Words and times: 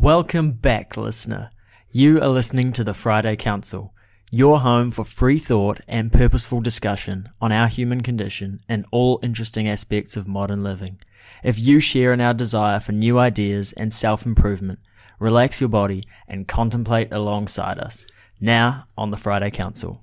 Welcome 0.00 0.54
back, 0.54 0.96
listener. 0.96 1.52
You 1.92 2.20
are 2.20 2.26
listening 2.26 2.72
to 2.72 2.82
the 2.82 2.94
Friday 2.94 3.36
Council, 3.36 3.94
your 4.32 4.58
home 4.58 4.90
for 4.90 5.04
free 5.04 5.38
thought 5.38 5.80
and 5.86 6.12
purposeful 6.12 6.60
discussion 6.60 7.28
on 7.40 7.52
our 7.52 7.68
human 7.68 8.00
condition 8.00 8.58
and 8.68 8.86
all 8.90 9.20
interesting 9.22 9.68
aspects 9.68 10.16
of 10.16 10.26
modern 10.26 10.64
living. 10.64 10.98
If 11.44 11.60
you 11.60 11.78
share 11.78 12.12
in 12.12 12.20
our 12.20 12.34
desire 12.34 12.80
for 12.80 12.90
new 12.90 13.20
ideas 13.20 13.72
and 13.74 13.94
self 13.94 14.26
improvement, 14.26 14.80
relax 15.20 15.60
your 15.60 15.68
body 15.70 16.02
and 16.26 16.48
contemplate 16.48 17.12
alongside 17.12 17.78
us. 17.78 18.04
Now 18.40 18.88
on 18.98 19.12
the 19.12 19.16
Friday 19.16 19.52
Council. 19.52 20.02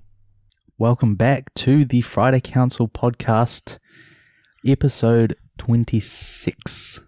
Welcome 0.78 1.16
back 1.16 1.54
to 1.56 1.84
the 1.84 2.00
Friday 2.00 2.40
Council 2.40 2.88
podcast, 2.88 3.78
episode 4.66 5.36
26. 5.58 7.02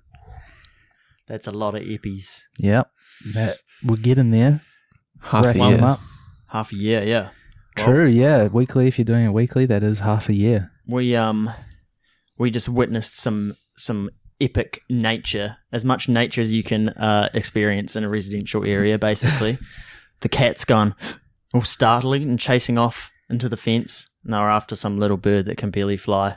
That's 1.28 1.48
a 1.48 1.52
lot 1.52 1.76
of 1.76 1.84
eppies. 1.84 2.42
Yep, 2.60 2.90
that 3.34 3.58
we're 3.86 3.98
getting 3.98 4.32
there. 4.32 4.62
Half 5.22 5.56
a 5.56 5.58
year. 5.58 5.78
them 5.78 5.84
up. 5.84 6.00
Half 6.48 6.72
a 6.74 6.76
year, 6.76 7.04
yeah. 7.04 7.30
Well, 7.78 7.86
True, 7.88 8.08
yeah. 8.08 8.48
Weekly, 8.48 8.88
if 8.88 8.98
you're 9.00 9.06
doing 9.06 9.26
it 9.26 9.30
weekly, 9.34 9.66
that 9.66 9.84
is 9.84 10.00
half 10.00 10.30
a 10.30 10.34
year. 10.34 10.72
we 10.86 11.16
um 11.16 11.50
we 12.38 12.52
just 12.52 12.68
witnessed 12.70 13.16
some 13.18 13.56
some 13.78 14.10
epic 14.42 14.82
nature 14.90 15.58
as 15.72 15.86
much 15.86 16.10
nature 16.10 16.42
as 16.42 16.52
you 16.52 16.62
can 16.64 16.90
uh 16.90 17.30
experience 17.34 17.96
in 17.96 18.04
a 18.04 18.10
residential 18.10 18.66
area 18.66 18.98
basically 19.00 19.58
the 20.22 20.28
cat's 20.28 20.66
gone 20.66 20.94
all 21.54 21.62
startling 21.62 22.24
and 22.24 22.40
chasing 22.40 22.78
off 22.78 23.10
into 23.30 23.48
the 23.48 23.56
fence 23.56 24.10
and 24.24 24.34
they 24.34 24.38
were 24.38 24.50
after 24.50 24.76
some 24.76 25.00
little 25.00 25.16
bird 25.18 25.46
that 25.46 25.56
can 25.58 25.70
barely 25.70 25.96
fly 25.96 26.36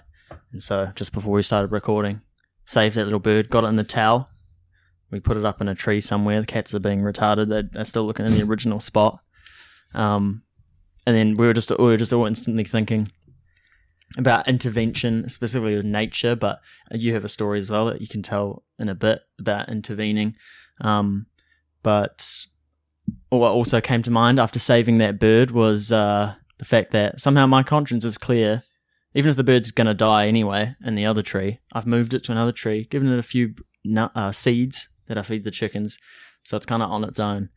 and 0.52 0.62
so 0.62 0.92
just 0.94 1.12
before 1.12 1.32
we 1.32 1.42
started 1.42 1.72
recording 1.72 2.20
saved 2.66 2.94
that 2.94 3.04
little 3.04 3.18
bird 3.18 3.50
got 3.50 3.64
it 3.64 3.68
in 3.68 3.76
the 3.76 3.82
towel 3.82 4.28
we 5.10 5.20
put 5.20 5.36
it 5.36 5.44
up 5.44 5.60
in 5.60 5.68
a 5.68 5.74
tree 5.74 6.00
somewhere 6.00 6.40
the 6.40 6.46
cats 6.46 6.74
are 6.74 6.80
being 6.80 7.00
retarded 7.00 7.48
they're, 7.48 7.62
they're 7.62 7.84
still 7.84 8.06
looking 8.06 8.26
in 8.26 8.34
the 8.34 8.42
original 8.42 8.80
spot 8.80 9.20
um 9.94 10.42
and 11.06 11.14
then 11.14 11.36
we 11.36 11.46
were 11.46 11.52
just 11.52 11.70
we 11.78 11.84
were 11.84 11.96
just 11.96 12.12
all 12.12 12.26
instantly 12.26 12.64
thinking 12.64 13.10
about 14.16 14.48
intervention, 14.48 15.28
specifically 15.28 15.76
with 15.76 15.84
nature, 15.84 16.36
but 16.36 16.60
you 16.90 17.12
have 17.14 17.24
a 17.24 17.28
story 17.28 17.58
as 17.58 17.70
well 17.70 17.86
that 17.86 18.00
you 18.00 18.08
can 18.08 18.22
tell 18.22 18.64
in 18.78 18.88
a 18.88 18.94
bit 18.94 19.22
about 19.38 19.68
intervening. 19.68 20.36
Um, 20.80 21.26
but 21.82 22.46
what 23.30 23.50
also 23.50 23.80
came 23.80 24.02
to 24.02 24.10
mind 24.10 24.38
after 24.38 24.58
saving 24.58 24.98
that 24.98 25.18
bird 25.18 25.50
was 25.50 25.92
uh, 25.92 26.34
the 26.58 26.64
fact 26.64 26.92
that 26.92 27.20
somehow 27.20 27.46
my 27.46 27.62
conscience 27.62 28.04
is 28.04 28.18
clear. 28.18 28.62
Even 29.14 29.30
if 29.30 29.36
the 29.36 29.44
bird's 29.44 29.70
going 29.70 29.86
to 29.86 29.94
die 29.94 30.28
anyway 30.28 30.74
in 30.84 30.94
the 30.94 31.06
other 31.06 31.22
tree, 31.22 31.60
I've 31.72 31.86
moved 31.86 32.12
it 32.12 32.22
to 32.24 32.32
another 32.32 32.52
tree, 32.52 32.84
given 32.84 33.10
it 33.10 33.18
a 33.18 33.22
few 33.22 33.54
uh, 33.96 34.30
seeds 34.30 34.88
that 35.08 35.18
I 35.18 35.22
feed 35.22 35.44
the 35.44 35.50
chickens. 35.50 35.98
So 36.44 36.56
it's 36.56 36.66
kind 36.66 36.82
of 36.82 36.90
on 36.90 37.04
its 37.04 37.18
own. 37.18 37.48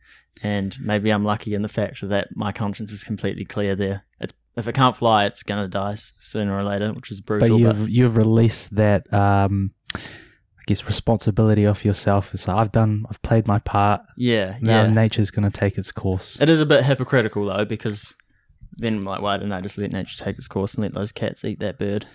And 0.42 0.76
maybe 0.80 1.10
I'm 1.10 1.24
lucky 1.24 1.54
in 1.54 1.62
the 1.62 1.68
fact 1.68 2.06
that 2.08 2.28
my 2.34 2.52
conscience 2.52 2.92
is 2.92 3.04
completely 3.04 3.44
clear 3.44 3.74
there. 3.74 4.04
It's 4.20 4.32
if 4.56 4.66
it 4.66 4.74
can't 4.74 4.96
fly, 4.96 5.26
it's 5.26 5.42
gonna 5.42 5.68
die 5.68 5.94
sooner 6.18 6.56
or 6.56 6.64
later, 6.64 6.92
which 6.92 7.10
is 7.10 7.20
brutal. 7.20 7.48
But, 7.48 7.56
you've 7.56 7.88
you've 7.90 8.16
released 8.16 8.74
that, 8.76 9.12
um, 9.12 9.72
I 9.94 10.00
guess, 10.66 10.84
responsibility 10.86 11.66
off 11.66 11.84
yourself. 11.84 12.34
It's 12.34 12.48
like 12.48 12.56
I've 12.56 12.72
done, 12.72 13.06
I've 13.08 13.22
played 13.22 13.46
my 13.46 13.58
part. 13.60 14.02
yeah, 14.16 14.56
Now 14.60 14.82
yeah. 14.82 14.92
nature's 14.92 15.30
going 15.30 15.50
to 15.50 15.56
take 15.56 15.78
its 15.78 15.92
course. 15.92 16.40
It 16.40 16.48
is 16.48 16.60
a 16.60 16.66
bit 16.66 16.84
hypocritical 16.84 17.46
though, 17.46 17.64
because 17.64 18.14
then 18.72 19.02
like, 19.02 19.22
why 19.22 19.36
didn't 19.36 19.52
I 19.52 19.60
just 19.60 19.78
let 19.78 19.92
nature 19.92 20.22
take 20.22 20.36
its 20.36 20.48
course 20.48 20.74
and 20.74 20.82
let 20.82 20.94
those 20.94 21.12
cats 21.12 21.44
eat 21.44 21.60
that 21.60 21.78
bird? 21.78 22.06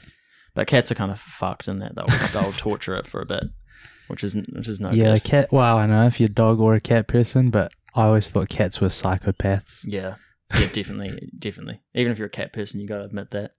But 0.53 0.67
cats 0.67 0.91
are 0.91 0.95
kind 0.95 1.11
of 1.11 1.19
fucked 1.19 1.67
in 1.67 1.79
that 1.79 1.95
they'll 1.95 2.31
they'll 2.41 2.53
torture 2.57 2.95
it 2.95 3.07
for 3.07 3.21
a 3.21 3.25
bit, 3.25 3.45
which 4.07 4.23
is 4.23 4.35
which 4.35 4.67
is 4.67 4.79
no 4.79 4.91
yeah, 4.91 5.13
good. 5.15 5.23
cat. 5.23 5.51
Well, 5.51 5.77
I 5.77 5.85
know 5.85 6.05
if 6.05 6.19
you're 6.19 6.27
a 6.27 6.33
dog 6.33 6.59
or 6.59 6.75
a 6.75 6.81
cat 6.81 7.07
person, 7.07 7.49
but 7.49 7.71
I 7.95 8.03
always 8.05 8.29
thought 8.29 8.49
cats 8.49 8.81
were 8.81 8.87
psychopaths. 8.89 9.83
Yeah, 9.85 10.15
yeah, 10.59 10.67
definitely, 10.71 11.29
definitely. 11.39 11.81
Even 11.93 12.11
if 12.11 12.17
you're 12.17 12.27
a 12.27 12.29
cat 12.31 12.53
person, 12.53 12.79
you 12.79 12.87
got 12.87 12.97
to 12.97 13.03
admit 13.05 13.31
that. 13.31 13.51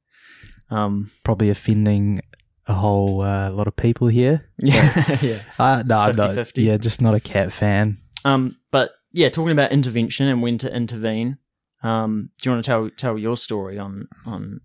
Um, 0.70 1.10
Probably 1.24 1.50
offending 1.50 2.20
a 2.66 2.74
whole 2.74 3.20
uh, 3.22 3.50
lot 3.50 3.68
of 3.68 3.76
people 3.76 4.08
here. 4.08 4.48
yeah, 4.58 5.18
yeah. 5.22 5.42
Uh, 5.58 5.82
no, 5.86 6.00
I'm 6.00 6.16
not. 6.16 6.30
50-50. 6.30 6.50
Yeah, 6.56 6.76
just 6.76 7.00
not 7.00 7.14
a 7.14 7.20
cat 7.20 7.52
fan. 7.52 7.98
Um, 8.24 8.56
but 8.72 8.90
yeah, 9.12 9.28
talking 9.28 9.52
about 9.52 9.70
intervention 9.72 10.28
and 10.28 10.42
when 10.42 10.58
to 10.58 10.74
intervene. 10.74 11.38
Um, 11.82 12.30
do 12.40 12.48
you 12.48 12.54
want 12.54 12.64
to 12.64 12.68
tell 12.68 12.90
tell 12.90 13.16
your 13.18 13.36
story 13.36 13.78
on 13.78 14.08
on 14.24 14.60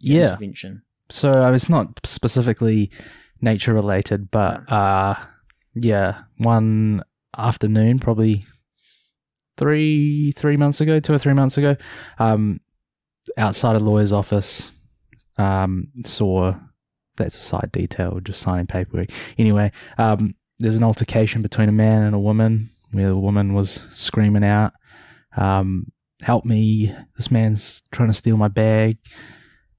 Yeah. 0.00 0.24
intervention? 0.30 0.82
So 1.10 1.30
uh, 1.44 1.52
it's 1.52 1.68
not 1.68 2.00
specifically 2.04 2.90
nature 3.40 3.74
related, 3.74 4.30
but 4.30 4.70
uh, 4.70 5.14
yeah, 5.74 6.22
one 6.38 7.02
afternoon, 7.36 7.98
probably 7.98 8.44
three 9.56 10.32
three 10.32 10.56
months 10.56 10.80
ago, 10.80 11.00
two 11.00 11.12
or 11.12 11.18
three 11.18 11.32
months 11.32 11.58
ago, 11.58 11.76
um, 12.18 12.60
outside 13.36 13.76
a 13.76 13.80
lawyer's 13.80 14.12
office, 14.12 14.72
um, 15.36 15.88
saw 16.04 16.54
that's 17.16 17.38
a 17.38 17.40
side 17.40 17.70
detail, 17.72 18.20
just 18.20 18.40
signing 18.40 18.66
paperwork. 18.66 19.10
Anyway, 19.36 19.72
um, 19.98 20.34
there's 20.58 20.76
an 20.76 20.84
altercation 20.84 21.42
between 21.42 21.68
a 21.68 21.72
man 21.72 22.04
and 22.04 22.14
a 22.14 22.18
woman 22.18 22.70
where 22.92 23.08
the 23.08 23.16
woman 23.16 23.54
was 23.54 23.86
screaming 23.92 24.44
out, 24.44 24.72
um, 25.36 25.92
"Help 26.22 26.44
me! 26.44 26.94
This 27.16 27.30
man's 27.30 27.82
trying 27.92 28.08
to 28.08 28.14
steal 28.14 28.36
my 28.36 28.48
bag." 28.48 28.98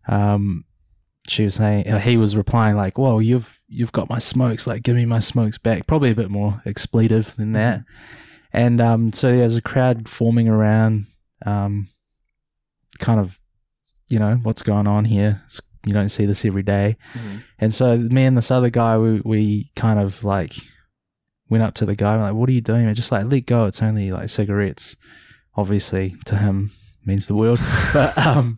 Um, 0.07 0.65
she 1.29 1.43
was 1.43 1.55
saying 1.55 1.87
uh, 1.87 1.99
he 1.99 2.17
was 2.17 2.35
replying 2.35 2.75
like, 2.75 2.97
"Whoa, 2.97 3.19
you've 3.19 3.59
you've 3.67 3.91
got 3.91 4.09
my 4.09 4.19
smokes! 4.19 4.67
Like, 4.67 4.83
give 4.83 4.95
me 4.95 5.05
my 5.05 5.19
smokes 5.19 5.57
back!" 5.57 5.87
Probably 5.87 6.11
a 6.11 6.15
bit 6.15 6.29
more 6.29 6.61
expletive 6.65 7.35
than 7.35 7.53
that. 7.53 7.83
And 8.51 8.81
um, 8.81 9.13
so 9.13 9.35
there's 9.35 9.57
a 9.57 9.61
crowd 9.61 10.09
forming 10.09 10.49
around, 10.49 11.05
um, 11.45 11.87
kind 12.97 13.19
of, 13.19 13.37
you 14.07 14.17
know, 14.17 14.39
what's 14.41 14.63
going 14.63 14.87
on 14.87 15.05
here. 15.05 15.43
It's, 15.45 15.61
you 15.85 15.93
don't 15.93 16.09
see 16.09 16.25
this 16.25 16.43
every 16.45 16.63
day. 16.63 16.97
Mhm. 17.13 17.43
And 17.59 17.75
so 17.75 17.95
me 17.95 18.25
and 18.25 18.35
this 18.37 18.51
other 18.51 18.69
guy, 18.69 18.97
we, 18.97 19.21
we 19.21 19.71
kind 19.75 19.99
of 19.99 20.23
like 20.23 20.55
went 21.49 21.63
up 21.63 21.73
to 21.75 21.85
the 21.85 21.95
guy, 21.95 22.17
we're 22.17 22.23
like, 22.23 22.33
"What 22.33 22.49
are 22.49 22.53
you 22.53 22.61
doing?" 22.61 22.85
man? 22.85 22.95
just 22.95 23.11
like, 23.11 23.25
"Let 23.25 23.45
go! 23.45 23.65
It's 23.65 23.81
only 23.81 24.11
like 24.11 24.29
cigarettes." 24.29 24.95
Obviously, 25.55 26.15
to 26.25 26.37
him 26.37 26.71
means 27.05 27.27
the 27.27 27.35
world, 27.35 27.59
but 27.93 28.17
um, 28.17 28.55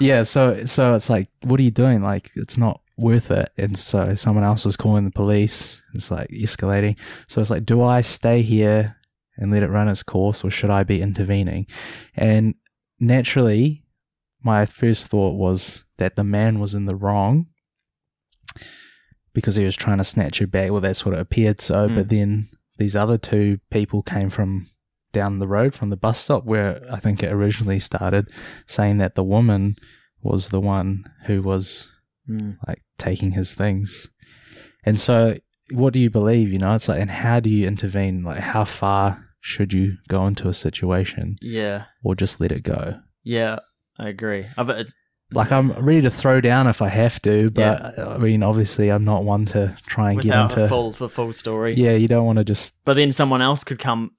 yeah. 0.00 0.22
So 0.22 0.64
so 0.64 0.94
it's 0.94 1.10
like, 1.10 1.28
"What 1.42 1.60
are 1.60 1.64
you 1.64 1.70
doing?" 1.70 2.02
Like, 2.02 2.30
it's 2.34 2.58
not 2.58 2.80
worth 2.96 3.30
it. 3.30 3.50
And 3.56 3.78
so 3.78 4.14
someone 4.14 4.44
else 4.44 4.64
was 4.64 4.76
calling 4.76 5.04
the 5.04 5.10
police. 5.10 5.82
It's 5.94 6.10
like 6.10 6.28
escalating. 6.30 6.98
So 7.28 7.40
it's 7.40 7.50
like, 7.50 7.66
do 7.66 7.82
I 7.82 8.00
stay 8.00 8.42
here 8.42 8.96
and 9.36 9.52
let 9.52 9.62
it 9.62 9.70
run 9.70 9.88
its 9.88 10.02
course, 10.02 10.42
or 10.44 10.50
should 10.50 10.70
I 10.70 10.82
be 10.82 11.02
intervening? 11.02 11.66
And 12.14 12.54
naturally, 12.98 13.84
my 14.42 14.64
first 14.64 15.08
thought 15.08 15.36
was 15.36 15.84
that 15.98 16.16
the 16.16 16.24
man 16.24 16.58
was 16.58 16.74
in 16.74 16.86
the 16.86 16.96
wrong 16.96 17.46
because 19.34 19.56
he 19.56 19.64
was 19.64 19.76
trying 19.76 19.98
to 19.98 20.04
snatch 20.04 20.38
her 20.38 20.46
bag. 20.46 20.70
Well, 20.70 20.80
that's 20.80 21.04
what 21.04 21.14
it 21.14 21.20
appeared 21.20 21.60
so. 21.60 21.88
Mm. 21.88 21.94
But 21.94 22.08
then 22.08 22.48
these 22.78 22.96
other 22.96 23.18
two 23.18 23.58
people 23.70 24.02
came 24.02 24.30
from 24.30 24.68
down 25.18 25.38
the 25.38 25.48
road 25.58 25.72
from 25.74 25.88
the 25.90 25.96
bus 26.04 26.18
stop 26.24 26.44
where 26.44 26.70
I 26.96 26.98
think 27.04 27.22
it 27.22 27.32
originally 27.38 27.80
started, 27.90 28.24
saying 28.66 28.98
that 28.98 29.14
the 29.14 29.24
woman 29.36 29.76
was 30.22 30.48
the 30.48 30.60
one 30.60 30.90
who 31.26 31.42
was 31.42 31.88
Mm. 32.28 32.56
like 32.66 32.82
taking 32.98 33.30
his 33.32 33.54
things. 33.54 34.08
And 34.84 34.98
so, 34.98 35.36
what 35.70 35.92
do 35.94 36.00
you 36.00 36.10
believe? 36.10 36.48
You 36.52 36.58
know, 36.58 36.74
it's 36.74 36.88
like, 36.88 37.00
and 37.00 37.10
how 37.24 37.38
do 37.40 37.48
you 37.48 37.66
intervene? 37.68 38.24
Like, 38.24 38.38
how 38.54 38.64
far 38.64 39.04
should 39.40 39.72
you 39.72 39.94
go 40.08 40.26
into 40.26 40.48
a 40.48 40.52
situation 40.66 41.36
Yeah, 41.40 41.84
or 42.02 42.16
just 42.16 42.40
let 42.40 42.50
it 42.50 42.64
go? 42.64 42.98
yeah, 43.22 43.58
I 43.98 44.08
agree. 44.08 44.46
I've, 44.58 44.68
Like, 45.32 45.50
I'm 45.52 45.70
ready 45.72 46.02
to 46.02 46.10
throw 46.10 46.40
down 46.40 46.66
if 46.66 46.82
I 46.82 46.88
have 46.88 47.20
to, 47.22 47.48
but 47.50 47.96
I 47.98 48.18
mean, 48.18 48.42
obviously, 48.42 48.90
I'm 48.90 49.04
not 49.04 49.22
one 49.24 49.44
to 49.54 49.76
try 49.86 50.10
and 50.10 50.16
without 50.18 50.50
get 50.50 50.58
into. 50.58 50.64
a 50.64 50.68
full 50.68 50.90
the 50.92 51.08
full 51.08 51.32
story. 51.32 51.74
yeah, 51.76 51.94
you 52.02 52.08
don't 52.08 52.26
want 52.26 52.38
to 52.38 52.44
just. 52.44 52.74
But 52.84 52.94
then 52.94 53.12
someone 53.12 53.40
else 53.42 53.62
could 53.64 53.78
come. 53.78 54.10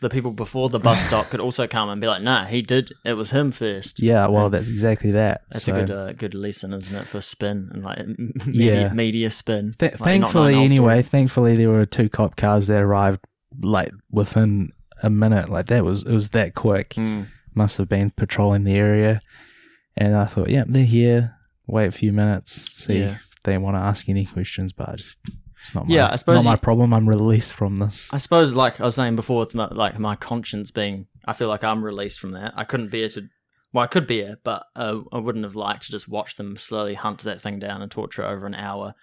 The 0.00 0.08
people 0.08 0.32
before 0.32 0.68
the 0.68 0.78
bus 0.80 1.00
stop 1.06 1.30
could 1.30 1.40
also 1.40 1.66
come 1.66 1.88
and 1.88 2.00
be 2.00 2.06
like, 2.06 2.22
"Nah, 2.22 2.44
he 2.46 2.60
did. 2.62 2.92
It 3.04 3.14
was 3.14 3.30
him 3.30 3.52
first. 3.52 4.02
Yeah, 4.02 4.26
well, 4.26 4.50
that's 4.50 4.68
exactly 4.70 5.10
that. 5.12 5.42
That's 5.50 5.64
So- 5.64 5.74
a 5.74 5.80
good 5.80 5.90
uh, 5.90 6.12
good 6.12 6.34
lesson, 6.34 6.72
isn't 6.72 6.94
it, 6.94 7.04
for 7.06 7.20
spin 7.20 7.70
and 7.72 7.82
like 7.84 8.06
media, 8.46 8.74
Yeah. 8.82 8.92
media 8.92 9.30
spin. 9.30 9.74
Th- 9.78 9.92
Like, 9.92 10.00
thankfully, 10.00 10.54
anyway, 10.56 11.02
thankfully 11.02 11.56
there 11.56 11.70
were 11.70 11.86
two 11.86 12.08
cop 12.08 12.36
cars 12.36 12.66
that 12.66 12.82
arrived 12.82 13.20
like 13.62 13.92
within 14.10 14.70
a 15.02 15.10
minute. 15.10 15.48
Like 15.48 15.66
that 15.66 15.84
was 15.84 16.02
it 16.02 16.12
was 16.12 16.30
that 16.30 16.54
quick. 16.54 16.90
Mm. 16.90 17.28
Must 17.54 17.78
have 17.78 17.88
been 17.88 18.10
patrolling 18.10 18.64
the 18.64 18.74
area, 18.74 19.20
and 19.96 20.14
I 20.14 20.26
thought, 20.26 20.50
yeah, 20.50 20.64
they're 20.66 20.84
here. 20.84 21.34
Wait 21.66 21.86
a 21.86 21.90
few 21.90 22.12
minutes, 22.12 22.70
see 22.74 22.98
Yeah. 23.00 23.10
if 23.12 23.42
they 23.44 23.56
want 23.58 23.76
to 23.76 23.80
ask 23.80 24.08
any 24.08 24.24
questions. 24.24 24.72
But 24.72 24.88
I 24.90 24.96
just 24.96 25.18
it's 25.66 25.74
not 25.74 25.86
my, 25.88 25.94
Yeah, 25.94 26.08
I 26.10 26.16
suppose 26.16 26.36
not 26.44 26.44
my 26.44 26.52
you- 26.52 26.58
problem. 26.58 26.94
I'm 26.94 27.08
released 27.08 27.52
from 27.54 27.76
this. 27.76 28.08
I 28.12 28.18
suppose, 28.18 28.54
like 28.54 28.80
I 28.80 28.84
was 28.84 28.94
saying 28.94 29.16
before, 29.16 29.40
with 29.40 29.54
my, 29.54 29.66
like 29.68 29.98
my 29.98 30.16
conscience 30.16 30.70
being, 30.70 31.06
I 31.26 31.32
feel 31.32 31.48
like 31.48 31.62
I'm 31.64 31.84
released 31.84 32.20
from 32.20 32.32
that. 32.32 32.52
I 32.56 32.64
couldn't 32.64 32.90
bear 32.90 33.08
to, 33.10 33.28
well, 33.72 33.84
I 33.84 33.88
could 33.88 34.06
bear, 34.06 34.38
but 34.44 34.64
uh, 34.74 35.00
I 35.12 35.18
wouldn't 35.18 35.44
have 35.44 35.56
liked 35.56 35.84
to 35.84 35.90
just 35.90 36.08
watch 36.08 36.36
them 36.36 36.56
slowly 36.56 36.94
hunt 36.94 37.22
that 37.24 37.40
thing 37.40 37.58
down 37.58 37.82
and 37.82 37.90
torture 37.90 38.22
it 38.22 38.28
over 38.28 38.46
an 38.46 38.54
hour. 38.54 38.94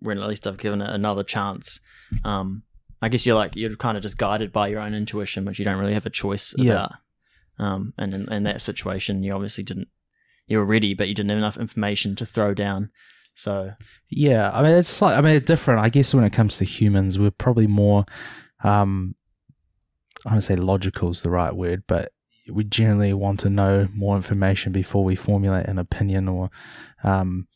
When 0.00 0.18
at 0.18 0.28
least 0.28 0.46
I've 0.46 0.58
given 0.58 0.80
it 0.82 0.90
another 0.90 1.24
chance. 1.24 1.80
Um, 2.24 2.62
I 3.02 3.08
guess 3.08 3.26
you're 3.26 3.36
like 3.36 3.56
you're 3.56 3.74
kind 3.76 3.96
of 3.96 4.02
just 4.02 4.16
guided 4.18 4.52
by 4.52 4.68
your 4.68 4.80
own 4.80 4.94
intuition, 4.94 5.44
which 5.44 5.58
you 5.58 5.64
don't 5.64 5.78
really 5.78 5.94
have 5.94 6.06
a 6.06 6.10
choice 6.10 6.54
Yeah. 6.56 6.72
about. 6.72 6.92
Um, 7.58 7.94
and 7.98 8.14
in, 8.14 8.32
in 8.32 8.42
that 8.44 8.60
situation, 8.60 9.22
you 9.24 9.32
obviously 9.32 9.64
didn't. 9.64 9.88
You 10.46 10.58
were 10.58 10.64
ready, 10.64 10.94
but 10.94 11.08
you 11.08 11.14
didn't 11.14 11.30
have 11.30 11.38
enough 11.38 11.56
information 11.56 12.14
to 12.16 12.24
throw 12.26 12.54
down. 12.54 12.90
So 13.38 13.70
Yeah, 14.10 14.50
I 14.52 14.62
mean 14.62 14.72
it's 14.72 15.00
like 15.00 15.16
I 15.16 15.20
mean 15.20 15.36
it's 15.36 15.46
different. 15.46 15.80
I 15.80 15.88
guess 15.88 16.12
when 16.12 16.24
it 16.24 16.32
comes 16.32 16.58
to 16.58 16.64
humans, 16.64 17.18
we're 17.18 17.30
probably 17.30 17.68
more 17.68 18.04
um 18.64 19.14
I 20.26 20.30
don't 20.32 20.40
say 20.40 20.56
logical 20.56 21.10
is 21.10 21.22
the 21.22 21.30
right 21.30 21.54
word, 21.54 21.84
but 21.86 22.10
we 22.50 22.64
generally 22.64 23.14
want 23.14 23.38
to 23.40 23.50
know 23.50 23.88
more 23.94 24.16
information 24.16 24.72
before 24.72 25.04
we 25.04 25.14
formulate 25.14 25.66
an 25.66 25.78
opinion 25.78 26.28
or 26.28 26.50
um 27.04 27.46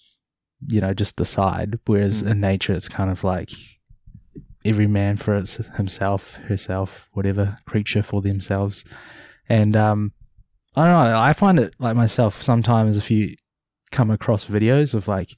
you 0.68 0.80
know, 0.80 0.94
just 0.94 1.16
decide. 1.16 1.80
Whereas 1.86 2.22
Mm. 2.22 2.30
in 2.30 2.40
nature 2.40 2.74
it's 2.74 2.88
kind 2.88 3.10
of 3.10 3.24
like 3.24 3.50
every 4.64 4.86
man 4.86 5.16
for 5.16 5.36
its 5.36 5.56
himself, 5.76 6.34
herself, 6.46 7.08
whatever, 7.12 7.56
creature 7.66 8.04
for 8.04 8.22
themselves. 8.22 8.84
And 9.48 9.76
um 9.76 10.12
I 10.76 10.84
don't 10.84 10.92
know, 10.92 11.18
I 11.18 11.32
find 11.32 11.58
it 11.58 11.74
like 11.80 11.96
myself 11.96 12.40
sometimes 12.40 12.96
if 12.96 13.10
you 13.10 13.34
come 13.90 14.10
across 14.10 14.46
videos 14.46 14.94
of 14.94 15.06
like 15.08 15.36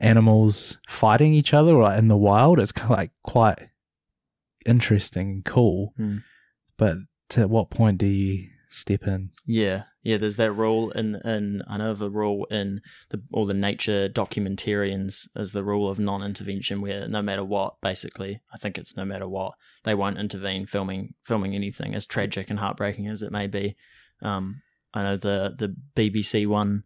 animals 0.00 0.78
fighting 0.88 1.32
each 1.32 1.52
other 1.52 1.76
or 1.76 1.92
in 1.92 2.08
the 2.08 2.16
wild, 2.16 2.58
it's 2.58 2.72
kind 2.72 2.92
of 2.92 2.98
like 2.98 3.10
quite 3.22 3.68
interesting 4.66 5.28
and 5.30 5.44
cool. 5.44 5.92
Hmm. 5.96 6.18
But 6.76 6.98
to 7.30 7.48
what 7.48 7.70
point 7.70 7.98
do 7.98 8.06
you 8.06 8.48
step 8.70 9.06
in? 9.06 9.30
yeah, 9.46 9.84
yeah. 10.02 10.18
There's 10.18 10.36
that 10.36 10.52
rule 10.52 10.90
in 10.92 11.16
in 11.24 11.62
I 11.68 11.78
know 11.78 11.90
of 11.90 12.02
a 12.02 12.10
rule 12.10 12.44
in 12.50 12.80
the 13.08 13.22
all 13.32 13.46
the 13.46 13.54
nature 13.54 14.08
documentarians 14.08 15.28
is 15.34 15.52
the 15.52 15.64
rule 15.64 15.90
of 15.90 15.98
non-intervention, 15.98 16.80
where 16.80 17.08
no 17.08 17.22
matter 17.22 17.44
what, 17.44 17.80
basically, 17.80 18.40
I 18.52 18.58
think 18.58 18.78
it's 18.78 18.96
no 18.96 19.04
matter 19.04 19.28
what 19.28 19.54
they 19.84 19.94
won't 19.94 20.18
intervene 20.18 20.66
filming 20.66 21.14
filming 21.22 21.54
anything 21.54 21.94
as 21.94 22.06
tragic 22.06 22.50
and 22.50 22.58
heartbreaking 22.58 23.08
as 23.08 23.22
it 23.22 23.32
may 23.32 23.46
be. 23.46 23.76
Um, 24.22 24.62
I 24.94 25.02
know 25.02 25.16
the 25.16 25.54
the 25.56 25.74
BBC 25.96 26.46
one, 26.46 26.84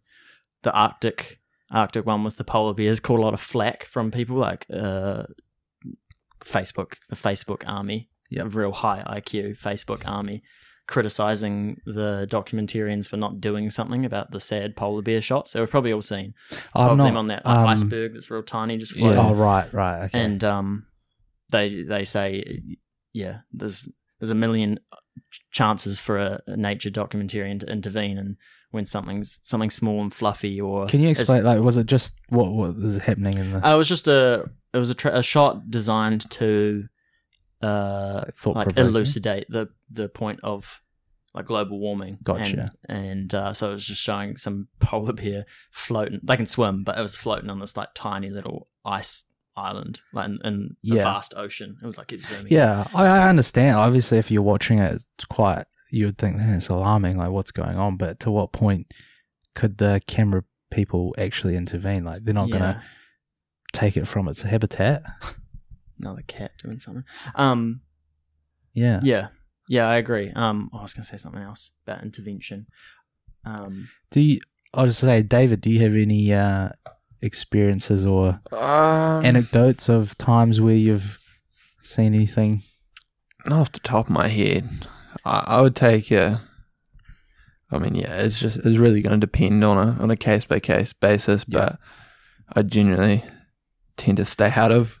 the 0.63 0.73
Arctic 0.73 1.39
Arctic 1.73 2.05
one 2.05 2.23
with 2.23 2.37
the 2.37 2.43
polar 2.43 2.73
bears 2.73 2.99
caught 3.01 3.19
a 3.19 3.21
lot 3.23 3.33
of 3.33 3.41
flack 3.41 3.83
from 3.85 4.11
people 4.11 4.37
like 4.37 4.65
uh, 4.71 5.23
Facebook, 6.43 6.95
the 7.09 7.15
Facebook 7.15 7.63
army, 7.67 8.09
Yep. 8.29 8.55
real 8.55 8.71
high 8.71 9.03
IQ 9.07 9.59
Facebook 9.59 10.07
army, 10.07 10.41
criticizing 10.87 11.77
the 11.85 12.27
documentarians 12.29 13.07
for 13.07 13.15
not 13.17 13.39
doing 13.39 13.69
something 13.69 14.05
about 14.05 14.31
the 14.31 14.39
sad 14.39 14.75
polar 14.75 15.01
bear 15.03 15.21
shots. 15.21 15.51
They 15.53 15.59
were 15.59 15.67
probably 15.67 15.93
all 15.93 16.01
seen 16.01 16.33
I'm 16.73 16.89
of 16.91 16.97
not- 16.97 17.03
them 17.05 17.17
on 17.17 17.27
that 17.27 17.45
um, 17.45 17.67
iceberg 17.67 18.13
that's 18.13 18.31
real 18.31 18.43
tiny, 18.43 18.77
just 18.77 18.95
Yeah. 18.95 19.13
floating. 19.13 19.19
Oh 19.31 19.33
right, 19.35 19.71
right. 19.73 20.03
Okay. 20.05 20.19
And 20.19 20.43
um, 20.43 20.85
they 21.51 21.83
they 21.83 22.05
say, 22.05 22.43
yeah, 23.13 23.39
there's 23.51 23.87
there's 24.19 24.31
a 24.31 24.35
million 24.35 24.79
chances 25.51 25.99
for 25.99 26.17
a, 26.17 26.41
a 26.47 26.57
nature 26.57 26.89
documentarian 26.89 27.59
to 27.59 27.71
intervene, 27.71 28.17
and 28.17 28.37
when 28.73 28.85
something's 28.85 29.39
something 29.43 29.69
small 29.69 30.01
and 30.01 30.13
fluffy, 30.13 30.59
or 30.59 30.87
Can 30.87 30.99
you 30.99 31.09
explain? 31.09 31.43
Like, 31.43 31.59
was 31.61 31.77
it 31.77 31.85
just 31.85 32.15
what 32.29 32.51
what 32.51 32.75
was 32.75 32.97
happening 32.97 33.37
in 33.37 33.53
the 33.53 33.65
Uh, 33.67 33.75
it 33.75 33.77
was 33.77 33.87
just 33.87 34.07
a 34.07 34.49
it 34.73 34.77
was 34.77 34.89
a, 34.89 34.95
tra- 34.95 35.17
a 35.17 35.23
shot 35.23 35.69
designed 35.69 36.29
to 36.31 36.85
uh 37.61 38.25
thought 38.35 38.55
like 38.55 38.65
provoking? 38.65 38.85
elucidate 38.87 39.45
the 39.49 39.69
the 39.89 40.09
point 40.09 40.39
of 40.43 40.81
like 41.33 41.45
global 41.45 41.79
warming. 41.79 42.17
Gotcha. 42.23 42.71
And, 42.87 43.05
and 43.07 43.33
uh, 43.35 43.53
so 43.53 43.71
it 43.71 43.73
was 43.73 43.85
just 43.85 44.01
showing 44.01 44.37
some 44.37 44.67
polar 44.79 45.13
bear 45.13 45.45
floating. 45.71 46.19
They 46.21 46.37
can 46.37 46.45
swim, 46.45 46.83
but 46.83 46.97
it 46.97 47.01
was 47.01 47.15
floating 47.15 47.49
on 47.49 47.59
this 47.59 47.75
like 47.75 47.89
tiny 47.95 48.29
little 48.29 48.67
ice 48.85 49.23
island, 49.57 50.01
like 50.13 50.27
in, 50.27 50.39
in 50.43 50.75
the 50.83 50.97
Yeah. 50.97 51.03
vast 51.05 51.33
ocean. 51.35 51.77
It 51.81 51.85
was 51.85 51.97
like 51.97 52.11
it's 52.11 52.27
zooming. 52.27 52.51
Yeah, 52.51 52.85
I, 52.93 53.05
I 53.07 53.29
understand. 53.29 53.77
Obviously, 53.77 54.19
if 54.19 54.29
you're 54.29 54.43
watching 54.43 54.77
it, 54.79 54.91
it's 55.15 55.25
quite 55.25 55.65
you 55.93 56.05
would 56.07 56.17
think 56.17 56.35
"Man, 56.37 56.55
it's 56.55 56.69
alarming. 56.69 57.17
Like, 57.17 57.31
what's 57.31 57.51
going 57.51 57.77
on? 57.77 57.97
But 57.97 58.19
to 58.21 58.31
what 58.31 58.51
point 58.51 58.87
could 59.55 59.77
the 59.77 60.01
camera 60.07 60.43
people 60.71 61.13
actually 61.17 61.55
intervene? 61.55 62.03
Like, 62.03 62.23
they're 62.23 62.33
not 62.33 62.49
Yeah. 62.49 62.57
going 62.59 62.73
to 62.73 62.81
take 63.73 63.95
it 63.97 64.07
from 64.07 64.27
its 64.27 64.41
habitat. 64.41 65.03
Another 65.99 66.23
cat 66.27 66.51
doing 66.61 66.79
something. 66.79 67.03
Um. 67.35 67.81
Yeah. 68.73 68.99
Yeah. 69.03 69.27
Yeah, 69.69 69.87
I 69.87 69.95
agree. 69.95 70.31
Um. 70.31 70.69
I 70.73 70.81
was 70.81 70.93
gonna 70.93 71.05
say 71.05 71.17
something 71.17 71.41
else 71.41 71.71
about 71.85 72.03
intervention. 72.03 72.67
Um. 73.45 73.87
Do 74.11 74.19
you? 74.19 74.39
I'll 74.73 74.87
just 74.87 74.99
say, 74.99 75.21
David, 75.21 75.61
do 75.61 75.69
you 75.69 75.79
have 75.81 75.93
any 75.93 76.33
uh, 76.33 76.69
experiences 77.21 78.05
or 78.05 78.39
Um, 78.51 79.23
anecdotes 79.23 79.87
of 79.87 80.17
times 80.17 80.59
where 80.59 80.73
you've 80.75 81.19
seen 81.83 82.13
anything? 82.15 82.63
not 83.45 83.59
off 83.59 83.71
the 83.71 83.79
top 83.81 84.05
of 84.07 84.11
my 84.11 84.29
head, 84.29 84.67
I, 85.25 85.43
I 85.47 85.61
would 85.61 85.75
take 85.75 86.11
a. 86.11 86.41
I 87.71 87.79
mean, 87.79 87.95
yeah, 87.95 88.15
it's 88.17 88.37
just 88.39 88.57
it's 88.57 88.77
really 88.77 89.01
going 89.01 89.19
to 89.19 89.25
depend 89.25 89.63
on 89.63 89.77
a 89.77 90.01
on 90.01 90.11
a 90.11 90.15
case 90.17 90.45
by 90.45 90.59
case 90.59 90.93
basis, 90.93 91.45
Yeah. 91.47 91.59
but 91.59 91.79
I 92.55 92.61
generally 92.61 93.23
tend 93.97 94.17
to 94.17 94.25
stay 94.25 94.51
out 94.55 94.71
of. 94.71 94.99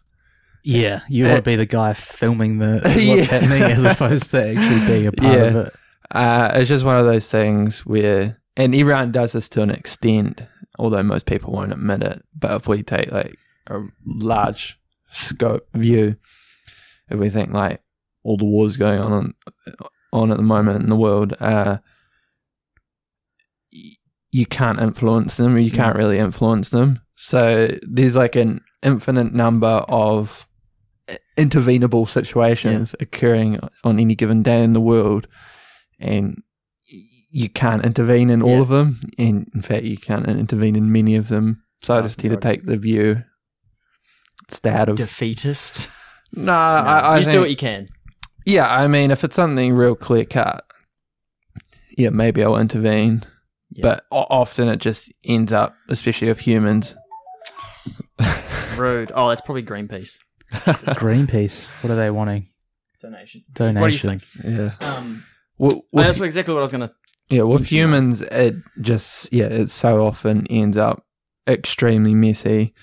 Yeah, 0.63 1.01
you 1.09 1.25
want 1.25 1.37
to 1.37 1.43
be 1.43 1.55
the 1.57 1.65
guy 1.65 1.93
filming 1.93 2.57
the 2.59 2.79
what's 2.83 2.95
Yeah. 3.03 3.23
happening 3.25 3.61
as 3.63 3.83
opposed 3.83 4.31
to 4.31 4.47
actually 4.47 4.87
being 4.87 5.07
a 5.07 5.11
part 5.11 5.39
of 5.39 5.55
it. 5.67 5.73
Uh, 6.09 6.51
it's 6.55 6.69
just 6.69 6.85
one 6.85 6.97
of 6.97 7.05
those 7.05 7.29
things 7.29 7.85
where, 7.85 8.39
and 8.55 8.73
everyone 8.73 9.11
does 9.11 9.33
this 9.33 9.49
to 9.49 9.61
an 9.61 9.71
extent, 9.71 10.45
although 10.79 11.03
most 11.03 11.25
people 11.25 11.51
won't 11.53 11.73
admit 11.73 12.01
it. 12.03 12.23
But 12.37 12.51
if 12.61 12.67
we 12.67 12.81
take 12.81 13.11
like 13.11 13.35
a 13.67 13.81
large 14.05 14.79
scope 15.11 15.67
view, 15.73 16.15
if 17.09 17.19
we 17.19 17.29
think 17.29 17.51
like 17.51 17.81
all 18.23 18.37
the 18.37 18.45
wars 18.45 18.77
going 18.77 18.99
on 19.01 19.33
on 20.13 20.31
at 20.31 20.37
the 20.37 20.43
moment 20.43 20.81
in 20.83 20.89
the 20.89 20.95
world, 20.95 21.33
uh, 21.41 21.77
you 24.31 24.45
can't 24.45 24.79
influence 24.79 25.37
them, 25.37 25.55
or 25.55 25.59
you 25.59 25.71
can't 25.71 25.95
really 25.95 26.17
influence 26.17 26.69
them. 26.69 26.99
So 27.15 27.69
there's 27.83 28.15
like 28.15 28.35
an 28.35 28.61
infinite 28.81 29.33
number 29.33 29.83
of 29.87 30.47
intervenable 31.37 32.07
situations 32.07 32.95
occurring 32.99 33.59
on 33.83 33.99
any 33.99 34.15
given 34.15 34.41
day 34.43 34.63
in 34.63 34.73
the 34.73 34.81
world 34.81 35.27
and 35.99 36.41
you 37.29 37.49
can't 37.49 37.85
intervene 37.85 38.29
in 38.29 38.41
all 38.41 38.55
Yeah. 38.55 38.61
of 38.61 38.67
them. 38.69 38.99
And 39.17 39.49
in 39.53 39.61
fact, 39.61 39.83
you 39.83 39.97
can't 39.97 40.27
intervene 40.27 40.75
in 40.75 40.91
many 40.91 41.15
of 41.15 41.27
them. 41.29 41.63
So 41.81 41.97
I 41.97 42.01
just 42.01 42.19
tend 42.19 42.33
to 42.33 42.39
take 42.39 42.65
the 42.65 42.77
view, 42.77 43.23
stay 44.49 44.69
out 44.69 44.89
of. 44.89 44.95
Defeatist. 44.97 45.89
no, 46.33 46.43
No, 46.45 46.51
I, 46.53 47.15
I 47.15 47.19
just 47.19 47.31
do 47.31 47.39
what 47.41 47.49
you 47.49 47.55
can. 47.57 47.89
Yeah, 48.45 48.67
I 48.69 48.87
mean, 48.87 49.11
if 49.11 49.23
it's 49.23 49.35
something 49.35 49.73
real 49.73 49.95
clear 49.95 50.25
cut, 50.25 50.65
yeah, 51.97 52.09
maybe 52.09 52.43
I'll 52.43 52.57
intervene. 52.57 53.23
Yeah. 53.71 53.81
But 53.81 54.05
o- 54.11 54.27
often 54.29 54.67
it 54.67 54.77
just 54.77 55.11
ends 55.25 55.51
up, 55.51 55.75
especially 55.89 56.27
with 56.27 56.39
humans. 56.41 56.95
Rude. 58.77 59.11
Oh, 59.15 59.29
that's 59.29 59.41
probably 59.41 59.63
Greenpeace 59.63 60.17
Greenpeace, 60.51 61.69
what 61.83 61.91
are 61.91 61.95
they 61.95 62.09
wanting? 62.11 62.49
donation. 63.01 63.43
Donations. 63.51 63.81
What 63.81 63.87
do 63.89 63.93
you 63.93 64.17
think? 64.19 64.79
Yeah. 64.81 64.87
Um, 64.95 65.25
Well, 65.57 65.71
oh, 65.75 65.81
with- 65.91 66.05
that's 66.05 66.19
exactly 66.21 66.53
what 66.53 66.61
I 66.61 66.63
was 66.63 66.71
gonna. 66.71 66.91
Yeah, 67.29 67.41
with 67.43 67.61
Mention 67.61 67.75
that. 67.77 67.81
humans, 67.81 68.21
it 68.21 68.55
just 68.81 69.33
yeah, 69.33 69.45
it 69.47 69.69
so 69.71 70.05
often 70.05 70.45
ends 70.49 70.77
up 70.77 71.03
extremely 71.47 72.13
messy. 72.15 72.73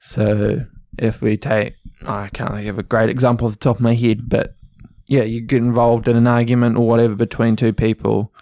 So 0.00 0.66
if 0.98 1.20
we 1.22 1.36
take, 1.36 1.74
I 2.06 2.28
can't 2.28 2.52
think 2.54 2.68
of 2.68 2.78
a 2.78 2.82
great 2.82 3.10
example 3.10 3.46
off 3.46 3.54
the 3.54 3.58
top 3.58 3.76
of 3.76 3.82
my 3.82 3.94
head, 3.94 4.28
but 4.28 4.54
yeah, 5.06 5.22
you 5.22 5.40
get 5.40 5.58
involved 5.62 6.08
in 6.08 6.16
an 6.16 6.26
argument 6.26 6.76
or 6.76 6.86
whatever 6.86 7.14
between 7.14 7.56
two 7.56 7.72
people, 7.72 8.32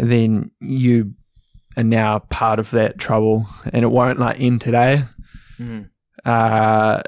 then 0.00 0.50
you 0.60 1.14
are 1.76 1.84
now 1.84 2.20
part 2.20 2.58
of 2.58 2.70
that 2.72 2.98
trouble, 2.98 3.46
and 3.72 3.84
it 3.84 3.88
won't 3.88 4.18
like 4.18 4.40
end 4.40 4.60
today. 4.60 5.04
Mm, 5.58 5.90
Uh, 6.24 7.02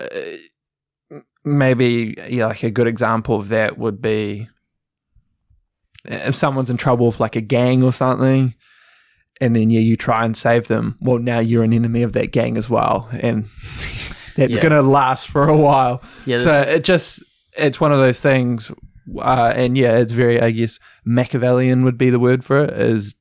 maybe 1.45 2.15
yeah, 2.29 2.47
like 2.47 2.63
a 2.63 2.71
good 2.71 2.87
example 2.87 3.37
of 3.37 3.49
that 3.49 3.79
would 3.79 4.01
be 4.03 4.49
if 6.05 6.35
someone's 6.35 6.71
in 6.71 6.77
trouble 6.77 7.07
with 7.07 7.21
like 7.21 7.37
a 7.37 7.41
gang 7.41 7.83
or 7.83 7.93
something, 7.93 8.55
and 9.41 9.57
then 9.57 9.71
yeah, 9.71 9.81
you 9.81 9.97
try 9.97 10.25
and 10.25 10.37
save 10.37 10.69
them. 10.69 10.97
Well, 11.01 11.19
now 11.19 11.39
you're 11.41 11.65
an 11.65 11.73
enemy 11.73 12.03
of 12.03 12.13
that 12.13 12.33
gang 12.33 12.57
as 12.57 12.69
well, 12.71 13.09
and 13.21 13.45
that's 14.37 14.53
Yeah. 14.53 14.61
gonna 14.61 14.83
last 14.83 15.29
for 15.29 15.49
a 15.49 15.57
while. 15.57 16.03
yeah. 16.27 16.39
so 16.39 16.61
it 16.63 16.85
just 16.85 17.23
it's 17.59 17.81
one 17.81 17.93
of 17.93 17.99
those 17.99 18.21
things, 18.21 18.71
uh, 19.19 19.53
and 19.57 19.77
yeah, 19.77 19.99
it's 19.99 20.13
very 20.13 20.41
I 20.41 20.51
guess 20.51 20.79
Machiavellian 21.05 21.85
would 21.85 21.99
be 21.99 22.11
the 22.11 22.21
word 22.21 22.45
for 22.45 22.65
it. 22.65 22.71
Is 22.71 23.15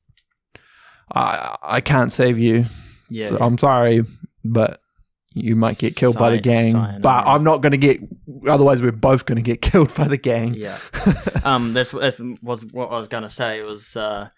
I 1.14 1.56
I 1.62 1.80
can't 1.80 2.12
save 2.12 2.38
you. 2.38 2.66
yeah. 3.08 3.26
So 3.26 3.38
I'm 3.40 3.58
sorry, 3.58 4.02
but 4.44 4.80
you 5.34 5.54
might 5.54 5.78
get 5.78 5.94
killed 5.96 6.16
by 6.18 6.30
the 6.30 6.40
gang. 6.40 6.72
cyanide. 6.72 7.02
But 7.02 7.26
I'm 7.26 7.44
not 7.44 7.60
going 7.60 7.72
to 7.72 7.78
get. 7.78 8.00
Otherwise, 8.48 8.80
we're 8.80 8.90
both 8.90 9.26
going 9.26 9.36
to 9.36 9.42
get 9.42 9.60
killed 9.70 9.94
by 9.94 10.08
the 10.08 10.16
gang. 10.16 10.54
Yeah. 10.54 10.78
um. 11.44 11.74
This, 11.74 11.90
this 11.90 12.20
was 12.42 12.64
what 12.64 12.90
I 12.90 12.98
was 12.98 13.08
gonna 13.08 13.30
say. 13.30 13.62
Was 13.62 13.96
uh 13.96 14.30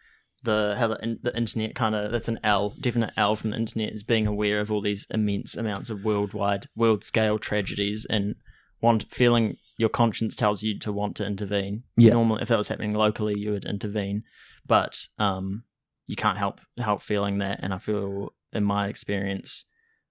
the 0.42 0.76
how 0.78 0.88
the, 0.88 0.96
in, 1.02 1.18
the 1.22 1.36
internet 1.36 1.74
kind 1.74 1.94
of 1.94 2.10
that's 2.10 2.28
an 2.28 2.40
L, 2.44 2.74
definite 2.80 3.12
L 3.16 3.36
from 3.36 3.50
the 3.50 3.56
internet 3.56 3.92
is 3.92 4.02
being 4.02 4.26
aware 4.26 4.60
of 4.60 4.70
all 4.70 4.80
these 4.80 5.06
immense 5.10 5.56
amounts 5.56 5.90
of 5.90 6.04
worldwide, 6.04 6.68
world 6.76 7.04
scale 7.04 7.38
tragedies 7.38 8.06
and 8.08 8.34
want 8.80 9.04
feeling 9.10 9.56
your 9.78 9.88
conscience 9.88 10.36
tells 10.36 10.62
you 10.62 10.78
to 10.80 10.92
want 10.92 11.16
to 11.16 11.24
intervene. 11.24 11.84
Yeah. 11.96 12.12
Normally, 12.12 12.42
if 12.42 12.48
that 12.48 12.58
was 12.58 12.68
happening 12.68 12.92
locally, 12.92 13.38
you 13.38 13.52
would 13.52 13.64
intervene, 13.64 14.24
but 14.66 15.06
um, 15.18 15.62
you 16.06 16.16
can't 16.16 16.36
help 16.36 16.60
help 16.76 17.00
feeling 17.00 17.38
that. 17.38 17.60
And 17.62 17.72
I 17.72 17.78
feel, 17.78 18.34
in 18.52 18.64
my 18.64 18.88
experience, 18.88 19.64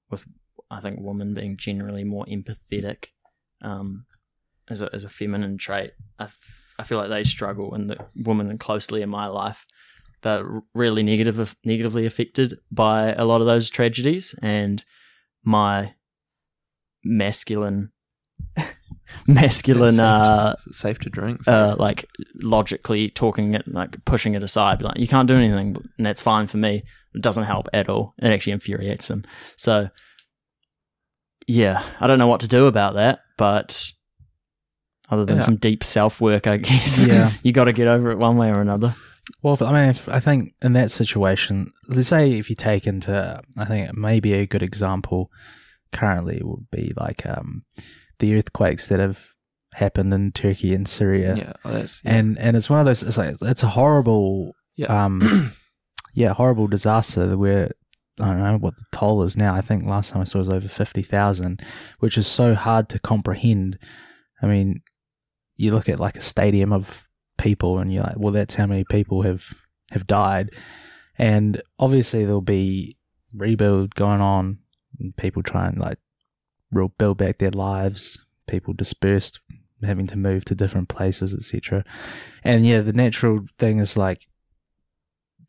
with 0.09 0.25
I 0.71 0.79
think 0.79 1.00
women 1.01 1.33
being 1.33 1.57
generally 1.57 2.05
more 2.05 2.25
empathetic, 2.25 3.07
um, 3.62 4.05
as 4.69 4.81
a 4.81 4.89
as 4.93 5.03
a 5.03 5.09
feminine 5.09 5.57
trait, 5.57 5.91
I 6.17 6.24
f- 6.24 6.74
I 6.79 6.83
feel 6.83 6.97
like 6.97 7.09
they 7.09 7.25
struggle, 7.25 7.74
and 7.74 7.89
the 7.89 8.07
women 8.15 8.57
closely 8.57 9.01
in 9.01 9.09
my 9.09 9.27
life. 9.27 9.65
They're 10.24 10.63
really 10.74 11.03
negative, 11.03 11.55
negatively 11.63 12.05
affected 12.05 12.57
by 12.71 13.13
a 13.13 13.24
lot 13.24 13.41
of 13.41 13.47
those 13.47 13.69
tragedies, 13.69 14.33
and 14.41 14.83
my 15.43 15.93
masculine 17.03 17.91
masculine 19.27 19.95
Safe 19.95 19.97
to- 19.97 20.03
uh 20.03 20.55
safe 20.71 20.99
to 20.99 21.09
drink. 21.09 21.47
uh 21.47 21.75
like 21.77 22.05
logically 22.41 23.09
talking 23.09 23.53
it 23.55 23.67
like 23.67 24.03
pushing 24.05 24.33
it 24.35 24.43
aside 24.43 24.81
like 24.81 24.97
you 24.99 25.07
can't 25.07 25.27
do 25.27 25.35
anything 25.35 25.75
and 25.97 26.05
that's 26.05 26.21
fine 26.21 26.47
for 26.47 26.57
me 26.57 26.83
it 27.15 27.21
doesn't 27.21 27.45
help 27.45 27.67
at 27.73 27.89
all 27.89 28.13
it 28.19 28.29
actually 28.31 28.53
infuriates 28.53 29.07
them 29.07 29.23
so 29.57 29.89
yeah 31.47 31.83
i 31.99 32.07
don't 32.07 32.19
know 32.19 32.27
what 32.27 32.41
to 32.41 32.47
do 32.47 32.65
about 32.65 32.95
that 32.95 33.19
but 33.37 33.91
other 35.09 35.25
than 35.25 35.37
Yeah. 35.37 35.43
some 35.43 35.55
deep 35.55 35.83
self 35.83 36.19
work 36.19 36.47
i 36.47 36.57
guess 36.57 37.05
Yeah. 37.05 37.31
you 37.43 37.51
got 37.53 37.65
to 37.65 37.73
get 37.73 37.87
over 37.87 38.09
it 38.09 38.17
one 38.17 38.37
way 38.37 38.49
or 38.49 38.59
another 38.61 38.95
Well, 39.43 39.57
I 39.61 39.71
mean, 39.73 39.89
if, 39.89 40.07
I 40.07 40.21
think 40.21 40.53
in 40.61 40.71
that 40.73 40.89
situation, 40.89 41.73
let's 41.89 42.07
say 42.07 42.31
if 42.39 42.49
you 42.49 42.55
take 42.55 42.87
into, 42.87 43.41
I 43.57 43.65
think 43.65 43.93
maybe 43.93 44.31
a 44.33 44.45
good 44.47 44.63
example 44.63 45.29
currently 45.91 46.39
would 46.41 46.71
be 46.71 46.93
like 46.95 47.25
um, 47.25 47.61
the 48.19 48.36
earthquakes 48.36 48.88
that 48.88 49.00
have 49.00 49.27
happened 49.74 50.13
in 50.13 50.31
Turkey 50.31 50.74
and 50.74 50.88
Syria, 50.88 51.36
yeah, 51.36 51.53
oh, 51.65 51.77
yeah. 51.77 51.86
and 52.05 52.38
and 52.39 52.57
it's 52.57 52.69
one 52.69 52.79
of 52.79 52.86
those. 52.86 53.03
It's 53.03 53.17
like 53.17 53.36
it's 53.41 53.63
a 53.63 53.69
horrible, 53.69 54.53
yeah. 54.75 55.05
um, 55.05 55.53
yeah, 56.13 56.33
horrible 56.33 56.67
disaster 56.67 57.38
where. 57.38 57.71
I 58.19 58.29
don't 58.29 58.39
know 58.39 58.57
what 58.57 58.75
the 58.75 58.83
toll 58.91 59.21
is 59.21 59.38
now. 59.38 59.53
I 59.53 59.62
think 59.62 59.86
last 59.86 60.09
time 60.09 60.21
I 60.21 60.24
saw 60.24 60.39
it 60.39 60.50
was 60.50 60.50
over 60.50 60.67
50,000, 60.67 61.62
which 62.00 62.17
is 62.17 62.25
so 62.25 62.55
hard 62.55 62.89
to 62.89 62.97
comprehend. 62.97 63.77
I 64.41 64.47
mean, 64.47 64.81
you 65.55 65.71
look 65.71 65.88
at 65.88 66.00
like 66.00 66.15
a 66.15 66.21
stadium 66.21 66.74
of 66.74 67.07
people 67.38 67.77
and 67.77 67.93
you're 67.93 68.03
like, 68.03 68.17
well, 68.17 68.33
that's 68.33 68.55
how 68.55 68.65
many 68.65 68.83
people 68.83 69.21
have, 69.24 69.53
have 69.91 70.07
died. 70.07 70.51
And 71.17 71.62
obviously 71.79 72.25
there'll 72.25 72.41
be 72.41 72.97
rebuild 73.33 73.95
going 73.95 74.21
on 74.21 74.59
and 75.00 75.15
people 75.15 75.43
trying 75.43 75.75
like 75.75 76.00
build 76.71 77.17
back 77.17 77.38
their 77.38 77.51
lives, 77.51 78.25
people 78.47 78.74
dispersed, 78.74 79.39
having 79.83 80.07
to 80.07 80.17
move 80.17 80.45
to 80.45 80.55
different 80.55 80.89
places, 80.89 81.33
etc. 81.33 81.83
And 82.43 82.65
yeah, 82.65 82.81
the 82.81 82.93
natural 82.93 83.45
thing 83.57 83.79
is 83.79 83.97
like, 83.97 84.27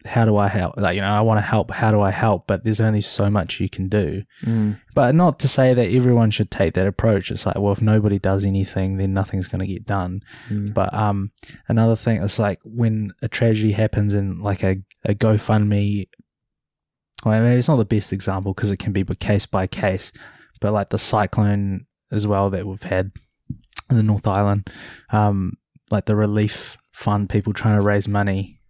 how 0.05 0.25
do 0.25 0.37
I 0.37 0.49
help? 0.49 0.77
Like, 0.77 0.95
you 0.95 1.01
know, 1.01 1.09
I 1.09 1.21
want 1.21 1.39
to 1.39 1.43
help. 1.47 1.71
How 1.73 1.91
do 1.91 2.01
I 2.01 2.11
help? 2.11 2.47
But 2.47 2.63
there's 2.63 2.81
only 2.81 3.01
so 3.01 3.31
much 3.31 3.61
you 3.61 3.69
can 3.69 3.89
do. 3.89 4.23
mm. 4.43 4.81
But 4.95 5.15
not 5.15 5.41
to 5.41 5.49
say 5.49 5.75
that 5.75 5.91
everyone 5.91 6.31
should 6.31 6.51
take 6.51 6.75
that 6.75 6.87
approach. 6.87 7.31
It's 7.31 7.45
like, 7.45 7.57
well, 7.57 7.73
if 7.73 7.83
nobody 7.83 8.19
does 8.19 8.45
anything, 8.45 8.97
then 8.97 9.13
nothing's 9.13 9.49
going 9.49 9.61
to 9.61 9.67
get 9.67 9.87
done. 9.87 10.23
Mm. 10.49 10.73
But 10.73 10.95
um, 10.95 11.33
another 11.69 11.97
thing 11.97 12.23
is 12.23 12.39
like 12.39 12.61
when 12.65 13.13
a 13.23 13.29
tragedy 13.29 13.73
happens 13.73 14.15
in 14.15 14.41
like 14.41 14.63
a, 14.63 14.79
a 15.05 15.15
GoFundMe. 15.15 16.09
Well, 17.25 17.43
maybe 17.43 17.59
it's 17.59 17.69
not 17.69 17.77
the 17.77 17.85
best 17.85 18.13
example 18.13 18.55
because 18.55 18.71
it 18.71 18.79
can 18.79 18.93
be 18.93 19.05
case 19.05 19.47
by 19.47 19.67
case, 19.67 20.13
but 20.61 20.73
like 20.73 20.91
the 20.91 20.99
cyclone 20.99 21.87
as 22.11 22.27
well 22.27 22.51
that 22.51 22.67
we've 22.67 22.83
had 22.83 23.11
in 23.91 23.97
the 23.97 24.03
North 24.03 24.27
Island, 24.27 24.71
um, 25.11 25.55
like 25.91 26.07
the 26.07 26.17
relief 26.17 26.77
fund, 26.93 27.29
people 27.31 27.53
trying 27.53 27.77
to 27.79 27.83
raise 27.83 28.09
money, 28.09 28.61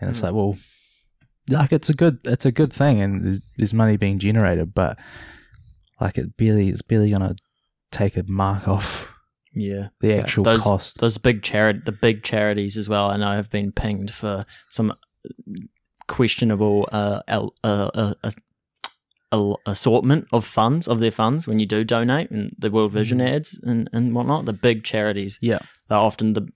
and 0.00 0.10
it's 0.10 0.20
Mm. 0.20 0.24
like, 0.24 0.34
well, 0.34 0.58
like 1.48 1.72
it's 1.72 1.90
a 1.90 1.94
good, 1.94 2.18
it's 2.24 2.46
a 2.46 2.52
good 2.52 2.72
thing, 2.72 3.00
and 3.00 3.24
there's, 3.24 3.40
there's 3.56 3.74
money 3.74 3.96
being 3.96 4.18
generated, 4.18 4.72
but 4.74 4.98
like 6.00 6.16
it 6.18 6.36
barely, 6.36 6.68
it's 6.68 6.82
barely 6.82 7.10
gonna 7.10 7.34
take 7.90 8.16
a 8.16 8.22
mark 8.26 8.66
off 8.68 9.08
yeah 9.54 9.88
the 10.00 10.14
actual 10.14 10.44
those- 10.44 10.62
cost. 10.62 10.98
those 11.00 11.18
big 11.18 11.42
charity, 11.42 11.80
the 11.84 11.92
big 11.92 12.22
charities 12.22 12.76
as 12.78 12.88
well. 12.88 13.10
I 13.10 13.16
know 13.18 13.32
have 13.36 13.50
been 13.50 13.70
pinged 13.72 14.10
for 14.10 14.46
some 14.70 14.94
questionable 16.08 16.88
uh, 16.92 17.20
uh, 17.28 17.48
uh, 17.64 18.14
uh, 18.24 18.30
assortment 19.66 20.26
of 20.32 20.44
funds 20.44 20.86
of 20.86 21.00
their 21.00 21.10
funds 21.10 21.46
when 21.48 21.58
you 21.58 21.66
do 21.66 21.84
donate 21.84 22.30
and 22.30 22.54
the 22.58 22.70
World 22.70 22.92
Vision 22.92 23.18
Mhm. 23.18 23.28
ads 23.34 23.58
and, 23.62 23.88
and 23.92 24.14
whatnot. 24.14 24.44
The 24.44 24.52
big 24.52 24.84
charities, 24.84 25.38
Yeah. 25.40 25.60
they're 25.88 25.98
often 25.98 26.32
the 26.34 26.48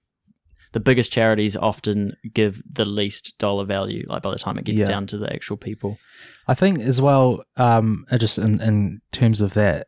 the 0.72 0.80
biggest 0.80 1.10
charities 1.10 1.56
often 1.56 2.12
give 2.34 2.62
the 2.70 2.84
least 2.84 3.38
dollar 3.38 3.64
value. 3.64 4.04
Like 4.08 4.20
by 4.22 4.30
the 4.30 4.38
time 4.38 4.58
it 4.58 4.64
gets 4.66 4.76
Yeah. 4.78 4.84
down 4.84 5.06
to 5.06 5.16
the 5.16 5.32
actual 5.32 5.56
people. 5.56 5.96
I 6.46 6.54
think 6.54 6.80
as 6.80 7.00
well, 7.00 7.44
um, 7.56 8.04
just 8.18 8.36
in, 8.36 8.60
in 8.60 9.00
terms 9.10 9.40
of 9.40 9.54
that, 9.54 9.86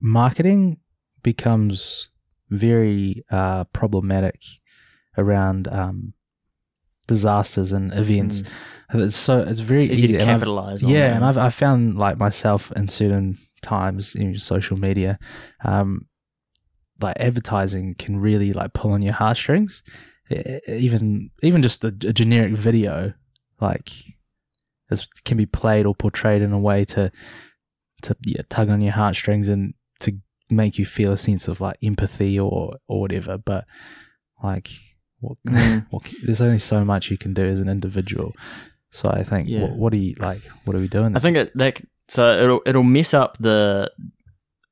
marketing 0.00 0.78
becomes 1.22 2.08
very 2.50 3.24
uh, 3.30 3.64
problematic 3.72 4.40
around 5.16 5.66
um, 5.68 6.12
disasters 7.06 7.72
and 7.72 7.92
events. 7.94 8.42
Mm. 8.42 8.48
It's 8.94 9.16
so 9.16 9.40
it's 9.40 9.60
very 9.60 9.84
It's 9.86 10.00
easy, 10.02 10.16
to 10.18 10.24
capitalize. 10.24 10.84
on 10.84 10.90
yeah, 10.90 11.08
that. 11.08 11.16
and 11.16 11.24
I've 11.24 11.38
I 11.38 11.50
found 11.50 11.96
like 11.98 12.18
myself 12.18 12.70
in 12.76 12.88
certain 12.88 13.38
times 13.62 14.14
in 14.14 14.38
social 14.38 14.76
media, 14.76 15.18
um, 15.64 16.06
like 17.00 17.16
advertising 17.18 17.94
can 17.96 18.18
really 18.20 18.52
like 18.52 18.72
pull 18.74 18.92
on 18.92 19.02
your 19.02 19.14
heartstrings. 19.14 19.82
Even 20.68 21.30
even 21.42 21.62
just 21.62 21.84
a, 21.84 21.88
a 21.88 22.12
generic 22.12 22.52
video, 22.52 23.12
like 23.60 23.90
this 24.90 25.06
can 25.24 25.36
be 25.36 25.46
played 25.46 25.86
or 25.86 25.94
portrayed 25.94 26.42
in 26.42 26.52
a 26.52 26.58
way 26.58 26.84
to 26.86 27.10
to 28.02 28.16
yeah, 28.24 28.42
tug 28.48 28.68
on 28.68 28.80
your 28.80 28.92
heartstrings 28.92 29.48
and 29.48 29.74
to 30.00 30.12
make 30.50 30.78
you 30.78 30.86
feel 30.86 31.12
a 31.12 31.16
sense 31.18 31.48
of 31.48 31.60
like 31.60 31.76
empathy 31.82 32.38
or 32.38 32.76
or 32.88 33.00
whatever. 33.00 33.38
But 33.38 33.66
like, 34.42 34.68
what, 35.20 35.38
Mm. 35.48 35.86
what 35.90 36.10
there's 36.24 36.40
only 36.40 36.58
so 36.58 36.84
much 36.84 37.10
you 37.10 37.18
can 37.18 37.32
do 37.34 37.44
as 37.44 37.60
an 37.60 37.68
individual. 37.68 38.32
So 38.90 39.10
I 39.10 39.24
think, 39.24 39.48
Yeah. 39.48 39.62
what, 39.62 39.72
what 39.76 39.92
are 39.92 39.98
you 39.98 40.14
like? 40.18 40.42
What 40.64 40.76
are 40.76 40.80
we 40.80 40.88
doing? 40.88 41.16
I 41.16 41.18
think 41.20 41.36
it, 41.36 41.52
that 41.56 41.80
so 42.08 42.38
it'll 42.38 42.60
it'll 42.66 42.82
mess 42.82 43.12
up 43.14 43.36
the 43.38 43.90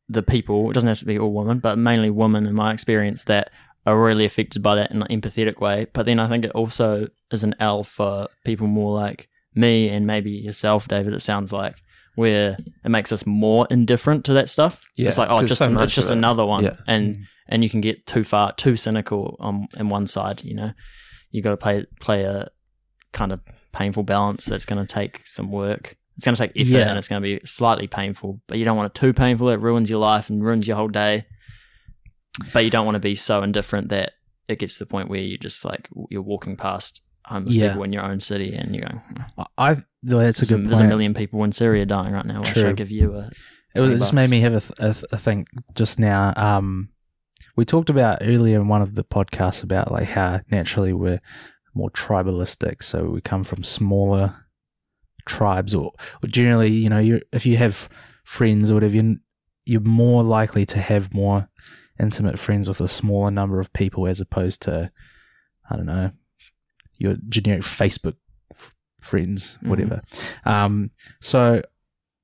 the 0.09 0.23
people. 0.23 0.71
It 0.71 0.75
doesn't 0.75 0.89
have 0.89 0.99
to 1.01 1.05
be 1.05 1.19
all 1.19 1.33
women, 1.33 1.59
but 1.59 1.79
mainly 1.79 2.11
women, 2.11 2.47
in 2.47 2.55
my 2.55 2.73
experience, 2.73 3.25
that 3.25 3.51
are 3.87 4.01
really 4.03 4.25
affected 4.25 4.63
by 4.63 4.75
that 4.77 4.91
in 4.91 5.03
an 5.03 5.09
empathetic 5.21 5.61
way. 5.61 5.87
But 5.93 6.07
then 6.07 6.19
I 6.19 6.29
think 6.29 6.45
it 6.45 6.53
also 6.53 7.09
is 7.31 7.43
an 7.45 7.55
L 7.61 7.83
for 7.85 8.29
people 8.45 8.67
more 8.67 8.95
like 8.95 9.29
me 9.55 9.89
and 9.89 10.07
maybe 10.07 10.31
yourself, 10.31 10.89
David. 10.89 11.13
It 11.15 11.21
sounds 11.23 11.53
like 11.53 11.77
where 12.15 12.57
it 12.85 12.89
makes 12.89 13.13
us 13.13 13.27
more 13.27 13.67
indifferent 13.71 14.25
to 14.27 14.33
that 14.35 14.49
stuff. 14.49 14.83
Yeah, 14.97 15.09
it's 15.09 15.19
like 15.19 15.29
oh, 15.29 15.41
'cause 15.41 15.49
just 15.49 15.59
so 15.59 15.67
an- 15.67 15.79
it's 15.79 15.95
just 15.95 16.09
it- 16.11 16.13
another 16.17 16.45
one, 16.47 16.65
yeah. 16.65 16.77
and 16.87 17.17
mm. 17.17 17.23
and 17.49 17.63
you 17.65 17.69
can 17.71 17.81
get 17.81 18.07
too 18.07 18.25
far, 18.25 18.53
too 18.53 18.77
cynical 18.77 19.37
on 19.41 19.67
in 19.77 19.89
one 19.89 20.07
side. 20.07 20.45
You 20.45 20.55
know, 20.55 20.73
you 21.31 21.43
got 21.43 21.51
to 21.51 21.57
play 21.57 21.85
play 22.01 22.23
a 22.25 22.49
kind 23.13 23.33
of 23.33 23.41
painful 23.75 24.03
balance 24.05 24.45
that's 24.47 24.65
going 24.65 24.85
to 24.85 24.93
take 24.93 25.23
some 25.27 25.51
work. 25.51 25.97
It's 26.17 26.25
going 26.25 26.37
to 26.37 26.47
take 26.47 26.53
effort 26.57 26.69
Yeah. 26.79 26.89
and 26.89 26.97
it's 26.99 27.09
going 27.09 27.21
to 27.21 27.25
be 27.41 27.45
slightly 27.47 27.87
painful, 27.89 28.41
but 28.47 28.57
you 28.59 28.65
don't 28.65 28.77
want 28.77 28.87
it 28.91 28.95
too 28.99 29.13
painful. 29.13 29.49
It 29.51 29.61
ruins 29.61 29.91
your 29.91 29.99
life 29.99 30.31
and 30.31 30.45
ruins 30.45 30.67
your 30.69 30.77
whole 30.77 30.89
day. 30.89 31.27
But 32.53 32.65
you 32.65 32.71
don't 32.71 32.85
want 32.85 32.97
to 32.97 33.01
be 33.01 33.15
so 33.15 33.43
indifferent 33.43 33.89
that 33.91 34.13
it 34.49 34.59
gets 34.59 34.75
to 34.75 34.81
the 34.81 34.87
point 34.87 35.09
where 35.09 35.21
you 35.21 35.39
just 35.39 35.65
like 35.65 35.89
you're 36.11 36.23
walking 36.23 36.57
past 36.57 37.01
homeless 37.27 37.55
Yeah. 37.55 37.69
people 37.69 37.85
in 37.85 37.93
your 37.93 38.03
own 38.05 38.21
city 38.21 38.55
and 38.55 38.75
you're 38.75 38.87
going, 38.87 39.01
I 39.39 39.45
I- 39.59 39.83
well, 40.07 40.19
that's 40.19 40.43
a 40.43 40.45
there's, 40.45 40.53
a, 40.53 40.57
good 40.57 40.69
there's 40.69 40.81
a 40.81 40.85
million 40.87 41.15
people 41.15 41.43
in 41.45 41.53
Syria 41.53 41.87
dying 41.87 42.13
right 42.13 42.27
now. 42.27 42.43
Why 42.43 42.49
should 42.49 42.59
I 42.59 42.69
True. 42.69 42.75
give 42.75 42.91
you 42.91 43.15
a 43.15 43.29
It, 43.75 43.81
was, 43.81 44.01
just 44.01 44.13
made 44.13 44.29
me 44.31 44.41
have 44.41 44.53
a, 44.55 44.61
th- 44.61 44.73
a, 44.79 44.93
th- 44.93 45.05
a 45.13 45.17
think 45.19 45.49
just 45.75 45.99
now. 45.99 46.33
Um, 46.37 46.91
we 47.57 47.65
talked 47.65 47.89
about 47.89 48.19
earlier 48.21 48.61
in 48.61 48.69
one 48.69 48.83
of 48.83 48.95
the 48.97 49.05
podcasts 49.05 49.63
about 49.63 49.91
like 49.91 50.09
how 50.09 50.41
naturally 50.51 50.93
we're 50.93 51.21
more 51.75 51.91
tribalistic, 51.91 52.83
so 52.83 53.05
we 53.11 53.21
come 53.21 53.45
from 53.45 53.63
smaller 53.65 54.37
tribes, 55.27 55.75
or, 55.75 55.93
or 56.23 56.29
generally, 56.29 56.71
you 56.71 56.89
know, 56.91 56.99
you 56.99 57.21
if 57.33 57.45
you 57.47 57.57
have 57.57 57.89
friends 58.25 58.71
or 58.71 58.75
whatever, 58.75 58.95
you're, 58.95 59.17
you're 59.65 59.81
more 59.81 60.23
likely 60.23 60.65
to 60.67 60.79
have 60.81 61.13
more 61.15 61.49
intimate 62.01 62.39
friends 62.39 62.69
with 62.69 62.81
a 62.81 62.89
smaller 62.89 63.31
number 63.31 63.61
of 63.61 63.73
people 63.73 64.07
as 64.07 64.21
opposed 64.21 64.61
to, 64.63 64.91
I 65.71 65.77
don't 65.77 65.87
know, 65.87 66.11
your 66.99 67.17
generic 67.29 67.63
Facebook 67.63 68.17
f- 68.53 68.75
friends, 69.01 69.59
Mhm. 69.63 69.69
whatever. 69.69 70.03
Um, 70.45 70.91
so 71.21 71.63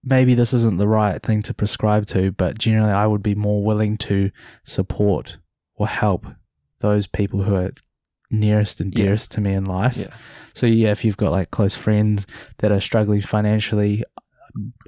maybe 0.03 0.35
this 0.35 0.53
isn't 0.53 0.79
the 0.79 0.89
right 0.89 1.23
thing 1.23 1.43
to 1.43 1.55
prescribe 1.55 2.07
to, 2.07 2.33
but 2.33 2.59
generally 2.59 2.93
I 2.93 3.07
would 3.07 3.23
be 3.23 3.35
more 3.35 3.63
willing 3.65 3.97
to 3.99 4.31
support 4.65 5.39
or 5.75 5.87
help 5.89 6.27
those 6.81 7.07
people 7.07 7.43
who 7.43 7.55
are 7.55 7.73
nearest 8.31 8.81
and 8.81 8.97
Yeah. 8.97 9.05
dearest 9.07 9.33
to 9.33 9.41
me 9.41 9.55
in 9.55 9.65
life. 9.65 9.97
Yeah. 9.97 10.15
So 10.55 10.67
yeah, 10.67 10.91
if 10.91 11.05
you've 11.05 11.17
got 11.17 11.33
like 11.33 11.51
close 11.51 11.77
friends 11.77 12.27
that 12.59 12.71
are 12.73 12.81
struggling 12.81 13.23
financially, 13.23 14.05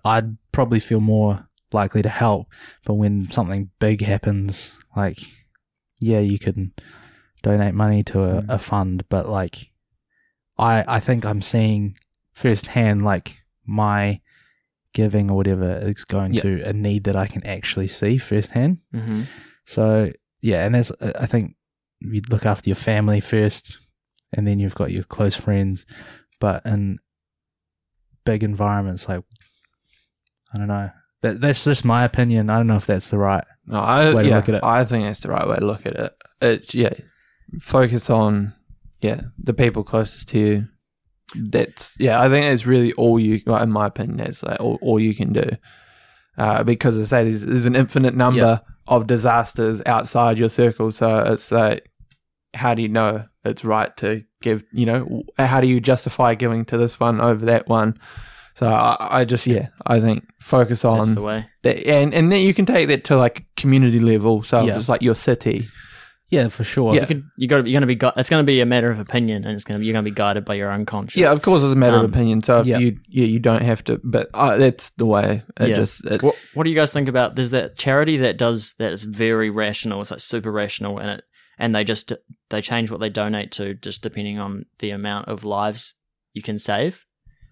I'd 0.04 0.36
probably 0.52 0.80
feel 0.80 1.00
more 1.00 1.48
likely 1.72 2.02
to 2.02 2.08
help. 2.08 2.48
But 2.84 2.94
when 2.94 3.30
something 3.30 3.70
big 3.78 4.02
happens, 4.02 4.76
like 4.96 5.18
yeah, 6.00 6.18
you 6.20 6.38
can 6.38 6.72
donate 7.42 7.74
money 7.74 8.02
to 8.04 8.22
a, 8.22 8.42
Mm. 8.42 8.48
a 8.48 8.58
fund, 8.58 9.04
but 9.08 9.28
like, 9.28 9.70
I 10.58 10.84
I 10.96 11.00
think 11.00 11.24
I'm 11.24 11.42
seeing 11.42 11.96
firsthand 12.32 13.02
like 13.04 13.38
my 13.64 14.20
giving 14.94 15.30
or 15.30 15.36
whatever 15.36 15.78
is 15.78 16.04
going 16.04 16.34
Yeah. 16.34 16.42
to 16.42 16.62
a 16.68 16.72
need 16.72 17.04
that 17.04 17.16
I 17.16 17.26
can 17.26 17.44
actually 17.46 17.88
see 17.88 18.18
firsthand. 18.18 18.78
Mm-hmm. 18.94 19.22
So 19.64 20.12
yeah, 20.40 20.66
and 20.66 20.74
that's 20.74 20.92
I 21.00 21.26
think 21.26 21.54
you 22.10 22.22
look 22.30 22.46
after 22.46 22.68
your 22.68 22.76
family 22.76 23.20
first, 23.20 23.78
and 24.32 24.46
then 24.46 24.58
you've 24.58 24.74
got 24.74 24.90
your 24.90 25.04
close 25.04 25.34
friends. 25.34 25.86
But 26.40 26.64
in 26.66 26.98
big 28.24 28.42
environments, 28.42 29.08
like 29.08 29.22
I 30.54 30.58
don't 30.58 30.68
know, 30.68 30.90
that 31.22 31.40
that's 31.40 31.64
just 31.64 31.84
my 31.84 32.04
opinion. 32.04 32.50
I 32.50 32.56
don't 32.58 32.66
know 32.66 32.76
if 32.76 32.86
that's 32.86 33.10
the 33.10 33.18
right. 33.18 33.44
No, 33.66 33.78
I 33.78 34.14
Way 34.14 34.24
to 34.24 34.28
yeah, 34.28 34.36
look 34.36 34.48
at 34.48 34.54
it. 34.56 34.64
I 34.64 34.84
think 34.84 35.04
that's 35.04 35.20
the 35.20 35.30
right 35.30 35.48
way 35.48 35.56
to 35.56 35.66
look 35.66 35.86
at 35.86 35.94
it. 35.94 36.12
It's 36.40 36.74
yeah, 36.74 36.94
focus 37.60 38.10
on 38.10 38.54
yeah 39.00 39.22
the 39.38 39.54
people 39.54 39.84
closest 39.84 40.28
to 40.30 40.38
you. 40.38 40.68
That's 41.34 41.94
yeah, 41.98 42.20
I 42.20 42.28
think 42.28 42.46
that's 42.46 42.66
really 42.66 42.92
all 42.94 43.18
you. 43.18 43.40
Well, 43.46 43.62
in 43.62 43.70
my 43.70 43.86
opinion, 43.86 44.18
that's 44.18 44.42
like 44.42 44.60
all, 44.60 44.78
all 44.82 45.00
you 45.00 45.14
can 45.14 45.32
do. 45.32 45.48
Uh, 46.38 46.64
because 46.64 46.98
I 46.98 47.04
say, 47.04 47.24
there's, 47.24 47.44
there's 47.44 47.66
an 47.66 47.76
infinite 47.76 48.14
number 48.14 48.62
of 48.86 49.06
disasters 49.06 49.82
outside 49.86 50.38
your 50.38 50.48
circle. 50.48 50.90
So 50.90 51.18
it's 51.18 51.52
like, 51.52 51.90
how 52.54 52.74
do 52.74 52.82
you 52.82 52.88
know 52.88 53.24
it's 53.44 53.64
right 53.64 53.94
to 53.98 54.24
give? 54.40 54.62
You 54.72 54.86
know, 54.86 55.22
how 55.38 55.60
do 55.60 55.66
you 55.66 55.80
justify 55.80 56.34
giving 56.34 56.64
to 56.66 56.76
this 56.78 56.98
one 57.00 57.20
over 57.20 57.46
that 57.46 57.68
one? 57.68 57.98
So 58.54 58.68
I, 58.68 59.20
I 59.20 59.24
just 59.24 59.46
yeah, 59.46 59.68
I 59.86 59.98
think 60.00 60.24
focus 60.38 60.84
on 60.84 60.98
That's 60.98 61.12
the 61.14 61.22
way. 61.22 61.46
that, 61.62 61.86
and 61.86 62.12
and 62.12 62.30
then 62.30 62.42
you 62.44 62.52
can 62.52 62.66
take 62.66 62.88
that 62.88 63.04
to 63.04 63.16
like 63.16 63.46
community 63.56 63.98
level. 64.00 64.42
So 64.42 64.64
Yeah. 64.64 64.76
it's 64.76 64.88
like 64.88 65.02
your 65.02 65.14
city. 65.14 65.68
Yeah, 66.28 66.48
for 66.48 66.64
sure. 66.64 66.94
Yeah. 66.94 67.02
You 67.02 67.06
could, 67.06 67.24
you 67.36 67.46
got 67.46 67.56
you're 67.66 67.72
going 67.78 67.82
to 67.82 67.86
be, 67.86 67.94
gu- 67.94 68.12
it's 68.16 68.30
going 68.30 68.42
to 68.42 68.46
be 68.46 68.62
a 68.62 68.64
matter 68.66 68.90
of 68.90 68.98
opinion, 68.98 69.44
and 69.44 69.54
it's 69.54 69.64
going 69.64 69.78
to, 69.78 69.84
you're 69.84 69.92
going 69.92 70.02
to 70.02 70.10
be 70.10 70.14
guided 70.14 70.46
by 70.46 70.54
your 70.54 70.70
own 70.70 70.86
conscience. 70.86 71.20
Yeah, 71.20 71.30
of 71.30 71.42
course, 71.42 71.62
it's 71.62 71.72
a 71.72 71.76
matter 71.76 71.98
Um, 71.98 72.06
of 72.06 72.10
opinion. 72.10 72.42
So 72.42 72.60
if 72.60 72.66
yeah. 72.66 72.78
you 72.78 72.98
yeah 73.08 73.26
you 73.26 73.38
don't 73.38 73.60
have 73.62 73.84
to, 73.84 74.00
but 74.02 74.28
uh, 74.32 74.56
that's 74.56 74.88
the 74.96 75.04
way. 75.04 75.42
It 75.60 75.68
Yeah. 75.68 75.74
just 75.74 76.02
it, 76.06 76.22
What, 76.22 76.34
what 76.54 76.64
do 76.64 76.70
you 76.70 76.76
guys 76.76 76.90
think 76.90 77.06
about? 77.08 77.36
There's 77.36 77.50
that 77.50 77.76
charity 77.76 78.16
that 78.18 78.38
does 78.38 78.72
that 78.78 78.92
is 78.94 79.02
very 79.02 79.50
rational. 79.50 80.00
It's 80.00 80.10
like 80.10 80.20
super 80.20 80.50
rational, 80.50 80.96
and 80.98 81.10
it 81.10 81.24
and 81.58 81.74
they 81.74 81.84
just 81.84 82.12
they 82.50 82.60
change 82.62 82.90
what 82.90 83.00
they 83.00 83.08
donate 83.10 83.52
to 83.52 83.74
just 83.74 84.02
depending 84.02 84.38
on 84.38 84.66
the 84.78 84.90
amount 84.90 85.28
of 85.28 85.44
lives 85.44 85.94
you 86.34 86.42
can 86.42 86.58
save. 86.58 87.04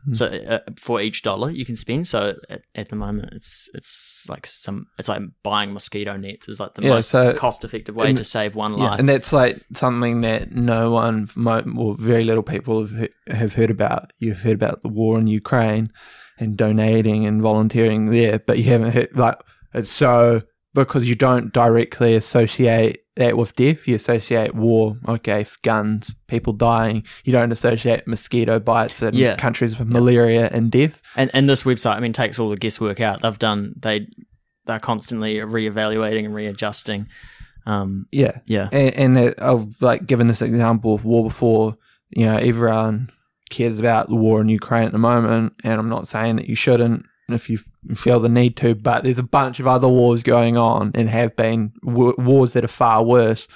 Hmm. 0.06 0.14
So 0.14 0.26
uh, 0.26 0.58
for 0.78 0.98
each 1.02 1.22
dollar 1.22 1.50
you 1.50 1.66
can 1.66 1.76
spend. 1.76 2.08
So 2.08 2.34
at, 2.48 2.62
at 2.74 2.88
the 2.88 2.96
moment, 2.96 3.34
it's 3.34 3.68
it's 3.74 4.24
like 4.28 4.46
some 4.46 4.86
it's 4.98 5.08
like 5.08 5.20
buying 5.42 5.74
mosquito 5.74 6.16
nets 6.16 6.48
is 6.48 6.58
like 6.58 6.72
the 6.74 6.82
Yeah, 6.82 6.90
most 6.90 7.10
so- 7.10 7.34
cost 7.34 7.64
effective 7.64 7.94
way 7.94 8.08
and- 8.08 8.16
to 8.16 8.24
save 8.24 8.54
one 8.54 8.78
Yeah, 8.78 8.84
life. 8.90 8.98
and 9.00 9.08
that's 9.08 9.32
like 9.32 9.60
something 9.74 10.22
that 10.22 10.52
no 10.52 10.90
one, 10.90 11.28
mo- 11.36 11.64
or 11.76 11.96
very 11.96 12.24
little 12.24 12.42
people 12.42 12.86
have 12.86 13.08
have 13.28 13.52
heard 13.54 13.70
about. 13.70 14.12
You've 14.18 14.40
heard 14.40 14.54
about 14.54 14.82
the 14.82 14.88
war 14.88 15.18
in 15.18 15.26
Ukraine 15.26 15.92
and 16.38 16.56
donating 16.56 17.26
and 17.26 17.42
volunteering 17.42 18.06
there, 18.10 18.38
but 18.38 18.56
you 18.56 18.64
haven't 18.64 18.92
heard 18.92 19.14
like 19.14 19.36
it's 19.74 19.90
so 19.90 20.40
because 20.72 21.06
you 21.06 21.14
don't 21.14 21.52
directly 21.52 22.14
associate 22.14 23.00
that 23.20 23.36
with 23.36 23.54
death. 23.54 23.86
You 23.88 23.94
associate 23.94 24.54
war, 24.54 24.96
okay, 25.08 25.46
guns, 25.62 26.14
people 26.26 26.52
dying. 26.52 27.04
You 27.24 27.32
don't 27.32 27.52
associate 27.52 28.06
mosquito 28.06 28.58
bites 28.58 29.00
and 29.02 29.16
Yeah. 29.16 29.36
countries 29.36 29.78
with 29.78 29.88
malaria 29.88 30.48
and 30.52 30.70
death. 30.70 31.00
And 31.16 31.30
and 31.32 31.48
this 31.48 31.62
website, 31.62 31.96
I 31.96 32.00
mean, 32.00 32.12
takes 32.12 32.38
all 32.38 32.50
the 32.50 32.56
guesswork 32.56 33.00
out. 33.00 33.22
They've 33.22 33.38
done 33.38 33.74
they 33.80 34.08
they're 34.66 34.78
constantly 34.80 35.36
reevaluating 35.36 36.24
and 36.26 36.34
readjusting. 36.34 37.06
Um, 37.66 38.06
Yeah, 38.10 38.38
yeah, 38.46 38.68
and, 38.72 39.16
and 39.18 39.34
I've 39.38 39.80
like 39.80 40.06
given 40.06 40.26
this 40.26 40.42
example 40.42 40.94
of 40.94 41.04
war 41.04 41.22
before. 41.24 41.76
You 42.10 42.26
know, 42.26 42.36
everyone 42.36 43.10
cares 43.50 43.78
about 43.78 44.08
the 44.08 44.16
war 44.16 44.40
in 44.40 44.48
Ukraine 44.48 44.84
at 44.86 44.92
the 44.92 44.98
moment, 44.98 45.54
and 45.64 45.78
I'm 45.80 45.88
not 45.88 46.08
saying 46.08 46.36
that 46.36 46.48
you 46.48 46.56
shouldn't 46.56 47.04
if 47.28 47.48
you 47.50 47.58
feel 47.94 48.20
the 48.20 48.28
need 48.28 48.56
to. 48.58 48.74
But 48.74 49.04
there's 49.04 49.18
a 49.18 49.22
bunch 49.24 49.60
of 49.60 49.66
other 49.66 49.88
wars 49.88 50.22
going 50.22 50.56
on, 50.56 50.92
and 50.94 51.08
have 51.08 51.36
been 51.36 51.72
w- 51.84 52.14
wars 52.18 52.52
that 52.54 52.64
are 52.64 52.68
far 52.68 53.02
worse. 53.04 53.46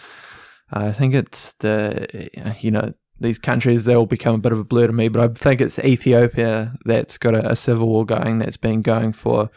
I 0.73 0.93
think 0.93 1.15
it's 1.15 1.53
the 1.55 2.57
you 2.61 2.71
know 2.71 2.93
these 3.21 3.39
countries 3.39 3.85
they 3.85 3.95
all 3.95 4.07
become 4.07 4.35
a 4.35 4.39
bit 4.39 4.53
of 4.53 4.59
a 4.59 4.65
blur 4.65 4.87
to 4.89 4.93
me, 4.93 5.09
but 5.09 5.23
I 5.23 5.33
think 5.35 5.61
it's 5.61 5.79
Ethiopia 5.79 6.73
that's 6.85 7.17
got 7.19 7.35
a, 7.35 7.51
a 7.53 7.57
civil 7.57 7.89
war 7.89 8.05
going 8.05 8.39
that's 8.39 8.57
been 8.57 8.83
going 8.83 9.13
for 9.13 9.51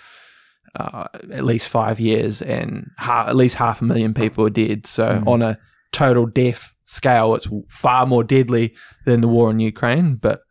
uh, 0.76 1.08
at 1.32 1.44
least 1.44 1.68
five 1.68 2.00
years, 2.00 2.42
and 2.42 2.92
ha- 2.98 3.26
at 3.28 3.36
least 3.36 3.56
half 3.56 3.82
a 3.82 3.86
million 3.86 4.14
people 4.14 4.46
are 4.46 4.50
dead. 4.52 4.86
So 4.86 5.10
Mhm. 5.10 5.28
on 5.28 5.42
a 5.42 5.58
total 5.92 6.28
death 6.28 6.76
scale, 6.86 7.34
it's 7.36 7.48
far 7.70 8.06
more 8.06 8.24
deadly 8.24 8.76
than 9.06 9.22
the 9.22 9.28
war 9.28 9.50
in 9.50 9.60
Ukraine. 9.60 10.16
But 10.16 10.42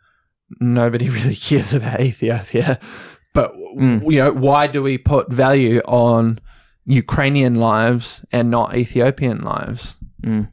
nobody 0.60 1.08
really 1.18 1.36
cares 1.36 1.72
about 1.74 2.00
Ethiopia. 2.00 2.80
But 3.36 3.54
Mm. 3.76 4.10
you 4.10 4.18
know, 4.20 4.32
why 4.32 4.66
do 4.66 4.82
we 4.82 4.96
put 4.96 5.30
value 5.30 5.80
on 5.86 6.40
Ukrainian 6.86 7.56
lives 7.56 8.22
and 8.32 8.50
not 8.50 8.74
Ethiopian 8.74 9.42
lives? 9.42 9.96
Mm. 10.24 10.48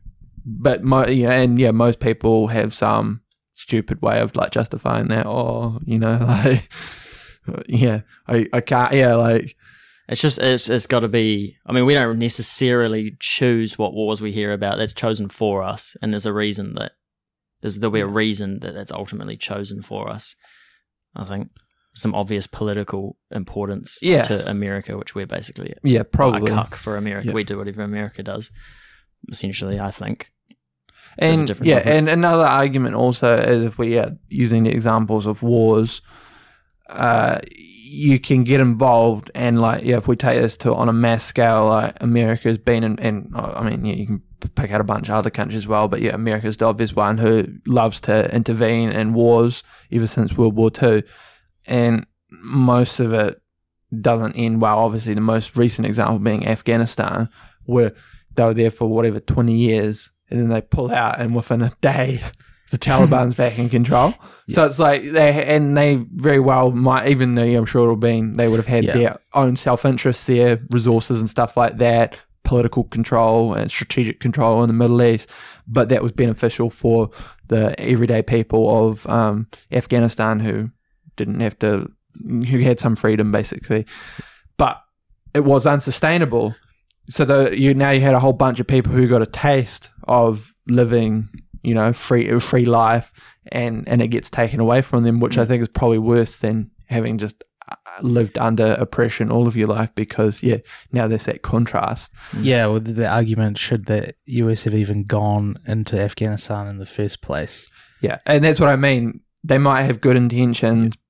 But 0.46 0.84
mo- 0.84 1.08
you 1.08 1.24
know, 1.28 1.32
and 1.32 1.58
yeah, 1.60 1.72
most 1.72 2.00
people 2.02 2.48
have 2.50 2.74
some 2.74 3.22
stupid 3.54 4.02
way 4.02 4.19
of 4.19 4.36
like 4.36 4.52
justifying 4.52 5.08
that, 5.08 5.26
or 5.26 5.80
you 5.86 5.98
know, 6.00 6.17
like 6.28 6.69
yeah, 7.67 8.02
I, 8.28 8.48
I 8.54 8.62
can't, 8.62 8.93
yeah, 8.93 9.15
like 9.15 9.56
It's 10.10 10.22
just 10.22 10.38
it's, 10.39 10.67
it's 10.69 10.88
got 10.88 11.00
to 11.02 11.08
be. 11.08 11.56
I 11.65 11.72
mean, 11.72 11.86
we 11.86 11.93
don't 11.93 12.19
necessarily 12.19 13.15
choose 13.19 13.78
what 13.78 13.93
wars 13.93 14.22
we 14.22 14.32
hear 14.34 14.52
about. 14.52 14.78
That's 14.78 14.93
chosen 14.93 15.30
for 15.30 15.63
us, 15.63 15.96
and 16.02 16.12
there's 16.12 16.26
a 16.26 16.34
reason 16.34 16.76
that 16.76 16.91
there's 17.62 17.80
there'll 17.80 17.91
be 17.91 18.02
a 18.02 18.08
reason 18.24 18.60
that 18.60 18.74
that's 18.74 18.91
ultimately 18.91 19.38
chosen 19.38 19.82
for 19.82 20.10
us. 20.10 20.36
I 21.15 21.24
think 21.26 21.52
some 21.95 22.15
obvious 22.15 22.47
political 22.47 23.17
importance 23.32 23.99
Yeah. 24.01 24.23
to 24.23 24.49
America, 24.49 24.97
which 24.97 25.13
we're 25.15 25.27
basically 25.27 25.73
yeah, 25.84 26.03
probably 26.03 26.51
a 26.51 26.56
cuck 26.56 26.75
for 26.75 26.97
America. 26.97 27.27
Yeah. 27.27 27.34
We 27.34 27.43
do 27.43 27.58
whatever 27.58 27.84
America 27.84 28.23
does. 28.23 28.51
Essentially, 29.29 29.79
I 29.79 29.91
think. 29.91 30.32
And 31.17 31.47
yeah, 31.62 31.75
topic. 31.79 31.86
and 31.86 32.10
another 32.10 32.45
argument 32.45 32.95
also 32.95 33.38
is 33.38 33.63
if 33.63 33.77
we 33.77 33.99
are 33.99 34.12
using 34.29 34.63
the 34.63 34.71
examples 34.71 35.27
of 35.27 35.43
wars, 35.43 36.01
uh, 36.89 37.39
you 37.56 38.19
can 38.19 38.43
get 38.43 38.60
involved 38.60 39.29
and 39.36 39.62
like 39.62 39.84
yeah, 39.84 39.97
if 39.97 40.08
we 40.08 40.15
take 40.15 40.41
this 40.41 40.58
to 40.58 40.73
on 40.73 40.89
a 40.89 40.93
mass 40.93 41.23
scale, 41.23 41.67
like 41.67 42.01
America's 42.01 42.58
been 42.58 42.84
in, 42.84 42.99
and 42.99 43.32
uh, 43.36 43.53
I 43.56 43.69
mean 43.69 43.86
yeah, 43.86 43.93
you 43.93 44.08
can 44.08 44.21
pick 44.56 44.71
out 44.71 44.82
a 44.82 44.84
bunch 44.84 45.10
of 45.10 45.15
other 45.15 45.29
countries 45.29 45.58
as 45.60 45.67
well, 45.67 45.88
but 45.88 46.01
yeah, 46.01 46.15
America's 46.15 46.58
the 46.58 46.65
obvious 46.65 46.95
one 46.95 47.19
who 47.19 47.45
loves 47.67 48.01
to 48.01 48.34
intervene 48.36 48.89
in 48.89 49.13
wars 49.13 49.63
ever 49.91 50.08
since 50.08 50.36
World 50.36 50.56
War 50.56 50.71
Two, 50.71 51.03
and 51.65 52.06
most 52.30 52.99
of 52.99 53.13
it 53.13 53.41
doesn't 54.02 54.34
end 54.36 54.62
well. 54.62 54.80
Obviously, 54.80 55.13
the 55.13 55.21
most 55.21 55.56
recent 55.56 55.86
example 55.88 56.19
being 56.19 56.47
Afghanistan, 56.47 57.30
where 57.65 57.93
they 58.36 58.43
were 58.43 58.54
there 58.54 58.71
for 58.71 58.88
whatever 58.88 59.19
twenty 59.19 59.56
years, 59.56 60.12
and 60.30 60.39
then 60.39 60.49
they 60.49 60.62
pull 60.62 60.91
out, 60.91 61.19
and 61.21 61.36
within 61.36 61.62
a 61.62 61.71
day, 61.82 62.19
the 62.71 62.78
Taliban's 62.78 63.36
back 63.36 63.58
in 63.60 63.69
control. 63.69 64.13
So 64.49 64.65
it's 64.65 64.78
like 64.78 65.04
they 65.04 65.45
and 65.45 65.78
they 65.78 66.06
very 66.15 66.39
well 66.41 66.71
might, 66.71 67.08
even 67.08 67.36
though 67.36 67.43
I'm 67.43 67.63
sure 67.65 67.84
it'll 67.84 67.95
been 67.95 68.34
they 68.34 68.49
would 68.49 68.58
have 68.58 68.67
had 68.67 68.84
Yeah. 68.84 68.93
their 68.93 69.15
own 69.34 69.56
self 69.56 69.86
interest, 69.86 70.28
their 70.28 70.60
resources 70.69 71.21
and 71.21 71.30
stuff 71.30 71.56
like 71.56 71.78
that, 71.78 72.19
political 72.43 72.84
control 72.84 73.54
and 73.54 73.71
strategic 73.71 74.19
control 74.19 74.62
in 74.62 74.67
the 74.67 74.73
Middle 74.73 75.02
East, 75.02 75.30
but 75.65 75.88
that 75.88 76.04
was 76.04 76.12
beneficial 76.12 76.69
for 76.69 77.10
the 77.47 77.73
everyday 77.80 78.21
people 78.21 78.89
of 78.89 79.08
um, 79.08 79.47
Afghanistan 79.71 80.41
who 80.41 80.71
didn't 81.15 81.39
have 81.39 81.58
to, 81.60 81.91
who 82.23 82.60
had 82.60 82.80
some 82.80 82.95
freedom 82.95 83.32
basically, 83.32 83.86
but 84.58 84.82
it 85.34 85.43
was 85.43 85.65
unsustainable. 85.65 86.56
So 87.10 87.26
the, 87.26 87.60
you 87.60 87.73
now 87.73 87.91
you 87.91 88.02
had 88.02 88.13
a 88.13 88.19
whole 88.19 88.34
bunch 88.34 88.60
of 88.60 88.67
people 88.67 88.93
who 88.93 89.08
got 89.08 89.21
a 89.21 89.28
taste 89.28 89.89
of 90.08 90.54
living, 90.67 91.30
you 91.62 91.73
know, 91.73 91.91
free 91.91 92.30
a 92.30 92.39
free 92.39 92.65
life, 92.65 93.12
and 93.52 93.88
and 93.89 94.02
it 94.02 94.08
gets 94.08 94.30
taken 94.30 94.60
away 94.60 94.82
from 94.82 95.04
them, 95.04 95.19
which 95.19 95.38
I 95.38 95.45
think 95.45 95.62
is 95.62 95.67
probably 95.67 95.97
worse 95.97 96.39
than 96.39 96.71
having 96.88 97.17
just 97.17 97.43
uh, 97.69 97.76
lived 98.02 98.38
under 98.38 98.73
oppression 98.73 99.32
all 99.32 99.47
of 99.47 99.56
your 99.56 99.67
life 99.67 99.93
because 99.95 100.43
yeah, 100.43 100.58
now 100.91 101.08
there's 101.08 101.26
that 101.26 101.41
contrast. 101.41 102.12
Yeah, 102.39 102.67
well, 102.67 102.80
the, 102.80 102.93
the 102.93 103.08
argument 103.08 103.58
should 103.58 103.86
the 103.86 104.13
US 104.26 104.63
have 104.63 104.76
even 104.76 105.04
gone 105.04 105.58
into 105.67 105.99
Afghanistan 105.99 106.67
in 106.67 106.78
the 106.78 106.86
first 106.86 107.21
place? 107.21 107.69
Yeah, 108.02 108.19
and 108.26 108.43
that's 108.43 108.60
what 108.60 108.69
I 108.69 108.76
mean. 108.76 109.21
They 109.43 109.58
might 109.58 109.84
have 109.84 110.02
good 110.02 110.15
intentions, 110.15 110.95
but 110.95 111.03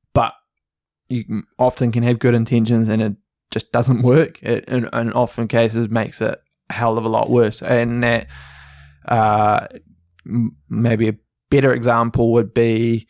you 1.09 1.43
often 1.59 1.91
can 1.91 2.03
have 2.03 2.19
good 2.19 2.33
intentions 2.33 2.87
and 2.87 3.01
it 3.01 3.15
just 3.51 3.71
doesn't 3.71 4.01
work. 4.01 4.41
It, 4.43 4.65
in, 4.65 4.89
in 4.93 5.13
often 5.13 5.47
cases, 5.47 5.89
makes 5.89 6.21
it 6.21 6.41
a 6.69 6.73
hell 6.73 6.97
of 6.97 7.05
a 7.05 7.09
lot 7.09 7.29
worse. 7.29 7.61
And 7.61 8.03
that 8.03 8.27
uh, 9.07 9.67
m- 10.25 10.55
maybe 10.69 11.09
a 11.09 11.15
better 11.49 11.73
example 11.73 12.31
would 12.33 12.53
be 12.53 13.07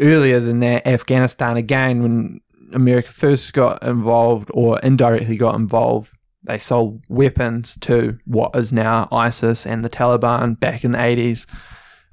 earlier 0.00 0.40
than 0.40 0.60
that, 0.60 0.86
Afghanistan 0.86 1.56
again 1.56 2.02
when 2.02 2.40
America 2.72 3.10
first 3.10 3.52
got 3.52 3.82
involved 3.82 4.50
or 4.52 4.78
indirectly 4.80 5.36
got 5.36 5.54
involved. 5.54 6.10
they 6.42 6.58
sold 6.58 7.02
weapons 7.08 7.78
to 7.80 8.18
what 8.26 8.54
is 8.54 8.72
now 8.72 9.08
ISIS 9.10 9.66
and 9.66 9.84
the 9.84 9.88
Taliban 9.88 10.58
back 10.58 10.84
in 10.84 10.92
the 10.92 10.98
80s 10.98 11.46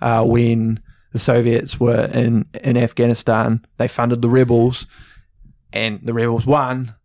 uh, 0.02 0.24
when 0.26 0.80
the 1.12 1.20
Soviets 1.20 1.80
were 1.80 2.06
in, 2.14 2.46
in 2.64 2.78
Afghanistan. 2.78 3.66
They 3.78 3.88
funded 3.88 4.22
the 4.22 4.30
rebels 4.30 4.88
and 5.74 6.00
the 6.04 6.14
rebels 6.14 6.46
won, 6.46 6.96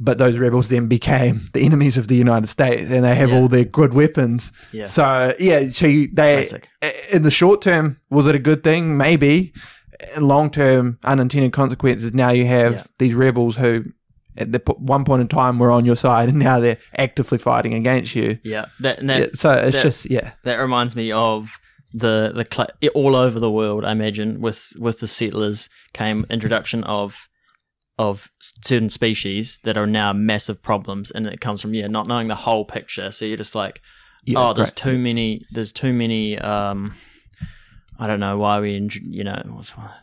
but 0.00 0.18
those 0.18 0.38
rebels 0.38 0.68
then 0.68 0.86
became 0.88 1.42
the 1.52 1.60
enemies 1.62 1.96
of 1.98 2.08
the 2.08 2.16
United 2.16 2.46
States 2.48 2.90
and 2.90 3.04
they 3.04 3.14
have 3.14 3.30
Yeah. 3.30 3.36
all 3.38 3.48
their 3.48 3.64
good 3.64 3.94
weapons. 3.94 4.52
Yeah. 4.72 4.86
So, 4.86 5.32
yeah, 5.38 5.68
so 5.70 5.86
you, 5.86 6.08
they, 6.12 6.46
Classic. 6.46 6.68
in 7.12 7.22
the 7.22 7.30
short 7.30 7.62
term, 7.62 7.98
was 8.10 8.26
it 8.26 8.34
a 8.34 8.38
good 8.40 8.62
thing? 8.64 8.96
Maybe. 8.96 9.52
In 10.16 10.26
long 10.26 10.50
term, 10.50 10.98
unintended 11.04 11.52
consequences. 11.52 12.12
Now 12.12 12.30
you 12.30 12.46
have 12.46 12.72
Yeah. 12.72 12.82
these 12.98 13.14
rebels 13.14 13.54
who, 13.56 13.84
at 14.36 14.50
the 14.50 14.58
p- 14.58 14.72
one 14.78 15.04
point 15.04 15.20
in 15.20 15.28
time, 15.28 15.60
were 15.60 15.70
on 15.70 15.84
your 15.84 15.94
side, 15.94 16.28
and 16.28 16.38
now 16.40 16.58
they're 16.58 16.78
actively 16.96 17.38
fighting 17.38 17.72
against 17.74 18.16
you. 18.16 18.38
Yeah. 18.42 18.64
That, 18.80 18.98
and 18.98 19.08
that, 19.10 19.18
Yeah, 19.20 19.26
so 19.34 19.52
it's 19.52 19.76
that- 19.76 19.82
just 19.84 20.10
yeah, 20.10 20.32
that 20.42 20.56
reminds 20.56 20.96
me 20.96 21.12
of 21.12 21.56
the 21.92 22.32
the 22.34 22.46
cl- 22.50 22.92
all 22.94 23.16
over 23.16 23.38
the 23.38 23.50
world. 23.50 23.84
I 23.84 23.92
imagine 23.92 24.40
with 24.40 24.72
with 24.78 25.00
the 25.00 25.08
settlers 25.08 25.68
came 25.92 26.26
introduction 26.30 26.84
of 26.84 27.28
of 27.98 28.30
certain 28.40 28.90
species 28.90 29.58
that 29.64 29.76
are 29.76 29.86
now 29.86 30.12
massive 30.12 30.62
problems, 30.62 31.10
and 31.10 31.26
it 31.26 31.40
comes 31.40 31.60
from 31.60 31.74
yeah 31.74 31.86
not 31.86 32.06
knowing 32.06 32.28
the 32.28 32.34
whole 32.34 32.64
picture. 32.64 33.12
So 33.12 33.24
you're 33.24 33.36
just 33.36 33.54
like, 33.54 33.80
yeah 34.24 34.38
oh, 34.38 34.52
there's 34.52 34.72
great. 34.72 34.92
too 34.92 34.98
many. 34.98 35.42
There's 35.50 35.72
too 35.72 35.92
many. 35.92 36.38
Um, 36.38 36.94
I 37.98 38.06
don't 38.06 38.20
know 38.20 38.38
why 38.38 38.58
we, 38.58 38.88
you 39.04 39.22
know, 39.22 39.40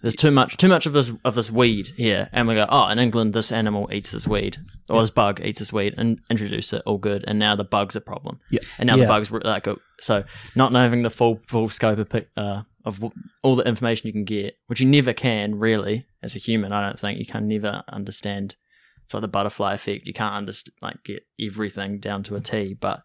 there's 0.02 0.16
too 0.16 0.32
much, 0.32 0.56
too 0.58 0.70
much 0.70 0.86
of 0.86 0.94
this 0.94 1.12
of 1.26 1.36
this 1.36 1.52
weed 1.52 1.88
here, 1.98 2.30
and 2.32 2.48
we 2.48 2.56
go, 2.56 2.66
oh, 2.70 2.88
in 2.88 3.00
England, 3.00 3.34
this 3.34 3.52
animal 3.52 3.90
eats 3.92 4.12
this 4.12 4.28
weed, 4.28 4.58
or 4.90 5.02
this 5.02 5.10
bug 5.10 5.42
eats 5.44 5.60
this 5.60 5.74
weed, 5.74 5.96
and 5.98 6.20
introduce 6.30 6.72
it, 6.72 6.82
all 6.86 6.98
good, 6.98 7.26
and 7.28 7.40
now 7.40 7.56
the 7.56 7.64
bug's 7.66 7.96
a 7.96 8.02
problem, 8.02 8.40
Yeah. 8.52 8.60
and 8.78 8.88
now 8.88 8.96
Yeah. 8.96 9.04
the 9.04 9.08
bugs 9.08 9.32
like 9.32 9.68
a, 9.68 9.76
so 10.00 10.24
not 10.56 10.72
knowing 10.72 11.02
the 11.02 11.10
full 11.10 11.42
full 11.48 11.68
scope 11.70 11.98
of 12.00 12.26
uh, 12.38 12.62
of 12.86 13.04
all 13.42 13.56
the 13.56 13.68
information 13.68 14.08
you 14.08 14.14
can 14.14 14.24
get, 14.24 14.58
which 14.68 14.80
you 14.80 14.88
never 14.88 15.12
can 15.12 15.58
really 15.60 16.06
as 16.24 16.36
a 16.36 16.40
human. 16.40 16.72
I 16.72 16.86
don't 16.86 17.00
think 17.00 17.20
you 17.20 17.26
can 17.26 17.48
never 17.48 17.82
understand. 17.90 18.56
It's 19.04 19.14
like 19.14 19.22
the 19.22 19.28
butterfly 19.28 19.74
effect. 19.74 20.06
You 20.08 20.14
can't 20.14 20.36
understand 20.36 20.76
like 20.82 21.04
get 21.04 21.26
everything 21.42 22.00
down 22.00 22.24
to 22.24 22.36
a 22.36 22.40
T, 22.40 22.76
but 22.80 23.02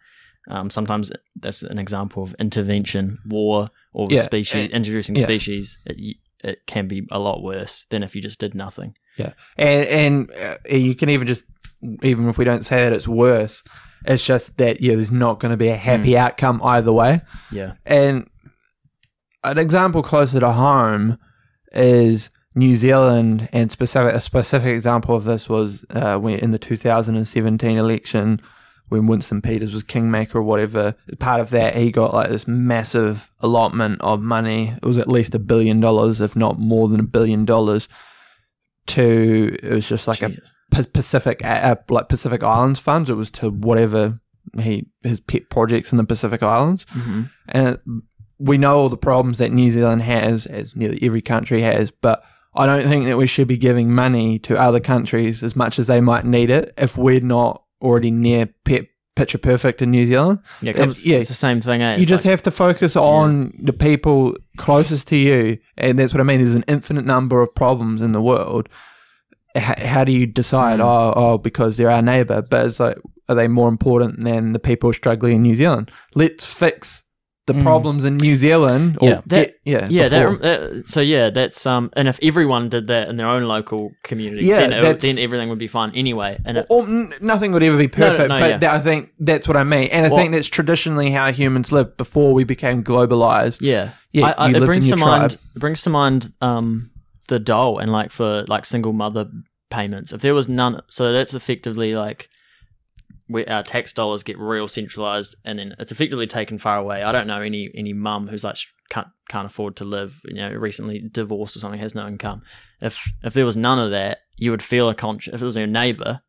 um, 0.48 0.68
sometimes 0.70 1.10
that's 1.34 1.62
an 1.62 1.78
example 1.78 2.22
of 2.22 2.34
intervention, 2.38 3.18
war, 3.26 3.70
or 3.94 4.08
Yeah, 4.10 4.20
species 4.20 4.64
and- 4.64 4.72
introducing 4.72 5.14
yeah. 5.16 5.22
species. 5.24 5.78
It, 5.86 6.16
it 6.42 6.66
can 6.66 6.86
be 6.88 7.06
a 7.10 7.18
lot 7.18 7.42
worse 7.42 7.86
than 7.88 8.02
if 8.02 8.14
you 8.14 8.20
just 8.20 8.38
did 8.38 8.54
nothing. 8.54 8.94
Yeah, 9.16 9.32
and 9.56 9.86
and 9.88 10.30
uh, 10.32 10.56
you 10.76 10.94
can 10.94 11.08
even 11.08 11.26
just 11.26 11.44
even 12.02 12.28
if 12.28 12.36
we 12.36 12.44
don't 12.44 12.64
say 12.64 12.84
that 12.84 12.92
it's 12.92 13.08
worse, 13.08 13.62
it's 14.06 14.26
just 14.26 14.56
that 14.58 14.80
yeah, 14.82 14.94
there's 14.96 15.10
not 15.12 15.40
going 15.40 15.52
to 15.52 15.56
be 15.56 15.68
a 15.68 15.76
happy 15.76 16.12
Hmm. 16.12 16.18
outcome 16.18 16.60
either 16.62 16.92
way. 16.92 17.20
Yeah, 17.50 17.74
And 17.86 18.28
an 19.44 19.58
example 19.58 20.02
closer 20.02 20.40
to 20.40 20.52
home 20.52 21.18
is 21.72 22.30
New 22.54 22.76
Zealand, 22.76 23.48
and 23.52 23.70
specific 23.70 24.14
a 24.14 24.20
specific 24.20 24.68
example 24.74 25.14
of 25.16 25.24
this 25.24 25.48
was 25.48 25.84
uh, 25.94 26.20
in 26.22 26.50
the 26.50 26.58
2017 26.58 27.78
election 27.78 28.40
when 28.88 29.06
Winston 29.06 29.40
Peters 29.42 29.72
was 29.72 29.82
kingmaker 29.82 30.38
or 30.38 30.42
whatever. 30.42 30.94
Part 31.18 31.40
of 31.40 31.50
that, 31.50 31.74
he 31.74 31.90
got 31.90 32.12
like 32.14 32.28
this 32.28 32.46
massive 32.46 33.30
allotment 33.40 34.00
of 34.02 34.20
money. 34.20 34.74
It 34.76 34.84
was 34.86 34.98
at 34.98 35.08
least 35.08 35.34
a 35.34 35.38
billion 35.38 35.80
dollars, 35.80 36.20
if 36.20 36.36
not 36.36 36.58
more 36.58 36.88
than 36.88 37.00
a 37.00 37.04
billion 37.04 37.44
dollars. 37.44 37.88
To 38.88 39.56
it 39.62 39.70
was 39.72 39.88
just 39.88 40.06
like 40.06 40.20
a 40.20 40.28
Jesus. 40.28 40.54
Pa- 40.70 40.82
Pacific 40.92 41.42
uh, 41.42 41.76
like 41.88 42.10
Pacific 42.10 42.42
Islands 42.42 42.78
funds. 42.80 43.08
It 43.08 43.14
was 43.14 43.30
to 43.32 43.48
whatever 43.48 44.20
he 44.60 44.86
his 45.02 45.20
pet 45.20 45.48
projects 45.48 45.90
in 45.90 45.96
the 45.96 46.04
Pacific 46.04 46.42
Islands, 46.42 46.84
Mhm. 46.94 47.30
and 47.48 47.68
it, 47.68 47.80
we 48.38 48.58
know 48.58 48.76
all 48.78 48.88
the 48.90 48.98
problems 48.98 49.38
that 49.38 49.52
New 49.52 49.70
Zealand 49.70 50.02
has, 50.02 50.44
as 50.44 50.76
nearly 50.76 50.98
every 51.00 51.22
country 51.22 51.62
has. 51.62 51.90
But 51.92 52.22
I 52.54 52.66
don't 52.66 52.82
think 52.84 53.06
that 53.06 53.16
we 53.16 53.26
should 53.26 53.48
be 53.48 53.56
giving 53.56 53.90
money 53.94 54.38
to 54.40 54.60
other 54.60 54.80
countries 54.80 55.42
as 55.42 55.56
much 55.56 55.78
as 55.78 55.86
they 55.86 56.02
might 56.02 56.26
need 56.26 56.50
it 56.50 56.74
if 56.76 56.94
we're 56.98 57.20
not 57.20 57.62
already 57.84 58.10
near 58.10 58.46
picture 59.14 59.38
perfect 59.38 59.80
in 59.82 59.90
New 59.90 60.06
Zealand. 60.06 60.40
yeah, 60.60 60.70
it 60.70 60.76
comes, 60.76 61.06
yeah. 61.06 61.18
it's 61.18 61.28
the 61.28 61.34
same 61.34 61.60
thing. 61.60 61.82
Eh? 61.82 61.96
you 61.96 62.06
just 62.06 62.24
like- 62.24 62.30
have 62.30 62.42
to 62.42 62.50
focus 62.50 62.96
on 62.96 63.52
the 63.62 63.72
people 63.72 64.34
closest 64.56 65.08
to 65.08 65.16
you, 65.16 65.58
and 65.76 65.98
that's 65.98 66.12
what 66.12 66.20
I 66.20 66.24
mean. 66.24 66.40
There's 66.40 66.54
an 66.54 66.64
infinite 66.66 67.04
number 67.04 67.40
of 67.40 67.54
problems 67.54 68.00
in 68.00 68.12
the 68.12 68.20
world. 68.22 68.68
H- 69.56 69.78
how 69.78 70.02
do 70.04 70.10
you 70.10 70.26
decide? 70.26 70.80
Mm. 70.80 70.84
Oh, 70.84 71.12
oh, 71.14 71.38
because 71.38 71.76
they're 71.76 71.90
our 71.90 72.02
neighbor, 72.02 72.42
but 72.42 72.66
it's 72.66 72.80
like, 72.80 72.98
are 73.28 73.36
they 73.36 73.46
more 73.46 73.68
important 73.68 74.24
than 74.24 74.52
the 74.52 74.58
people 74.58 74.92
struggling 74.92 75.36
in 75.36 75.42
New 75.42 75.54
Zealand? 75.54 75.92
Let's 76.16 76.44
fix 76.52 77.04
the 77.46 77.52
Mm. 77.52 77.62
problems 77.62 78.04
in 78.04 78.16
New 78.16 78.36
Zealand. 78.36 78.96
Or 79.02 79.08
Yeah. 79.08 79.20
get, 79.28 79.58
yeah, 79.64 79.86
yeah, 79.90 80.08
that, 80.08 80.40
that, 80.42 80.82
so 80.88 81.00
yeah, 81.00 81.28
that's 81.30 81.66
um, 81.66 81.90
and 81.94 82.08
if 82.08 82.18
everyone 82.22 82.70
did 82.70 82.86
that 82.86 83.08
in 83.08 83.16
their 83.18 83.28
own 83.28 83.44
local 83.44 83.90
communities, 84.02 84.44
Yeah, 84.48 84.60
then, 84.66 84.72
it, 84.72 85.00
then 85.00 85.18
everything 85.18 85.50
would 85.50 85.58
be 85.58 85.66
fine 85.66 85.90
anyway. 85.94 86.38
And 86.46 86.56
it, 86.58 86.66
Or, 86.70 86.82
or 86.88 87.10
nothing 87.20 87.52
would 87.52 87.62
ever 87.62 87.76
be 87.76 87.88
No, 87.88 87.92
no, 87.98 88.10
perfect, 88.10 88.28
no, 88.30 88.38
but 88.40 88.48
yeah. 88.50 88.56
that- 88.58 88.72
I 88.72 88.80
think 88.80 89.10
that's 89.20 89.46
what 89.46 89.56
I 89.58 89.64
mean, 89.64 89.88
and 89.92 90.06
I 90.06 90.08
Well- 90.08 90.18
think 90.18 90.32
that's 90.32 90.48
traditionally 90.48 91.10
how 91.10 91.30
humans 91.32 91.70
lived 91.70 91.96
before 91.98 92.32
we 92.32 92.44
became 92.44 92.82
globalized. 92.82 93.58
yeah, 93.60 93.90
Yeah, 94.12 94.34
I, 94.38 94.46
I, 94.46 94.50
it 94.50 94.64
brings 94.64 94.84
to 94.88 94.96
your 94.96 95.06
mind 95.06 95.34
it 95.54 95.58
brings 95.58 95.82
to 95.82 95.90
mind 95.90 96.32
um 96.40 96.90
the 97.28 97.38
dole 97.38 97.78
and 97.78 97.90
like 97.92 98.10
for 98.10 98.44
like 98.48 98.64
single 98.64 98.92
mother 98.92 99.26
payments. 99.70 100.12
If 100.12 100.20
there 100.22 100.34
was 100.34 100.48
none, 100.48 100.80
so 100.88 101.12
that's 101.12 101.34
effectively 101.34 101.94
like 101.94 102.28
where 103.26 103.48
our 103.50 103.62
tax 103.62 103.92
dollars 103.92 104.22
get 104.22 104.38
real 104.38 104.68
centralized, 104.68 105.36
and 105.44 105.58
then 105.58 105.74
it's 105.78 105.92
effectively 105.92 106.26
taken 106.26 106.58
far 106.58 106.78
away. 106.78 107.02
I 107.02 107.12
don't 107.12 107.26
know 107.26 107.40
any 107.40 107.70
any 107.74 107.92
mum 107.92 108.28
who's 108.28 108.44
like 108.44 108.56
can't 108.90 109.08
can't 109.28 109.46
afford 109.46 109.76
to 109.76 109.84
live, 109.84 110.20
you 110.24 110.34
know, 110.34 110.52
recently 110.52 111.00
divorced 111.00 111.56
or 111.56 111.60
something, 111.60 111.80
has 111.80 111.94
no 111.94 112.06
income. 112.06 112.42
If 112.80 113.12
if 113.22 113.32
there 113.32 113.46
was 113.46 113.56
none 113.56 113.78
of 113.78 113.90
that, 113.90 114.18
you 114.36 114.50
would 114.50 114.62
feel 114.62 114.88
a 114.88 114.94
conscience. 114.94 115.34
If 115.34 115.42
it 115.42 115.46
was 115.46 115.56
your 115.56 115.66
neighbor 115.66 116.20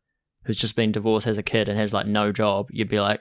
who's 0.44 0.56
just 0.56 0.76
been 0.76 0.92
divorced, 0.92 1.26
has 1.26 1.38
a 1.38 1.42
kid, 1.42 1.68
and 1.68 1.78
has 1.78 1.92
like 1.92 2.06
no 2.06 2.32
job, 2.32 2.68
you'd 2.70 2.88
be 2.88 3.00
like, 3.00 3.20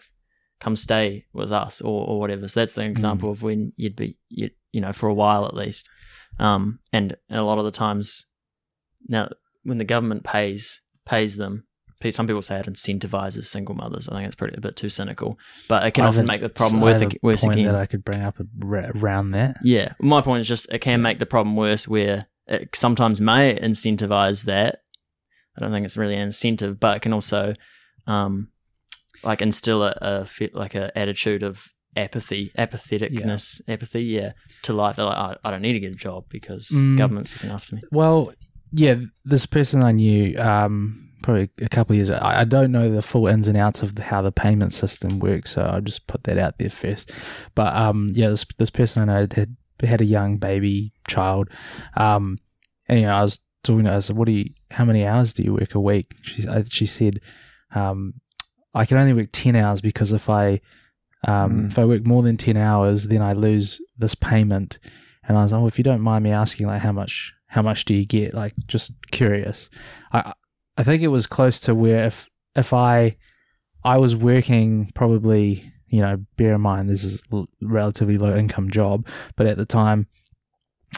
come 0.59 0.75
stay 0.75 1.25
with 1.33 1.51
us 1.51 1.81
or, 1.81 2.07
or 2.07 2.19
whatever. 2.19 2.47
So 2.47 2.59
that's 2.59 2.75
the 2.75 2.83
example 2.83 3.31
of 3.31 3.41
when 3.41 3.73
you'd 3.75 3.95
be, 3.95 4.17
you, 4.29 4.51
you 4.71 4.81
know, 4.81 4.91
for 4.91 5.09
a 5.09 5.13
while 5.13 5.45
at 5.45 5.53
least. 5.53 5.89
Um, 6.39 6.79
and, 6.93 7.15
and 7.29 7.39
a 7.39 7.43
lot 7.43 7.57
of 7.57 7.65
the 7.65 7.71
times 7.71 8.25
now 9.07 9.29
when 9.63 9.77
the 9.79 9.85
government 9.85 10.23
pays, 10.23 10.81
pays 11.05 11.37
them, 11.37 11.65
some 12.11 12.27
people 12.27 12.41
say 12.41 12.59
it 12.59 12.65
incentivizes 12.65 13.45
single 13.45 13.75
mothers. 13.75 14.07
I 14.09 14.13
think 14.13 14.27
it's 14.27 14.35
pretty 14.35 14.55
a 14.57 14.61
bit 14.61 14.75
too 14.75 14.89
cynical, 14.89 15.37
but 15.67 15.85
it 15.85 15.91
can 15.91 16.05
I 16.05 16.07
often 16.09 16.25
make 16.25 16.41
the 16.41 16.49
problem 16.49 16.81
worse, 16.81 16.99
have 17.01 17.11
a 17.11 17.15
worse 17.21 17.41
point 17.41 17.59
again. 17.59 17.71
that 17.73 17.75
I 17.79 17.85
could 17.85 18.03
bring 18.03 18.21
up 18.21 18.37
around 18.95 19.31
that. 19.31 19.57
Yeah, 19.63 19.93
my 19.99 20.21
point 20.21 20.41
is 20.41 20.47
just 20.47 20.71
it 20.71 20.79
can 20.79 21.01
make 21.01 21.19
the 21.19 21.25
problem 21.25 21.55
worse 21.55 21.87
where 21.87 22.27
it 22.47 22.75
sometimes 22.75 23.19
may 23.21 23.55
incentivize 23.55 24.43
that. 24.45 24.81
I 25.57 25.61
don't 25.61 25.71
think 25.71 25.85
it's 25.85 25.97
really 25.97 26.15
an 26.15 26.21
incentive, 26.21 26.79
but 26.79 26.97
it 26.97 27.01
can 27.01 27.13
also 27.13 27.53
um, 28.07 28.49
like 29.23 29.41
instill 29.41 29.83
a, 29.83 29.95
a 30.01 30.27
like 30.53 30.75
a 30.75 30.95
attitude 30.97 31.43
of 31.43 31.69
apathy, 31.95 32.51
apatheticness, 32.57 33.61
apathy, 33.67 34.03
yeah, 34.03 34.33
to 34.63 34.73
life. 34.73 34.97
They're 34.97 35.05
like, 35.05 35.17
"Oh, 35.17 35.35
I, 35.43 35.47
I 35.47 35.51
don't 35.51 35.61
need 35.61 35.73
to 35.73 35.79
get 35.79 35.93
a 35.93 35.95
job 35.95 36.25
because 36.29 36.67
Mm. 36.69 36.97
government's 36.97 37.33
looking 37.35 37.51
after 37.51 37.75
me. 37.75 37.81
Well, 37.91 38.33
yeah, 38.73 38.95
this 39.23 39.45
person 39.45 39.81
I 39.83 39.93
knew, 39.93 40.37
um, 40.37 41.04
probably 41.25 41.49
a 41.61 41.67
couple 41.69 41.93
of 41.93 41.97
years. 41.97 42.09
I, 42.11 42.41
I 42.41 42.43
don't 42.45 42.71
know 42.71 42.89
the 42.91 43.01
full 43.01 43.27
ins 43.27 43.47
and 43.47 43.57
outs 43.57 43.81
of 43.83 43.97
how 43.97 44.21
the 44.21 44.31
payment 44.31 44.73
system 44.73 45.19
works, 45.19 45.51
so 45.53 45.61
I'll 45.63 45.81
just 45.81 46.07
put 46.07 46.23
that 46.23 46.37
out 46.37 46.57
there 46.59 46.69
first. 46.69 47.11
But 47.55 47.75
um, 47.75 48.09
yeah, 48.13 48.29
this 48.29 48.45
this 48.57 48.69
person 48.69 49.01
I 49.01 49.05
know 49.21 49.27
had 49.35 49.55
had 49.83 50.01
a 50.01 50.05
young 50.05 50.37
baby 50.37 50.93
child, 51.07 51.49
um, 51.97 52.37
and 52.87 52.99
you 52.99 53.05
know 53.05 53.13
I 53.15 53.21
was 53.23 53.39
talking 53.63 53.83
to 53.85 53.89
her. 53.91 53.95
I 53.97 53.99
said, 53.99 54.15
"What 54.15 54.27
do 54.27 54.31
you? 54.33 54.51
How 54.71 54.85
many 54.85 55.05
hours 55.05 55.33
do 55.33 55.43
you 55.43 55.53
work 55.53 55.75
a 55.75 55.79
week?" 55.79 56.15
She 56.21 56.47
I, 56.47 56.63
she 56.69 56.85
said, 56.85 57.19
um, 57.73 58.13
"I 58.73 58.85
can 58.85 58.97
only 58.97 59.13
work 59.13 59.29
ten 59.31 59.55
hours 59.55 59.81
because 59.81 60.13
if 60.13 60.29
I 60.29 60.61
um, 61.27 61.51
Mm. 61.63 61.67
if 61.71 61.79
I 61.79 61.85
work 61.85 62.05
more 62.05 62.21
than 62.23 62.37
ten 62.37 62.55
hours, 62.55 63.07
then 63.07 63.21
I 63.21 63.33
lose 63.33 63.81
this 63.97 64.15
payment." 64.15 64.79
And 65.27 65.37
I 65.37 65.41
was 65.43 65.51
like, 65.51 65.61
"Oh, 65.61 65.67
if 65.67 65.77
you 65.79 65.83
don't 65.83 66.01
mind 66.01 66.23
me 66.23 66.31
asking, 66.31 66.67
like 66.67 66.81
how 66.81 66.91
much 66.91 67.33
how 67.47 67.61
much 67.63 67.83
do 67.85 67.93
you 67.95 68.05
get? 68.05 68.33
Like 68.33 68.53
just 68.67 68.93
curious." 69.11 69.69
I 70.13 70.33
I 70.77 70.83
think 70.83 71.01
it 71.01 71.07
was 71.07 71.27
close 71.27 71.59
to 71.61 71.75
where 71.75 72.05
if 72.05 72.27
if 72.55 72.73
I 72.73 73.17
I 73.83 73.97
was 73.97 74.15
working 74.15 74.91
probably 74.95 75.71
you 75.87 76.01
know 76.01 76.17
bear 76.37 76.55
in 76.55 76.61
mind 76.61 76.89
this 76.89 77.03
is 77.03 77.23
a 77.31 77.43
relatively 77.61 78.17
low 78.17 78.35
income 78.35 78.69
job, 78.69 79.07
but 79.35 79.47
at 79.47 79.57
the 79.57 79.65
time, 79.65 80.07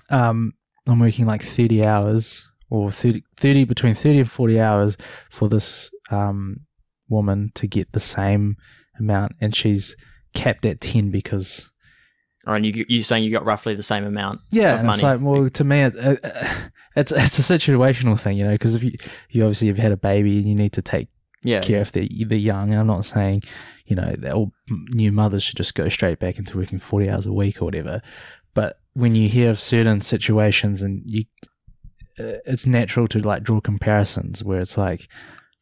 um, 0.10 0.54
I'm 0.88 1.00
working 1.00 1.26
like 1.26 1.44
thirty 1.44 1.84
hours 1.86 2.48
or 2.70 2.92
30, 2.92 3.24
30 3.38 3.64
between 3.66 3.94
thirty 3.96 4.20
and 4.20 4.32
forty 4.32 4.60
hours 4.60 4.98
for 5.30 5.48
this 5.48 5.92
um 6.12 6.62
woman 7.10 7.52
to 7.56 7.68
get 7.68 7.92
the 7.94 8.00
same 8.00 8.58
amount, 9.00 9.34
and 9.40 9.56
she's 9.56 9.96
capped 10.34 10.66
at 10.66 10.82
ten 10.82 11.10
because 11.12 11.72
Or 12.46 12.56
and 12.56 12.66
you 12.66 12.86
you 12.88 13.04
saying 13.04 13.24
you 13.24 13.32
got 13.32 13.46
roughly 13.46 13.76
the 13.76 13.84
same 13.84 14.06
amount? 14.06 14.42
yeah, 14.52 14.74
of 14.76 14.80
and 14.82 14.90
it's 14.90 15.04
like 15.04 15.20
well, 15.22 15.50
to 15.50 15.64
me, 15.64 15.82
it, 15.82 15.96
it, 15.96 16.20
it's 16.98 17.12
it's 17.14 17.40
a 17.50 17.58
situational 17.58 18.20
thing, 18.20 18.38
you 18.38 18.44
know, 18.46 18.52
because 18.52 18.76
if 18.76 18.84
you 18.84 18.92
you 19.30 19.44
obviously 19.44 19.68
have 19.70 19.78
had 19.78 19.92
a 19.94 19.98
baby 19.98 20.38
and 20.40 20.48
you 20.50 20.56
need 20.56 20.74
to 20.74 20.82
take 20.82 21.08
Yeah. 21.44 21.62
care 21.62 21.82
if 21.82 21.92
they're 21.94 22.08
they're 22.28 22.38
young. 22.52 22.72
And 22.72 22.80
I'm 22.82 22.88
not 22.88 23.06
saying 23.06 23.44
you 23.86 23.96
know 23.96 24.14
that 24.18 24.34
all 24.34 24.52
new 25.02 25.12
mothers 25.12 25.44
should 25.44 25.58
just 25.58 25.76
go 25.76 25.88
straight 25.90 26.20
back 26.20 26.38
into 26.38 26.58
working 26.58 26.80
40 26.80 27.10
hours 27.10 27.26
a 27.26 27.32
week 27.34 27.62
or 27.62 27.66
whatever. 27.66 28.02
But 28.54 28.80
when 28.94 29.16
you 29.16 29.30
hear 29.30 29.50
of 29.52 29.60
certain 29.60 30.02
situations 30.02 30.82
and 30.82 31.04
you, 31.06 31.24
uh, 32.20 32.42
it's 32.46 32.66
natural 32.66 33.08
to 33.10 33.20
like 33.20 33.44
draw 33.44 33.62
comparisons 33.62 34.44
where 34.44 34.60
it's 34.60 34.78
like, 34.78 35.08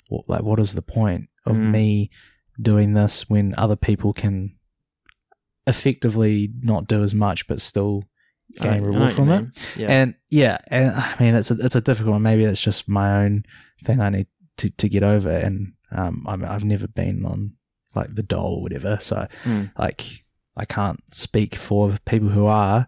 what, 0.10 0.30
like 0.30 0.44
what 0.44 0.60
is 0.60 0.74
the 0.74 0.82
point 0.82 1.28
of 1.46 1.56
Mm. 1.58 1.72
me 1.72 2.10
doing 2.60 2.94
this 2.94 3.30
when 3.30 3.54
other 3.58 3.76
people 3.76 4.14
can 4.14 4.56
effectively 5.68 6.52
not 6.62 6.88
do 6.88 7.04
as 7.04 7.14
much 7.14 7.48
but 7.48 7.60
still 7.60 8.04
gain 8.60 8.74
I 8.74 8.78
reward 8.80 9.12
from 9.14 9.30
it? 9.32 9.46
Yeah. 9.76 9.88
And 9.90 10.16
yeah, 10.30 10.58
and 10.68 10.92
I 10.92 11.16
mean 11.20 11.36
it's 11.36 11.52
a 11.52 11.56
it's 11.60 11.76
a 11.76 11.82
difficult 11.82 12.14
one. 12.14 12.22
Maybe 12.22 12.44
it's 12.44 12.62
just 12.62 12.88
my 12.88 13.24
own 13.24 13.44
thing 13.84 14.00
I 14.02 14.10
need 14.10 14.28
to, 14.58 14.70
to 14.70 14.90
get 14.90 15.04
over. 15.04 15.30
And 15.30 15.74
um, 15.92 16.26
I'm, 16.28 16.44
I've 16.46 16.64
never 16.64 16.88
been 16.88 17.26
on 17.26 17.54
like 17.96 18.14
the 18.16 18.24
dole 18.24 18.56
or 18.58 18.62
whatever, 18.62 18.98
so 19.02 19.28
Mm. 19.44 19.72
like 19.78 20.24
I 20.58 20.66
can't 20.66 21.00
speak 21.14 21.56
for 21.56 21.98
people 22.06 22.30
who 22.30 22.46
are. 22.46 22.88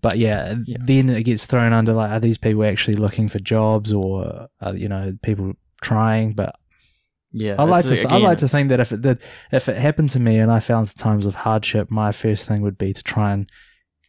But 0.00 0.18
yeah, 0.18 0.56
Yeah. 0.66 0.78
then 0.80 1.08
it 1.10 1.22
gets 1.22 1.46
thrown 1.46 1.72
under 1.72 1.92
like, 1.92 2.10
are 2.10 2.20
these 2.20 2.38
people 2.38 2.64
actually 2.64 2.96
looking 2.96 3.28
for 3.28 3.38
jobs 3.38 3.92
or 3.92 4.48
are, 4.60 4.74
you 4.76 4.88
know 4.88 5.12
people 5.22 5.52
trying? 5.80 6.32
But 6.32 6.56
yeah. 7.30 7.54
I 7.58 7.62
like 7.64 7.84
to 7.84 7.94
th- 7.94 8.06
I 8.06 8.18
like 8.18 8.38
to 8.38 8.48
think 8.48 8.68
that 8.70 8.80
if 8.80 8.92
it 8.92 9.00
did 9.02 9.20
if 9.52 9.68
it 9.68 9.76
happened 9.76 10.10
to 10.10 10.20
me 10.20 10.38
and 10.38 10.50
I 10.52 10.60
found 10.60 10.94
times 10.96 11.24
of 11.24 11.34
hardship, 11.34 11.90
my 11.90 12.12
first 12.12 12.46
thing 12.48 12.60
would 12.62 12.76
be 12.76 12.92
to 12.92 13.02
try 13.02 13.32
and 13.32 13.48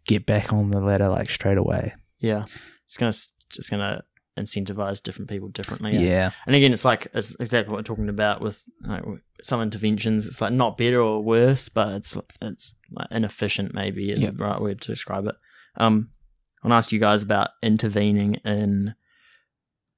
get 0.06 0.26
back 0.26 0.52
on 0.54 0.70
the 0.72 0.80
ladder 0.82 1.10
like 1.10 1.30
straight 1.30 1.58
away. 1.58 1.94
Yeah. 2.20 2.46
It's 2.86 2.98
gonna 2.98 3.10
it's 3.58 3.70
gonna 3.70 4.04
incentivize 4.38 5.02
different 5.02 5.30
people 5.30 5.48
differently. 5.50 5.98
Yeah. 5.98 6.32
And 6.48 6.56
again, 6.56 6.74
it's 6.74 6.86
like 6.86 7.08
it's 7.14 7.36
exactly 7.40 7.72
what 7.72 7.80
we're 7.80 7.84
talking 7.84 8.10
about 8.10 8.42
with, 8.42 8.64
like, 8.82 9.04
some 9.44 9.62
interventions. 9.62 10.26
It's 10.26 10.42
like 10.42 10.54
not 10.54 10.78
better 10.78 11.00
or 11.02 11.22
worse, 11.24 11.70
but 11.70 11.90
it's 11.96 12.18
it's 12.42 12.74
like 12.92 13.08
inefficient. 13.12 13.74
Maybe 13.74 14.12
is 14.12 14.24
Yeah. 14.24 14.32
the 14.32 14.44
right 14.44 14.60
word 14.62 14.82
to 14.82 14.92
describe 14.92 15.28
it. 15.28 15.36
Um, 15.78 16.10
I 16.64 16.68
want 16.68 16.74
to 16.74 16.78
ask 16.78 16.92
you 16.92 17.00
guys 17.00 17.22
about 17.22 17.50
intervening 17.62 18.36
in. 18.46 18.96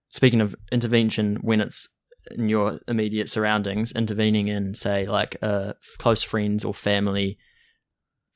Speaking 0.09 0.39
of 0.39 0.55
intervention, 0.71 1.37
when 1.41 1.59
it's 1.59 1.89
in 2.31 2.47
your 2.47 2.79
immediate 2.87 3.29
surroundings, 3.29 3.91
intervening 3.91 4.47
in 4.47 4.73
say 4.73 5.05
like 5.05 5.35
uh, 5.41 5.73
close 5.97 6.23
friends 6.23 6.63
or 6.63 6.73
family 6.73 7.37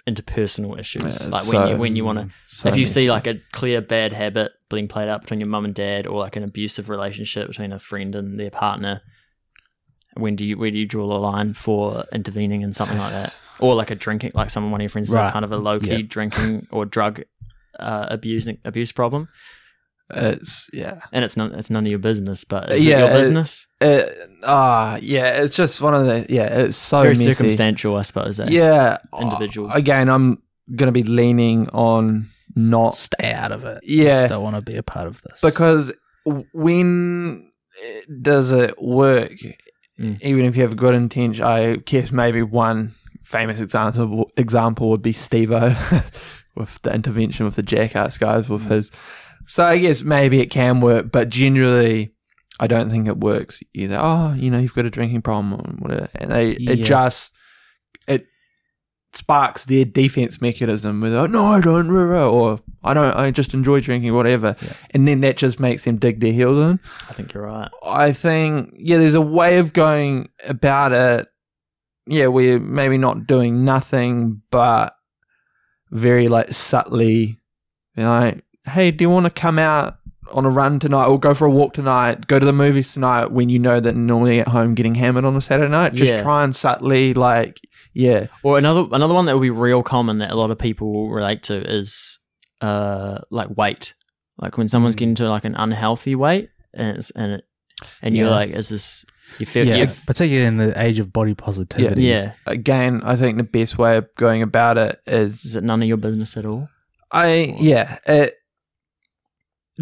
interpersonal 0.07 0.79
issues, 0.79 1.23
Yeah, 1.25 1.29
like 1.31 1.43
when 1.43 1.51
so- 1.51 1.69
you 1.69 1.77
when 1.77 1.95
you 1.95 2.03
want 2.05 2.19
to 2.19 2.29
So 2.47 2.69
if 2.69 2.75
you 2.77 2.85
see 2.85 3.07
messy. 3.07 3.09
like 3.11 3.27
a 3.27 3.35
clear 3.51 3.81
bad 3.81 4.13
habit 4.13 4.51
being 4.69 4.87
played 4.87 5.07
out 5.09 5.21
between 5.21 5.39
your 5.39 5.49
mum 5.49 5.65
and 5.65 5.73
dad, 5.75 6.07
or 6.07 6.19
like 6.19 6.35
an 6.35 6.43
abusive 6.43 6.89
relationship 6.89 7.47
between 7.47 7.71
a 7.71 7.79
friend 7.79 8.15
and 8.15 8.39
their 8.39 8.49
partner, 8.51 9.01
when 10.15 10.35
do 10.35 10.45
you 10.45 10.57
where 10.57 10.71
do 10.71 10.79
you 10.79 10.85
draw 10.85 11.07
the 11.07 11.13
line 11.19 11.53
for 11.53 12.05
intervening 12.11 12.61
in 12.61 12.73
something 12.73 12.97
like 12.97 13.11
that, 13.11 13.33
or 13.59 13.75
like 13.75 13.91
a 13.91 13.95
drinking, 13.95 14.31
like 14.33 14.49
someone 14.49 14.71
one 14.71 14.81
of 14.81 14.83
your 14.83 14.89
friends 14.89 15.07
has 15.09 15.15
Right. 15.15 15.29
a 15.29 15.31
kind 15.31 15.45
of 15.45 15.51
a 15.51 15.57
low 15.57 15.79
key 15.79 15.97
Yeah. 15.97 16.01
drinking 16.07 16.67
or 16.71 16.85
drug 16.85 17.21
uh, 17.79 18.07
abusing 18.09 18.57
abuse 18.65 18.91
problem, 18.91 19.29
it's 20.11 20.69
yeah. 20.73 21.01
and 21.11 21.23
it's 21.25 21.37
none 21.37 21.53
it's 21.53 21.69
none 21.69 21.85
of 21.85 21.89
your 21.89 21.99
business, 21.99 22.43
but 22.43 22.71
is 22.73 22.85
Yeah, 22.85 22.97
it 23.05 23.07
your 23.09 23.17
business? 23.19 23.67
It, 23.81 24.29
ah, 24.43 24.97
yeah, 25.01 25.41
it's 25.43 25.55
just 25.55 25.81
one 25.81 25.93
of 25.93 26.05
the 26.05 26.25
yeah. 26.33 26.47
It's 26.61 26.77
so 26.77 27.01
Very 27.01 27.13
messy. 27.13 27.25
circumstantial, 27.33 27.95
I 27.95 28.01
suppose. 28.03 28.39
Eh? 28.39 28.47
Yeah, 28.49 28.97
Individual. 29.19 29.69
Again, 29.71 30.09
I'm 30.09 30.41
gonna 30.75 30.91
be 30.91 31.03
leaning 31.03 31.69
on 31.69 32.29
not 32.55 32.95
Stay 32.95 33.31
out 33.31 33.51
of 33.51 33.63
it. 33.65 33.79
Yeah. 33.83 34.03
I 34.09 34.11
just 34.13 34.27
don't 34.29 34.43
want 34.43 34.55
to 34.55 34.61
be 34.61 34.75
a 34.77 34.83
part 34.83 35.07
of 35.07 35.21
this. 35.21 35.39
because 35.41 35.93
when 36.53 37.51
does 38.21 38.51
it 38.51 38.81
work? 38.81 39.31
Mm. 39.99 40.21
Even 40.21 40.45
if 40.45 40.55
you 40.55 40.61
have 40.63 40.71
a 40.73 40.75
good 40.75 40.95
intention, 40.95 41.43
I 41.45 41.75
guess 41.77 42.11
maybe 42.11 42.41
one 42.41 42.93
famous 43.21 43.59
example 43.59 44.31
example 44.37 44.89
would 44.89 45.01
be 45.01 45.11
Steve-O 45.13 45.67
with 46.55 46.81
the 46.81 46.93
intervention 46.93 47.45
with 47.45 47.55
the 47.55 47.63
Jackass 47.63 48.17
guys 48.17 48.49
with 48.49 48.63
Mm. 48.65 48.71
his. 48.71 48.91
So 49.49 49.63
I 49.65 49.79
guess 49.79 50.03
maybe 50.03 50.39
it 50.41 50.51
can 50.51 50.79
work, 50.79 51.11
but 51.11 51.29
generally, 51.29 52.13
I 52.59 52.67
don't 52.67 52.91
think 52.91 53.07
it 53.07 53.17
works 53.17 53.63
either. 53.73 53.97
Oh, 53.99 54.33
you 54.33 54.51
know, 54.51 54.59
you've 54.59 54.75
got 54.75 54.85
a 54.85 54.91
drinking 54.91 55.23
problem 55.23 55.53
or 55.53 55.63
whatever, 55.79 56.07
and 56.13 56.29
they 56.31 56.51
it 56.51 56.83
just 56.83 57.31
it 58.07 58.27
sparks 59.13 59.65
their 59.65 59.85
defense 59.85 60.39
mechanism 60.39 61.01
with 61.01 61.15
oh 61.15 61.25
no 61.25 61.47
I 61.47 61.61
don't 61.61 61.89
rah, 61.89 62.03
rah," 62.03 62.29
or 62.29 62.59
I 62.83 62.93
don't 62.93 63.15
I 63.15 63.31
just 63.31 63.55
enjoy 63.55 63.79
drinking 63.79 64.13
whatever, 64.13 64.55
Yeah. 64.61 64.73
and 64.91 65.07
then 65.07 65.21
that 65.21 65.35
just 65.37 65.59
makes 65.59 65.83
them 65.83 65.97
dig 65.97 66.19
their 66.19 66.31
heels 66.31 66.59
in. 66.61 66.79
I 67.09 67.13
think 67.13 67.33
you're 67.33 67.47
right. 67.47 67.71
I 67.83 68.13
think 68.13 68.71
yeah, 68.77 68.97
there's 68.97 69.15
a 69.15 69.21
way 69.21 69.57
of 69.57 69.73
going 69.73 70.29
about 70.47 70.91
it. 70.91 71.27
Yeah, 72.05 72.27
we're 72.27 72.59
maybe 72.59 72.99
not 72.99 73.25
doing 73.25 73.65
nothing, 73.65 74.43
but 74.51 74.93
very 75.89 76.27
like 76.27 76.49
subtly, 76.53 77.39
you 77.95 78.03
know, 78.03 78.09
like, 78.09 78.43
hey, 78.69 78.91
do 78.91 79.03
you 79.03 79.09
want 79.09 79.25
to 79.25 79.29
come 79.29 79.59
out 79.59 79.97
on 80.31 80.45
a 80.45 80.49
run 80.49 80.79
tonight 80.79 81.07
or 81.07 81.19
go 81.19 81.33
for 81.33 81.45
a 81.45 81.49
walk 81.49 81.73
tonight? 81.73 82.27
Go 82.27 82.37
to 82.39 82.45
the 82.45 82.53
movies 82.53 82.93
tonight 82.93 83.31
when 83.31 83.49
you 83.49 83.57
know 83.59 83.79
that 83.79 83.95
normally 83.95 84.39
at 84.39 84.47
home 84.47 84.75
getting 84.75 84.95
hammered 84.95 85.25
on 85.25 85.35
a 85.35 85.41
Saturday 85.41 85.69
night. 85.71 85.93
Just 85.93 86.11
Yeah. 86.13 86.21
try 86.21 86.43
and 86.43 86.55
subtly 86.55 87.13
like 87.13 87.59
yeah, 87.93 88.27
Or 88.43 88.57
another 88.59 88.85
another 88.91 89.13
one 89.15 89.25
that 89.25 89.33
will 89.33 89.41
be 89.41 89.49
real 89.49 89.81
common 89.81 90.19
that 90.19 90.29
a 90.31 90.35
lot 90.35 90.51
of 90.51 90.59
people 90.59 90.93
will 90.93 91.09
relate 91.09 91.41
to 91.43 91.55
is 91.55 92.19
uh 92.61 93.19
like 93.31 93.55
weight. 93.57 93.93
Like 94.37 94.57
when 94.57 94.67
someone's 94.67 94.95
Mm. 94.95 94.99
getting 94.99 95.15
to 95.15 95.29
like 95.29 95.43
an 95.45 95.55
unhealthy 95.55 96.15
weight 96.15 96.49
and 96.73 96.97
it's 96.97 97.09
and 97.11 97.33
it, 97.33 97.45
and 98.01 98.15
you're 98.15 98.27
Yeah. 98.29 98.35
like, 98.35 98.49
is 98.51 98.69
this 98.69 99.05
you 99.39 99.45
feel 99.45 99.65
yeah, 99.67 99.75
yeah, 99.77 99.91
particularly 100.05 100.45
in 100.47 100.57
the 100.57 100.79
age 100.81 100.99
of 100.99 101.11
body 101.13 101.33
positivity. 101.33 102.03
yeah. 102.03 102.33
again, 102.45 103.01
I 103.03 103.15
think 103.15 103.37
the 103.37 103.43
best 103.43 103.77
way 103.77 103.97
of 103.97 104.07
going 104.17 104.41
about 104.43 104.77
it 104.77 104.99
is 105.07 105.45
Is 105.45 105.55
it 105.55 105.63
none 105.63 105.81
of 105.81 105.87
your 105.87 105.97
business 105.97 106.37
at 106.37 106.45
all? 106.45 106.67
I 107.11 107.55
yeah. 107.59 107.97
It, 108.05 108.33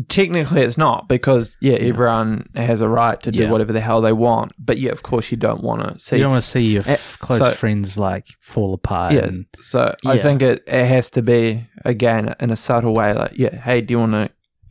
technically, 0.10 0.62
it's 0.62 0.78
not 0.78 1.08
because 1.08 1.56
yeah, 1.62 1.76
everyone 1.76 2.48
has 2.56 2.82
a 2.82 2.90
right 2.90 3.20
to 3.22 3.32
do 3.32 3.44
Yeah. 3.44 3.52
whatever 3.52 3.74
the 3.74 3.80
hell 3.82 4.02
they 4.02 4.14
want. 4.14 4.52
But 4.60 4.78
yeah, 4.78 4.92
of 4.92 5.04
course, 5.04 5.32
you 5.32 5.38
don't 5.38 5.64
want 5.64 5.82
to 5.82 6.00
see. 6.00 6.18
you 6.18 6.24
don't 6.24 6.32
want 6.32 6.44
to 6.44 6.50
see 6.50 6.62
your 6.62 6.84
f- 6.86 7.18
close 7.20 7.40
so- 7.40 7.52
friends 7.52 7.98
like 7.98 8.28
fall 8.40 8.74
apart. 8.74 9.14
yeah. 9.14 9.26
and- 9.26 9.46
So 9.62 9.96
I 10.06 10.14
Yeah. 10.14 10.22
think 10.22 10.42
it 10.42 10.64
it 10.68 10.86
has 10.86 11.10
to 11.12 11.22
be 11.22 11.66
again 11.86 12.34
in 12.40 12.50
a 12.52 12.56
subtle 12.56 12.94
way. 12.94 13.14
Like 13.14 13.34
yeah, 13.36 13.56
hey, 13.56 13.82
do 13.82 13.94
you 13.94 14.00
want 14.00 14.14
to 14.14 14.30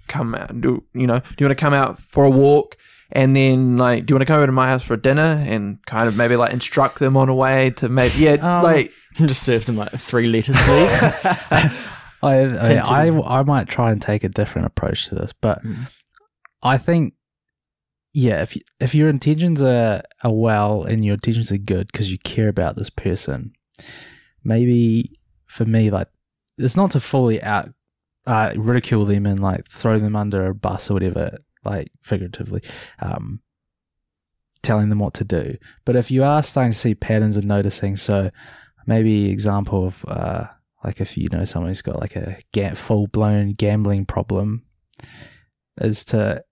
come 0.09 0.35
out? 0.35 0.61
Do 0.61 0.85
you 0.95 1.07
know? 1.07 1.19
Do 1.19 1.35
you 1.41 1.47
want 1.47 1.59
to 1.59 1.65
come 1.65 1.75
out 1.75 1.99
for 2.01 2.25
a 2.25 2.31
walk? 2.31 2.77
And 3.13 3.37
then, 3.37 3.77
like, 3.77 4.05
do 4.05 4.13
you 4.13 4.17
want 4.17 4.23
to 4.23 4.33
come 4.33 4.39
over 4.39 4.47
to 4.47 4.53
my 4.53 4.67
house 4.67 4.83
for 4.83 4.97
dinner 4.97 5.41
and 5.47 5.79
kind 5.87 6.09
of 6.09 6.17
maybe 6.17 6.35
like 6.35 6.53
instruct 6.53 6.99
them 6.99 7.17
on 7.17 7.29
a 7.29 7.35
way 7.37 7.71
to 7.77 7.89
maybe, 7.89 8.15
yeah, 8.19 8.33
Um, 8.33 8.65
like, 8.65 8.91
Just 9.15 9.45
serve 9.45 9.65
them 9.65 9.77
like 9.77 9.93
three 9.93 10.27
lettuce 10.27 10.59
leaves. 10.69 11.05
I, 12.23 12.35
I, 12.35 13.09
I, 13.09 13.39
I 13.41 13.43
might 13.43 13.69
try 13.69 13.93
and 13.93 14.01
take 14.01 14.25
a 14.25 14.29
different 14.29 14.67
approach 14.67 15.09
to 15.09 15.15
this, 15.15 15.33
but 15.33 15.63
Mm. 15.63 15.89
I 16.63 16.79
think, 16.79 17.15
yeah, 18.13 18.43
if 18.43 18.57
you, 18.57 18.63
if 18.81 18.95
your 18.95 19.09
intentions 19.09 19.63
are, 19.63 20.03
are 20.25 20.35
well 20.35 20.83
and 20.83 21.05
your 21.05 21.15
intentions 21.15 21.53
are 21.53 21.59
good 21.59 21.87
because 21.89 22.11
you 22.11 22.19
care 22.19 22.49
about 22.49 22.77
this 22.77 22.91
person, 22.91 23.53
maybe 24.43 25.13
for 25.47 25.65
me, 25.65 25.91
like, 25.91 26.09
it's 26.59 26.77
not 26.77 26.91
to 26.93 27.01
fully 27.01 27.43
out 27.43 27.69
uh, 28.27 28.53
ridicule 28.57 29.05
them 29.05 29.27
and 29.27 29.41
like 29.41 29.69
throw 29.69 29.99
them 29.99 30.17
under 30.17 30.47
a 30.47 30.55
bus 30.55 30.91
or 30.91 30.95
whatever, 30.95 31.39
like 31.65 31.93
figuratively, 32.03 32.63
um, 32.99 33.41
telling 34.63 34.89
them 34.89 34.99
what 34.99 35.15
to 35.15 35.25
do. 35.25 35.57
But 35.85 35.95
if 35.95 36.11
you 36.11 36.25
are 36.25 36.43
starting 36.43 36.73
to 36.73 36.79
see 36.79 36.95
patterns 36.95 37.37
and 37.37 37.47
noticing, 37.47 37.97
so 37.97 38.31
maybe 38.87 39.31
example 39.31 39.87
of 39.87 40.05
uh, 40.09 40.47
like 40.87 41.01
if 41.01 41.19
you 41.19 41.29
know 41.29 41.45
someone 41.45 41.71
who's 41.71 41.83
got 41.83 42.01
like 42.01 42.15
a 42.15 42.39
full 42.77 43.09
blown 43.09 43.51
gambling 43.51 44.07
problem, 44.07 44.65
is 45.79 46.05
to 46.07 46.45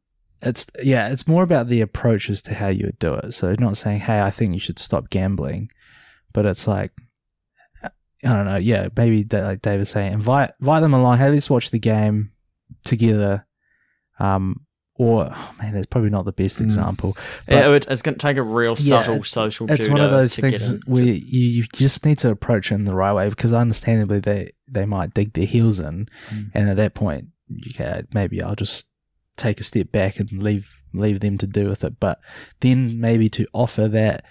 it's 0.43 0.67
yeah 0.83 1.09
it's 1.09 1.29
more 1.29 1.45
about 1.45 1.69
the 1.69 1.81
approach 1.81 2.29
as 2.29 2.43
to 2.43 2.55
how 2.55 2.67
you 2.69 2.87
would 2.87 2.99
do 2.99 3.15
it. 3.15 3.33
So 3.33 3.55
not 3.59 3.77
saying 3.77 4.01
hey 4.01 4.21
I 4.21 4.31
think 4.31 4.53
you 4.53 4.59
should 4.59 4.81
stop 4.81 5.09
gambling, 5.09 5.71
but 6.33 6.45
it's 6.45 6.67
like 6.67 6.91
I 7.83 7.91
don't 8.23 8.47
know 8.47 8.57
yeah 8.57 8.89
maybe 8.97 9.25
like 9.31 9.63
Dave 9.63 9.79
was 9.79 9.91
saying 9.91 10.13
invite 10.13 10.51
invite 10.61 10.83
them 10.83 10.95
along. 10.95 11.19
Hey 11.19 11.31
let's 11.31 11.49
watch 11.49 11.71
the 11.71 11.79
game 11.79 12.33
together. 12.85 13.47
Um, 14.19 14.67
or 14.97 15.29
oh 15.35 15.55
man, 15.61 15.73
that's 15.75 15.87
probably 15.87 16.11
not 16.11 16.25
the 16.25 16.33
best 16.33 16.59
Mm. 16.59 16.65
example. 16.65 17.17
But- 17.47 17.65
it- 17.75 17.87
it's 17.91 18.03
going 18.03 18.15
to 18.15 18.19
take 18.19 18.37
a 18.37 18.43
real 18.43 18.71
Yeah, 18.79 19.03
subtle 19.03 19.25
social. 19.25 19.71
it's 19.71 19.89
one 19.89 20.01
of 20.01 20.11
those 20.11 20.37
things 20.37 20.73
in- 20.73 20.81
to- 20.81 20.87
where 20.91 21.03
you, 21.03 21.13
you 21.15 21.65
just 21.75 22.05
need 22.07 22.19
to 22.19 22.31
approach 22.31 22.71
it 22.71 22.77
in 22.77 22.85
the 22.85 22.95
right 22.95 23.13
way 23.13 23.29
because 23.29 23.53
understandably 23.53 24.21
they 24.21 24.53
they 24.71 24.85
might 24.87 25.13
dig 25.15 25.33
their 25.35 25.47
heels 25.47 25.79
in, 25.79 26.07
Mm. 26.31 26.51
and 26.55 26.71
at 26.71 26.77
that 26.77 26.95
point, 26.95 27.27
okay, 27.71 28.03
maybe 28.15 28.41
I'll 28.43 28.55
just 28.57 28.89
take 29.37 29.59
a 29.61 29.65
step 29.65 29.91
back 29.93 30.19
and 30.21 30.31
leave 30.43 30.69
leave 30.93 31.19
them 31.21 31.37
to 31.39 31.47
do 31.49 31.69
with 31.69 31.83
it. 31.83 31.99
But 31.99 32.21
then 32.61 33.01
maybe 33.01 33.29
to 33.31 33.47
offer 33.53 33.89
that 33.89 34.25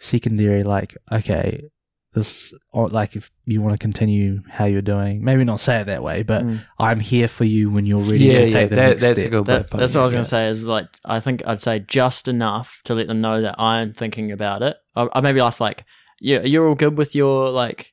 secondary, 0.00 0.62
like, 0.64 0.96
okay, 1.12 1.68
this, 2.14 2.52
or 2.72 2.88
like 2.88 3.16
if 3.16 3.30
you 3.46 3.62
want 3.62 3.72
to 3.72 3.78
continue 3.78 4.42
how 4.48 4.64
you're 4.66 4.82
doing, 4.82 5.24
maybe 5.24 5.44
not 5.44 5.60
say 5.60 5.80
it 5.80 5.84
that 5.86 6.02
way, 6.02 6.22
but 6.22 6.44
Mm. 6.44 6.64
I'm 6.78 7.00
here 7.00 7.26
for 7.28 7.44
you 7.44 7.70
when 7.70 7.86
you're 7.86 8.00
ready 8.00 8.24
yeah, 8.24 8.34
to 8.34 8.44
yeah, 8.44 8.50
take 8.50 8.70
the 8.70 8.76
that, 8.76 8.88
next 8.90 9.02
that's 9.02 9.18
step. 9.20 9.26
a 9.28 9.30
good. 9.30 9.46
That, 9.46 9.72
of 9.72 9.80
that's 9.80 9.94
what 9.94 10.00
I 10.02 10.04
was 10.04 10.12
going 10.12 10.24
to 10.24 10.28
say. 10.28 10.48
Is 10.48 10.64
like 10.64 10.88
I 11.04 11.20
think 11.20 11.42
I'd 11.46 11.60
say 11.62 11.78
just 11.80 12.28
enough 12.28 12.80
to 12.84 12.94
let 12.94 13.06
them 13.08 13.20
know 13.20 13.40
that 13.40 13.58
I'm 13.58 13.92
thinking 13.92 14.30
about 14.30 14.62
it. 14.62 14.76
I, 14.94 15.08
I 15.14 15.20
maybe 15.20 15.40
ask 15.40 15.58
like, 15.60 15.84
yeah, 16.20 16.42
you're 16.42 16.68
all 16.68 16.74
good 16.74 16.98
with 16.98 17.14
your 17.14 17.48
like, 17.50 17.92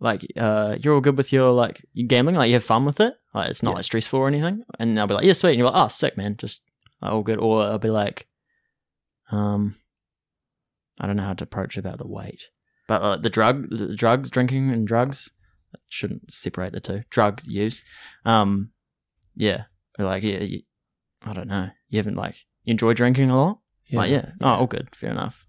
like 0.00 0.24
uh, 0.36 0.76
you're 0.80 0.94
all 0.94 1.00
good 1.02 1.16
with 1.18 1.32
your 1.32 1.50
like 1.52 1.84
your 1.92 2.06
gambling. 2.08 2.36
Like 2.36 2.48
you 2.48 2.54
have 2.54 2.64
fun 2.64 2.84
with 2.86 2.98
it. 3.00 3.14
Like 3.34 3.50
it's 3.50 3.62
not 3.62 3.72
Yeah. 3.72 3.76
like 3.76 3.84
stressful 3.84 4.18
or 4.20 4.28
anything. 4.28 4.62
And 4.78 4.96
they'll 4.96 5.06
be 5.06 5.14
like, 5.14 5.24
yeah, 5.24 5.32
sweet. 5.34 5.50
And 5.50 5.58
you're 5.58 5.70
like, 5.70 5.84
oh, 5.84 5.88
sick, 5.88 6.16
man. 6.16 6.36
Just 6.38 6.62
like, 7.02 7.12
all 7.12 7.22
good. 7.22 7.38
Or 7.38 7.62
I'll 7.62 7.78
be 7.78 7.90
like, 7.90 8.26
um, 9.30 9.76
I 11.00 11.06
don't 11.06 11.16
know 11.16 11.24
how 11.24 11.34
to 11.34 11.44
approach 11.44 11.76
about 11.76 11.98
the 11.98 12.06
weight, 12.06 12.44
but 12.86 13.02
uh, 13.02 13.16
the 13.16 13.30
drug, 13.30 13.70
the 13.70 13.94
drugs, 13.96 14.30
drinking 14.30 14.70
and 14.70 14.86
drugs 14.86 15.30
shouldn't 15.88 16.32
separate 16.32 16.72
the 16.72 16.80
two. 16.80 17.02
Drug 17.10 17.40
use, 17.46 17.82
um, 18.24 18.70
yeah, 19.36 19.64
like 19.98 20.22
yeah, 20.22 20.40
you, 20.40 20.62
I 21.22 21.32
don't 21.32 21.48
know. 21.48 21.70
You 21.88 21.98
haven't 21.98 22.16
like 22.16 22.36
you 22.64 22.72
enjoy 22.72 22.94
drinking 22.94 23.30
a 23.30 23.36
lot. 23.36 23.58
Yeah. 23.86 23.98
Like 23.98 24.10
yeah, 24.10 24.30
oh, 24.40 24.48
all 24.48 24.66
good, 24.66 24.94
fair 24.94 25.10
enough. 25.10 25.46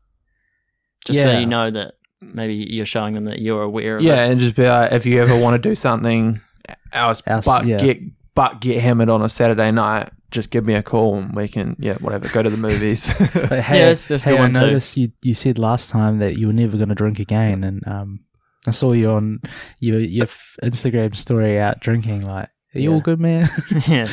Just 1.05 1.21
so 1.21 1.37
you 1.37 1.45
know 1.45 1.69
that 1.69 1.95
maybe 2.21 2.55
you're 2.55 2.85
showing 2.85 3.13
them 3.13 3.25
that 3.25 3.39
you're 3.39 3.61
aware 3.61 3.97
of 3.97 4.01
Yeah, 4.03 4.25
it. 4.25 4.31
and 4.31 4.39
just 4.39 4.55
be 4.55 4.67
like, 4.67 4.91
if 4.91 5.05
you 5.05 5.21
ever 5.21 5.39
want 5.39 5.61
to 5.61 5.69
do 5.69 5.75
something 5.75 6.41
else, 6.91 7.21
Else, 7.27 7.45
but 7.45 7.65
yeah. 7.65 7.77
get 7.77 7.99
but 8.33 8.59
get 8.59 8.81
hammered 8.81 9.09
on 9.09 9.21
a 9.21 9.29
Saturday 9.29 9.71
night, 9.71 10.09
just 10.35 10.49
give 10.51 10.65
me 10.65 10.75
a 10.75 10.83
call 10.83 11.15
and 11.17 11.35
we 11.35 11.47
can, 11.47 11.75
yeah, 11.79 11.95
whatever, 11.95 12.27
go 12.29 12.43
to 12.43 12.49
the 12.49 12.57
movies. 12.57 13.07
But 13.33 13.61
hey, 13.63 13.79
that's- 13.79 14.07
that's 14.07 14.23
hey, 14.23 14.37
I 14.37 14.39
one 14.39 14.53
too. 14.53 14.59
noticed 14.61 14.95
you 14.97 15.11
you 15.23 15.33
said 15.33 15.57
last 15.57 15.89
time 15.89 16.19
that 16.19 16.37
you 16.37 16.47
were 16.47 16.53
never 16.53 16.77
going 16.77 16.89
to 16.89 16.95
drink 16.95 17.19
again, 17.19 17.63
and 17.63 17.87
um, 17.87 18.19
I 18.67 18.71
saw 18.71 18.91
you 18.91 19.09
on 19.11 19.39
your 19.79 19.99
your 19.99 20.27
Instagram 20.61 21.15
story 21.15 21.59
out 21.59 21.79
drinking. 21.79 22.21
Like, 22.21 22.49
are 22.75 22.79
you 22.79 22.91
all 22.91 22.97
Yeah. 22.97 23.03
good, 23.03 23.19
man? 23.19 23.49
yeah, 23.87 24.07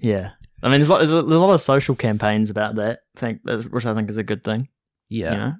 yeah. 0.00 0.30
I 0.62 0.68
mean, 0.68 0.80
there's 0.80 0.88
a, 0.88 0.92
lot, 0.92 0.98
there's 0.98 1.12
a 1.12 1.22
lot 1.22 1.52
of 1.52 1.60
social 1.60 1.94
campaigns 1.94 2.50
about 2.50 2.74
that. 2.76 3.00
Think 3.14 3.40
which 3.44 3.86
I 3.86 3.94
think 3.94 4.10
is 4.10 4.16
a 4.16 4.22
good 4.24 4.42
thing. 4.42 4.68
yeah, 5.08 5.32
You 5.32 5.38
know, 5.38 5.54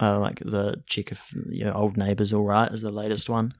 uh, 0.00 0.18
like 0.18 0.38
the 0.40 0.82
check 0.86 1.12
if 1.12 1.32
your 1.50 1.76
old 1.76 1.96
neighbour's 1.96 2.32
all 2.32 2.44
right 2.44 2.70
is 2.72 2.82
the 2.82 2.90
latest 2.90 3.28
one. 3.28 3.52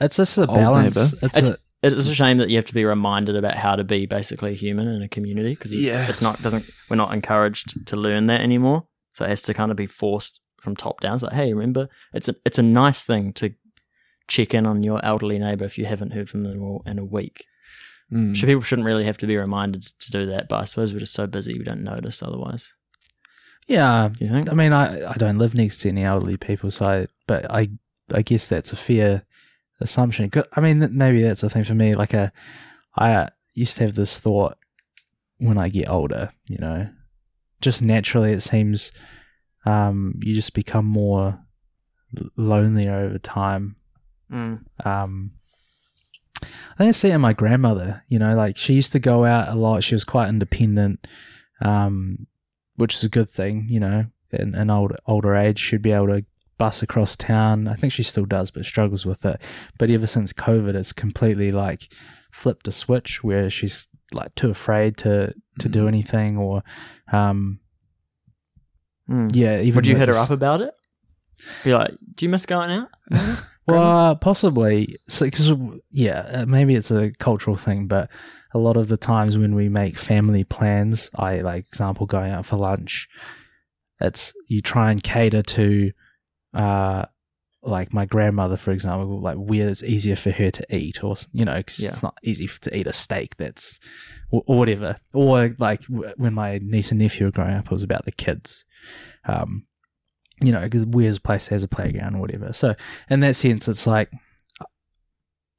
it's 0.00 0.16
just 0.16 0.38
a 0.38 0.46
Old 0.46 0.54
balance. 0.54 0.96
neighbour. 0.96 1.10
It's, 1.26 1.36
It's, 1.38 1.48
a, 1.50 1.56
it's 1.82 2.08
a 2.08 2.14
shame 2.14 2.38
that 2.38 2.50
you 2.50 2.56
have 2.56 2.64
to 2.66 2.74
be 2.74 2.84
reminded 2.84 3.36
about 3.36 3.54
how 3.56 3.76
to 3.76 3.84
be 3.84 4.04
basically 4.06 4.54
human 4.54 4.88
in 4.88 5.00
a 5.02 5.08
community 5.08 5.50
because 5.54 5.70
it's, 5.72 5.82
Yeah. 5.82 6.08
it's 6.08 6.20
not 6.22 6.42
doesn't 6.42 6.68
we're 6.90 6.96
not 6.96 7.14
encouraged 7.14 7.86
to 7.86 7.96
learn 7.96 8.26
that 8.26 8.40
anymore. 8.40 8.86
So 9.14 9.24
it 9.24 9.28
has 9.28 9.42
to 9.42 9.54
kind 9.54 9.70
of 9.70 9.76
be 9.76 9.86
forced 9.86 10.40
from 10.60 10.74
top 10.76 11.00
down. 11.00 11.14
It's 11.14 11.22
like, 11.22 11.32
hey, 11.34 11.52
remember, 11.54 11.88
it's 12.12 12.28
a 12.28 12.34
it's 12.44 12.58
a 12.58 12.62
nice 12.62 13.02
thing 13.02 13.32
to 13.34 13.54
check 14.26 14.54
in 14.54 14.66
on 14.66 14.82
your 14.82 15.04
elderly 15.04 15.38
neighbour 15.38 15.64
if 15.64 15.78
you 15.78 15.86
haven't 15.86 16.12
heard 16.12 16.28
from 16.28 16.42
them 16.44 16.62
all 16.62 16.82
in 16.86 16.98
a 16.98 17.04
week. 17.04 17.44
Mm. 18.12 18.36
So 18.36 18.46
people 18.46 18.62
shouldn't 18.62 18.86
really 18.86 19.04
have 19.04 19.18
to 19.18 19.26
be 19.26 19.36
reminded 19.36 19.82
to 20.00 20.10
do 20.10 20.26
that, 20.26 20.48
but 20.48 20.60
I 20.60 20.64
suppose 20.64 20.92
we're 20.92 20.98
just 21.00 21.12
so 21.14 21.26
busy 21.26 21.56
we 21.58 21.64
don't 21.64 21.84
notice 21.84 22.22
otherwise. 22.22 22.72
yeah. 23.66 24.08
You 24.18 24.28
think? 24.28 24.50
I 24.50 24.54
mean, 24.54 24.72
I 24.72 25.10
I 25.10 25.14
don't 25.14 25.38
live 25.38 25.54
next 25.54 25.78
to 25.78 25.88
any 25.88 26.04
elderly 26.04 26.36
people, 26.36 26.70
so 26.70 26.86
I 26.86 27.06
but 27.26 27.50
I 27.50 27.68
I 28.12 28.22
guess 28.22 28.46
that's 28.46 28.72
a 28.72 28.76
fair 28.76 29.24
assumption. 29.80 30.30
I 30.52 30.60
mean, 30.60 30.88
maybe 30.92 31.22
that's 31.22 31.42
a 31.42 31.50
thing 31.50 31.64
for 31.64 31.74
me. 31.74 31.94
Like 31.94 32.14
a, 32.14 32.32
I 32.96 33.12
uh, 33.12 33.28
used 33.54 33.76
to 33.78 33.84
have 33.84 33.94
this 33.94 34.18
thought 34.18 34.56
when 35.38 35.58
I 35.58 35.68
get 35.68 35.88
older, 35.88 36.32
you 36.48 36.58
know, 36.58 36.88
just 37.60 37.82
naturally 37.82 38.32
it 38.32 38.40
seems 38.40 38.92
um, 39.66 40.14
you 40.22 40.34
just 40.34 40.54
become 40.54 40.84
more 40.84 41.38
lonely 42.36 42.88
over 42.88 43.18
time. 43.18 43.76
Mm. 44.30 44.64
Um, 44.84 45.32
I 46.42 46.78
think 46.78 46.88
I 46.88 46.92
see 46.92 47.10
it 47.10 47.14
in 47.14 47.20
my 47.20 47.32
grandmother. 47.32 48.04
You 48.08 48.18
know, 48.18 48.34
like 48.36 48.56
she 48.56 48.74
used 48.74 48.92
to 48.92 48.98
go 48.98 49.24
out 49.24 49.48
a 49.48 49.54
lot. 49.54 49.84
She 49.84 49.94
was 49.94 50.04
quite 50.04 50.28
independent, 50.28 51.06
um, 51.60 52.26
which 52.76 52.94
is 52.94 53.04
a 53.04 53.08
good 53.08 53.28
thing. 53.28 53.66
You 53.68 53.80
know, 53.80 54.06
in 54.30 54.54
an 54.54 54.70
old 54.70 54.92
older 55.06 55.34
age, 55.34 55.58
she'd 55.58 55.82
be 55.82 55.92
able 55.92 56.08
to 56.08 56.24
bus 56.58 56.82
across 56.82 57.16
town. 57.16 57.68
I 57.68 57.74
think 57.74 57.92
she 57.92 58.02
still 58.02 58.24
does, 58.26 58.50
but 58.50 58.64
struggles 58.64 59.06
with 59.06 59.24
it. 59.24 59.40
But 59.78 59.90
ever 59.90 60.06
since 60.06 60.32
COVID, 60.32 60.74
it's 60.74 60.92
completely 60.92 61.50
like 61.52 61.88
flipped 62.32 62.68
a 62.68 62.72
switch 62.72 63.24
where 63.24 63.48
she's 63.48 63.88
like 64.12 64.34
too 64.34 64.50
afraid 64.50 64.96
to 64.98 65.34
to 65.60 65.68
do 65.68 65.88
anything 65.88 66.36
or, 66.36 66.62
um, 67.12 67.60
Mm. 69.08 69.30
yeah. 69.34 69.58
Even 69.60 69.76
Would 69.76 69.86
you 69.86 69.96
hit 69.96 70.08
her 70.08 70.14
up 70.16 70.30
about 70.30 70.60
it? 70.60 70.74
Be 71.64 71.72
like, 71.74 71.92
do 72.14 72.24
you 72.26 72.28
miss 72.28 72.46
going 72.46 72.70
out? 72.70 72.88
Well, 73.66 73.82
uh, 73.82 74.14
possibly. 74.14 74.96
So, 75.08 75.26
because 75.26 75.52
yeah, 75.90 76.20
uh, 76.32 76.46
maybe 76.46 76.74
it's 76.74 76.90
a 76.90 77.10
cultural 77.18 77.56
thing, 77.58 77.86
but 77.86 78.08
a 78.54 78.58
lot 78.58 78.78
of 78.78 78.88
the 78.88 78.96
times 78.96 79.36
when 79.36 79.54
we 79.54 79.68
make 79.68 79.98
family 79.98 80.42
plans, 80.42 81.10
I 81.14 81.42
like 81.42 81.66
example 81.66 82.06
going 82.06 82.30
out 82.32 82.46
for 82.46 82.56
lunch. 82.56 83.10
It's 84.00 84.32
you 84.46 84.62
try 84.62 84.90
and 84.90 85.02
cater 85.02 85.42
to, 85.42 85.92
uh, 86.58 87.06
like 87.62 87.92
my 87.92 88.04
grandmother, 88.06 88.56
for 88.56 88.70
example, 88.72 89.20
like 89.20 89.36
where 89.36 89.68
it's 89.68 89.82
easier 89.82 90.16
for 90.16 90.30
her 90.30 90.50
to 90.50 90.76
eat, 90.76 91.02
or 91.02 91.14
you 91.32 91.44
know, 91.44 91.62
'cause 91.62 91.80
Yeah. 91.80 91.88
it's 91.88 92.02
not 92.02 92.16
easy 92.22 92.46
to 92.46 92.76
eat 92.76 92.86
a 92.86 92.92
steak 92.92 93.36
that's 93.36 93.80
or, 94.30 94.42
or 94.46 94.58
whatever. 94.58 94.98
Or 95.14 95.54
like 95.58 95.84
when 96.16 96.34
my 96.34 96.58
niece 96.62 96.90
and 96.90 97.00
nephew 97.00 97.26
were 97.26 97.32
growing 97.32 97.54
up, 97.54 97.66
it 97.66 97.70
was 97.70 97.82
about 97.82 98.04
the 98.04 98.12
kids. 98.12 98.64
Um, 99.24 99.66
you 100.40 100.52
know, 100.52 100.60
because 100.60 100.84
where's 100.86 101.16
a 101.16 101.20
place 101.20 101.48
has 101.48 101.64
a 101.64 101.68
playground 101.68 102.14
or 102.16 102.20
whatever. 102.20 102.52
So 102.52 102.74
in 103.10 103.20
that 103.20 103.34
sense, 103.36 103.66
it's 103.68 103.86
like 103.86 104.10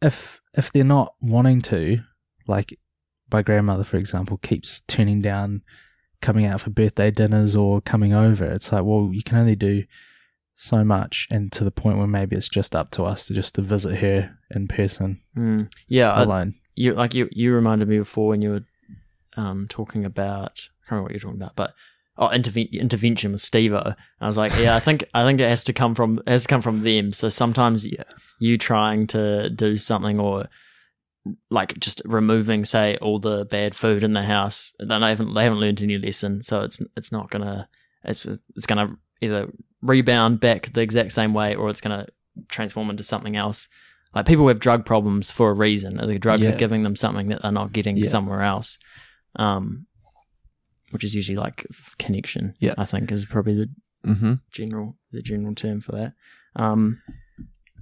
if 0.02 0.42
if 0.58 0.72
they're 0.72 0.84
not 0.84 1.14
wanting 1.22 1.62
to, 1.64 2.00
like 2.48 2.78
my 3.32 3.42
grandmother, 3.44 3.84
for 3.84 3.98
example, 3.98 4.38
keeps 4.38 4.82
turning 4.88 5.22
down 5.22 5.62
coming 6.22 6.46
out 6.46 6.62
for 6.62 6.70
birthday 6.70 7.12
dinners 7.12 7.56
or 7.56 7.80
coming 7.82 8.14
over. 8.14 8.46
It's 8.46 8.72
like, 8.72 8.84
well, 8.84 9.10
you 9.14 9.22
can 9.24 9.38
only 9.38 9.56
do 9.56 9.84
so 10.62 10.84
much, 10.84 11.28
and 11.32 11.52
to 11.54 11.64
the 11.64 11.72
point 11.72 11.98
where 11.98 12.08
maybe 12.08 12.36
it's 12.36 12.50
just 12.50 12.76
up 12.76 12.92
to 12.92 13.04
us 13.04 13.26
to 13.28 13.34
just 13.34 13.56
to 13.56 13.62
visit 13.62 13.98
her 14.00 14.38
in 14.54 14.68
person 14.68 15.22
Mm. 15.38 15.72
Yeah, 15.88 16.12
I, 16.12 16.24
alone. 16.24 16.56
you 16.76 16.94
like 16.94 17.14
you 17.14 17.30
you 17.32 17.54
reminded 17.54 17.88
me 17.88 17.98
before 17.98 18.28
when 18.30 18.42
you 18.42 18.50
were 18.52 18.66
um 19.38 19.68
talking 19.70 20.04
about 20.06 20.52
I 20.60 20.90
can't 20.90 20.92
remember 20.92 21.04
what 21.04 21.12
you're 21.14 21.20
talking 21.22 21.42
about, 21.42 21.56
but 21.56 21.74
oh 22.18 22.28
interven- 22.28 22.72
intervention 22.74 23.32
with 23.32 23.42
Steve-O. 23.42 23.94
I 24.20 24.26
was 24.28 24.38
like, 24.38 24.52
yeah, 24.60 24.76
I 24.76 24.80
think 24.80 25.06
I 25.14 25.24
think 25.24 25.40
it 25.40 25.48
has 25.50 25.64
to 25.66 25.74
come 25.74 25.96
from 25.96 26.20
has 26.28 26.44
to 26.44 26.48
come 26.50 26.62
from 26.62 26.82
them. 26.84 27.14
So 27.14 27.30
sometimes 27.30 27.86
Yeah. 27.88 28.04
you 28.40 28.58
trying 28.58 29.08
to 29.08 29.50
do 29.50 29.78
something 29.78 30.20
or 30.20 30.48
like 31.50 31.80
just 31.80 32.02
removing 32.06 32.66
say 32.66 32.98
all 32.98 33.20
the 33.20 33.46
bad 33.46 33.76
food 33.76 34.04
in 34.04 34.14
the 34.14 34.24
house, 34.24 34.74
then 34.80 35.02
they 35.02 35.10
haven't 35.10 35.34
they 35.36 35.44
haven't 35.44 35.60
learned 35.60 35.82
any 35.82 35.98
lesson. 35.98 36.44
So 36.44 36.62
it's 36.64 36.82
it's 36.98 37.12
not 37.12 37.30
gonna 37.30 37.70
it's 38.04 38.26
it's 38.26 38.66
gonna 38.66 38.98
either 39.22 39.52
rebound 39.82 40.40
back 40.40 40.74
the 40.74 40.82
exact 40.82 41.12
same 41.12 41.34
way 41.34 41.56
or 41.56 41.70
it's 41.70 41.82
gonna 41.82 42.08
transform 42.50 42.90
into 42.90 43.04
something 43.04 43.36
else. 43.36 43.68
Like 44.16 44.26
people 44.26 44.48
have 44.48 44.60
drug 44.60 44.86
problems 44.86 45.32
for 45.32 45.50
a 45.52 45.54
reason. 45.54 45.98
The 45.98 46.18
drugs 46.20 46.42
Yeah. 46.42 46.54
are 46.54 46.58
giving 46.58 46.84
them 46.84 46.96
something 46.96 47.28
that 47.28 47.42
they're 47.44 47.52
not 47.52 47.74
getting 47.74 47.96
Yeah. 47.98 48.08
somewhere 48.10 48.42
else. 48.42 48.78
Um, 49.36 49.86
which 50.92 51.04
is 51.04 51.14
usually 51.14 51.36
like 51.36 51.68
connection. 52.00 52.56
Yeah. 52.60 52.74
I 52.78 52.86
think 52.86 53.12
is 53.12 53.26
probably 53.26 53.54
the 53.56 53.70
Mm-hmm. 54.06 54.34
general 54.52 54.98
the 55.12 55.22
general 55.22 55.54
term 55.54 55.82
for 55.82 55.92
that. 55.92 56.14
Um, 56.56 57.02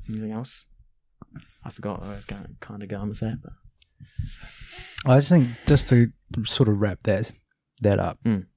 anything 0.10 0.31
else? 0.31 0.65
I 1.63 1.69
forgot 1.69 2.01
I 2.03 2.15
was 2.15 2.25
going, 2.25 2.57
kind 2.60 2.81
of 2.81 2.89
going 2.89 3.10
with 3.10 3.19
that. 3.19 3.38
But. 3.43 3.53
I 5.05 5.17
just 5.19 5.29
think 5.29 5.47
just 5.67 5.89
to 5.89 6.12
sort 6.43 6.69
of 6.69 6.79
wrap 6.81 7.03
that 7.03 7.31
that 7.81 7.99
up. 7.99 8.17
Mm. 8.25 8.47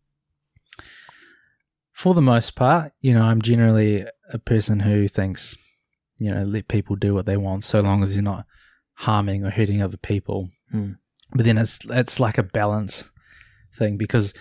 For 2.01 2.15
the 2.15 2.23
most 2.23 2.57
part, 2.57 2.95
you 3.03 3.13
know, 3.13 3.25
I'm 3.25 3.43
generally 3.43 4.07
a 4.33 4.39
person 4.39 4.81
who 4.81 5.07
thinks, 5.07 5.55
you 6.19 6.31
know, 6.33 6.45
let 6.45 6.67
people 6.67 6.97
do 6.97 7.13
what 7.13 7.27
they 7.27 7.37
want 7.37 7.63
so 7.63 7.81
long 7.81 8.03
as 8.03 8.15
you're 8.15 8.23
not 8.23 8.47
harming 8.95 9.45
or 9.45 9.51
hurting 9.51 9.83
other 9.83 9.99
people. 9.99 10.49
Mm. 10.75 10.97
But 11.33 11.45
then 11.45 11.59
it's 11.59 11.79
it's 11.91 12.19
like 12.19 12.39
a 12.39 12.43
balance 12.43 13.11
thing 13.79 13.99
because 13.99 14.33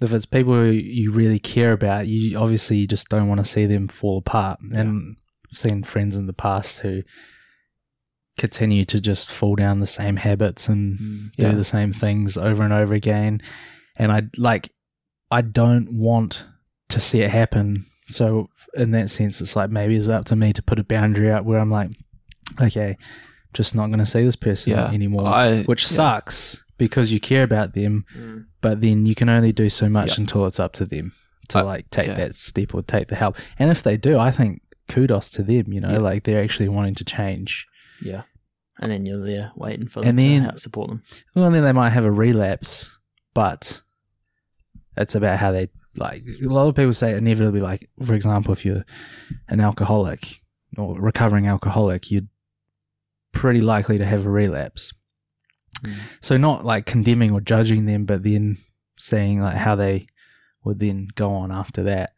if 0.00 0.12
it's 0.12 0.26
people 0.26 0.54
who 0.54 0.70
you 0.72 1.12
really 1.12 1.38
care 1.38 1.70
about, 1.70 2.08
you 2.08 2.36
obviously 2.36 2.78
you 2.78 2.88
just 2.88 3.08
don't 3.08 3.28
want 3.28 3.38
to 3.38 3.44
see 3.44 3.66
them 3.66 3.86
fall 3.86 4.18
apart. 4.18 4.58
And 4.72 5.16
I've 5.48 5.56
seen 5.58 5.84
friends 5.84 6.16
in 6.16 6.26
the 6.26 6.32
past 6.32 6.80
who 6.80 7.04
continue 8.36 8.84
to 8.84 9.00
just 9.00 9.30
fall 9.30 9.54
down 9.54 9.78
the 9.78 9.86
same 9.86 10.16
habits 10.16 10.68
and 10.68 10.98
Mm. 10.98 11.36
do 11.36 11.52
the 11.54 11.62
same 11.62 11.92
things 11.92 12.36
over 12.36 12.64
and 12.64 12.72
over 12.72 12.94
again. 12.94 13.40
And 13.96 14.10
I 14.10 14.22
like, 14.36 14.74
I 15.30 15.42
don't 15.42 16.00
want 16.00 16.46
to 16.88 17.00
see 17.00 17.20
it 17.20 17.30
happen. 17.30 17.86
So 18.08 18.48
in 18.74 18.92
that 18.92 19.10
sense, 19.10 19.40
it's 19.40 19.56
like 19.56 19.70
maybe 19.70 19.96
it's 19.96 20.08
up 20.08 20.24
to 20.26 20.36
me 20.36 20.52
to 20.52 20.62
put 20.62 20.78
a 20.78 20.84
boundary 20.84 21.30
out 21.30 21.44
where 21.44 21.58
I'm 21.58 21.70
like, 21.70 21.90
okay, 22.60 22.96
just 23.52 23.74
not 23.74 23.86
going 23.88 23.98
to 23.98 24.06
see 24.06 24.22
this 24.22 24.36
person 24.36 24.72
Yeah. 24.74 24.90
anymore, 24.90 25.26
I, 25.26 25.62
which 25.64 25.82
yeah. 25.84 25.88
sucks 25.88 26.62
because 26.78 27.10
you 27.12 27.18
care 27.20 27.42
about 27.42 27.72
them, 27.74 28.04
Mm. 28.16 28.44
but 28.60 28.80
then 28.82 29.06
you 29.06 29.14
can 29.14 29.28
only 29.28 29.50
do 29.52 29.70
so 29.70 29.88
much 29.88 30.10
Yeah. 30.18 30.22
until 30.22 30.46
it's 30.46 30.60
up 30.60 30.72
to 30.74 30.84
them 30.84 31.12
to 31.48 31.58
I- 31.58 31.62
like 31.62 31.90
take 31.90 32.08
yeah. 32.08 32.14
that 32.14 32.34
step 32.36 32.74
or 32.74 32.82
take 32.82 33.08
the 33.08 33.14
help. 33.16 33.36
And 33.58 33.70
if 33.70 33.82
they 33.82 33.96
do, 33.96 34.18
I 34.18 34.30
think 34.30 34.60
kudos 34.88 35.30
to 35.30 35.42
them. 35.42 35.72
You 35.72 35.80
know, 35.80 35.92
Yeah. 35.92 35.98
like 35.98 36.24
they're 36.24 36.42
actually 36.42 36.68
wanting 36.68 36.94
to 36.96 37.04
change. 37.04 37.66
Yeah. 38.02 38.22
And 38.78 38.92
then 38.92 39.06
you're 39.06 39.24
there 39.24 39.52
waiting 39.56 39.88
for 39.88 40.00
them 40.00 40.10
And 40.10 40.18
to 40.18 40.24
then- 40.24 40.42
help 40.42 40.60
support 40.60 40.88
them. 40.90 41.02
Well, 41.34 41.50
then 41.50 41.64
they 41.64 41.72
might 41.72 41.90
have 41.90 42.04
a 42.04 42.12
relapse, 42.12 42.94
but 43.32 43.80
it's 44.98 45.14
about 45.14 45.38
how 45.38 45.50
they 45.50 45.68
like. 45.98 46.24
A 46.42 46.46
lot 46.46 46.68
of 46.68 46.74
people 46.74 46.94
say 46.94 47.16
inevitably, 47.16 47.60
like 47.60 47.88
for 48.04 48.14
example, 48.14 48.52
if 48.52 48.64
you're 48.64 48.84
an 49.48 49.60
alcoholic 49.60 50.40
or 50.76 51.00
recovering 51.00 51.46
alcoholic, 51.46 52.10
you're 52.10 52.22
pretty 53.32 53.60
likely 53.60 53.98
to 53.98 54.04
have 54.04 54.26
a 54.26 54.30
relapse. 54.30 54.92
Mm. 55.82 55.94
So 56.20 56.36
not 56.36 56.64
like 56.64 56.86
condemning 56.86 57.32
or 57.32 57.40
judging 57.40 57.86
them, 57.86 58.04
but 58.04 58.22
then 58.22 58.58
seeing 58.98 59.40
like 59.40 59.56
how 59.56 59.76
they 59.76 60.06
would 60.64 60.80
then 60.80 61.08
go 61.14 61.30
on 61.30 61.52
after 61.52 61.82
that. 61.84 62.12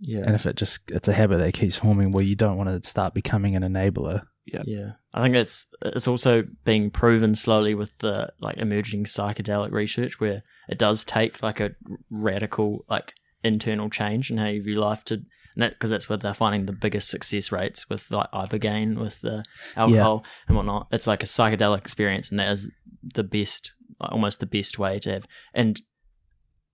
Yeah. 0.00 0.20
And 0.20 0.34
if 0.34 0.46
it 0.46 0.56
just 0.56 0.90
it's 0.90 1.08
a 1.08 1.12
habit 1.12 1.38
that 1.38 1.52
keeps 1.52 1.76
forming, 1.76 2.12
where 2.12 2.24
you 2.24 2.36
don't 2.36 2.56
want 2.56 2.70
to 2.70 2.88
start 2.88 3.14
becoming 3.14 3.56
an 3.56 3.62
enabler. 3.62 4.22
Yeah, 4.44 4.62
Yeah. 4.66 4.90
I 5.12 5.22
think 5.22 5.34
it's 5.34 5.66
it's 5.82 6.08
also 6.08 6.44
being 6.64 6.90
proven 6.90 7.34
slowly 7.34 7.74
with 7.74 7.96
the 7.98 8.32
like 8.40 8.56
emerging 8.56 9.04
psychedelic 9.04 9.70
research 9.70 10.20
where 10.20 10.42
it 10.68 10.78
does 10.78 11.04
take 11.04 11.42
like 11.42 11.60
a 11.60 11.72
radical 12.10 12.84
like 12.88 13.14
internal 13.42 13.90
change 13.90 14.30
in 14.30 14.38
how 14.38 14.46
you 14.46 14.62
view 14.62 14.76
life 14.76 15.04
to 15.04 15.22
and 15.54 15.62
that 15.62 15.72
because 15.72 15.90
that's 15.90 16.08
where 16.08 16.16
they're 16.16 16.34
finding 16.34 16.66
the 16.66 16.72
biggest 16.72 17.08
success 17.08 17.50
rates 17.50 17.88
with 17.88 18.10
like 18.10 18.30
ibogaine 18.32 18.98
with 18.98 19.20
the 19.20 19.44
alcohol 19.76 20.24
and 20.46 20.56
whatnot. 20.56 20.86
It's 20.92 21.06
like 21.06 21.22
a 21.22 21.26
psychedelic 21.26 21.80
experience, 21.80 22.30
and 22.30 22.38
that 22.38 22.50
is 22.50 22.70
the 23.02 23.24
best, 23.24 23.72
almost 24.00 24.40
the 24.40 24.46
best 24.46 24.78
way 24.78 24.98
to 25.00 25.12
have. 25.12 25.26
And 25.52 25.80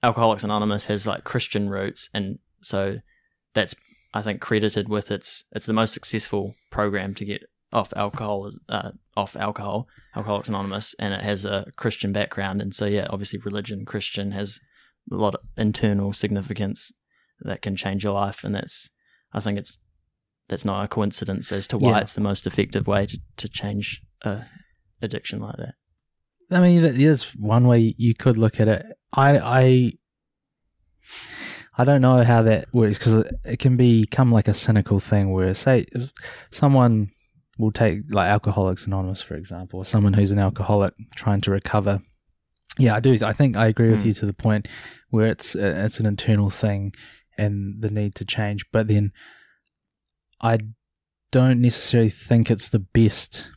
Alcoholics 0.02 0.44
Anonymous 0.44 0.84
has 0.84 1.06
like 1.06 1.24
Christian 1.24 1.70
roots, 1.70 2.08
and 2.12 2.38
so 2.62 2.98
that's 3.54 3.74
I 4.12 4.22
think 4.22 4.40
credited 4.40 4.88
with 4.88 5.10
its 5.10 5.44
it's 5.52 5.66
the 5.66 5.72
most 5.72 5.94
successful 5.94 6.54
program 6.70 7.14
to 7.14 7.24
get 7.24 7.42
off 7.76 7.92
alcohol 7.96 8.50
uh, 8.76 8.90
off 9.16 9.36
alcohol 9.36 9.78
Alcoholics 10.16 10.48
Anonymous, 10.48 10.94
and 10.98 11.12
it 11.14 11.20
has 11.30 11.44
a 11.44 11.66
Christian 11.76 12.12
background, 12.12 12.62
and 12.62 12.74
so 12.74 12.86
yeah, 12.86 13.06
obviously 13.10 13.38
religion 13.50 13.84
Christian 13.84 14.32
has 14.32 14.58
a 15.12 15.14
lot 15.14 15.34
of 15.36 15.40
internal 15.56 16.12
significance 16.12 16.92
that 17.40 17.60
can 17.62 17.76
change 17.76 18.02
your 18.04 18.14
life, 18.14 18.42
and 18.44 18.54
that's 18.54 18.90
I 19.32 19.40
think 19.40 19.58
it's 19.58 19.78
that's 20.48 20.64
not 20.64 20.84
a 20.84 20.88
coincidence 20.88 21.52
as 21.52 21.66
to 21.68 21.76
why 21.78 21.90
Yeah. 21.90 22.00
it's 22.00 22.12
the 22.14 22.20
most 22.30 22.46
effective 22.46 22.86
way 22.86 23.04
to, 23.06 23.18
to 23.36 23.48
change 23.48 24.00
a 24.22 24.44
addiction 25.02 25.40
like 25.40 25.56
that. 25.56 25.74
I 26.50 26.60
mean, 26.60 26.80
that 26.82 26.96
is 26.96 27.24
one 27.36 27.66
way 27.66 27.94
you 27.98 28.14
could 28.14 28.38
look 28.38 28.60
at 28.60 28.68
it. 28.68 28.86
I, 29.12 29.38
I, 29.38 29.92
I 31.76 31.84
don't 31.84 32.00
know 32.00 32.22
how 32.22 32.42
that 32.42 32.72
works 32.72 32.98
because 32.98 33.14
it, 33.14 33.34
it 33.44 33.58
can 33.58 33.76
become 33.76 34.30
like 34.30 34.46
a 34.46 34.54
cynical 34.54 35.00
thing 35.00 35.32
where, 35.32 35.52
say, 35.54 35.86
if 35.92 36.12
someone 36.52 37.10
will 37.58 37.72
take 37.72 38.00
like 38.10 38.28
Alcoholics 38.28 38.86
Anonymous, 38.86 39.22
for 39.22 39.34
example, 39.34 39.78
or 39.80 39.84
someone 39.84 40.12
who's 40.14 40.32
an 40.32 40.38
alcoholic 40.38 40.92
trying 41.14 41.40
to 41.42 41.50
recover. 41.50 42.00
Yeah, 42.78 42.94
I 42.94 43.00
do. 43.00 43.16
I 43.24 43.32
think 43.32 43.56
I 43.56 43.66
agree 43.68 43.90
with 43.90 44.02
Mm. 44.02 44.06
you 44.06 44.14
to 44.14 44.26
the 44.26 44.32
point 44.34 44.68
where 45.10 45.26
it's 45.28 45.54
it's 45.54 45.98
an 46.00 46.06
internal 46.06 46.50
thing 46.50 46.92
and 47.38 47.80
the 47.80 47.90
need 47.90 48.14
to 48.16 48.24
change, 48.24 48.66
but 48.72 48.88
then 48.88 49.12
I 50.40 50.58
don't 51.32 51.60
necessarily 51.60 52.10
think 52.10 52.50
it's 52.50 52.68
the 52.68 52.78
best 52.78 53.50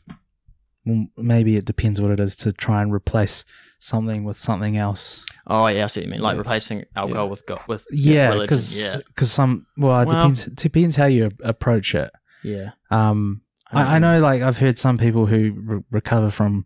well, 0.86 1.06
maybe 1.18 1.56
it 1.56 1.66
depends 1.66 2.00
what 2.00 2.10
it 2.10 2.18
is 2.20 2.34
to 2.36 2.52
try 2.52 2.80
and 2.80 2.90
replace 2.92 3.44
something 3.78 4.24
with 4.24 4.38
something 4.38 4.78
else. 4.78 5.24
Oh 5.46 5.66
yeah, 5.66 5.84
I 5.84 5.86
see 5.88 6.00
what 6.00 6.06
you 6.06 6.10
mean. 6.12 6.20
Like 6.22 6.34
Yeah. 6.34 6.38
replacing 6.38 6.84
alcohol 6.96 7.24
Yeah. 7.26 7.30
with 7.30 7.46
go- 7.46 7.60
with 7.68 7.86
Yeah, 7.90 8.38
because 8.38 8.78
Yeah, 8.80 9.00
some 9.22 9.66
well, 9.76 10.00
it 10.00 10.06
Well- 10.08 10.30
depends 10.30 10.46
depends 10.46 10.96
how 10.96 11.04
you 11.06 11.28
approach 11.44 11.94
it. 11.94 12.10
yeah. 12.42 12.70
Um, 12.90 13.42
I, 13.72 13.96
I 13.96 13.98
know, 13.98 14.20
like 14.20 14.42
I've 14.42 14.58
heard 14.58 14.78
some 14.78 14.98
people 14.98 15.26
who 15.26 15.52
re- 15.56 15.82
recover 15.90 16.30
from 16.30 16.64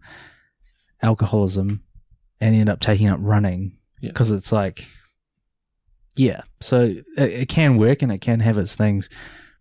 alcoholism 1.03 1.83
and 2.41 2.55
end 2.55 2.69
up 2.69 2.81
taking 2.81 3.09
up 3.09 3.19
running 3.23 3.79
Yeah. 4.01 4.11
because 4.11 4.31
it's 4.31 4.53
like, 4.53 4.87
yeah. 6.17 6.43
So 6.61 6.81
it, 6.83 7.05
it 7.17 7.49
can 7.49 7.77
work 7.77 8.03
and 8.03 8.11
it 8.13 8.19
can 8.21 8.41
have 8.41 8.59
its 8.59 8.75
things, 8.75 9.11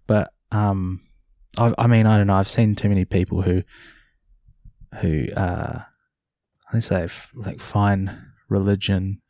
but 0.08 0.32
um, 0.52 1.02
I, 1.58 1.74
I 1.78 1.88
mean, 1.88 2.06
I 2.06 2.18
don't 2.18 2.28
know. 2.28 2.36
I've 2.36 2.50
seen 2.50 2.76
too 2.76 2.90
many 2.90 3.06
people 3.06 3.42
who 3.42 3.64
who 5.02 5.28
uh, 5.36 5.82
let's 6.72 6.86
say 6.88 7.04
f- 7.04 7.32
like 7.34 7.60
find 7.60 8.16
religion. 8.50 9.22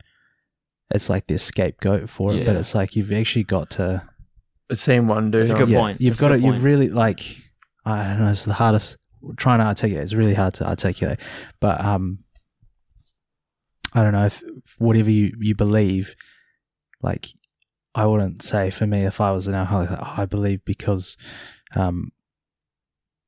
It's 0.93 1.09
like 1.09 1.27
their 1.27 1.37
scapegoat 1.37 2.09
for 2.09 2.33
it, 2.33 2.45
but 2.45 2.55
it's 2.55 2.75
like 2.75 2.95
you've 2.95 3.11
actually 3.13 3.45
got 3.45 3.69
to 3.71 4.03
I've 4.69 4.79
seen 4.79 5.07
one 5.07 5.31
dude. 5.31 5.43
That's 5.43 5.51
a 5.51 5.57
good 5.57 5.69
yeah, 5.69 5.79
point. 5.79 6.01
You've 6.01 6.13
That's 6.13 6.19
a 6.19 6.23
got 6.23 6.29
good 6.35 6.41
to. 6.41 6.47
You've 6.47 6.63
really 6.63 6.89
like. 6.89 7.37
I 7.85 8.07
don't 8.07 8.19
know. 8.19 8.29
It's 8.29 8.45
the 8.45 8.53
hardest. 8.53 8.97
Trying 9.37 9.59
to 9.59 9.65
articulate. 9.65 10.03
It's 10.03 10.13
really 10.13 10.33
hard 10.33 10.53
to 10.55 10.67
articulate. 10.67 11.19
But 11.61 11.79
um, 11.79 12.19
I 13.93 14.03
don't 14.03 14.11
know 14.13 14.25
if, 14.25 14.41
if 14.41 14.75
whatever 14.79 15.09
you 15.11 15.33
you 15.39 15.55
believe, 15.55 16.15
like, 17.01 17.27
I 17.95 18.05
wouldn't 18.05 18.43
say 18.43 18.69
for 18.71 18.87
me 18.87 18.99
if 19.05 19.21
I 19.21 19.31
was 19.31 19.47
an 19.47 19.53
alcoholic, 19.55 19.91
like, 19.91 19.99
oh, 20.01 20.13
I 20.17 20.25
believe 20.25 20.65
because, 20.65 21.15
um, 21.75 22.11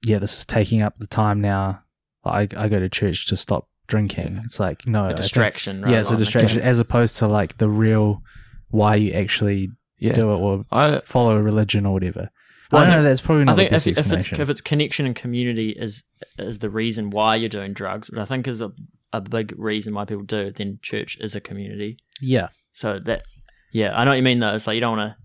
yeah, 0.06 0.18
this 0.18 0.40
is 0.40 0.46
taking 0.46 0.82
up 0.82 0.96
the 0.98 1.08
time 1.08 1.40
now. 1.40 1.84
I 2.24 2.42
I 2.58 2.68
go 2.68 2.80
to 2.80 2.90
church 2.90 3.28
to 3.28 3.36
stop 3.36 3.70
drinking. 3.88 4.42
It's 4.44 4.60
like 4.60 4.86
no 4.88 5.06
A 5.06 5.08
think- 5.10 5.18
distraction. 5.18 5.82
Yeah, 5.88 6.02
it's 6.02 6.12
a 6.12 6.18
distraction 6.18 6.62
as 6.62 6.80
opposed 6.80 7.18
to 7.18 7.28
like 7.28 7.58
the 7.58 7.70
real 7.70 8.22
why 8.70 8.96
you 8.96 9.14
actually 9.14 9.70
Yeah. 10.00 10.14
do 10.14 10.32
it 10.32 10.38
or 10.38 10.66
I 10.72 11.02
follow 11.06 11.38
a 11.38 11.42
religion 11.42 11.86
or 11.86 11.94
whatever. 11.94 12.30
Well, 12.72 12.82
I 12.82 12.86
I 12.86 12.88
know 12.90 12.94
think- 12.98 13.04
that's 13.06 13.22
probably 13.22 13.46
not 13.46 13.54
I 13.54 13.56
think 13.56 13.70
the 13.70 13.76
if, 13.76 13.86
best 13.86 14.00
if 14.00 14.12
it's 14.14 14.32
if 14.40 14.50
it's 14.50 14.62
connection 14.62 15.06
and 15.06 15.16
community 15.16 15.70
is 15.70 16.04
is 16.40 16.60
the 16.60 16.70
reason 16.70 17.10
why 17.10 17.36
you're 17.36 17.50
doing 17.50 17.74
drugs, 17.74 18.10
but 18.10 18.20
I 18.20 18.26
think 18.26 18.48
is 18.48 18.62
a 18.62 18.72
a 19.14 19.22
big 19.22 19.54
reason 19.58 19.94
why 19.94 20.06
people 20.06 20.24
do. 20.24 20.52
Then 20.52 20.80
church 20.82 21.18
is 21.22 21.36
a 21.36 21.40
community. 21.42 21.98
yeah, 22.22 22.50
So 22.74 23.00
that 23.00 23.24
yeah, 23.72 23.98
I 23.98 24.04
know 24.04 24.12
what 24.12 24.18
you 24.18 24.24
mean 24.24 24.40
though. 24.40 24.56
It's 24.56 24.68
like 24.68 24.76
you 24.76 24.82
don't 24.82 24.98
want 24.98 25.12
to. 25.12 25.18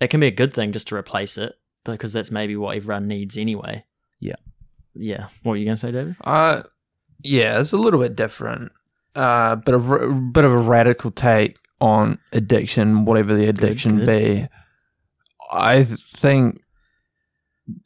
It 0.00 0.08
can 0.08 0.20
be 0.20 0.26
a 0.26 0.30
good 0.32 0.52
thing 0.52 0.72
just 0.72 0.88
to 0.88 0.94
replace 0.96 1.38
it 1.38 1.54
because 1.84 2.12
that's 2.12 2.30
maybe 2.30 2.56
what 2.56 2.76
everyone 2.76 3.06
needs 3.06 3.36
anyway. 3.38 3.84
Yeah. 4.20 4.34
Yeah. 4.94 5.28
What 5.42 5.52
were 5.52 5.56
you 5.56 5.64
gonna 5.66 5.76
say, 5.76 5.90
David? 5.92 6.16
Uh, 6.22 6.62
yeah, 7.22 7.60
it's 7.60 7.72
a 7.72 7.76
little 7.76 8.00
bit 8.00 8.16
different. 8.16 8.72
Uh, 9.14 9.56
but 9.56 9.74
a 9.74 9.78
r- 9.78 10.08
bit 10.08 10.44
of 10.44 10.52
a 10.52 10.58
radical 10.58 11.10
take 11.10 11.56
on 11.80 12.18
addiction, 12.32 13.04
whatever 13.04 13.34
the 13.34 13.46
addiction 13.48 13.98
good. 13.98 14.06
be. 14.06 14.48
I 15.52 15.84
think, 15.84 16.60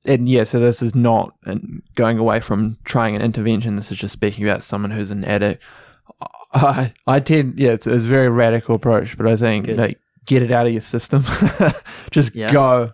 and 0.04 0.28
yeah, 0.28 0.44
so 0.44 0.58
this 0.58 0.82
is 0.82 0.94
not 0.94 1.34
going 1.94 2.18
away 2.18 2.40
from 2.40 2.78
trying 2.84 3.16
an 3.16 3.22
intervention. 3.22 3.76
This 3.76 3.90
is 3.92 3.98
just 3.98 4.12
speaking 4.12 4.46
about 4.46 4.62
someone 4.62 4.90
who's 4.90 5.10
an 5.10 5.24
addict. 5.24 5.62
I 6.52 6.92
I 7.06 7.20
tend, 7.20 7.58
yeah, 7.58 7.70
it's, 7.70 7.86
it's 7.86 8.04
a 8.04 8.08
very 8.08 8.28
radical 8.28 8.74
approach, 8.74 9.16
but 9.16 9.26
I 9.26 9.36
think 9.36 9.66
Good. 9.66 9.78
like 9.78 9.98
get 10.26 10.42
it 10.42 10.50
out 10.50 10.66
of 10.66 10.72
your 10.72 10.82
system, 10.82 11.24
just 12.10 12.34
Yeah. 12.34 12.52
go. 12.52 12.92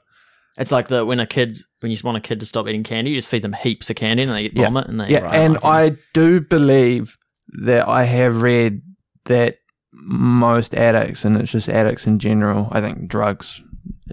It's 0.58 0.72
like 0.72 0.88
the 0.88 1.04
when 1.04 1.20
a 1.20 1.26
kid 1.26 1.56
when 1.80 1.90
you 1.92 1.98
want 2.04 2.16
a 2.16 2.20
kid 2.20 2.40
to 2.40 2.46
stop 2.46 2.66
eating 2.68 2.82
candy, 2.82 3.10
you 3.10 3.16
just 3.16 3.28
feed 3.28 3.42
them 3.42 3.52
heaps 3.52 3.90
of 3.90 3.96
candy 3.96 4.22
and 4.22 4.32
they 4.32 4.50
Yeah. 4.54 4.64
vomit 4.66 4.86
and 4.88 5.00
they 5.00 5.08
Yeah, 5.08 5.28
and 5.32 5.54
like, 5.54 5.64
I 5.64 5.96
do 6.14 6.40
believe 6.40 7.16
that 7.62 7.86
I 7.88 8.04
have 8.04 8.42
read 8.42 8.82
that 9.26 9.58
most 9.92 10.74
addicts, 10.74 11.24
and 11.24 11.36
it's 11.36 11.50
just 11.50 11.68
addicts 11.68 12.06
in 12.06 12.18
general, 12.18 12.68
I 12.70 12.80
think 12.80 13.08
drugs 13.08 13.62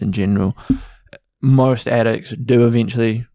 in 0.02 0.12
general, 0.12 0.58
most 1.42 1.88
addicts 1.88 2.32
do 2.32 2.66
eventually 2.68 3.26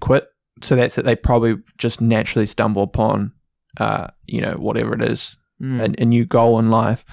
quit. 0.00 0.28
So 0.62 0.74
that's 0.76 0.96
that 0.96 1.04
they 1.04 1.16
probably 1.16 1.56
just 1.78 2.00
naturally 2.00 2.46
stumble 2.46 2.82
upon, 2.82 3.32
uh, 3.78 4.08
you 4.26 4.40
know, 4.40 4.52
whatever 4.54 4.94
it 4.94 5.02
is, 5.02 5.36
Mm. 5.60 5.80
a, 5.98 6.02
a 6.02 6.04
new 6.04 6.24
goal 6.24 6.58
in 6.60 6.70
life. 6.70 7.04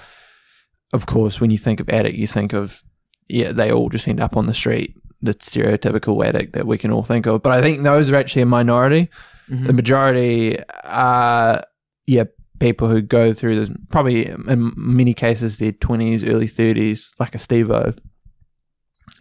Of 0.92 1.06
course, 1.06 1.40
when 1.40 1.50
you 1.50 1.58
think 1.58 1.80
of 1.80 1.88
addict, 1.88 2.16
you 2.16 2.28
think 2.28 2.52
of, 2.52 2.80
yeah, 3.28 3.50
they 3.50 3.72
all 3.72 3.88
just 3.88 4.06
end 4.06 4.20
up 4.20 4.36
on 4.36 4.46
the 4.46 4.54
street, 4.54 4.94
the 5.20 5.34
stereotypical 5.34 6.24
addict 6.24 6.52
that 6.52 6.64
we 6.64 6.78
can 6.78 6.92
all 6.92 7.02
think 7.02 7.26
of. 7.26 7.42
But 7.42 7.52
I 7.52 7.60
think 7.60 7.82
those 7.82 8.08
are 8.08 8.14
actually 8.16 8.42
a 8.42 8.46
minority 8.46 9.08
Mhm. 9.50 9.66
the 9.68 9.72
majority 9.72 10.58
are 10.84 11.62
yeah 12.06 12.24
people 12.58 12.88
who 12.88 13.00
go 13.00 13.32
through 13.32 13.54
this 13.56 13.70
probably 13.90 14.26
in 14.28 14.72
many 14.76 15.14
cases 15.14 15.58
their 15.58 15.70
20s 15.72 16.24
early 16.28 16.48
30s 16.48 17.10
like 17.20 17.34
a 17.34 17.38
steve-o 17.38 17.94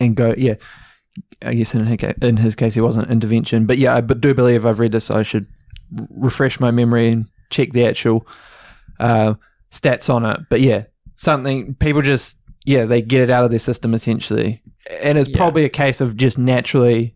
and 0.01 0.15
go 0.15 0.33
yeah 0.37 0.55
i 1.43 1.53
guess 1.53 1.73
in 1.75 1.87
in 2.21 2.37
his 2.37 2.55
case 2.55 2.73
he 2.73 2.81
wasn't 2.81 3.09
intervention. 3.09 3.65
But 3.65 3.77
yeah 3.77 3.95
i 3.95 4.01
do 4.01 4.33
believe 4.33 4.65
i've 4.65 4.79
read 4.79 4.91
this 4.91 5.05
so 5.05 5.15
i 5.15 5.23
should 5.23 5.47
refresh 6.09 6.59
my 6.59 6.71
memory 6.71 7.09
and 7.09 7.25
check 7.51 7.71
the 7.73 7.85
actual 7.85 8.27
uh, 8.99 9.35
stats 9.71 10.13
on 10.13 10.25
it. 10.25 10.39
But 10.49 10.61
yeah 10.61 10.85
something 11.15 11.75
people 11.75 12.01
just 12.01 12.37
yeah 12.65 12.85
they 12.85 13.01
get 13.01 13.21
it 13.21 13.29
out 13.29 13.43
of 13.43 13.49
their 13.51 13.59
system 13.59 13.93
essentially. 13.93 14.61
And 15.01 15.17
it's 15.17 15.29
Yeah. 15.29 15.37
probably 15.37 15.63
a 15.65 15.69
case 15.69 16.01
of 16.01 16.17
just 16.17 16.37
naturally 16.37 17.15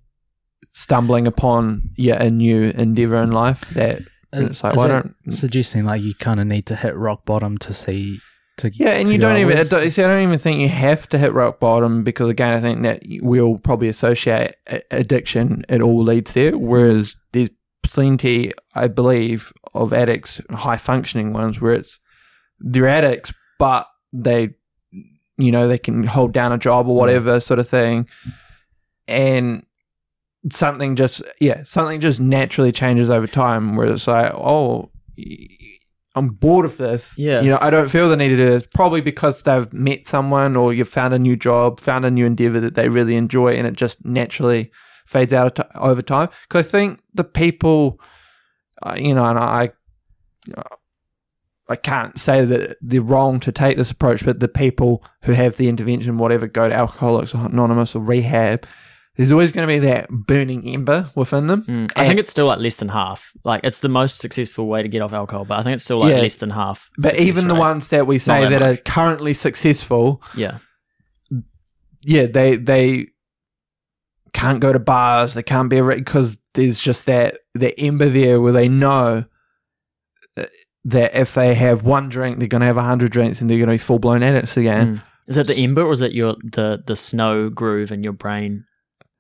stumbling 0.72 1.28
upon 1.28 1.90
yeah 1.98 2.22
a 2.22 2.30
new 2.30 2.64
endeavor 2.76 3.18
in 3.22 3.32
life 3.32 3.62
that 3.72 4.02
and 4.32 4.48
it's 4.50 4.64
like 4.64 4.76
why 4.76 4.88
that 4.88 5.04
don't 5.04 5.34
suggesting 5.34 5.84
like 5.84 6.02
you 6.02 6.14
kind 6.14 6.40
of 6.40 6.46
need 6.48 6.66
to 6.68 6.76
hit 6.76 6.96
rock 6.96 7.26
bottom 7.26 7.58
to 7.58 7.74
see 7.74 8.20
to 8.60 8.72
Yeah, 8.74 8.92
and 8.92 9.08
to 9.08 9.14
you 9.14 9.20
don't 9.20 9.38
even. 9.38 9.58
I 9.58 9.64
don't, 9.64 9.90
see, 9.90 10.04
I 10.04 10.08
don't 10.08 10.24
even 10.24 10.40
think 10.40 10.60
you 10.60 10.70
have 10.70 11.08
to 11.10 11.18
hit 11.18 11.34
rock 11.34 11.60
bottom 11.60 12.04
because 12.04 12.30
again, 12.30 12.54
I 12.54 12.62
think 12.62 12.84
that 12.84 13.04
we'll 13.22 13.58
probably 13.58 13.88
associate 13.88 14.56
addiction. 14.92 15.66
It 15.68 15.82
all 15.82 16.04
leads 16.04 16.34
there. 16.34 16.58
Whereas 16.58 17.16
there's 17.32 17.50
plenty, 17.84 18.52
I 18.76 18.88
believe, 18.88 19.52
of 19.74 19.94
addicts, 19.94 20.42
high 20.52 20.78
functioning 20.78 21.34
ones, 21.34 21.60
where 21.60 21.74
it's 21.74 22.00
they're 22.60 22.88
addicts, 22.88 23.34
but 23.58 23.88
they, 24.14 24.56
you 25.38 25.52
know, 25.52 25.68
they 25.68 25.78
can 25.78 26.04
hold 26.04 26.34
down 26.34 26.52
a 26.52 26.58
job 26.58 26.88
or 26.88 26.96
mm. 26.96 27.00
whatever 27.00 27.40
sort 27.40 27.60
of 27.60 27.68
thing, 27.68 28.08
and 29.08 29.66
something 30.52 30.96
just 30.96 31.22
yeah, 31.40 31.64
something 31.64 32.00
just 32.00 32.20
naturally 32.20 32.72
changes 32.72 33.10
over 33.10 33.28
time. 33.28 33.76
Where 33.76 33.88
it's 33.88 34.08
like, 34.08 34.34
oh. 34.34 34.92
I'm 36.16 36.30
bored 36.30 36.66
of 36.66 36.78
this. 36.78 37.14
Yeah. 37.18 37.42
You 37.42 37.52
know, 37.52 37.60
I 37.62 37.70
don't 37.70 37.90
feel 37.90 38.10
the 38.10 38.18
need 38.18 38.30
to 38.30 38.38
do 38.38 38.46
this. 38.46 38.64
Probably 38.74 39.02
because 39.02 39.44
they've 39.44 39.72
met 39.72 40.08
someone 40.08 40.56
or 40.56 40.74
you've 40.74 40.90
found 40.90 41.14
a 41.14 41.20
new 41.20 41.36
job, 41.36 41.80
found 41.80 42.06
a 42.06 42.12
new 42.12 42.26
endeavor 42.26 42.60
that 42.60 42.76
they 42.76 42.90
really 42.90 43.16
enjoy, 43.16 43.54
and 43.54 43.68
it 43.68 43.76
just 43.76 44.04
naturally 44.04 44.72
fades 45.06 45.34
out 45.34 45.56
t- 45.56 45.64
over 45.76 46.02
time. 46.02 46.30
Because 46.44 46.66
I 46.66 46.70
think 46.70 47.02
the 47.14 47.24
people, 47.24 48.02
uh, 48.82 48.96
you 48.98 49.14
know, 49.14 49.26
and 49.26 49.38
I, 49.38 49.72
I 51.68 51.76
can't 51.76 52.18
say 52.18 52.44
that 52.44 52.78
they're 52.82 53.02
wrong 53.02 53.40
to 53.42 53.52
take 53.52 53.78
this 53.78 53.92
approach, 53.92 54.26
but 54.26 54.40
the 54.40 54.48
people 54.48 55.04
who 55.24 55.34
have 55.34 55.58
the 55.58 55.70
intervention, 55.70 56.18
whatever, 56.18 56.48
go 56.48 56.68
to 56.68 56.76
Alcoholics 56.76 57.36
Anonymous 57.36 57.96
or 57.96 58.02
rehab. 58.02 58.66
There's 59.20 59.34
always 59.34 59.52
going 59.52 59.68
to 59.68 59.74
be 59.74 59.80
that 59.80 60.08
burning 60.10 60.66
ember 60.66 61.10
within 61.14 61.48
them. 61.48 61.64
Mm, 61.64 61.92
I 61.94 62.04
And- 62.04 62.08
think 62.08 62.20
it's 62.22 62.32
still 62.32 62.46
like 62.46 62.60
less 62.60 62.78
than 62.78 62.88
half. 62.88 63.34
Like 63.44 63.60
it's 63.66 63.80
the 63.80 63.90
most 63.90 64.18
successful 64.20 64.66
way 64.68 64.82
to 64.82 64.88
get 64.88 65.02
off 65.02 65.12
alcohol, 65.12 65.44
but 65.44 65.60
I 65.60 65.64
think 65.64 65.74
it's 65.76 65.84
still 65.84 66.00
like 66.00 66.14
Yeah. 66.16 66.22
less 66.22 66.36
than 66.36 66.52
half. 66.52 66.90
But 66.98 67.20
even 67.20 67.50
the 67.50 67.56
ones 67.56 67.90
that 67.90 68.08
we 68.08 68.18
say 68.18 68.44
that 68.48 68.60
that, 68.60 68.62
are 68.62 68.78
currently 68.78 69.34
successful, 69.34 70.24
yeah, 70.38 70.60
yeah, 72.06 72.28
they 72.28 72.56
they 72.56 73.08
can't 74.32 74.62
go 74.62 74.72
to 74.72 74.80
bars. 74.80 75.34
They 75.34 75.44
can't 75.44 75.70
be 75.70 75.82
because 75.82 76.38
there's 76.54 76.80
just 76.80 77.06
that 77.08 77.40
that 77.56 77.74
ember 77.78 78.08
there 78.08 78.40
where 78.40 78.54
they 78.54 78.70
know 78.70 79.26
uh, 80.38 80.46
that 80.86 81.14
if 81.14 81.34
they 81.34 81.56
have 81.56 81.84
one 81.84 82.08
drink, 82.08 82.40
they're 82.40 82.48
going 82.48 82.62
to 82.62 82.68
have 82.68 82.78
a 82.78 82.84
hundred 82.84 83.12
drinks 83.12 83.42
and 83.42 83.50
they're 83.50 83.58
going 83.58 83.68
to 83.68 83.74
be 83.74 83.78
full 83.80 84.00
blown 84.00 84.24
addicts 84.24 84.56
again. 84.56 84.98
Mm. 84.98 85.02
is 85.28 85.36
that 85.36 85.48
the 85.48 85.62
ember 85.62 85.82
or 85.84 85.92
is 85.92 86.00
that 86.00 86.14
your 86.14 86.38
the 86.42 86.82
the 86.88 86.96
snow 86.96 87.50
groove 87.50 87.92
in 87.92 88.02
your 88.02 88.14
brain 88.14 88.64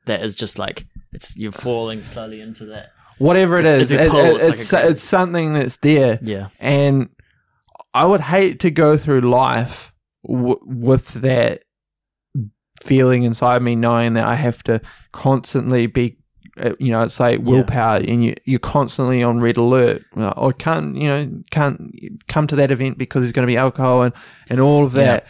that 0.09 0.21
is 0.23 0.35
just 0.35 0.59
like 0.59 0.85
it's 1.13 1.35
you're 1.37 1.51
falling 1.51 2.03
slowly 2.03 2.41
into 2.41 2.65
that? 2.65 2.91
Whatever 3.17 3.57
it 3.57 3.65
It's- 3.65 3.81
is, 3.83 3.91
it's 3.91 4.11
pull, 4.11 4.19
it- 4.19 4.41
it's 4.59 4.71
like 4.73 4.83
a 4.85 4.89
it's 4.89 5.03
something 5.03 5.53
that's 5.53 5.77
there. 5.77 6.19
Yeah, 6.21 6.49
And 6.59 7.09
I 7.93 8.05
would 8.05 8.21
hate 8.21 8.59
to 8.61 8.71
go 8.71 8.97
through 8.97 9.21
life 9.21 9.91
w- 10.27 10.59
with 10.63 11.07
that 11.21 11.63
feeling 12.81 13.23
inside 13.23 13.61
me, 13.61 13.75
knowing 13.75 14.13
that 14.13 14.27
I 14.27 14.35
have 14.35 14.63
to 14.63 14.79
constantly 15.11 15.87
be, 15.87 16.17
uh, 16.59 16.73
you 16.79 16.91
know, 16.91 17.01
it's 17.03 17.19
like 17.19 17.39
willpower, 17.41 17.97
and 17.97 18.23
you 18.23 18.35
you're 18.45 18.59
constantly 18.59 19.21
on 19.23 19.39
red 19.41 19.57
alert. 19.57 20.03
I 20.15 20.51
can't, 20.57 20.95
you 20.95 21.07
know, 21.07 21.29
can't 21.51 21.93
come 22.27 22.47
to 22.47 22.55
that 22.57 22.71
event 22.71 22.97
because 22.97 23.23
there's 23.23 23.33
going 23.33 23.47
to 23.47 23.51
be 23.51 23.57
alcohol 23.57 24.03
and 24.03 24.13
and 24.49 24.59
all 24.59 24.85
of 24.85 24.93
that. 24.93 25.25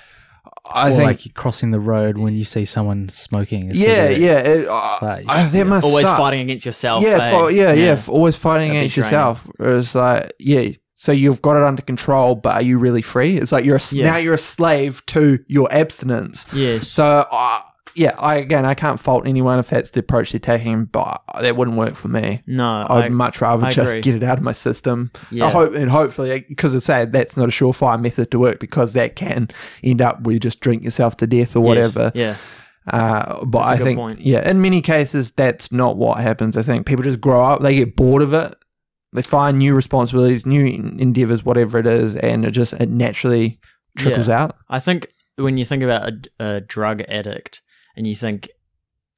I 0.72 0.88
or 0.92 0.96
think. 0.98 1.04
like 1.04 1.34
crossing 1.34 1.72
the 1.72 1.80
road 1.80 2.18
when 2.18 2.34
you 2.36 2.44
see 2.44 2.66
someone 2.66 3.10
smoking. 3.10 3.72
A 3.72 3.74
yeah, 3.74 4.10
yeah, 4.10 4.38
it, 4.40 4.68
uh, 4.68 4.98
like- 5.02 5.26
I, 5.28 5.44
that 5.48 5.68
must 5.68 5.86
always 5.86 6.06
suck. 6.06 6.18
fighting 6.18 6.42
against 6.42 6.66
yourself. 6.66 7.04
Yeah, 7.04 7.18
eh? 7.22 7.32
for, 7.32 7.52
yeah, 7.52 7.74
yeah, 7.74 7.92
f- 7.92 8.10
always 8.10 8.36
fighting 8.36 8.70
That'd 8.70 8.82
against 8.84 8.98
yourself. 8.98 9.48
It's 9.60 9.96
like, 9.96 10.34
yeah, 10.40 10.70
so 10.96 11.12
you've 11.12 11.42
got 11.42 11.56
it 11.58 11.64
under 11.64 11.82
control, 11.82 12.36
but 12.36 12.56
are 12.56 12.62
you 12.62 12.78
really 12.78 13.02
free? 13.02 13.38
It's 13.38 13.52
like 13.52 13.66
you're 13.66 13.78
a, 13.78 13.80
s 13.80 13.94
Yeah. 13.94 14.12
now 14.12 14.18
you're 14.18 14.34
a 14.34 14.38
slave 14.38 15.06
to 15.08 15.40
your 15.48 15.68
abstinence. 15.74 16.46
yeah. 16.54 16.80
So, 16.82 17.26
uh, 17.32 17.62
yeah, 17.96 18.16
I 18.18 18.36
again, 18.38 18.66
I 18.66 18.74
can't 18.74 19.00
fault 19.00 19.28
anyone 19.28 19.60
if 19.60 19.70
that's 19.70 19.90
the 19.92 20.00
approach 20.02 20.32
they're 20.32 20.40
taking, 20.40 20.86
but 20.86 21.22
that 21.42 21.56
wouldn't 21.56 21.78
work 21.78 21.96
for 21.96 22.08
me. 22.08 22.42
No, 22.48 22.86
I'd 22.90 23.06
I, 23.06 23.10
much 23.10 23.42
rather 23.42 23.66
I 23.66 23.72
just 23.72 23.90
agree. 23.90 24.02
get 24.02 24.16
it 24.16 24.24
out 24.24 24.38
of 24.38 24.44
my 24.44 24.52
system. 24.54 25.12
Yeah. 25.32 25.48
I 25.48 25.50
hope, 25.50 25.74
and 25.76 25.90
hopefully, 25.90 26.46
because 26.48 26.76
I 26.76 26.80
say 26.80 27.06
that's 27.06 27.36
not 27.38 27.50
a 27.50 27.52
surefire 27.52 28.02
method 28.02 28.32
to 28.32 28.40
work 28.40 28.60
because 28.60 28.94
that 28.94 29.16
can 29.16 29.50
end 29.84 30.02
up 30.02 30.22
where 30.22 30.34
you 30.34 30.40
just 30.40 30.60
drink 30.60 30.84
yourself 30.84 31.18
to 31.18 31.28
death 31.28 31.56
or 31.56 31.60
yes, 31.60 31.68
whatever. 31.96 32.12
Yeah, 32.16 32.36
Uh, 32.88 33.44
but 33.46 33.66
I 33.66 33.78
think, 33.78 33.98
point. 33.98 34.20
yeah, 34.22 34.48
in 34.50 34.62
many 34.62 34.82
cases, 34.82 35.32
that's 35.32 35.72
not 35.72 35.98
what 35.98 36.20
happens. 36.20 36.58
I 36.58 36.64
think 36.64 36.86
people 36.86 37.04
just 37.04 37.22
grow 37.22 37.44
up, 37.44 37.62
they 37.62 37.76
get 37.76 37.96
bored 37.96 38.22
of 38.22 38.34
it, 38.34 38.56
they 39.14 39.22
find 39.22 39.58
new 39.60 39.76
responsibilities, 39.76 40.46
new 40.46 40.66
endeavors, 40.66 41.44
whatever 41.44 41.80
it 41.80 41.88
is, 41.88 42.16
and 42.16 42.46
it 42.46 42.52
just 42.52 42.74
it 42.74 42.90
naturally 42.90 43.60
trickles 43.98 44.30
out. 44.30 44.56
I 44.70 44.80
think 44.80 45.12
when 45.38 45.58
you 45.58 45.66
think 45.66 45.84
about 45.84 46.10
a, 46.40 46.46
a 46.58 46.62
drug 46.62 47.02
addict 47.08 47.62
and 48.00 48.08
you 48.08 48.16
think, 48.16 48.50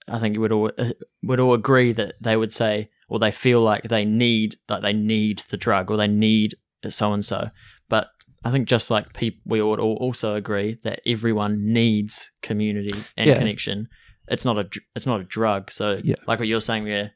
I 0.07 0.17
think 0.19 0.33
you 0.35 0.41
would 0.41 0.51
all 0.51 0.71
uh, 0.77 0.93
would 1.23 1.39
all 1.39 1.53
agree 1.53 1.93
that 1.93 2.15
they 2.19 2.35
would 2.35 2.51
say, 2.51 2.89
or 3.07 3.19
they 3.19 3.31
feel 3.31 3.61
like 3.61 3.83
they 3.83 4.03
need 4.03 4.57
like 4.67 4.81
they 4.81 4.91
need 4.93 5.43
the 5.49 5.55
drug 5.57 5.89
or 5.91 5.95
they 5.97 6.07
need 6.07 6.55
so 6.89 7.13
and 7.13 7.23
so. 7.23 7.51
But 7.87 8.07
I 8.43 8.49
think 8.51 8.67
just 8.67 8.89
like 8.89 9.13
people, 9.13 9.39
we 9.45 9.61
would 9.61 9.79
all 9.79 9.97
also 9.97 10.33
agree 10.33 10.79
that 10.83 11.01
everyone 11.05 11.71
needs 11.71 12.31
community 12.41 12.97
and 13.15 13.29
Yeah. 13.29 13.37
connection. 13.37 13.87
It's 14.27 14.43
not 14.45 14.57
a 14.57 14.67
it's 14.95 15.05
not 15.05 15.21
a 15.21 15.25
drug. 15.25 15.69
So 15.71 15.99
Yeah. 16.03 16.15
like 16.27 16.39
what 16.39 16.47
you're 16.47 16.59
saying, 16.59 16.85
where 16.85 17.11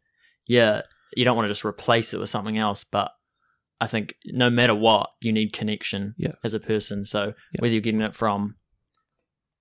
yeah, 0.48 0.82
you 1.18 1.26
don't 1.26 1.36
want 1.36 1.46
to 1.48 1.52
just 1.52 1.66
replace 1.66 2.14
it 2.14 2.20
with 2.20 2.30
something 2.30 2.58
else, 2.60 2.84
but 2.84 3.12
I 3.82 3.88
think 3.88 4.14
no 4.28 4.50
matter 4.52 4.76
what, 4.76 5.10
you 5.22 5.34
need 5.34 5.52
connection 5.54 6.14
Yeah. 6.18 6.34
as 6.44 6.54
a 6.54 6.60
person. 6.60 7.06
So 7.06 7.34
Yeah. 7.54 7.60
whether 7.60 7.74
you're 7.74 7.82
getting 7.82 8.02
it 8.02 8.16
from 8.16 8.56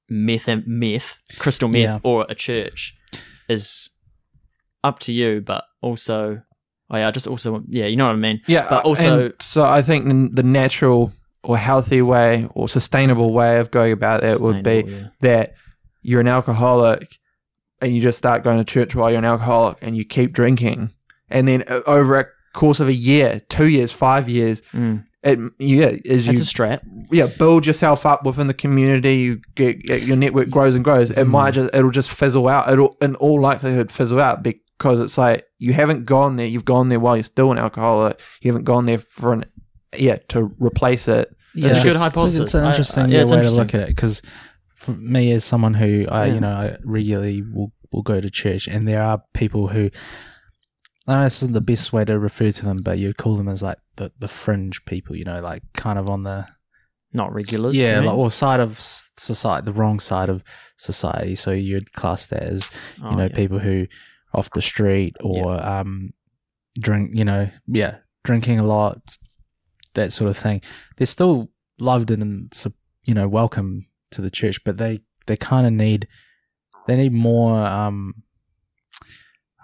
meth, 0.09 0.49
meth, 0.67 1.19
crystal 1.39 1.69
meth, 1.69 1.81
Yeah. 1.83 1.99
or 2.03 2.27
a 2.29 2.35
church, 2.35 2.95
is 3.49 3.91
up 4.83 4.99
to 5.01 5.13
you. 5.13 5.41
But 5.41 5.65
also, 5.81 6.43
oh 6.91 6.97
yeah, 6.97 7.09
I 7.09 7.11
just 7.11 7.27
also 7.27 7.63
yeah, 7.69 7.87
you 7.87 7.97
know 7.97 8.07
what 8.07 8.13
I 8.15 8.17
mean. 8.17 8.41
Yeah, 8.47 8.67
But 8.69 8.85
also- 8.85 9.25
and 9.27 9.35
so 9.41 9.65
I 9.65 9.83
think 9.83 10.07
the, 10.09 10.31
the 10.33 10.43
natural 10.43 11.13
or 11.43 11.59
healthy 11.59 12.01
way 12.01 12.49
or 12.55 12.69
sustainable 12.69 13.33
way 13.33 13.59
of 13.59 13.71
going 13.71 13.93
about 13.93 14.23
that 14.23 14.41
would 14.41 14.63
be 14.63 14.85
yeah. 14.87 15.09
that 15.21 15.55
you're 16.01 16.21
an 16.23 16.29
alcoholic 16.29 17.19
and 17.83 17.95
you 17.95 18.01
just 18.01 18.17
start 18.17 18.43
going 18.43 18.57
to 18.57 18.65
church 18.65 18.95
while 18.95 19.11
you're 19.11 19.19
an 19.19 19.25
alcoholic 19.27 19.77
and 19.83 19.95
you 19.97 20.05
keep 20.05 20.33
drinking, 20.33 20.91
and 21.29 21.47
then 21.49 21.65
over 21.87 22.19
a 22.19 22.27
course 22.55 22.81
of 22.81 22.89
a 22.89 22.95
year, 22.95 23.43
two 23.51 23.69
years, 23.69 23.93
five 23.93 24.29
years, 24.29 24.63
Mm. 24.73 25.05
it, 25.23 25.39
yeah, 25.59 25.93
as 26.11 26.27
you 26.27 26.33
That's 26.33 26.41
a 26.43 26.45
strap. 26.47 26.83
yeah 27.11 27.27
build 27.39 27.67
yourself 27.67 28.07
up 28.07 28.25
within 28.25 28.47
the 28.47 28.55
community 28.55 29.17
you 29.17 29.41
get, 29.55 29.83
get- 29.83 30.03
your 30.03 30.17
network 30.17 30.49
grows 30.51 30.75
and 30.75 30.83
grows 30.85 31.11
it 31.11 31.25
might 31.25 31.53
just 31.53 31.71
it'll 31.75 31.91
just 31.91 32.11
fizzle 32.11 32.47
out 32.49 32.71
it'll 32.71 32.97
in 33.03 33.15
all 33.17 33.41
likelihood 33.41 33.91
fizzle 33.93 34.21
out 34.21 34.43
because 34.43 35.01
it's 35.01 35.17
like 35.19 35.47
you 35.59 35.73
haven't 35.73 36.05
gone 36.05 36.37
there 36.37 36.47
you've 36.47 36.65
gone 36.65 36.89
there 36.91 37.01
while 37.01 37.17
you're 37.17 37.23
still 37.23 37.51
an 37.53 37.59
alcoholic 37.59 38.21
you 38.43 38.51
haven't 38.51 38.65
gone 38.65 38.85
there 38.87 38.99
for 38.99 39.33
an 39.33 39.45
yeah 39.97 40.17
to 40.29 40.55
replace 40.59 41.09
it 41.09 41.35
That's 41.55 41.81
a 41.81 41.83
good 41.89 41.97
hypothesis. 41.97 42.41
It's 42.41 42.55
an 42.55 42.67
interesting 42.67 43.05
I- 43.05 43.09
yeah, 43.09 43.15
yeah, 43.17 43.23
it's 43.23 43.31
way 43.31 43.37
interesting. 43.39 43.57
to 43.57 43.63
look 43.63 43.75
at 43.75 43.81
it 43.89 43.89
because 43.97 44.21
for 44.75 44.93
me, 44.93 45.33
as 45.33 45.43
someone 45.45 45.73
who 45.75 46.07
I, 46.11 46.27
Yeah. 46.27 46.35
you 46.35 46.41
know, 46.41 46.55
I 46.65 46.77
regularly 46.85 47.41
will 47.43 47.73
will 47.93 48.03
go 48.03 48.21
to 48.21 48.29
church, 48.29 48.69
and 48.69 48.87
there 48.87 49.01
are 49.03 49.23
people 49.33 49.69
who. 49.69 49.89
I 51.07 51.17
know 51.17 51.25
this 51.25 51.43
isn't 51.43 51.53
the 51.53 51.61
best 51.61 51.93
way 51.93 52.05
to 52.07 52.19
refer 52.19 52.51
to 52.51 52.65
them, 52.65 52.83
but 52.83 52.99
you'd 52.99 53.17
call 53.19 53.37
them 53.37 53.49
as 53.49 53.63
like 53.63 53.79
the, 53.97 54.11
the 54.19 54.29
fringe 54.29 54.85
people, 54.87 55.15
you 55.17 55.25
know, 55.25 55.41
like 55.41 55.63
kind 55.75 55.99
of 55.99 56.09
on 56.09 56.23
the 56.23 56.47
Not 57.13 57.33
regulars. 57.35 57.75
yeah, 57.75 57.97
like, 58.01 58.07
mean? 58.11 58.15
or 58.19 58.31
side 58.31 58.61
of 58.61 58.81
society, 58.81 59.67
the 59.67 59.73
wrong 59.73 60.01
side 60.01 60.29
of 60.31 60.43
society. 60.79 61.35
So 61.37 61.51
you'd 61.51 61.93
class 61.93 62.27
that 62.27 62.43
as 62.43 62.71
you 62.99 63.05
Oh, 63.05 63.11
know 63.15 63.25
yeah. 63.27 63.37
people 63.37 63.59
who 63.59 63.83
are 64.35 64.39
off 64.39 64.51
the 64.51 64.63
street 64.63 65.15
or 65.23 65.63
um 65.65 66.13
drink 66.81 67.11
you 67.15 67.25
know 67.25 67.49
yeah 67.69 67.99
drinking 68.25 68.59
a 68.59 68.65
lot 68.65 68.99
that 69.95 70.11
sort 70.11 70.29
of 70.29 70.37
thing 70.37 70.61
they're 70.97 71.07
still 71.07 71.49
loved 71.79 72.11
and 72.11 72.53
you 73.05 73.15
know 73.15 73.29
welcome 73.29 73.87
to 74.11 74.21
the 74.21 74.31
church 74.31 74.65
but 74.65 74.77
they 74.77 74.99
they 75.27 75.37
kind 75.37 75.69
of 75.69 75.73
need 75.73 76.09
they 76.89 76.97
need 76.97 77.13
more 77.13 77.65
um 77.65 78.13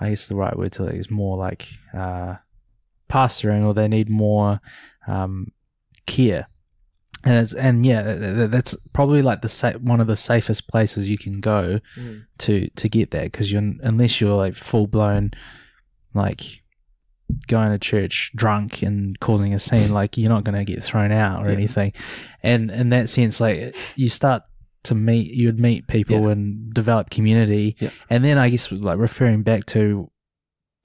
i 0.00 0.08
guess 0.10 0.26
the 0.26 0.34
right 0.36 0.56
word 0.58 0.72
to 0.72 0.84
it 0.86 0.94
is 0.94 1.10
more 1.10 1.36
like 1.36 1.68
uh 1.94 2.34
pastoring 3.08 3.64
or 3.64 3.74
they 3.74 3.88
need 3.88 4.08
more 4.08 4.60
um 5.06 5.48
care 6.06 6.48
and 7.24 7.34
it's 7.42 7.52
and 7.52 7.84
yeah 7.84 8.02
th- 8.02 8.18
th- 8.36 8.50
that's 8.50 8.74
probably 8.92 9.20
like 9.20 9.42
the 9.42 9.48
sa- 9.48 9.72
one 9.72 10.00
of 10.00 10.06
the 10.06 10.16
safest 10.16 10.68
places 10.68 11.08
you 11.10 11.18
can 11.18 11.40
go 11.40 11.80
Mm. 11.96 12.24
to 12.38 12.68
to 12.76 12.88
get 12.88 13.10
that 13.10 13.24
because 13.24 13.50
you're 13.52 13.62
unless 13.82 14.20
you're 14.20 14.36
like 14.36 14.54
full 14.54 14.86
blown 14.86 15.32
like 16.14 16.62
going 17.46 17.70
to 17.70 17.78
church 17.78 18.32
drunk 18.34 18.82
and 18.82 19.18
causing 19.20 19.54
a 19.54 19.58
scene 19.58 19.92
like 19.92 20.16
you're 20.16 20.28
not 20.28 20.42
going 20.44 20.56
to 20.56 20.64
get 20.64 20.82
thrown 20.82 21.12
out 21.12 21.44
or 21.46 21.50
Yeah. 21.50 21.56
anything 21.56 21.92
and 22.42 22.70
in 22.70 22.88
that 22.90 23.08
sense 23.08 23.40
like 23.40 23.76
you 23.96 24.08
start 24.08 24.42
to 24.84 24.94
meet 24.94 25.32
you'd 25.34 25.58
meet 25.60 25.86
people 25.86 26.22
Yeah. 26.24 26.30
and 26.32 26.72
develop 26.74 27.10
community 27.10 27.76
Yeah. 27.78 27.90
and 28.08 28.24
then 28.24 28.38
i 28.38 28.48
guess 28.48 28.70
like 28.72 28.98
referring 28.98 29.42
back 29.42 29.66
to 29.66 30.10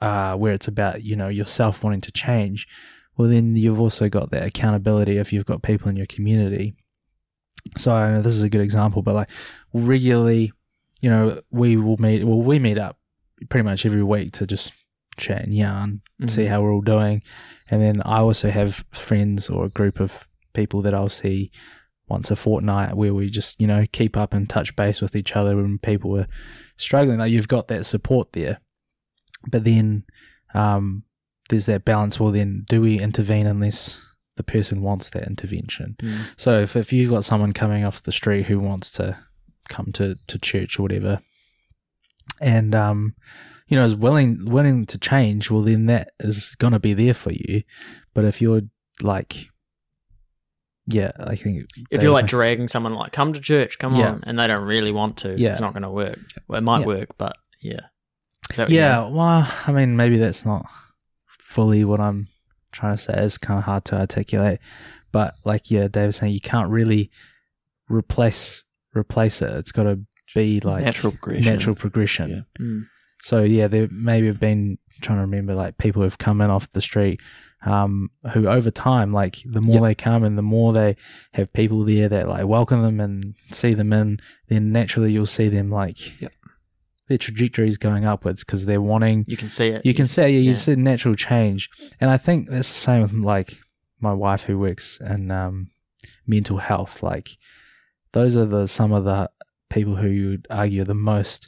uh 0.02 0.36
where 0.36 0.54
it's 0.54 0.68
about 0.68 1.04
you 1.04 1.16
know 1.16 1.30
yourself 1.30 1.84
wanting 1.84 2.02
to 2.02 2.12
change 2.12 2.68
well 3.18 3.30
then 3.30 3.56
you've 3.56 3.80
also 3.80 4.10
got 4.10 4.32
that 4.32 4.44
accountability 4.44 5.18
if 5.18 5.32
you've 5.32 5.46
got 5.46 5.62
people 5.64 5.88
in 5.90 5.96
your 5.96 6.08
community 6.08 6.76
So 7.78 7.94
I 7.96 8.12
know 8.12 8.22
this 8.22 8.36
is 8.36 8.44
a 8.44 8.50
good 8.50 8.62
example, 8.62 9.02
but 9.02 9.16
like 9.16 9.30
regularly, 9.74 10.52
you 11.02 11.10
know, 11.10 11.42
we 11.50 11.78
will 11.78 11.98
meet. 11.98 12.24
Well, 12.24 12.40
we 12.42 12.60
meet 12.60 12.78
up 12.78 12.98
pretty 13.50 13.64
much 13.66 13.86
every 13.88 14.04
week 14.04 14.34
to 14.34 14.46
just 14.46 14.72
chat 15.18 15.42
and 15.44 15.54
yarn, 15.54 16.02
see 16.28 16.44
Mhm. 16.44 16.50
how 16.50 16.62
we're 16.62 16.74
all 16.74 16.82
doing, 16.82 17.24
and 17.72 17.82
then 17.82 18.02
I 18.06 18.20
also 18.20 18.50
have 18.52 18.84
friends 18.92 19.50
or 19.50 19.66
a 19.66 19.70
group 19.70 20.00
of 20.00 20.28
people 20.54 20.82
that 20.84 20.94
I'll 20.94 21.10
see 21.10 21.50
once 22.08 22.30
a 22.30 22.36
fortnight 22.36 22.96
where 22.96 23.14
we 23.14 23.30
just 23.30 23.60
you 23.60 23.68
know 23.68 23.86
keep 23.92 24.16
up 24.16 24.34
and 24.34 24.50
touch 24.50 24.76
base 24.76 25.02
with 25.02 25.16
each 25.16 25.36
other 25.36 25.56
when 25.56 25.78
people 25.80 26.18
are 26.20 26.28
struggling. 26.78 27.20
Like 27.20 27.32
you've 27.32 27.48
got 27.48 27.68
that 27.70 27.86
support 27.86 28.34
there, 28.34 28.60
but 29.48 29.64
then 29.64 30.04
um, 30.54 31.04
there's 31.50 31.66
that 31.68 31.86
balance. 31.86 32.20
Well, 32.20 32.32
then 32.32 32.66
do 32.70 32.82
we 32.82 33.00
intervene 33.00 33.48
unless 33.48 34.04
the 34.38 34.44
person 34.44 34.82
wants 34.82 35.10
that 35.10 35.28
intervention? 35.28 35.96
Mm. 36.00 36.26
So 36.38 36.60
if, 36.60 36.76
if 36.76 36.92
you've 36.92 37.12
got 37.12 37.24
someone 37.24 37.54
coming 37.54 37.84
off 37.84 38.04
the 38.04 38.12
street 38.12 38.46
who 38.46 38.60
wants 38.60 38.92
to 38.94 39.18
come 39.70 39.92
to, 39.94 40.18
to 40.28 40.40
church 40.40 40.80
or 40.80 40.84
whatever, 40.84 41.22
and 42.42 42.76
um, 42.76 43.16
you 43.68 43.78
know 43.78 43.86
is 43.86 43.96
willing 43.96 44.46
willing 44.46 44.86
to 44.88 44.98
change, 44.98 45.50
well 45.50 45.62
then 45.62 45.86
that 45.88 46.12
is 46.20 46.56
gonna 46.56 46.80
be 46.80 46.94
there 46.94 47.14
for 47.14 47.32
you. 47.32 47.64
But 48.14 48.26
if 48.26 48.42
you're 48.42 48.62
like, 49.02 49.50
yeah, 50.88 51.12
I 51.20 51.36
think 51.36 51.66
If 51.90 52.04
you're 52.04 52.14
like 52.14 52.28
dragging 52.28 52.68
someone 52.68 52.94
like 52.94 53.12
come 53.12 53.34
to 53.34 53.40
church, 53.40 53.80
come 53.80 53.96
Yeah. 53.96 54.12
on, 54.12 54.24
and 54.28 54.38
they 54.40 54.48
don't 54.48 54.66
really 54.68 54.92
want 54.92 55.18
to, 55.18 55.36
Yeah. 55.38 55.52
it's 55.52 55.60
not 55.60 55.74
going 55.74 55.84
to 55.84 55.90
work. 55.90 56.20
Well, 56.48 56.58
it 56.60 56.62
might 56.64 56.82
Yeah. 56.82 56.86
work, 56.86 57.10
but 57.18 57.38
yeah. 57.62 57.80
Is 58.52 58.58
that 58.58 58.64
a- 58.64 58.66
what 58.66 58.70
you 58.72 58.78
yeah, 58.78 59.08
well, 59.08 59.52
I 59.68 59.72
mean 59.72 59.96
maybe 59.96 60.18
that's 60.18 60.46
not 60.46 60.66
fully 61.40 61.84
what 61.84 62.00
I'm 62.00 62.28
trying 62.72 62.96
to 62.96 63.02
say. 63.02 63.14
It's 63.18 63.38
kind 63.38 63.58
of 63.58 63.64
hard 63.66 63.86
to 63.86 64.00
articulate, 64.00 64.60
but 65.12 65.36
like 65.44 65.72
yeah, 65.72 65.88
Dave 65.88 66.08
was 66.08 66.18
saying, 66.18 66.34
you 66.34 66.42
can't 66.42 66.70
really 66.70 67.10
replace 67.90 68.64
replace 68.96 69.42
it. 69.42 69.50
It's 69.56 69.72
got 69.72 69.84
to 69.84 70.00
be 70.34 70.60
like 70.62 70.84
natural 70.84 71.12
progression. 71.12 71.54
natural 71.54 71.76
progression. 71.76 72.30
Yeah. 72.30 72.64
Mm. 72.66 72.88
So 73.22 73.44
yeah, 73.44 73.68
there 73.68 73.88
maybe 73.92 74.28
have 74.28 74.40
been 74.40 74.78
trying 75.02 75.18
to 75.18 75.22
remember 75.24 75.56
like 75.56 75.78
people 75.78 76.02
who've 76.04 76.18
come 76.18 76.42
in 76.42 76.50
off 76.50 76.72
the 76.72 76.82
street, 76.82 77.20
um, 77.66 78.12
who 78.34 78.48
over 78.48 78.70
time, 78.72 79.12
like 79.12 79.38
the 79.46 79.62
more 79.62 79.76
Yep. 79.76 79.84
they 79.84 79.96
come 79.96 80.24
and 80.24 80.38
the 80.38 80.42
more 80.44 80.72
they 80.74 80.96
have 81.34 81.52
people 81.54 81.84
there 81.84 82.08
that 82.10 82.28
like 82.30 82.46
welcome 82.46 82.82
them 82.84 83.00
and 83.00 83.36
see 83.50 83.74
them 83.74 83.92
in, 83.92 84.20
then 84.50 84.72
naturally 84.72 85.12
you'll 85.12 85.26
see 85.26 85.50
them 85.50 85.70
like 85.70 86.20
Yep. 86.22 86.32
their 87.08 87.18
trajectories 87.18 87.78
going 87.78 88.06
upwards 88.06 88.44
because 88.44 88.66
they're 88.66 88.82
wanting. 88.82 89.26
You 89.28 89.38
can 89.38 89.50
see 89.50 89.70
it. 89.70 89.86
You 89.86 89.94
can 89.94 90.08
say 90.08 90.32
yeah, 90.32 90.40
you 90.40 90.52
yeah. 90.52 90.56
see 90.58 90.76
natural 90.76 91.16
change, 91.16 91.70
and 92.00 92.10
I 92.12 92.18
think 92.18 92.50
that's 92.50 92.70
the 92.70 92.80
same 92.80 93.02
with 93.02 93.14
like 93.14 93.58
my 94.00 94.14
wife 94.14 94.44
who 94.44 94.58
works 94.60 95.00
in 95.02 95.32
um, 95.32 95.72
mental 96.28 96.58
health. 96.58 97.02
Like 97.04 97.30
those 98.12 98.38
are 98.38 98.46
the 98.46 98.68
some 98.68 98.92
of 98.92 99.04
the 99.06 99.30
people 99.70 99.96
who 99.96 100.08
you 100.08 100.30
would 100.30 100.48
argue 100.50 100.82
are 100.84 100.86
the 100.86 100.94
most 100.94 101.48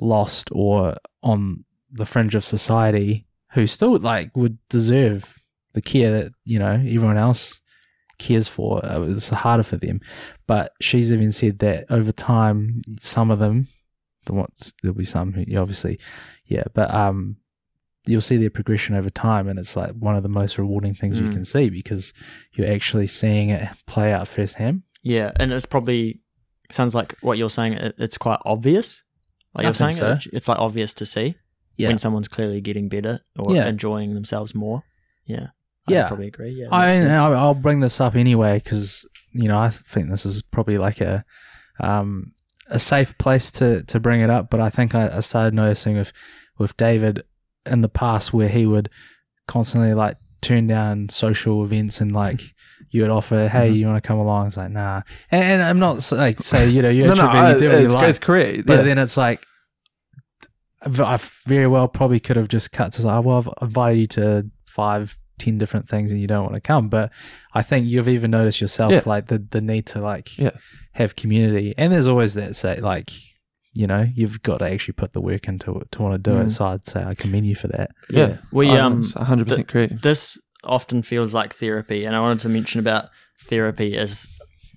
lost 0.00 0.48
or 0.52 0.96
on 1.22 1.64
the 1.90 2.06
fringe 2.06 2.34
of 2.34 2.44
society 2.44 3.26
who 3.54 3.66
still 3.66 3.96
like 3.98 4.36
would 4.36 4.58
deserve 4.68 5.38
the 5.74 5.80
care 5.82 6.10
that 6.12 6.32
you 6.44 6.58
know 6.58 6.72
everyone 6.72 7.16
else 7.16 7.60
cares 8.18 8.46
for 8.48 8.84
Uh, 8.84 9.02
it's 9.02 9.30
harder 9.30 9.62
for 9.64 9.76
them 9.76 10.00
but 10.46 10.72
she's 10.80 11.12
even 11.12 11.32
said 11.32 11.58
that 11.60 11.84
over 11.90 12.12
time 12.12 12.82
some 13.00 13.30
of 13.30 13.38
them 13.38 13.68
the 14.26 14.32
ones 14.32 14.74
there'll 14.82 14.94
be 14.96 15.04
some 15.04 15.32
who 15.32 15.44
obviously 15.58 15.98
yeah 16.46 16.62
but 16.74 16.92
um 16.94 17.36
you'll 18.06 18.20
see 18.20 18.36
their 18.36 18.50
progression 18.50 18.94
over 18.94 19.10
time 19.10 19.48
and 19.48 19.58
it's 19.58 19.76
like 19.76 19.92
one 19.92 20.14
of 20.16 20.22
the 20.22 20.28
most 20.28 20.58
rewarding 20.58 20.94
things 20.94 21.18
you 21.18 21.26
Mm. 21.28 21.32
can 21.32 21.44
see 21.44 21.70
because 21.70 22.12
you're 22.54 22.70
actually 22.70 23.06
seeing 23.06 23.50
it 23.50 23.68
play 23.86 24.12
out 24.12 24.28
firsthand 24.28 24.82
Yeah, 25.02 25.32
and 25.36 25.52
it's 25.52 25.66
probably 25.66 26.20
sounds 26.70 26.94
like 26.94 27.16
what 27.22 27.38
you're 27.38 27.50
saying. 27.50 27.72
It, 27.74 27.94
it's 27.98 28.18
quite 28.18 28.38
obvious. 28.44 29.02
Like 29.54 29.64
I 29.64 29.68
you're 29.68 29.74
saying, 29.74 29.94
so. 29.94 30.12
it, 30.12 30.26
it's 30.32 30.48
like 30.48 30.58
obvious 30.58 30.94
to 30.94 31.04
see 31.06 31.34
yeah 31.76 31.88
when 31.88 31.98
someone's 31.98 32.28
clearly 32.28 32.60
getting 32.60 32.88
better 32.88 33.20
or 33.38 33.54
Yeah. 33.54 33.66
enjoying 33.68 34.14
themselves 34.14 34.54
more. 34.54 34.82
Yeah, 35.26 35.48
I 35.88 35.92
Yeah. 35.92 36.08
probably 36.08 36.26
agree. 36.28 36.50
Yeah, 36.52 36.68
I. 36.70 37.00
I'll 37.14 37.54
bring 37.54 37.80
this 37.80 38.00
up 38.00 38.14
anyway 38.14 38.60
because 38.62 39.06
you 39.32 39.48
know 39.48 39.58
I 39.58 39.70
think 39.70 40.10
this 40.10 40.26
is 40.26 40.42
probably 40.42 40.78
like 40.78 41.00
a 41.00 41.24
um, 41.80 42.32
a 42.68 42.78
safe 42.78 43.16
place 43.18 43.50
to, 43.52 43.82
to 43.84 43.98
bring 44.00 44.20
it 44.20 44.30
up. 44.30 44.48
But 44.50 44.60
I 44.60 44.70
think 44.70 44.94
I, 44.94 45.16
I 45.16 45.20
started 45.20 45.54
noticing 45.54 45.96
with 45.96 46.12
with 46.58 46.76
David 46.76 47.22
in 47.66 47.80
the 47.80 47.88
past 47.88 48.32
where 48.32 48.48
he 48.48 48.66
would 48.66 48.90
constantly 49.46 49.94
like 49.94 50.16
turn 50.40 50.66
down 50.66 51.08
social 51.08 51.64
events 51.64 52.00
and 52.00 52.12
like 52.12 52.40
you 52.90 53.02
would 53.02 53.10
offer, 53.10 53.48
hey, 53.48 53.70
Mhm. 53.70 53.76
you 53.76 53.86
want 53.86 54.02
to 54.02 54.06
come 54.06 54.18
along? 54.18 54.48
It's 54.48 54.56
like 54.56 54.70
nah, 54.70 55.02
and, 55.30 55.44
and 55.44 55.62
I'm 55.62 55.78
not 55.78 56.10
like 56.12 56.42
say 56.42 56.68
you 56.68 56.82
know 56.82 56.88
you're 56.90 57.06
No, 57.14 57.14
no, 57.14 57.26
I, 57.26 57.52
you 57.54 57.58
do 57.58 57.68
what 57.68 57.78
you 57.80 57.84
it's, 57.86 57.94
like, 57.94 58.08
it's 58.10 58.18
correct. 58.18 58.66
but 58.66 58.76
yeah. 58.78 58.82
then 58.82 58.98
it's 58.98 59.16
like, 59.16 59.44
I 60.84 61.18
very 61.44 61.66
well 61.66 61.88
probably 61.88 62.20
could 62.20 62.36
have 62.36 62.48
just 62.48 62.72
cut 62.72 62.92
to, 62.94 63.06
like, 63.06 63.24
well, 63.24 63.38
I've 63.38 63.68
invited 63.68 63.98
you 64.00 64.06
to 64.08 64.50
five, 64.68 65.16
ten 65.38 65.58
different 65.58 65.88
things 65.88 66.10
and 66.12 66.20
you 66.20 66.26
don't 66.26 66.42
want 66.42 66.54
to 66.54 66.60
come. 66.60 66.88
But 66.88 67.10
I 67.54 67.62
think 67.62 67.86
you've 67.86 68.08
even 68.08 68.30
noticed 68.32 68.60
yourself, 68.60 68.92
Yeah. 68.92 69.02
like, 69.06 69.26
the, 69.28 69.38
the 69.38 69.60
need 69.60 69.86
to, 69.86 70.00
like, 70.00 70.36
Yeah. 70.38 70.50
have 70.92 71.14
community. 71.16 71.74
And 71.78 71.92
there's 71.92 72.08
always 72.08 72.34
that, 72.34 72.56
say, 72.56 72.80
like, 72.80 73.10
you 73.74 73.86
know, 73.86 74.06
you've 74.14 74.42
got 74.42 74.58
to 74.58 74.68
actually 74.70 74.92
put 74.94 75.12
the 75.14 75.20
work 75.20 75.48
into 75.48 75.78
it 75.78 75.90
to 75.92 76.02
want 76.02 76.22
to 76.22 76.30
do 76.30 76.36
Mm. 76.36 76.46
it. 76.46 76.50
So 76.50 76.66
I'd 76.66 76.86
say 76.86 77.02
I 77.02 77.14
commend 77.14 77.46
you 77.46 77.54
for 77.54 77.68
that. 77.68 77.90
yeah, 78.10 78.36
we 78.50 78.68
I- 78.70 78.78
um 78.80 79.04
100% 79.04 79.66
correct. 79.68 80.02
this 80.02 80.38
often 80.64 81.02
feels 81.02 81.32
like 81.34 81.54
therapy, 81.54 82.04
and 82.04 82.14
I 82.14 82.20
wanted 82.20 82.40
to 82.40 82.48
mention 82.48 82.80
about 82.80 83.08
therapy 83.48 83.96
as 83.96 84.26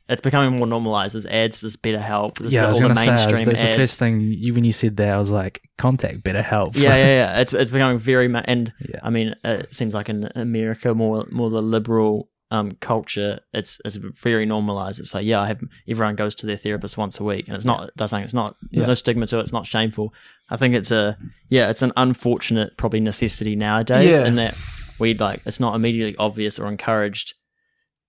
it's 0.07 0.21
becoming 0.21 0.57
more 0.57 0.67
normalized. 0.67 1.15
There's 1.15 1.25
ads, 1.25 1.59
there's 1.61 1.75
BetterHelp, 1.75 2.37
there's 2.37 2.53
yeah, 2.53 2.61
the, 2.61 2.65
I 2.67 2.69
was 2.69 2.81
all 2.81 2.89
the 2.89 2.95
say, 2.95 3.07
mainstream 3.07 3.45
that's 3.45 3.61
the 3.61 3.75
first 3.75 3.97
thing 3.99 4.21
you, 4.21 4.53
when 4.53 4.63
you 4.63 4.71
said 4.71 4.97
that, 4.97 5.13
I 5.13 5.17
was 5.17 5.31
like, 5.31 5.61
contact 5.77 6.23
BetterHelp. 6.23 6.75
yeah, 6.75 6.95
yeah, 6.95 7.05
yeah. 7.05 7.39
It's 7.39 7.53
it's 7.53 7.71
becoming 7.71 7.97
very 7.97 8.27
ma- 8.27 8.43
and 8.45 8.71
yeah. 8.87 8.99
I 9.03 9.09
mean, 9.09 9.35
it 9.43 9.73
seems 9.73 9.93
like 9.93 10.09
in 10.09 10.29
America, 10.35 10.93
more 10.93 11.25
more 11.31 11.49
the 11.49 11.61
liberal 11.61 12.29
um, 12.51 12.73
culture, 12.79 13.39
it's 13.53 13.81
it's 13.83 13.95
very 13.95 14.45
normalized. 14.45 14.99
It's 14.99 15.13
like, 15.15 15.25
yeah, 15.25 15.41
I 15.41 15.47
have 15.47 15.61
everyone 15.87 16.15
goes 16.15 16.35
to 16.35 16.45
their 16.45 16.57
therapist 16.57 16.97
once 16.97 17.19
a 17.19 17.23
week, 17.23 17.47
and 17.47 17.55
it's 17.55 17.65
not. 17.65 17.89
They're 17.95 18.07
saying 18.07 18.23
it's 18.25 18.33
not. 18.33 18.55
There's 18.71 18.83
Yeah. 18.85 18.89
no 18.89 18.93
stigma 18.93 19.25
to 19.27 19.39
it. 19.39 19.41
It's 19.41 19.51
not 19.53 19.65
shameful. 19.65 20.13
I 20.49 20.57
think 20.57 20.75
it's 20.75 20.91
a 20.91 21.17
yeah, 21.49 21.69
it's 21.71 21.81
an 21.81 21.91
unfortunate 21.97 22.77
probably 22.77 22.99
necessity 22.99 23.55
nowadays, 23.55 24.11
Yeah. 24.13 24.25
in 24.27 24.35
that 24.35 24.55
we 24.99 25.13
like 25.15 25.41
it's 25.45 25.59
not 25.59 25.75
immediately 25.75 26.15
obvious 26.17 26.59
or 26.59 26.67
encouraged 26.67 27.33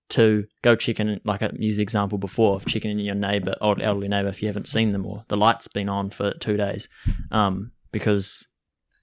to 0.09 0.45
go 0.61 0.75
check 0.75 0.99
in. 0.99 1.19
Like 1.23 1.41
I 1.41 1.49
used 1.57 1.79
the 1.79 1.83
example 1.83 2.17
before 2.17 2.55
of 2.55 2.65
checking 2.65 2.91
in 2.91 2.99
your 2.99 3.15
neighbor, 3.15 3.55
old 3.61 3.81
elderly 3.81 4.07
neighbor, 4.07 4.29
if 4.29 4.41
you 4.41 4.47
haven't 4.47 4.67
seen 4.67 4.91
them 4.91 5.05
or 5.05 5.25
the 5.27 5.37
light's 5.37 5.67
been 5.67 5.89
on 5.89 6.09
for 6.09 6.33
two 6.33 6.57
days, 6.57 6.87
um, 7.31 7.71
because 7.91 8.47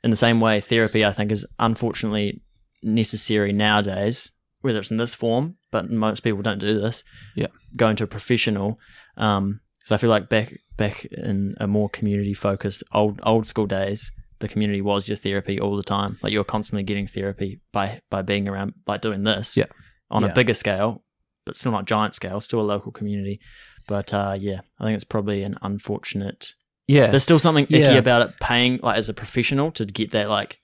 in 0.02 0.10
the 0.10 0.16
same 0.16 0.40
way, 0.40 0.60
therapy 0.60 1.04
I 1.04 1.12
think 1.12 1.32
is 1.32 1.46
unfortunately 1.58 2.42
necessary 2.82 3.52
nowadays, 3.52 4.32
whether 4.60 4.78
it's 4.78 4.90
in 4.90 4.98
this 4.98 5.14
form, 5.14 5.56
but 5.70 5.90
most 5.90 6.20
people 6.20 6.42
don't 6.42 6.58
do 6.58 6.80
this. 6.80 7.02
Yeah. 7.34 7.48
Going 7.76 7.96
to 7.96 8.04
a 8.04 8.06
professional, 8.08 8.78
um, 9.16 9.60
because 9.78 9.92
I 9.92 9.96
feel 9.98 10.10
like 10.10 10.28
back 10.28 10.58
back 10.76 11.04
in 11.06 11.54
a 11.58 11.66
more 11.66 11.88
community 11.88 12.34
focused 12.34 12.82
old 12.92 13.20
old 13.22 13.46
school 13.46 13.66
days, 13.66 14.12
the 14.38 14.48
community 14.48 14.80
was 14.80 15.08
your 15.08 15.16
therapy 15.16 15.60
all 15.60 15.76
the 15.76 15.82
time. 15.82 16.18
Like 16.22 16.32
you're 16.32 16.44
constantly 16.44 16.82
getting 16.82 17.06
therapy 17.06 17.60
by 17.72 18.00
by 18.10 18.22
being 18.22 18.48
around, 18.48 18.74
by 18.84 18.96
doing 18.96 19.24
this 19.24 19.56
Yeah. 19.56 19.66
On 20.10 20.22
Yeah. 20.22 20.28
a 20.30 20.34
bigger 20.34 20.54
scale, 20.54 21.02
but 21.46 21.56
still 21.56 21.72
not 21.72 21.86
giant 21.86 22.14
scale, 22.14 22.40
still 22.40 22.60
a 22.60 22.62
local 22.62 22.92
community. 22.92 23.40
But 23.86 24.14
uh, 24.14 24.36
yeah, 24.38 24.60
I 24.80 24.84
think 24.84 24.94
it's 24.94 25.04
probably 25.04 25.42
an 25.42 25.56
unfortunate 25.62 26.54
Yeah, 26.88 27.08
there's 27.08 27.22
still 27.22 27.38
something 27.38 27.64
icky 27.64 27.78
Yeah. 27.78 27.92
about 27.92 28.22
it 28.28 28.34
paying 28.40 28.78
like 28.82 28.96
as 28.98 29.08
a 29.08 29.14
professional 29.14 29.70
to 29.72 29.84
get 29.86 30.10
that 30.12 30.28
like 30.28 30.58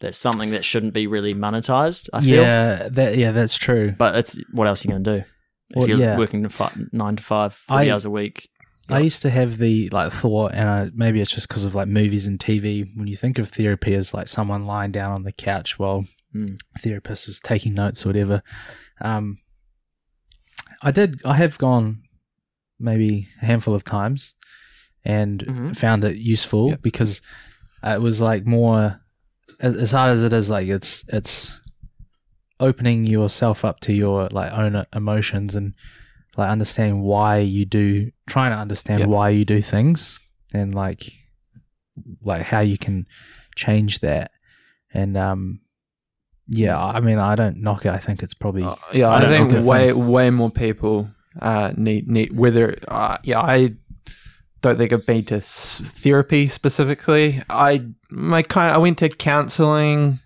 that's 0.00 0.18
something 0.18 0.50
that 0.50 0.64
shouldn't 0.64 0.94
be 0.94 1.06
really 1.06 1.34
monetized. 1.34 2.08
I 2.12 2.20
feel, 2.22 2.42
yeah, 2.42 2.88
that, 2.90 3.16
yeah, 3.16 3.30
that's 3.32 3.56
true. 3.56 3.92
but 3.92 4.16
it's 4.16 4.38
what 4.52 4.66
else 4.66 4.84
are 4.84 4.88
you 4.88 4.92
gonna 4.94 5.04
do 5.04 5.24
if 5.24 5.26
Well, 5.76 5.88
you're 5.88 5.98
yeah. 5.98 6.18
working 6.18 6.42
to 6.42 6.88
nine 6.92 7.16
to 7.16 7.22
five, 7.22 7.54
40 7.54 7.88
I- 7.88 7.92
hours 7.92 8.04
a 8.04 8.10
week? 8.10 8.48
I 8.88 8.98
used 8.98 9.22
to 9.22 9.30
have 9.30 9.58
the 9.58 9.88
like 9.90 10.12
thought, 10.12 10.52
and 10.54 10.68
I, 10.68 10.90
maybe 10.92 11.20
it's 11.22 11.30
just 11.30 11.48
because 11.48 11.64
of 11.64 11.74
like 11.74 11.86
movies 11.88 12.26
and 12.26 12.38
TV. 12.38 12.84
When 12.96 13.06
you 13.06 13.16
think 13.16 13.38
of 13.38 13.48
therapy 13.48 13.94
as 13.94 14.12
like 14.12 14.26
someone 14.28 14.66
lying 14.66 14.90
down 14.92 15.12
on 15.12 15.22
the 15.22 15.30
couch 15.32 15.78
while 15.78 16.04
Mm. 16.34 16.58
therapist 16.78 17.28
is 17.28 17.40
taking 17.40 17.74
notes 17.74 18.04
or 18.04 18.08
whatever, 18.10 18.42
um, 19.00 19.38
I 20.82 20.90
did. 20.90 21.20
I 21.24 21.34
have 21.34 21.58
gone 21.58 22.02
maybe 22.78 23.28
a 23.40 23.46
handful 23.46 23.74
of 23.74 23.84
times 23.84 24.34
and 25.04 25.40
Mhm. 25.46 25.76
found 25.76 26.04
it 26.04 26.16
useful 26.16 26.70
Yep. 26.70 26.82
because 26.82 27.20
it 27.84 28.00
was 28.00 28.20
like 28.20 28.46
more 28.46 29.00
as, 29.60 29.76
as 29.76 29.90
hard 29.92 30.12
as 30.12 30.24
it 30.24 30.32
is. 30.32 30.48
Like 30.50 30.68
it's 30.68 31.04
it's 31.08 31.60
opening 32.60 33.06
yourself 33.06 33.64
up 33.64 33.80
to 33.80 33.92
your 33.92 34.28
like 34.30 34.52
own 34.52 34.84
emotions 34.94 35.54
and 35.56 35.74
like 36.36 36.48
understanding 36.50 37.00
why 37.02 37.38
you 37.38 37.64
do 37.64 38.10
trying 38.28 38.52
to 38.52 38.56
understand 38.56 39.00
Yep. 39.00 39.08
why 39.08 39.28
you 39.30 39.44
do 39.44 39.60
things 39.62 40.18
and 40.54 40.74
like 40.74 41.12
like 42.22 42.42
how 42.42 42.60
you 42.60 42.78
can 42.78 43.06
change 43.56 43.98
that 44.00 44.30
and 44.94 45.16
um 45.16 45.60
yeah 46.48 46.78
i 46.82 47.00
mean 47.00 47.18
i 47.18 47.34
don't 47.34 47.56
knock 47.58 47.86
it 47.86 47.90
i 47.92 47.98
think 47.98 48.22
it's 48.22 48.34
probably 48.34 48.62
Uh, 48.64 48.74
yeah, 48.92 49.08
I 49.08 49.24
I, 49.24 49.28
think 49.28 49.64
way 49.64 49.92
way 49.92 50.30
more 50.30 50.50
people 50.50 51.08
uh, 51.40 51.72
need 51.76 52.08
need 52.10 52.36
whether 52.36 52.76
uh, 52.88 53.16
yeah 53.22 53.40
I 53.40 53.74
don't 54.60 54.76
think 54.78 54.92
I've 54.92 55.06
been 55.06 55.24
to 55.26 55.36
s- 55.36 55.80
therapy 55.82 56.46
specifically. 56.46 57.42
I 57.50 57.86
my 58.10 58.42
kind 58.42 58.72
I 58.72 58.78
went 58.78 58.98
to 58.98 59.08
counselling 59.08 60.20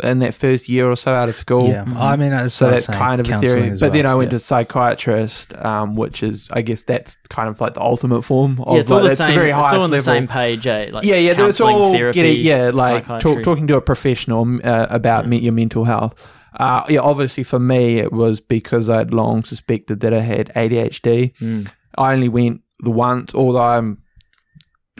in 0.00 0.18
that 0.20 0.34
first 0.34 0.68
year 0.68 0.90
or 0.90 0.96
so 0.96 1.12
out 1.12 1.28
of 1.28 1.36
school. 1.36 1.68
Yeah, 1.68 1.84
I 1.96 2.16
mean, 2.16 2.32
it's 2.32 2.54
So 2.54 2.70
that's 2.70 2.86
kind 2.86 3.20
of 3.20 3.28
a 3.28 3.40
theory, 3.40 3.76
but 3.78 3.92
then 3.92 4.06
I 4.06 4.14
went 4.14 4.30
to 4.32 4.38
psychiatrist, 4.38 5.54
um, 5.56 5.96
which 5.96 6.22
is, 6.22 6.48
I 6.52 6.62
guess, 6.62 6.84
that's 6.84 7.16
kind 7.28 7.48
of 7.48 7.60
like 7.60 7.74
the 7.74 7.82
ultimate 7.82 8.22
form 8.22 8.60
of 8.60 8.74
yeah, 8.74 8.80
it's 8.80 8.90
like, 8.90 8.96
all 8.96 9.02
the 9.02 9.08
that's 9.08 9.18
same. 9.18 9.34
very 9.34 9.50
it's 9.50 9.56
highest 9.56 9.74
all 9.74 9.82
on 9.82 9.90
the 9.90 9.96
level. 9.96 10.14
same 10.14 10.28
page, 10.28 10.66
eh? 10.66 10.90
Like 10.92 11.04
yeah, 11.04 11.16
yeah, 11.16 11.46
it's 11.46 11.60
all 11.60 11.92
therapy, 11.92 12.14
getting, 12.14 12.44
yeah, 12.44 12.70
like 12.72 13.06
talk, 13.20 13.42
talking 13.42 13.66
to 13.68 13.76
a 13.76 13.80
professional 13.80 14.60
uh, 14.64 14.86
about 14.90 15.26
me, 15.26 15.38
your 15.38 15.52
mental 15.52 15.84
health. 15.84 16.26
Uh, 16.54 16.84
yeah, 16.88 17.00
obviously 17.00 17.44
for 17.44 17.60
me, 17.60 17.98
it 17.98 18.12
was 18.12 18.40
because 18.40 18.90
I'd 18.90 19.14
long 19.14 19.44
suspected 19.44 20.00
that 20.00 20.12
I 20.12 20.20
had 20.20 20.48
ADHD. 20.54 21.32
Mm. 21.36 21.70
I 21.96 22.12
only 22.12 22.28
went 22.28 22.62
the 22.80 22.90
once, 22.90 23.34
although 23.34 23.62
I'm 23.62 24.02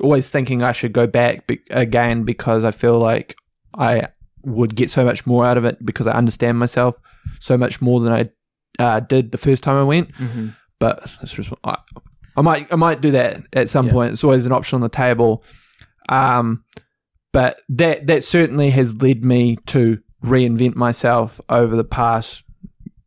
always 0.01 0.29
thinking 0.29 0.63
I 0.63 0.73
should 0.73 0.93
go 0.93 1.07
back 1.07 1.47
be- 1.47 1.61
again 1.71 2.23
because 2.23 2.65
I 2.65 2.71
feel 2.71 2.99
like 2.99 3.37
I 3.75 4.09
would 4.43 4.75
get 4.75 4.91
so 4.91 5.05
much 5.05 5.27
more 5.27 5.45
out 5.45 5.57
of 5.59 5.65
it 5.65 5.85
because 5.85 6.07
I 6.07 6.13
understand 6.13 6.59
myself 6.59 6.99
so 7.39 7.57
much 7.57 7.81
more 7.81 8.01
than 8.01 8.13
I 8.13 8.31
uh, 8.79 9.01
did 9.01 9.33
the 9.33 9.39
first 9.39 9.63
time 9.63 9.77
I 9.77 9.85
went. 9.85 10.13
Mhm. 10.15 10.55
But 10.79 11.11
it's 11.23 11.33
just, 11.33 11.53
I, 11.65 11.77
I 12.37 12.41
might 12.43 12.73
I 12.73 12.77
might 12.77 13.01
do 13.01 13.11
that 13.11 13.43
at 13.53 13.69
some 13.69 13.87
Yeah. 13.87 13.93
point. 13.93 14.13
It's 14.13 14.25
always 14.25 14.47
an 14.47 14.53
option 14.53 14.77
on 14.77 14.81
the 14.81 14.89
table. 14.89 15.45
Um, 16.09 16.65
but 17.33 17.61
that 17.69 18.07
that 18.07 18.25
certainly 18.25 18.71
has 18.71 19.01
led 19.03 19.25
me 19.25 19.57
to 19.67 19.99
reinvent 20.25 20.75
myself 20.77 21.41
over 21.49 21.77
the 21.77 21.85
past 21.85 22.43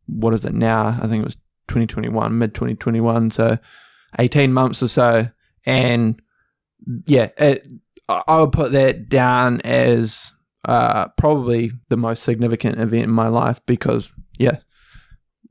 what 0.06 0.34
is 0.34 0.44
it 0.44 0.54
now? 0.54 0.88
I 0.88 1.06
think 1.08 1.22
it 1.22 1.24
was 1.24 1.36
2021, 1.68 2.38
mid 2.38 2.54
2021, 2.54 3.30
so 3.30 3.58
18 4.18 4.52
months 4.52 4.82
or 4.82 4.88
so. 4.88 5.28
And 5.64 6.20
yeah, 7.06 7.30
it, 7.38 7.66
I 8.08 8.38
would 8.40 8.52
put 8.52 8.72
that 8.72 9.08
down 9.08 9.62
as 9.62 10.33
uh, 10.64 11.08
probably 11.16 11.70
the 11.88 11.96
most 11.96 12.22
significant 12.22 12.78
event 12.80 13.04
in 13.04 13.10
my 13.10 13.28
life 13.28 13.60
because 13.66 14.12
yeah, 14.38 14.58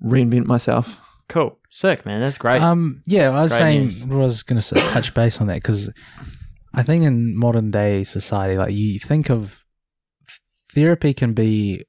reinvent 0.04 0.46
myself. 0.46 1.00
Cool, 1.30 1.58
sick, 1.70 2.06
man. 2.06 2.20
That's 2.22 2.38
great. 2.38 2.62
Um, 2.62 3.02
yeah, 3.06 3.30
I 3.30 3.42
was 3.44 3.52
Great 3.52 3.58
saying, 3.60 3.82
news. 3.86 4.04
I 4.12 4.16
was 4.16 4.44
going 4.44 4.62
to 4.62 4.76
touch 4.76 5.14
base 5.14 5.40
on 5.42 5.48
that 5.48 5.56
because 5.56 5.90
I 6.74 6.84
think 6.84 7.04
in 7.06 7.36
modern 7.38 7.72
day 7.72 8.04
society, 8.04 8.58
like 8.58 8.74
you 8.74 9.00
think 9.00 9.30
of 9.30 9.64
therapy 10.74 11.14
can 11.14 11.34
be 11.34 11.86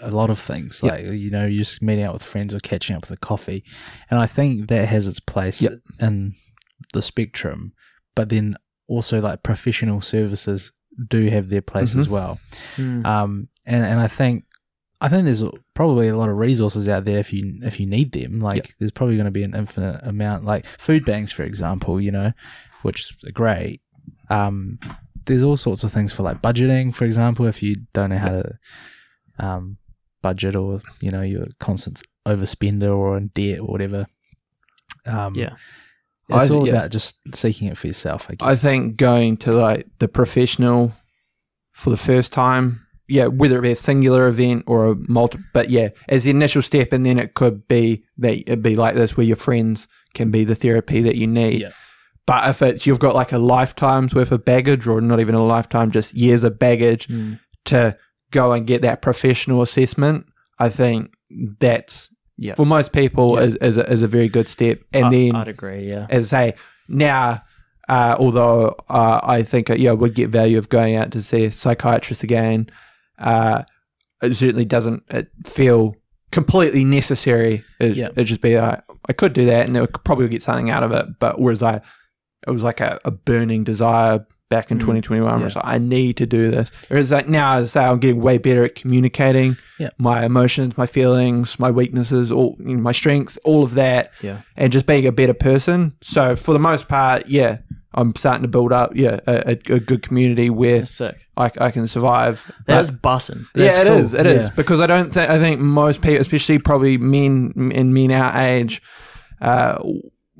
a 0.00 0.10
lot 0.10 0.30
of 0.30 0.38
things, 0.40 0.80
Yep. 0.82 0.92
like 0.92 1.04
you 1.12 1.30
know, 1.30 1.46
you're 1.46 1.62
just 1.62 1.82
meeting 1.82 2.04
out 2.04 2.14
with 2.14 2.22
friends 2.24 2.54
or 2.54 2.60
catching 2.60 2.96
up 2.96 3.02
with 3.08 3.16
a 3.18 3.20
coffee, 3.20 3.62
and 4.10 4.18
I 4.18 4.26
think 4.26 4.68
that 4.68 4.88
has 4.88 5.06
its 5.06 5.20
place 5.20 5.62
Yep. 5.62 5.74
in 6.00 6.34
the 6.92 7.02
spectrum. 7.02 7.72
But 8.14 8.28
then 8.28 8.56
also, 8.88 9.20
like 9.20 9.42
professional 9.42 10.00
services 10.00 10.72
do 11.08 11.28
have 11.28 11.48
their 11.48 11.62
place 11.62 11.94
as 11.96 12.06
Mhm. 12.06 12.10
well. 12.10 12.40
Mm. 12.76 13.04
Um, 13.06 13.48
and 13.66 13.84
and 13.84 14.00
I 14.00 14.08
think 14.08 14.44
I 15.00 15.08
think 15.08 15.24
there's 15.24 15.42
probably 15.74 16.08
a 16.08 16.16
lot 16.16 16.28
of 16.28 16.36
resources 16.36 16.88
out 16.88 17.04
there 17.04 17.18
if 17.18 17.32
you 17.32 17.58
if 17.62 17.80
you 17.80 17.86
need 17.86 18.12
them. 18.12 18.40
Like 18.40 18.74
there's 18.78 18.90
probably 18.92 19.16
going 19.16 19.24
to 19.26 19.30
be 19.32 19.42
an 19.42 19.54
infinite 19.54 20.00
amount, 20.04 20.44
like 20.44 20.64
food 20.78 21.04
banks, 21.04 21.32
for 21.32 21.42
example. 21.42 22.00
You 22.00 22.12
know, 22.12 22.32
which 22.82 23.16
are 23.26 23.32
great. 23.32 23.80
Um, 24.30 24.78
there's 25.26 25.42
all 25.42 25.56
sorts 25.56 25.84
of 25.84 25.92
things 25.92 26.12
for 26.12 26.22
like 26.22 26.40
budgeting, 26.42 26.94
for 26.94 27.04
example, 27.04 27.46
if 27.46 27.62
you 27.62 27.76
don't 27.92 28.10
know 28.10 28.18
how 28.18 28.42
to 28.42 28.58
um, 29.38 29.78
budget 30.22 30.54
or 30.56 30.80
you 31.00 31.10
know 31.10 31.22
you're 31.22 31.44
a 31.44 31.54
constant 31.58 32.02
overspender 32.26 32.96
or 32.96 33.16
in 33.16 33.28
debt 33.34 33.58
or 33.60 33.66
whatever. 33.66 34.06
Um, 35.06 35.34
Yeah. 35.34 35.54
It's 36.28 36.50
I- 36.50 36.54
all 36.54 36.66
yeah. 36.66 36.72
about 36.74 36.90
just 36.90 37.16
seeking 37.34 37.68
it 37.68 37.76
for 37.78 37.86
yourself. 37.86 38.26
I 38.28 38.34
guess. 38.34 38.48
I 38.48 38.54
think 38.54 38.96
going 38.96 39.36
to 39.38 39.52
like 39.52 39.86
the 39.98 40.08
professional 40.08 40.92
for 41.72 41.90
the 41.90 41.96
first 41.96 42.32
time, 42.32 42.86
yeah, 43.08 43.26
whether 43.26 43.58
it 43.58 43.62
be 43.62 43.70
a 43.72 43.76
singular 43.76 44.26
event 44.28 44.64
or 44.66 44.86
a 44.92 44.94
multi, 45.08 45.38
but 45.52 45.70
yeah, 45.70 45.88
as 46.08 46.24
the 46.24 46.30
initial 46.30 46.62
step, 46.62 46.92
and 46.92 47.04
then 47.04 47.18
it 47.18 47.34
could 47.34 47.66
be 47.68 48.04
that 48.18 48.34
it'd 48.38 48.62
be 48.62 48.76
like 48.76 48.94
this 48.94 49.16
where 49.16 49.26
your 49.26 49.36
friends 49.36 49.88
can 50.14 50.30
be 50.30 50.44
the 50.44 50.54
therapy 50.54 51.00
that 51.00 51.16
you 51.16 51.26
need. 51.26 51.60
Yeah. 51.62 51.70
But 52.26 52.48
if 52.48 52.62
it's 52.62 52.86
you've 52.86 53.00
got 53.00 53.14
like 53.16 53.32
a 53.32 53.38
lifetime's 53.38 54.14
worth 54.14 54.30
of 54.32 54.44
baggage, 54.44 54.86
or 54.86 55.00
not 55.00 55.18
even 55.20 55.34
a 55.34 55.44
lifetime, 55.44 55.90
just 55.90 56.14
years 56.14 56.44
of 56.44 56.58
baggage 56.58 57.08
Mm. 57.08 57.40
to 57.66 57.96
go 58.30 58.52
and 58.52 58.66
get 58.66 58.82
that 58.82 59.02
professional 59.02 59.60
assessment, 59.60 60.26
I 60.58 60.68
think 60.68 61.12
that's 61.58 62.10
Yeah. 62.42 62.54
for 62.54 62.66
most 62.66 62.92
people 62.92 63.34
Yeah. 63.38 63.46
is, 63.46 63.54
is, 63.56 63.76
a, 63.78 63.84
is 63.92 64.02
a 64.02 64.08
very 64.08 64.28
good 64.28 64.48
step. 64.48 64.80
And 64.92 65.06
I, 65.06 65.10
then 65.10 65.36
I'd 65.36 65.48
agree. 65.48 65.80
Yeah. 65.82 66.06
as 66.10 66.32
I 66.32 66.50
say, 66.50 66.56
now, 66.88 67.42
uh, 67.88 68.16
although 68.18 68.74
uh, 68.88 69.20
I 69.22 69.42
think 69.42 69.70
uh, 69.70 69.74
yeah, 69.74 69.90
I 69.90 69.94
would 69.94 70.14
get 70.14 70.30
value 70.30 70.58
of 70.58 70.68
going 70.68 70.96
out 70.96 71.10
to 71.12 71.22
see 71.22 71.44
a 71.44 71.50
psychiatrist 71.52 72.22
again, 72.22 72.68
uh, 73.18 73.62
it 74.22 74.34
certainly 74.34 74.64
doesn't 74.64 75.02
uh 75.10 75.22
feel 75.46 75.96
completely 76.30 76.84
necessary. 76.84 77.64
It, 77.80 77.96
Yeah. 77.96 78.08
It'd 78.12 78.26
just 78.26 78.40
be 78.40 78.58
like, 78.58 78.82
I 79.08 79.12
could 79.12 79.32
do 79.32 79.44
that 79.46 79.66
and 79.68 79.76
I 79.76 79.86
could 79.86 80.04
probably 80.04 80.28
get 80.28 80.42
something 80.42 80.70
out 80.70 80.82
of 80.82 80.92
it. 80.92 81.06
But 81.20 81.40
whereas 81.40 81.62
I, 81.62 81.80
it 82.46 82.50
was 82.50 82.62
like 82.62 82.80
a, 82.80 82.98
a 83.04 83.10
burning 83.10 83.64
desire 83.64 84.24
back 84.54 84.70
in 84.70 84.76
Mm, 84.78 84.80
2021 84.82 85.30
where 85.30 85.40
yeah. 85.40 85.46
it's 85.46 85.56
like, 85.56 85.64
I 85.76 85.78
need 85.78 86.14
to 86.18 86.26
do 86.26 86.50
this. 86.50 86.70
Whereas 86.88 87.10
like 87.10 87.28
now, 87.28 87.56
as 87.56 87.74
I 87.76 87.80
say, 87.80 87.86
I'm 87.88 87.98
getting 87.98 88.20
way 88.20 88.38
better 88.38 88.62
at 88.64 88.74
communicating 88.74 89.56
Yeah. 89.78 89.90
my 89.98 90.24
emotions, 90.24 90.76
my 90.76 90.86
feelings, 90.86 91.58
my 91.58 91.70
weaknesses, 91.70 92.30
all 92.30 92.56
you 92.60 92.76
know, 92.76 92.82
my 92.82 92.92
strengths, 92.92 93.36
all 93.44 93.62
of 93.64 93.74
that 93.74 94.12
Yeah. 94.20 94.38
and 94.56 94.72
just 94.72 94.86
being 94.86 95.06
a 95.06 95.12
better 95.12 95.34
person. 95.34 95.94
So 96.00 96.36
for 96.36 96.52
the 96.52 96.58
most 96.70 96.86
part, 96.88 97.26
yeah, 97.28 97.58
I'm 97.94 98.14
starting 98.16 98.42
to 98.42 98.48
build 98.48 98.72
up, 98.72 98.92
yeah, 98.94 99.20
a, 99.26 99.34
a, 99.52 99.74
a 99.74 99.80
good 99.80 100.02
community 100.02 100.48
where. 100.50 100.84
I, 101.36 101.50
I 101.58 101.70
can 101.70 101.86
survive. 101.86 102.34
That's 102.66 102.90
bussing. 102.90 103.46
That's 103.54 103.76
yeah, 103.76 103.82
it 103.82 103.86
cool. 103.88 104.04
is. 104.04 104.14
It 104.14 104.26
is 104.26 104.44
Yeah. 104.46 104.50
because 104.54 104.80
I 104.80 104.86
don't 104.86 105.12
think 105.14 105.30
I 105.30 105.38
think 105.38 105.60
most 105.60 106.02
people, 106.02 106.20
especially 106.20 106.58
probably 106.58 106.98
men 106.98 107.52
in 107.74 107.92
men 107.94 108.10
our 108.12 108.32
age, 108.38 108.82
uh, 109.40 109.76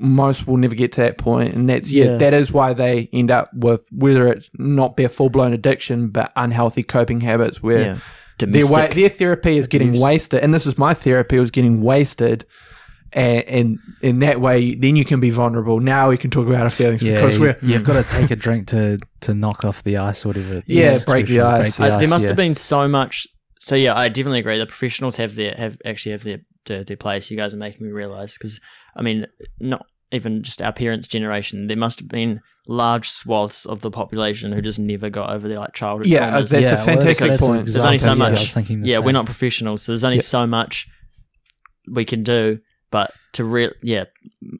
most 0.03 0.45
will 0.47 0.57
never 0.57 0.75
get 0.75 0.91
to 0.93 1.01
that 1.01 1.17
point, 1.17 1.53
and 1.55 1.67
that's 1.69 1.91
yeah, 1.91 2.05
Yeah. 2.05 2.17
that 2.17 2.33
is 2.33 2.51
why 2.51 2.73
they 2.73 3.09
end 3.13 3.31
up 3.31 3.49
with 3.53 3.81
whether 3.91 4.27
it's 4.27 4.49
not 4.57 4.97
their 4.97 5.09
full 5.09 5.29
blown 5.29 5.53
addiction, 5.53 6.09
but 6.09 6.31
unhealthy 6.35 6.83
coping 6.83 7.21
habits 7.21 7.63
where 7.63 7.79
Yeah. 7.79 7.97
their 8.39 8.47
Domestic. 8.49 8.71
wa- 8.71 8.87
their 8.87 9.09
therapy 9.09 9.57
is 9.57 9.67
getting 9.67 9.89
abuse. 9.89 10.01
wasted, 10.01 10.41
and 10.41 10.53
this 10.53 10.65
is 10.67 10.77
my 10.77 10.93
therapy 10.93 11.39
was 11.39 11.51
getting 11.51 11.81
wasted, 11.81 12.45
and, 13.13 13.43
and 13.47 13.79
in 14.01 14.19
that 14.19 14.41
way, 14.41 14.75
then 14.75 14.95
you 14.95 15.05
can 15.05 15.19
be 15.19 15.29
vulnerable. 15.29 15.79
Now 15.79 16.09
we 16.09 16.17
can 16.17 16.31
talk 16.31 16.47
about 16.47 16.63
our 16.63 16.69
feelings 16.69 17.01
Yeah, 17.03 17.21
because 17.21 17.35
you, 17.35 17.41
we're 17.41 17.57
you've 17.61 17.83
got 17.83 18.03
to 18.03 18.09
take 18.15 18.31
a 18.31 18.35
drink 18.35 18.67
to 18.69 18.97
to 19.21 19.33
knock 19.33 19.63
off 19.63 19.83
the 19.83 19.97
ice 19.97 20.25
or 20.25 20.29
whatever. 20.29 20.55
it 20.57 20.63
Yeah, 20.67 20.95
is. 20.95 21.05
break 21.05 21.27
the 21.27 21.37
Expressions, 21.39 21.79
ice. 21.79 21.91
Uh, 21.91 21.97
there 21.99 22.07
must 22.07 22.23
yeah. 22.23 22.29
have 22.29 22.37
been 22.37 22.55
so 22.55 22.87
much. 22.87 23.27
So 23.59 23.75
yeah, 23.75 23.95
I 23.97 24.09
definitely 24.09 24.39
agree. 24.39 24.57
The 24.57 24.65
professionals 24.65 25.15
have 25.17 25.35
their 25.35 25.53
have 25.55 25.77
actually 25.85 26.11
have 26.13 26.23
their 26.23 26.39
their, 26.65 26.83
their 26.83 26.97
place. 26.97 27.29
You 27.29 27.37
guys 27.37 27.53
are 27.53 27.57
making 27.57 27.85
me 27.85 27.93
realize 27.93 28.33
because 28.33 28.59
I 28.97 29.01
mean, 29.03 29.27
not 29.59 29.85
even 30.13 30.43
just 30.43 30.61
our 30.61 30.71
parents' 30.71 31.07
generation. 31.07 31.67
There 31.67 31.77
must 31.77 31.99
have 31.99 32.07
been 32.09 32.41
large 32.67 33.09
swaths 33.09 33.65
of 33.65 33.81
the 33.81 33.91
population 33.91 34.51
who 34.53 34.61
just 34.61 34.79
never 34.79 35.09
got 35.09 35.29
over 35.29 35.47
their 35.49 35.59
like 35.59 35.73
childhood. 35.73 36.05
Yeah, 36.07 36.31
traumas. 36.31 36.49
that's 36.49 36.53
a 36.53 36.75
well, 36.75 36.85
fantastic 36.85 37.27
that's 37.29 37.41
an 37.41 37.47
point. 37.47 37.65
There's 37.65 37.77
only 37.85 37.97
so 37.97 38.11
example. 38.11 38.19
Yeah, 38.19 38.27
I 38.27 38.31
much- 38.31 38.39
was 38.41 38.53
thinking 38.53 38.81
the 38.81 38.87
yeah, 38.89 38.95
same. 38.97 39.05
we're 39.05 39.11
not 39.11 39.25
professionals, 39.25 39.81
so 39.83 39.91
there's 39.91 40.03
only 40.03 40.17
Yeah. 40.17 40.21
so 40.23 40.47
much 40.47 40.87
we 41.91 42.05
can 42.05 42.23
do. 42.23 42.59
But 42.91 43.11
to 43.33 43.43
real, 43.43 43.71
yeah, 43.81 44.05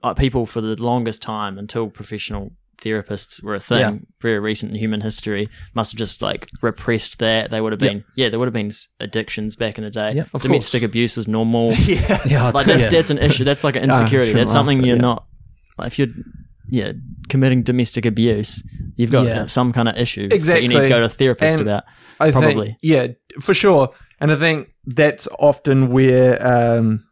uh, 0.01 0.15
people 0.15 0.45
for 0.47 0.59
the 0.59 0.75
longest 0.81 1.21
time 1.21 1.57
until 1.59 1.87
professional 1.87 2.53
therapists 2.81 3.41
were 3.43 3.53
a 3.55 3.59
thing, 3.59 3.79
Yeah. 3.79 3.95
very 4.21 4.39
recent 4.39 4.71
in 4.73 4.79
human 4.79 5.01
history, 5.01 5.47
must 5.75 5.91
have 5.93 5.97
just 5.99 6.21
like 6.21 6.49
repressed 6.61 7.19
that. 7.19 7.51
They 7.51 7.61
would 7.61 7.71
have 7.73 7.81
Yep. 7.81 7.91
been, 7.91 8.03
yeah, 8.15 8.29
there 8.29 8.39
would 8.39 8.47
have 8.47 8.53
been 8.53 8.73
addictions 8.99 9.55
back 9.55 9.77
in 9.77 9.83
the 9.83 9.91
day. 9.91 10.13
Yep. 10.15 10.29
Of 10.33 10.41
Domestic 10.41 10.81
abuse 10.83 11.15
was 11.15 11.27
normal. 11.27 11.73
yeah, 11.73 12.19
Yeah, 12.25 12.49
like 12.49 12.65
that's 12.65 12.83
yeah. 12.85 12.89
that's 12.89 13.11
an 13.11 13.19
issue. 13.19 13.43
That's 13.43 13.63
like 13.63 13.75
an 13.75 13.83
insecurity. 13.83 14.31
shouldn't 14.31 14.47
that's 14.47 14.51
something 14.51 14.79
laugh, 14.79 14.87
you're 14.87 14.95
yeah. 14.95 15.01
not. 15.01 15.25
Like 15.77 15.87
if 15.87 15.99
you're, 15.99 16.07
yeah, 16.69 16.93
committing 17.29 17.63
domestic 17.63 18.05
abuse, 18.05 18.63
you've 18.95 19.11
got 19.11 19.27
Yeah. 19.27 19.41
uh, 19.43 19.47
some 19.47 19.73
kind 19.73 19.87
of 19.89 19.97
issue 19.97 20.29
that 20.29 20.61
you 20.61 20.67
need 20.69 20.79
to 20.79 20.89
go 20.89 20.99
to 20.99 21.05
a 21.05 21.09
therapist 21.09 21.59
And- 21.59 21.61
about. 21.67 21.83
I 22.19 22.31
Probably. 22.31 22.67
think 22.67 22.77
yeah, 22.81 23.07
for 23.41 23.53
sure. 23.53 23.89
And 24.21 24.31
I 24.31 24.35
think 24.35 24.73
that's 24.85 25.27
often 25.39 25.89
where 25.89 26.37
um, 26.45 27.03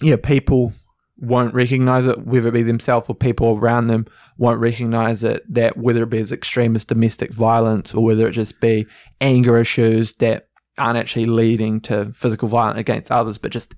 yeah, 0.00 0.16
people 0.16 0.72
won't 1.18 1.54
recognize 1.54 2.06
it, 2.06 2.26
whether 2.26 2.48
it 2.48 2.52
be 2.54 2.62
themselves 2.62 3.06
or 3.08 3.14
people 3.14 3.56
around 3.58 3.86
them 3.86 4.06
won't 4.38 4.58
recognize 4.58 5.22
it. 5.22 5.42
That 5.52 5.76
whether 5.76 6.02
it 6.02 6.10
be 6.10 6.18
as 6.18 6.32
extreme 6.32 6.74
as 6.74 6.84
domestic 6.84 7.32
violence 7.32 7.94
or 7.94 8.02
whether 8.02 8.26
it 8.26 8.32
just 8.32 8.58
be 8.60 8.86
anger 9.20 9.56
issues 9.58 10.14
that 10.14 10.48
aren't 10.78 10.98
actually 10.98 11.26
leading 11.26 11.80
to 11.82 12.10
physical 12.14 12.48
violence 12.48 12.80
against 12.80 13.12
others, 13.12 13.38
but 13.38 13.52
just 13.52 13.74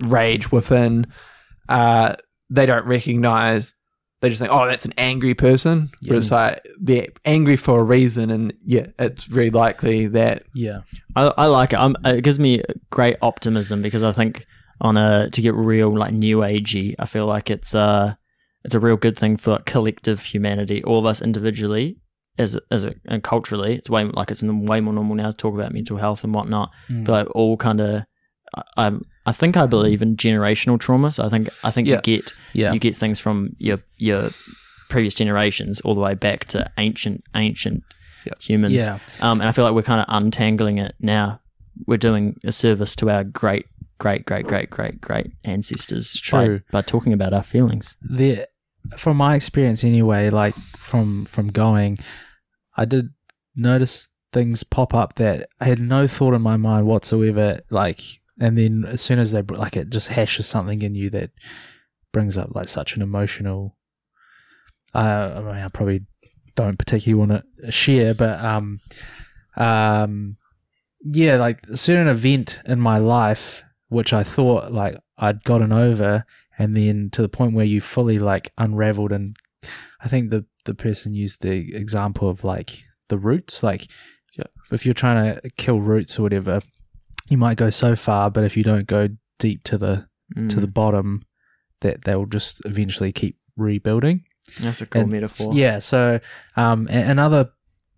rage 0.00 0.52
within. 0.52 1.06
Uh, 1.68 2.14
they 2.54 2.66
don't 2.66 2.86
recognize. 2.86 3.74
They 4.20 4.28
just 4.30 4.40
think, 4.40 4.52
"Oh, 4.52 4.66
that's 4.66 4.84
an 4.84 4.94
angry 4.96 5.34
person." 5.34 5.90
But 6.06 6.16
it's 6.16 6.30
like 6.30 6.66
they're 6.80 7.08
angry 7.24 7.56
for 7.56 7.80
a 7.80 7.84
reason, 7.84 8.30
and 8.30 8.54
yeah, 8.64 8.86
it's 8.98 9.24
very 9.24 9.50
likely 9.50 10.06
that 10.08 10.44
Yeah, 10.54 10.80
I, 11.14 11.32
I 11.36 11.46
like 11.46 11.72
it. 11.72 11.78
Um 11.78 11.96
it 12.04 12.22
gives 12.22 12.38
me 12.38 12.62
great 12.90 13.16
optimism 13.20 13.82
because 13.82 14.02
I 14.02 14.12
think 14.12 14.46
on 14.80 14.96
a 14.96 15.28
to 15.30 15.42
get 15.42 15.54
real 15.54 15.96
like 15.96 16.12
new 16.12 16.38
agey. 16.38 16.94
I 16.98 17.06
feel 17.06 17.26
like 17.26 17.50
it's 17.50 17.74
uh 17.74 18.14
it's 18.64 18.74
a 18.74 18.80
real 18.80 18.96
good 18.96 19.18
thing 19.18 19.36
for 19.36 19.52
like, 19.52 19.66
collective 19.66 20.22
humanity. 20.22 20.82
All 20.84 20.98
of 20.98 21.06
us 21.06 21.20
individually, 21.20 21.98
as 22.38 22.54
a, 22.54 22.62
as 22.70 22.84
a, 22.84 22.94
and 23.04 23.22
culturally, 23.22 23.74
it's 23.74 23.90
way 23.90 24.04
like 24.04 24.30
it's 24.30 24.42
way 24.42 24.80
more 24.80 24.94
normal 24.94 25.16
now 25.16 25.30
to 25.30 25.36
talk 25.36 25.54
about 25.54 25.72
mental 25.72 25.98
health 25.98 26.24
and 26.24 26.32
whatnot. 26.32 26.70
Mm. 26.88 27.04
But 27.04 27.12
like, 27.12 27.36
all 27.36 27.56
kind 27.56 27.80
of, 27.80 28.04
I 28.76 28.92
I 29.26 29.32
think 29.32 29.56
I 29.56 29.66
believe 29.66 30.02
in 30.02 30.16
generational 30.16 30.78
trauma. 30.78 31.10
So 31.12 31.24
I 31.24 31.28
think 31.28 31.48
I 31.62 31.70
think 31.70 31.88
Yeah. 31.88 31.96
you 31.96 32.00
get 32.02 32.32
yeah. 32.52 32.72
you 32.72 32.78
get 32.78 32.96
things 32.96 33.18
from 33.18 33.56
your 33.58 33.78
your 33.96 34.30
previous 34.88 35.14
generations 35.14 35.80
all 35.80 35.94
the 35.94 36.00
way 36.00 36.14
back 36.14 36.44
to 36.46 36.70
ancient 36.78 37.24
ancient 37.34 37.82
Yeah. 38.26 38.32
humans. 38.40 38.74
yeah. 38.74 38.98
Um, 39.20 39.40
and 39.40 39.48
I 39.48 39.52
feel 39.52 39.64
like 39.64 39.74
we're 39.74 39.82
kind 39.82 40.00
of 40.00 40.06
untangling 40.08 40.78
it 40.78 40.94
now. 41.00 41.40
We're 41.86 41.96
doing 41.98 42.38
a 42.44 42.52
service 42.52 42.94
to 42.96 43.10
our 43.10 43.24
great, 43.24 43.66
great, 43.98 44.24
great, 44.26 44.46
great, 44.46 44.70
great, 44.70 45.00
great 45.00 45.32
ancestors 45.44 46.20
by, 46.30 46.46
true. 46.46 46.60
by 46.70 46.82
talking 46.82 47.12
about 47.12 47.32
our 47.32 47.42
feelings. 47.42 47.96
there 48.02 48.46
from 48.98 49.16
my 49.16 49.34
experience 49.34 49.82
anyway 49.82 50.28
like 50.28 50.54
from 50.76 51.24
from 51.24 51.48
going 51.48 51.96
i 52.76 52.84
did 52.84 53.08
notice 53.56 54.08
things 54.30 54.62
pop 54.62 54.92
up 54.92 55.14
that 55.14 55.48
i 55.58 55.64
had 55.64 55.80
no 55.80 56.06
thought 56.06 56.34
in 56.34 56.42
my 56.42 56.58
mind 56.58 56.86
whatsoever 56.86 57.60
like 57.70 58.20
and 58.40 58.58
then 58.58 58.84
as 58.84 59.00
soon 59.00 59.18
as 59.18 59.32
they 59.32 59.42
like 59.42 59.76
it 59.76 59.90
just 59.90 60.08
hashes 60.08 60.46
something 60.46 60.82
in 60.82 60.94
you 60.94 61.08
that 61.10 61.30
brings 62.12 62.36
up 62.38 62.54
like 62.54 62.68
such 62.68 62.96
an 62.96 63.02
emotional 63.02 63.76
uh, 64.94 65.32
i 65.36 65.40
mean 65.40 65.48
i 65.64 65.68
probably 65.68 66.00
don't 66.54 66.78
particularly 66.78 67.18
want 67.18 67.44
to 67.60 67.70
share 67.72 68.14
but 68.14 68.38
um 68.44 68.80
um 69.56 70.36
yeah 71.02 71.36
like 71.36 71.60
a 71.68 71.76
certain 71.76 72.08
event 72.08 72.60
in 72.66 72.80
my 72.80 72.98
life 72.98 73.62
which 73.88 74.12
i 74.12 74.22
thought 74.22 74.72
like 74.72 74.96
i'd 75.18 75.42
gotten 75.44 75.72
over 75.72 76.24
and 76.58 76.76
then 76.76 77.10
to 77.10 77.22
the 77.22 77.28
point 77.28 77.54
where 77.54 77.64
you 77.64 77.80
fully 77.80 78.18
like 78.18 78.52
unraveled 78.58 79.12
and 79.12 79.36
i 80.00 80.08
think 80.08 80.30
the 80.30 80.44
the 80.64 80.74
person 80.74 81.14
used 81.14 81.42
the 81.42 81.74
example 81.74 82.28
of 82.28 82.42
like 82.44 82.84
the 83.08 83.18
roots 83.18 83.62
like 83.62 83.86
Yeah. 84.38 84.44
if 84.72 84.84
you're 84.86 84.94
trying 84.94 85.34
to 85.34 85.50
kill 85.58 85.80
roots 85.80 86.18
or 86.18 86.22
whatever 86.22 86.62
you 87.28 87.36
might 87.38 87.56
go 87.56 87.70
so 87.70 87.96
far 87.96 88.30
but 88.30 88.44
if 88.44 88.56
you 88.56 88.62
don't 88.64 88.86
go 88.86 89.08
deep 89.38 89.62
to 89.64 89.78
the 89.78 90.06
to 90.48 90.58
the 90.60 90.66
bottom 90.66 91.22
that 91.80 92.02
they 92.04 92.14
will 92.16 92.26
just 92.26 92.60
eventually 92.64 93.12
keep 93.12 93.36
rebuilding 93.56 94.24
That's 94.60 94.80
a 94.80 94.86
cool 94.86 95.02
and- 95.02 95.12
metaphor. 95.12 95.52
yeah 95.54 95.78
so 95.78 96.18
um 96.56 96.86
another 96.88 97.50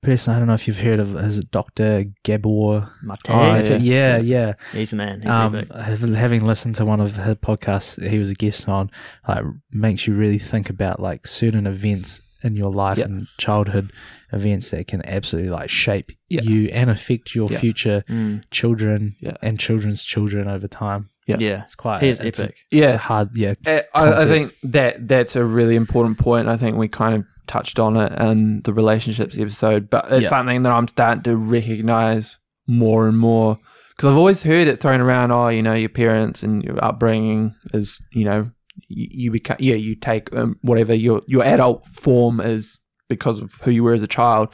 person 0.02 0.34
i 0.34 0.38
don't 0.38 0.46
know 0.46 0.54
if 0.54 0.68
you've 0.68 0.78
heard 0.80 1.00
of 1.00 1.16
is 1.16 1.38
it 1.38 1.50
dr 1.50 2.04
gabor 2.24 2.90
Maté. 3.04 3.30
Oh, 3.30 3.76
yeah. 3.76 3.78
yeah 3.78 4.18
yeah 4.18 4.52
He's 4.72 4.92
a 4.92 4.96
man. 4.96 5.22
He's 5.22 5.30
um, 5.30 5.54
having 6.14 6.44
listened 6.46 6.74
to 6.76 6.84
one 6.84 7.00
of 7.00 7.16
her 7.16 7.34
podcasts 7.34 8.06
he 8.08 8.18
was 8.18 8.30
a 8.30 8.34
guest 8.34 8.68
on, 8.68 8.90
like 9.26 9.44
makes 9.72 10.06
you 10.06 10.14
really 10.14 10.38
think 10.38 10.68
about 10.70 11.00
like 11.00 11.26
certain 11.26 11.66
events 11.66 12.20
in 12.46 12.56
your 12.56 12.70
life 12.70 12.98
Yeah. 12.98 13.04
and 13.06 13.26
childhood 13.38 13.92
events 14.32 14.70
that 14.70 14.86
can 14.86 15.04
absolutely 15.06 15.50
like 15.50 15.68
shape 15.70 16.12
Yeah. 16.28 16.42
you 16.42 16.68
and 16.72 16.88
affect 16.90 17.34
your 17.34 17.48
Yeah. 17.50 17.58
future 17.58 18.04
Mm, 18.08 18.42
children 18.50 19.16
Yeah. 19.20 19.36
and 19.42 19.58
children's 19.58 20.02
children 20.04 20.48
over 20.48 20.68
time. 20.68 21.06
Yeah. 21.26 21.36
yeah. 21.40 21.62
It's 21.64 21.74
quite 21.74 22.02
He's 22.02 22.20
it's 22.20 22.40
epic. 22.40 22.56
A, 22.72 22.76
Yeah, 22.76 22.96
hard, 22.96 23.30
yeah, 23.34 23.54
Uh, 23.66 23.80
I, 23.94 24.22
I 24.22 24.24
think 24.26 24.54
that 24.62 25.08
that's 25.08 25.34
a 25.36 25.44
really 25.44 25.76
important 25.76 26.18
point. 26.18 26.48
I 26.48 26.56
think 26.56 26.76
we 26.76 26.88
kind 26.88 27.14
of 27.16 27.24
touched 27.46 27.78
on 27.78 27.96
it 27.96 28.12
in 28.20 28.62
the 28.62 28.72
relationships 28.72 29.38
episode, 29.38 29.88
but 29.90 30.06
it's 30.10 30.22
Yeah. 30.22 30.28
something 30.28 30.62
that 30.62 30.72
I'm 30.72 30.88
starting 30.88 31.22
to 31.24 31.36
recognize 31.36 32.38
more 32.68 33.06
and 33.08 33.18
more 33.18 33.58
because 33.96 34.10
I've 34.10 34.16
always 34.18 34.42
heard 34.42 34.68
it 34.68 34.80
thrown 34.80 35.00
around. 35.00 35.30
Oh, 35.32 35.48
you 35.48 35.62
know, 35.62 35.74
your 35.74 35.88
parents 35.88 36.42
and 36.42 36.62
your 36.62 36.82
upbringing 36.84 37.54
is, 37.72 38.00
you 38.12 38.24
know, 38.24 38.50
you, 38.88 39.08
you 39.10 39.30
become 39.30 39.56
yeah, 39.60 39.74
you 39.74 39.94
take 39.94 40.34
um, 40.34 40.58
whatever 40.62 40.94
your 40.94 41.22
your 41.26 41.42
adult 41.42 41.86
form 41.88 42.40
is 42.40 42.78
because 43.08 43.40
of 43.40 43.52
who 43.62 43.70
you 43.70 43.84
were 43.84 43.94
as 43.94 44.02
a 44.02 44.08
child. 44.08 44.48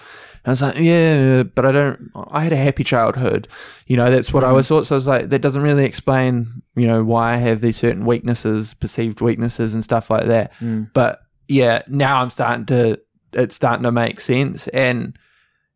And 0.45 0.49
I 0.49 0.51
was 0.51 0.62
like, 0.62 0.77
yeah, 0.79 1.43
but 1.43 1.64
I 1.64 1.73
don't. 1.73 2.11
I 2.31 2.43
had 2.43 2.53
a 2.53 2.57
happy 2.57 2.85
childhood. 2.85 3.49
You 3.87 3.97
know, 3.97 4.11
that's 4.11 4.33
what 4.33 4.45
I 4.45 4.53
was 4.53 4.68
thought. 4.68 4.87
So 4.87 4.95
I 4.95 4.99
was 4.99 5.07
like, 5.07 5.29
that 5.29 5.41
doesn't 5.41 5.62
really 5.62 5.85
explain, 5.85 6.62
you 6.75 6.87
know, 6.87 7.05
why 7.05 7.35
I 7.35 7.37
have 7.37 7.61
these 7.61 7.77
certain 7.77 8.05
weaknesses, 8.05 8.75
perceived 8.75 9.20
weaknesses, 9.20 9.75
and 9.75 9.85
stuff 9.85 10.11
like 10.11 10.27
that. 10.27 10.53
Mm. 10.55 10.91
But 10.93 11.20
yeah, 11.49 11.83
now 11.89 12.23
I'm 12.23 12.31
starting 12.31 12.66
to. 12.66 13.01
It's 13.35 13.55
starting 13.55 13.85
to 13.85 13.93
make 13.93 14.20
sense, 14.20 14.68
and 14.68 15.16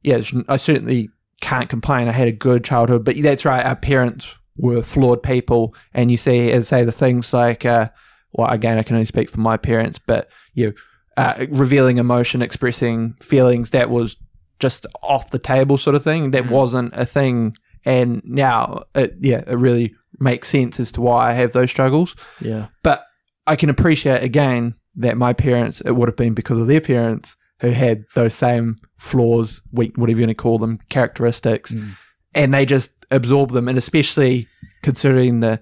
yeah, 0.03 0.20
I 0.49 0.59
certainly 0.59 1.09
can't 1.40 1.70
complain. 1.70 2.07
I 2.07 2.12
had 2.12 2.28
a 2.28 2.32
good 2.32 2.64
childhood, 2.64 3.05
but 3.05 3.16
that's 3.22 3.47
right. 3.47 3.64
Our 3.64 3.76
parents 3.76 4.26
were 4.59 4.82
flawed 4.82 5.22
people, 5.22 5.74
and 5.94 6.11
you 6.11 6.18
see, 6.18 6.51
as 6.53 6.68
say 6.68 6.84
the 6.84 6.92
things 6.92 7.32
like, 7.32 7.64
uh, 7.64 7.88
well, 8.32 8.48
again, 8.50 8.78
I 8.78 8.82
can 8.82 8.96
only 8.96 9.06
speak 9.06 9.30
for 9.30 9.40
my 9.40 9.56
parents, 9.56 9.98
but 9.98 10.28
you 10.54 10.66
know, 10.66 10.72
uh, 11.16 11.46
revealing 11.50 11.98
emotion, 11.98 12.42
expressing 12.42 13.14
feelings, 13.22 13.70
that 13.70 13.88
was 13.90 14.16
just 14.58 14.86
off 15.02 15.30
the 15.30 15.38
table, 15.38 15.78
sort 15.78 15.96
of 15.96 16.02
thing. 16.04 16.30
That 16.32 16.44
Mm. 16.44 16.50
wasn't 16.50 16.96
a 16.96 17.06
thing, 17.06 17.54
and 17.84 18.22
now, 18.24 18.82
it, 18.94 19.14
yeah, 19.20 19.42
it 19.46 19.56
really 19.56 19.94
makes 20.18 20.48
sense 20.48 20.78
as 20.80 20.92
to 20.92 21.00
why 21.00 21.28
I 21.28 21.32
have 21.32 21.52
those 21.52 21.70
struggles. 21.70 22.14
Yeah. 22.40 22.66
But 22.82 23.04
I 23.46 23.56
can 23.56 23.70
appreciate 23.70 24.22
again 24.22 24.74
that 24.96 25.16
my 25.16 25.32
parents, 25.32 25.80
it 25.82 25.92
would 25.92 26.08
have 26.08 26.16
been 26.16 26.34
because 26.34 26.58
of 26.58 26.66
their 26.66 26.80
parents 26.80 27.36
who 27.60 27.70
had 27.70 28.04
those 28.14 28.34
same 28.34 28.76
flaws, 28.98 29.62
weak, 29.72 29.96
whatever 29.96 30.20
you 30.20 30.26
want 30.26 30.36
to 30.36 30.42
call 30.42 30.58
them, 30.58 30.78
characteristics, 30.88 31.70
Mm. 31.72 31.90
and 32.34 32.52
they 32.54 32.66
just 32.66 32.90
absorb 33.10 33.52
them. 33.52 33.68
And 33.68 33.78
especially 33.78 34.48
considering 34.82 35.40
the 35.40 35.60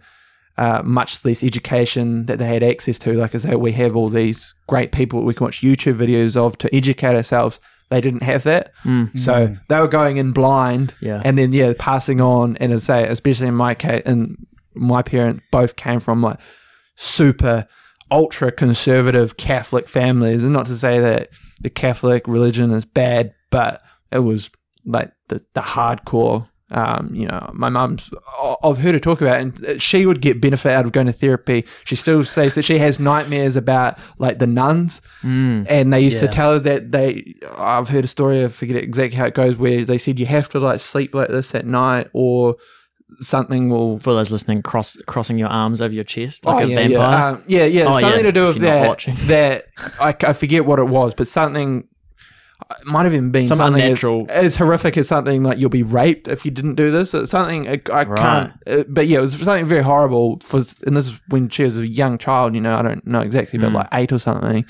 uh, 0.56 0.82
much 0.84 1.24
less 1.24 1.42
education 1.42 2.26
that 2.26 2.38
they 2.38 2.46
had 2.46 2.62
access 2.62 2.98
to, 3.00 3.12
like 3.14 3.34
I 3.34 3.38
say, 3.38 3.54
we 3.56 3.72
have 3.72 3.96
all 3.96 4.08
these 4.08 4.54
great 4.68 4.92
people 4.92 5.22
we 5.22 5.34
can 5.34 5.44
watch 5.46 5.62
YouTube 5.62 5.96
videos 5.98 6.36
of 6.36 6.56
to 6.58 6.74
educate 6.74 7.16
ourselves. 7.16 7.58
They 7.90 8.00
didn't 8.00 8.22
have 8.22 8.44
that, 8.44 8.72
Mm. 8.84 9.18
so 9.18 9.32
Mm. 9.48 9.60
they 9.68 9.78
were 9.80 9.88
going 9.88 10.16
in 10.16 10.32
blind 10.32 10.94
Yeah. 11.00 11.20
and 11.24 11.36
then 11.36 11.52
yeah, 11.52 11.72
passing 11.78 12.20
on 12.20 12.56
and 12.58 12.72
as 12.72 12.88
I 12.88 13.02
say, 13.04 13.08
especially 13.08 13.48
in 13.48 13.54
my 13.54 13.74
case, 13.74 14.02
and 14.06 14.36
my 14.74 15.02
parents 15.02 15.42
both 15.52 15.76
came 15.76 16.00
from 16.00 16.22
like 16.22 16.38
super 16.96 17.66
ultra 18.10 18.52
conservative 18.52 19.36
Catholic 19.36 19.88
families, 19.88 20.42
and 20.42 20.52
not 20.52 20.66
to 20.66 20.76
say 20.76 21.00
that 21.00 21.28
the 21.60 21.70
Catholic 21.70 22.26
religion 22.28 22.70
is 22.72 22.84
bad, 22.84 23.32
but 23.50 23.82
it 24.12 24.20
was 24.20 24.50
like 24.86 25.12
the 25.28 25.42
the 25.54 25.60
hardcore. 25.60 26.48
Um, 26.74 27.14
you 27.14 27.26
know, 27.26 27.50
my 27.54 27.68
mum's. 27.68 28.10
Heard 28.62 28.94
her 28.94 28.98
talk 28.98 29.20
about, 29.20 29.40
and 29.40 29.80
she 29.80 30.04
would 30.06 30.20
get 30.20 30.40
benefit 30.40 30.74
out 30.74 30.84
of 30.84 30.92
going 30.92 31.06
to 31.06 31.12
therapy. 31.12 31.64
She 31.84 31.94
still 31.94 32.24
says 32.24 32.54
that 32.56 32.62
she 32.64 32.78
has 32.78 32.98
nightmares 32.98 33.54
about 33.56 33.98
like 34.18 34.38
the 34.40 34.46
nuns 34.46 35.00
Mm. 35.22 35.66
and 35.70 35.92
they 35.92 36.00
used 36.00 36.18
to 36.20 36.28
tell 36.28 36.52
her 36.54 36.58
that 36.58 36.92
they 36.92 37.34
i've 37.56 37.88
heard 37.88 38.04
a 38.04 38.08
story 38.08 38.44
i 38.44 38.48
forget 38.48 38.76
exactly 38.76 39.16
how 39.16 39.24
it 39.26 39.32
goes 39.34 39.56
where 39.56 39.84
they 39.84 39.96
said 39.96 40.18
you 40.20 40.26
have 40.26 40.48
to 40.50 40.58
like 40.58 40.80
sleep 40.80 41.14
like 41.14 41.28
this 41.28 41.54
at 41.54 41.64
night 41.64 42.08
or 42.12 42.56
something 43.20 43.70
will 43.70 43.98
For 44.00 44.12
those 44.14 44.30
listening, 44.30 44.62
cross 44.62 44.96
crossing 45.06 45.38
your 45.38 45.48
arms 45.48 45.80
over 45.80 45.94
your 45.94 46.04
chest 46.04 46.44
like 46.44 46.64
oh, 46.64 46.66
a 46.66 46.70
yeah, 46.70 46.76
vampire. 46.76 46.98
yeah, 46.98 47.28
um, 47.28 47.42
yeah, 47.46 47.64
yeah, 47.64 47.84
Oh, 47.86 48.00
something 48.00 48.20
yeah, 48.20 48.22
to 48.22 48.32
do 48.32 48.46
with 48.46 48.58
that. 48.58 49.06
That 49.26 49.66
I, 50.00 50.14
I 50.28 50.32
forget 50.32 50.66
what 50.66 50.78
it 50.78 50.88
was, 50.88 51.14
but 51.14 51.28
something 51.28 51.86
it 52.70 52.86
might 52.86 53.04
have 53.04 53.12
even 53.14 53.30
been 53.30 53.46
Some 53.46 53.58
something 53.58 53.82
as, 53.82 53.88
unnatural- 53.90 54.26
as 54.28 54.56
horrific 54.56 54.96
as 54.96 55.08
something 55.08 55.42
like 55.42 55.58
you'll 55.58 55.70
be 55.70 55.82
raped 55.82 56.28
if 56.28 56.44
you 56.44 56.50
didn't 56.50 56.74
do 56.74 56.90
this. 56.90 57.12
It's 57.14 57.30
something 57.30 57.68
I, 57.68 57.80
I 57.92 58.04
Right. 58.04 58.18
can't. 58.18 58.52
Uh, 58.66 58.84
but 58.88 59.06
yeah, 59.06 59.18
it 59.18 59.22
was 59.22 59.34
something 59.38 59.66
very 59.66 59.82
horrible. 59.82 60.40
For 60.40 60.58
and 60.86 60.96
this 60.96 61.08
is 61.08 61.20
when 61.28 61.48
she 61.48 61.62
was 61.64 61.76
a 61.76 61.86
young 61.88 62.18
child. 62.18 62.54
You 62.54 62.60
know, 62.60 62.76
I 62.76 62.82
don't 62.82 63.06
know 63.06 63.20
exactly, 63.20 63.58
but 63.58 63.70
Mm. 63.70 63.74
like 63.74 63.88
eight 63.92 64.12
or 64.12 64.18
something, 64.18 64.64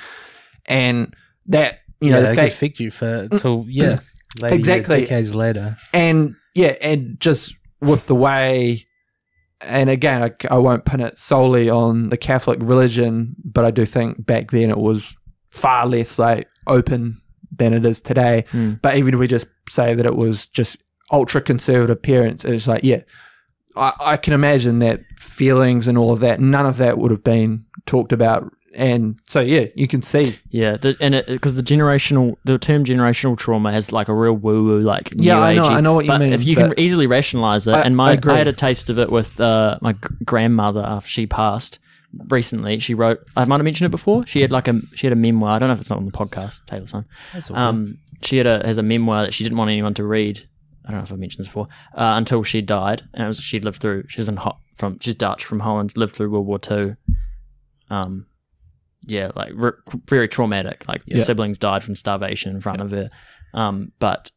and 0.66 1.14
that 1.47 1.78
you 2.01 2.09
yeah, 2.11 2.16
know 2.16 2.20
they 2.22 2.26
the 2.28 2.34
could 2.34 2.36
fact 2.42 2.55
affect 2.55 2.80
you 2.80 2.90
for 2.90 3.28
till 3.38 3.64
yeah, 3.68 4.01
later, 4.40 4.55
Exactly. 4.57 5.01
decades 5.03 5.34
later. 5.34 5.76
and 5.92 6.34
yeah, 6.55 6.74
and 6.82 7.18
just 7.20 7.57
with 7.80 8.07
the 8.07 8.14
way, 8.14 8.86
and 9.61 9.90
again, 9.90 10.22
I, 10.22 10.30
I 10.55 10.59
won't 10.59 10.84
pin 10.84 11.01
it 11.01 11.18
solely 11.18 11.68
on 11.70 12.09
the 12.11 12.16
Catholic 12.16 12.59
religion, 12.62 13.36
but 13.45 13.64
I 13.64 13.70
do 13.70 13.84
think 13.86 14.24
back 14.26 14.51
then 14.51 14.70
it 14.70 14.78
was 14.78 15.16
far 15.51 15.86
less 15.86 16.18
like 16.18 16.49
open 16.66 17.20
than 17.59 17.73
it 17.73 17.85
is 17.85 18.01
today. 18.01 18.45
Mm. 18.53 18.81
But 18.83 18.97
even 18.97 19.15
if 19.15 19.21
we 19.21 19.27
just 19.27 19.47
say 19.69 19.95
that 19.95 20.07
it 20.07 20.17
was 20.17 20.47
just 20.49 20.77
ultra 21.13 21.41
conservative 21.41 22.03
parents, 22.03 22.45
it's 22.45 22.67
like 22.67 22.83
yeah, 22.85 23.03
I, 23.77 23.93
I 24.01 24.17
can 24.17 24.33
imagine 24.33 24.79
that 24.81 25.01
feelings 25.19 25.89
and 25.89 25.99
all 25.99 26.13
of 26.13 26.21
that, 26.21 26.41
none 26.41 26.67
of 26.67 26.77
that 26.79 26.99
would 26.99 27.11
have 27.11 27.25
been 27.25 27.65
talked 27.87 28.13
about. 28.13 28.51
And 28.77 29.21
so, 29.29 29.41
yeah, 29.41 29.67
you 29.77 29.87
can 29.87 30.03
see. 30.03 30.37
Yeah, 30.51 30.77
the, 30.77 30.97
and 31.01 31.23
because 31.29 31.55
the 31.55 31.63
generational, 31.63 32.35
the 32.45 32.59
term 32.59 32.85
generational 32.85 33.39
trauma 33.39 33.71
has 33.71 33.93
like 33.93 34.09
a 34.09 34.13
real 34.15 34.33
woo 34.33 34.65
woo, 34.65 34.81
like 34.81 35.13
Yeah, 35.15 35.39
I 35.39 35.55
know- 35.55 35.63
agey- 35.63 35.71
I 35.77 35.81
know 35.81 35.93
what 35.95 36.05
you 36.07 36.11
but 36.11 36.19
mean, 36.19 36.33
If 36.33 36.43
you 36.45 36.57
can 36.57 36.75
easily 36.77 37.07
rationalize 37.07 37.69
it, 37.69 37.73
I- 37.73 37.83
and 37.83 37.97
my 37.97 38.13
I 38.15 38.21
I, 38.27 38.37
had 38.37 38.49
a 38.49 38.53
taste 38.53 38.91
of 38.91 38.99
it 38.99 39.13
with 39.13 39.41
uh, 39.41 39.79
my 39.81 39.95
grandmother 40.25 40.81
after 40.85 41.09
she 41.09 41.27
passed 41.29 41.79
recently. 42.29 42.79
She 42.79 42.95
wrote, 42.95 43.21
I 43.37 43.45
might 43.45 43.57
have 43.57 43.65
mentioned 43.65 43.87
it 43.87 43.91
before. 43.91 44.27
She 44.27 44.41
had 44.43 44.53
like 44.53 44.69
a 44.69 44.81
she 44.95 45.07
had 45.07 45.12
a 45.12 45.17
memoir. 45.17 45.51
I 45.53 45.59
don't 45.59 45.69
know 45.69 45.75
if 45.75 45.81
it's 45.81 45.91
not 45.91 45.99
on 45.99 46.07
the 46.07 46.12
podcast. 46.12 46.59
Taylor's 46.67 46.95
all 46.95 47.05
Um, 47.53 47.99
she 48.23 48.37
had 48.39 48.47
a 48.47 48.65
has 48.67 48.79
a 48.79 48.83
memoir 48.83 49.23
that 49.25 49.35
she 49.35 49.45
didn't 49.45 49.59
want 49.59 49.71
anyone 49.71 49.95
to 49.95 50.05
read. 50.05 50.47
I 50.87 50.91
don't 50.91 50.99
know 51.01 51.05
if 51.05 51.12
I 51.12 51.17
mentioned 51.17 51.41
this 51.41 51.49
before. 51.49 51.69
Uh, 51.95 52.15
until 52.17 52.43
she 52.43 52.61
died, 52.61 53.03
and 53.15 53.25
it 53.25 53.29
was 53.29 53.41
she'd 53.41 53.65
lived 53.65 53.81
through. 53.81 54.05
She 54.09 54.21
was 54.21 54.29
in 54.29 54.37
ho- 54.37 54.59
from 54.77 54.99
she's 55.01 55.15
Dutch 55.15 55.45
from 55.45 55.61
Holland, 55.61 55.97
lived 55.97 56.15
through 56.15 56.31
World 56.31 56.47
War 56.47 56.59
Two. 56.59 56.97
Um, 57.91 58.27
yeah, 59.07 59.31
like 59.35 59.53
re- 59.55 59.73
very 60.09 60.29
traumatic. 60.29 60.85
Like 60.89 61.03
your 61.07 61.19
Yeah. 61.19 61.25
siblings 61.25 61.59
died 61.59 61.83
from 61.85 61.95
starvation 61.95 62.55
in 62.55 62.61
front 62.61 62.81
of 62.81 62.91
her. 62.91 63.11
Um, 63.55 63.93
but 63.99 64.31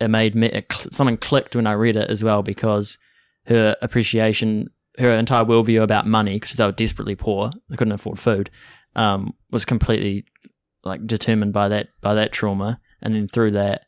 it 0.00 0.08
made 0.08 0.34
me 0.34 0.48
it 0.48 0.66
cl- 0.72 0.90
something 0.90 1.16
clicked 1.16 1.54
when 1.56 1.66
I 1.66 1.72
read 1.72 1.96
it 1.96 2.10
as 2.10 2.24
well 2.24 2.42
because 2.42 2.98
her 3.46 3.76
appreciation, 3.82 4.68
her 4.98 5.10
entire 5.10 5.44
worldview 5.44 5.82
about 5.82 6.06
money, 6.06 6.34
because 6.38 6.52
they 6.56 6.64
were 6.64 6.72
desperately 6.72 7.14
poor, 7.16 7.50
they 7.68 7.76
couldn't 7.76 7.92
afford 7.92 8.18
food, 8.18 8.50
um, 8.96 9.32
was 9.50 9.64
completely 9.64 10.24
like 10.84 11.06
determined 11.06 11.52
by 11.52 11.68
that 11.68 11.88
by 12.00 12.14
that 12.14 12.32
trauma, 12.32 12.80
and 13.02 13.14
then 13.14 13.26
through 13.28 13.52
that 13.52 13.82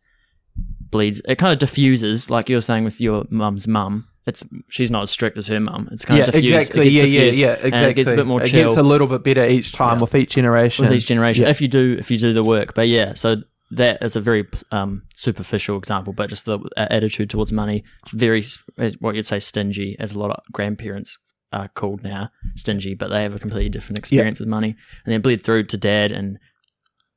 bleeds. 0.91 1.21
It 1.29 1.37
kind 1.37 1.53
of 1.53 1.59
diffuses, 1.59 2.31
like 2.31 2.49
you 2.49 2.57
were 2.57 2.63
saying 2.63 2.85
with 2.85 3.01
your 3.01 3.25
mum's 3.31 3.67
mum. 3.69 4.09
It's 4.27 4.43
she's 4.69 4.91
not 4.91 5.03
as 5.03 5.11
strict 5.11 5.39
as 5.39 5.47
her 5.47 5.61
mum. 5.61 5.89
It's 5.93 6.05
kind 6.05 6.19
yeah, 6.19 6.25
of 6.25 6.33
diffused. 6.33 6.55
exactly. 6.55 6.87
It 6.89 6.93
Yeah, 6.95 7.01
gets 7.03 7.13
yeah, 7.13 7.21
diffused, 7.21 7.39
yeah, 7.39 7.53
exactly. 7.53 7.91
It 7.91 7.95
gets 7.95 8.11
a 8.13 8.17
bit 8.17 8.27
more 8.27 8.43
It 8.43 8.49
chill 8.49 8.65
gets 8.69 8.77
a 8.77 8.83
little 8.83 9.07
bit 9.07 9.23
better 9.23 9.49
each 9.49 9.71
time 9.71 9.97
Yeah. 9.99 10.01
with 10.03 10.15
each 10.17 10.31
generation. 10.35 10.85
with 10.85 10.95
each 10.95 11.07
generation 11.07 11.45
Yeah. 11.45 11.51
if 11.51 11.61
you 11.61 11.69
do 11.69 11.95
if 11.99 12.11
you 12.11 12.17
do 12.19 12.33
the 12.33 12.43
work 12.43 12.75
but 12.75 12.89
yeah 12.89 13.15
so 13.15 13.37
that 13.71 14.03
is 14.03 14.15
a 14.17 14.21
very 14.21 14.47
um, 14.71 15.03
superficial 15.17 15.77
example 15.77 16.13
but 16.13 16.29
just 16.31 16.45
the 16.45 16.59
uh, 16.77 16.87
attitude 16.91 17.29
towards 17.31 17.53
money 17.53 17.83
very 18.13 18.43
uh, 18.79 18.91
what 19.01 19.15
you'd 19.17 19.27
say 19.27 19.39
stingy 19.39 19.97
as 19.99 20.13
a 20.13 20.19
lot 20.19 20.31
of 20.31 20.43
grandparents 20.53 21.19
are 21.53 21.69
called 21.69 22.03
now 22.03 22.29
stingy 22.55 22.95
but 22.95 23.09
they 23.09 23.23
have 23.23 23.35
a 23.35 23.39
completely 23.39 23.69
different 23.69 23.99
experience 23.99 24.39
with 24.41 24.49
money. 24.49 24.75
And 25.05 25.13
then 25.13 25.21
bleed 25.21 25.43
through 25.45 25.65
to 25.65 25.77
dad 25.77 26.13
and 26.13 26.39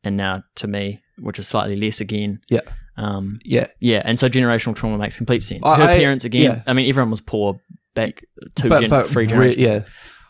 and 0.03 0.15
now 0.17 0.43
to 0.55 0.67
me 0.67 1.01
which 1.17 1.39
is 1.39 1.47
slightly 1.47 1.75
less 1.75 1.99
again. 1.99 2.39
Yeah. 2.49 2.61
um 2.95 3.39
Yeah, 3.43 3.67
yeah 3.79 4.01
and 4.05 4.17
so 4.17 4.29
generational 4.29 4.75
trauma 4.75 4.97
makes 4.97 5.17
complete 5.17 5.43
sense. 5.43 5.61
I- 5.65 5.77
her 5.77 5.83
I- 5.83 5.97
parents 5.97 6.25
again 6.25 6.43
yeah. 6.43 6.63
i 6.67 6.73
mean 6.73 6.87
everyone 6.89 7.09
was 7.09 7.21
poor 7.21 7.59
back 7.95 8.23
two 8.55 8.69
but 8.69 8.81
gen- 8.81 8.89
but 8.89 9.09
three 9.09 9.23
re- 9.25 9.29
generations 9.29 9.57
yeah, 9.57 9.81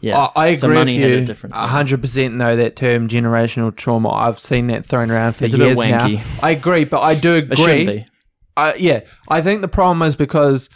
yeah 0.01 0.17
I, 0.35 0.47
I 0.49 0.55
So 0.55 0.67
agree 0.67 0.77
money 0.77 0.93
with 0.95 1.01
had 1.03 1.11
a 1.11 1.19
you. 1.19 1.25
different- 1.25 1.55
A 1.55 1.67
hundred 1.67 2.01
percent 2.01 2.35
know 2.35 2.55
that 2.55 2.75
term 2.75 3.07
generational 3.07 3.75
trauma. 3.75 4.09
I've 4.09 4.39
seen 4.39 4.67
that 4.67 4.85
thrown 4.85 5.11
around 5.11 5.33
for 5.33 5.45
It's 5.45 5.53
a 5.53 5.57
bit 5.57 5.65
years 5.67 5.77
wanky. 5.77 6.15
now. 6.15 6.23
I 6.41 6.51
agree, 6.51 6.85
but 6.85 7.01
I 7.01 7.15
do 7.15 7.35
agree. 7.35 8.05
I, 8.57 8.73
yeah, 8.75 9.01
I 9.29 9.41
think 9.41 9.61
the 9.61 9.67
problem 9.67 10.01
is 10.07 10.15
because 10.15 10.69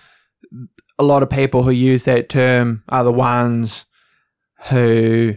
a 0.99 1.03
lot 1.03 1.23
of 1.23 1.29
people 1.29 1.63
who 1.63 1.71
use 1.71 2.05
that 2.05 2.29
term 2.29 2.83
are 2.89 3.03
the 3.03 3.11
ones 3.11 3.85
who 4.69 5.35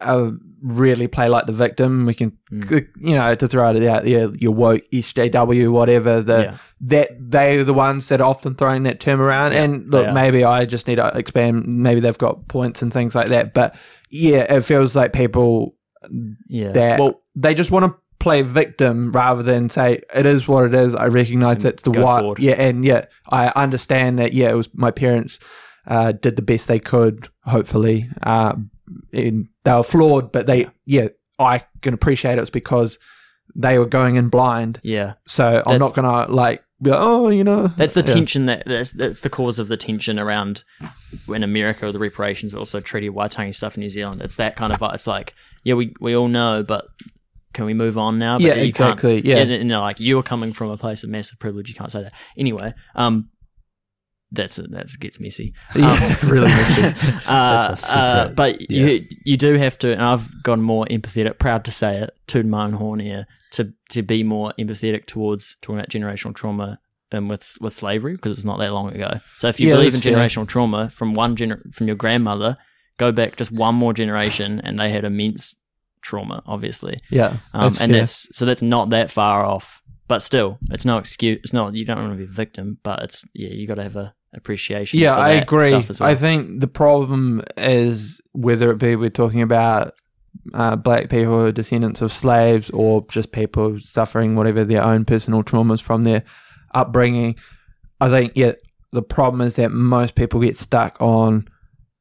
uh, 0.00 0.30
really 0.62 1.08
play 1.08 1.28
like 1.28 1.46
the 1.46 1.52
victim. 1.52 2.06
We 2.06 2.14
can, 2.14 2.38
Mm. 2.52 2.86
you 3.00 3.14
know, 3.14 3.34
to 3.34 3.48
throw 3.48 3.70
it 3.70 3.82
out 3.84 4.04
there, 4.04 4.30
your 4.38 4.52
woke 4.52 4.82
SJW, 4.92 5.70
whatever. 5.72 6.22
The 6.22 6.38
yeah 6.52 6.56
that 6.84 7.10
they're 7.16 7.62
the 7.62 7.72
ones 7.72 8.08
that 8.08 8.20
are 8.20 8.28
often 8.28 8.56
throwing 8.56 8.82
that 8.82 8.98
term 8.98 9.20
around. 9.20 9.52
and 9.52 9.88
look, 9.88 10.08
are. 10.08 10.12
maybe 10.12 10.42
I 10.42 10.64
just 10.64 10.88
need 10.88 10.96
to 10.96 11.12
expand. 11.16 11.64
Maybe 11.66 12.00
they've 12.00 12.18
got 12.18 12.48
points 12.48 12.82
and 12.82 12.92
things 12.92 13.14
like 13.14 13.28
that. 13.28 13.54
But 13.54 13.76
yeah, 14.10 14.52
it 14.52 14.62
feels 14.62 14.96
like 14.96 15.12
people 15.12 15.76
yeah 16.48 16.72
that 16.72 16.98
well 16.98 17.22
they 17.36 17.54
just 17.54 17.70
want 17.70 17.84
to 17.86 17.94
play 18.18 18.42
victim 18.42 19.12
rather 19.12 19.42
than 19.44 19.70
say 19.70 20.00
it 20.14 20.26
is 20.26 20.48
what 20.48 20.64
it 20.64 20.74
is. 20.74 20.94
I 20.96 21.06
recognize 21.06 21.62
that's 21.62 21.82
the 21.84 21.92
forward. 21.92 22.40
Yeah, 22.40 22.54
and 22.54 22.84
yeah, 22.84 23.04
I 23.30 23.52
understand 23.54 24.18
that. 24.18 24.32
Yeah, 24.32 24.50
it 24.50 24.56
was 24.56 24.68
my 24.74 24.90
parents 24.90 25.38
uh, 25.86 26.10
did 26.12 26.34
the 26.34 26.42
best 26.42 26.66
they 26.66 26.80
could. 26.80 27.28
Hopefully, 27.44 28.08
uh, 28.24 28.54
and 29.12 29.48
they 29.64 29.72
were 29.72 29.82
flawed, 29.82 30.32
but 30.32 30.46
they 30.46 30.68
yeah, 30.86 31.08
I 31.38 31.64
can 31.80 31.94
appreciate 31.94 32.38
it 32.38 32.40
was 32.40 32.50
because 32.50 32.98
they 33.54 33.78
were 33.78 33.86
going 33.86 34.16
in 34.16 34.28
blind. 34.28 34.80
yeah 34.82 35.14
So 35.26 35.62
I'm 35.66 35.78
not 35.78 35.94
gonna 35.94 36.30
like 36.32 36.62
be 36.80 36.90
like, 36.90 37.00
oh, 37.00 37.28
you 37.28 37.44
know, 37.44 37.68
That's 37.68 37.94
the 37.94 38.00
yeah. 38.00 38.14
tension 38.14 38.46
that 38.46 38.64
that's, 38.66 38.90
that's 38.90 39.20
the 39.20 39.30
cause 39.30 39.58
of 39.58 39.68
the 39.68 39.76
tension 39.76 40.18
around 40.18 40.64
in 41.28 41.42
America 41.44 41.90
the 41.92 41.98
reparations, 41.98 42.52
but 42.52 42.58
also 42.58 42.80
Treaty 42.80 43.06
of 43.06 43.14
Waitangi 43.14 43.54
stuff 43.54 43.76
in 43.76 43.82
New 43.82 43.90
Zealand. 43.90 44.20
It's 44.20 44.36
that 44.36 44.56
kind 44.56 44.72
of 44.72 44.82
it's 44.94 45.06
like 45.06 45.34
yeah, 45.64 45.74
we 45.74 45.94
we 46.00 46.16
all 46.16 46.28
know, 46.28 46.62
but 46.62 46.86
can 47.52 47.66
we 47.66 47.74
move 47.74 47.98
on 47.98 48.18
now? 48.18 48.34
But 48.34 48.42
Yeah, 48.42 48.54
exactly, 48.54 49.20
yeah. 49.20 49.38
and, 49.38 49.68
know, 49.68 49.80
like 49.80 50.00
you 50.00 50.18
are 50.18 50.22
coming 50.22 50.52
from 50.52 50.70
a 50.70 50.76
place 50.76 51.04
of 51.04 51.10
massive 51.10 51.38
privilege. 51.38 51.68
You 51.68 51.74
can't 51.74 51.92
say 51.92 52.02
that 52.02 52.14
anyway. 52.36 52.74
Um, 52.94 53.28
that's 54.32 54.56
that 54.56 54.88
gets 54.98 55.20
messy. 55.20 55.54
Yeah, 55.76 56.16
really 56.24 56.46
messy. 56.48 56.82
Uh, 57.26 57.68
That's 57.68 57.94
a 57.94 57.98
uh, 57.98 58.22
secret. 58.24 58.36
but 58.36 58.70
you 58.70 59.06
you 59.24 59.36
do 59.36 59.54
have 59.54 59.78
to, 59.80 59.92
and 59.92 60.02
I've 60.02 60.42
gone 60.42 60.62
more 60.62 60.84
empathetic. 60.86 61.38
Proud 61.38 61.64
to 61.66 61.70
say 61.70 61.98
it, 61.98 62.10
to 62.28 62.42
my 62.42 62.64
own 62.64 62.72
horn 62.74 63.00
here, 63.00 63.26
to 63.52 63.72
to 63.90 64.02
be 64.02 64.22
more 64.24 64.52
empathetic 64.58 65.06
towards 65.06 65.56
talking 65.60 65.78
about 65.78 65.90
generational 65.90 66.34
trauma 66.34 66.78
and 67.12 67.28
with 67.30 67.56
with 67.60 67.74
slavery 67.74 68.14
because 68.16 68.36
it's 68.36 68.44
not 68.44 68.58
that 68.58 68.72
long 68.72 68.90
ago. 68.92 69.20
So 69.38 69.48
if 69.48 69.60
you 69.60 69.68
Yeah, 69.68 69.74
believe 69.74 69.94
in 69.94 70.00
that's 70.00 70.04
fair. 70.04 70.14
generational 70.14 70.48
trauma 70.48 70.90
from 70.90 71.14
one 71.14 71.36
gener- 71.36 71.72
from 71.74 71.86
your 71.86 71.96
grandmother, 71.96 72.56
go 72.98 73.12
back 73.12 73.36
just 73.36 73.52
one 73.52 73.74
more 73.74 73.92
generation, 73.92 74.60
and 74.64 74.78
they 74.78 74.90
had 74.90 75.04
immense 75.04 75.54
trauma, 76.00 76.42
obviously. 76.46 76.98
yeah, 77.10 77.36
Um, 77.52 77.64
that's 77.64 77.80
and 77.80 77.92
fair. 77.92 78.00
that's 78.00 78.28
so 78.36 78.44
that's 78.46 78.62
not 78.62 78.90
that 78.90 79.10
far 79.10 79.44
off, 79.44 79.82
but 80.08 80.20
still, 80.22 80.58
it's 80.70 80.84
no 80.84 80.98
excuse. 80.98 81.38
It's 81.44 81.52
not 81.52 81.74
you 81.74 81.84
don't 81.84 81.98
want 81.98 82.12
to 82.12 82.16
be 82.16 82.24
a 82.24 82.26
victim, 82.26 82.78
but 82.82 83.02
it's 83.02 83.24
yeah, 83.34 83.50
you 83.50 83.66
got 83.68 83.76
to 83.76 83.82
have 83.84 83.96
a 83.96 84.14
appreciation. 84.32 84.98
Yeah, 84.98 85.14
for 85.14 85.20
I 85.20 85.34
that 85.34 85.42
agree. 85.44 85.72
Well. 85.72 85.84
I 86.00 86.14
think 86.14 86.60
the 86.60 86.68
problem 86.68 87.42
is 87.56 88.20
whether 88.32 88.70
it 88.70 88.78
be 88.78 88.96
we're 88.96 89.10
talking 89.10 89.42
about 89.42 89.94
uh, 90.54 90.76
black 90.76 91.10
people 91.10 91.40
who 91.40 91.46
are 91.46 91.52
descendants 91.52 92.02
of 92.02 92.12
slaves 92.12 92.70
or 92.70 93.06
just 93.10 93.32
people 93.32 93.78
suffering 93.78 94.34
whatever 94.34 94.64
their 94.64 94.82
own 94.82 95.04
personal 95.04 95.42
traumas 95.42 95.82
from 95.82 96.04
their 96.04 96.22
upbringing. 96.74 97.36
I 98.00 98.08
think, 98.08 98.32
yeah, 98.34 98.52
the 98.92 99.02
problem 99.02 99.40
is 99.40 99.56
that 99.56 99.70
most 99.70 100.14
people 100.14 100.40
get 100.40 100.58
stuck 100.58 101.00
on 101.00 101.48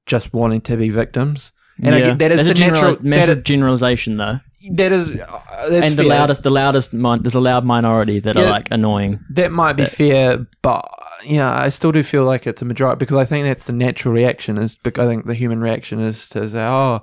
just 0.06 0.34
wanting 0.34 0.62
to 0.62 0.78
be 0.78 0.90
victims. 0.90 1.52
And 1.84 1.96
I 1.96 1.98
yeah. 2.00 2.06
get- 2.10 2.20
that 2.20 2.32
is 2.32 2.38
That's 2.38 2.48
the 2.48 2.52
a 2.52 2.54
general, 2.54 2.82
natural- 2.84 3.06
massive 3.06 3.38
is- 3.38 3.44
generalization, 3.44 4.18
though. 4.18 4.40
That 4.76 4.92
is, 4.92 5.10
uh, 5.10 5.42
that's 5.70 5.88
and 5.90 5.98
the 5.98 6.04
fair. 6.04 6.06
loudest, 6.06 6.44
the 6.44 6.52
loudest, 6.52 6.94
min- 6.94 7.24
there's 7.24 7.34
a 7.34 7.40
loud 7.40 7.66
minority 7.66 8.20
that 8.20 8.38
are 8.38 8.46
like 8.50 8.68
annoying. 8.70 9.20
That 9.32 9.52
might 9.52 9.74
be 9.74 9.84
that- 9.84 9.92
fair, 9.92 10.46
but 10.62 10.88
yeah, 11.26 11.52
I 11.52 11.70
still 11.70 11.92
do 11.92 12.04
feel 12.04 12.26
like 12.26 12.46
it's 12.46 12.62
a 12.62 12.66
majority 12.66 13.00
because 13.00 13.18
I 13.18 13.26
think 13.26 13.46
that's 13.46 13.66
the 13.66 13.74
natural 13.74 14.14
reaction. 14.14 14.60
Is 14.60 14.76
because 14.84 15.04
I 15.04 15.10
think 15.10 15.26
the 15.26 15.34
human 15.34 15.62
reaction 15.62 16.00
is 16.00 16.30
to 16.30 16.48
say, 16.48 16.64
"Oh, 16.64 17.00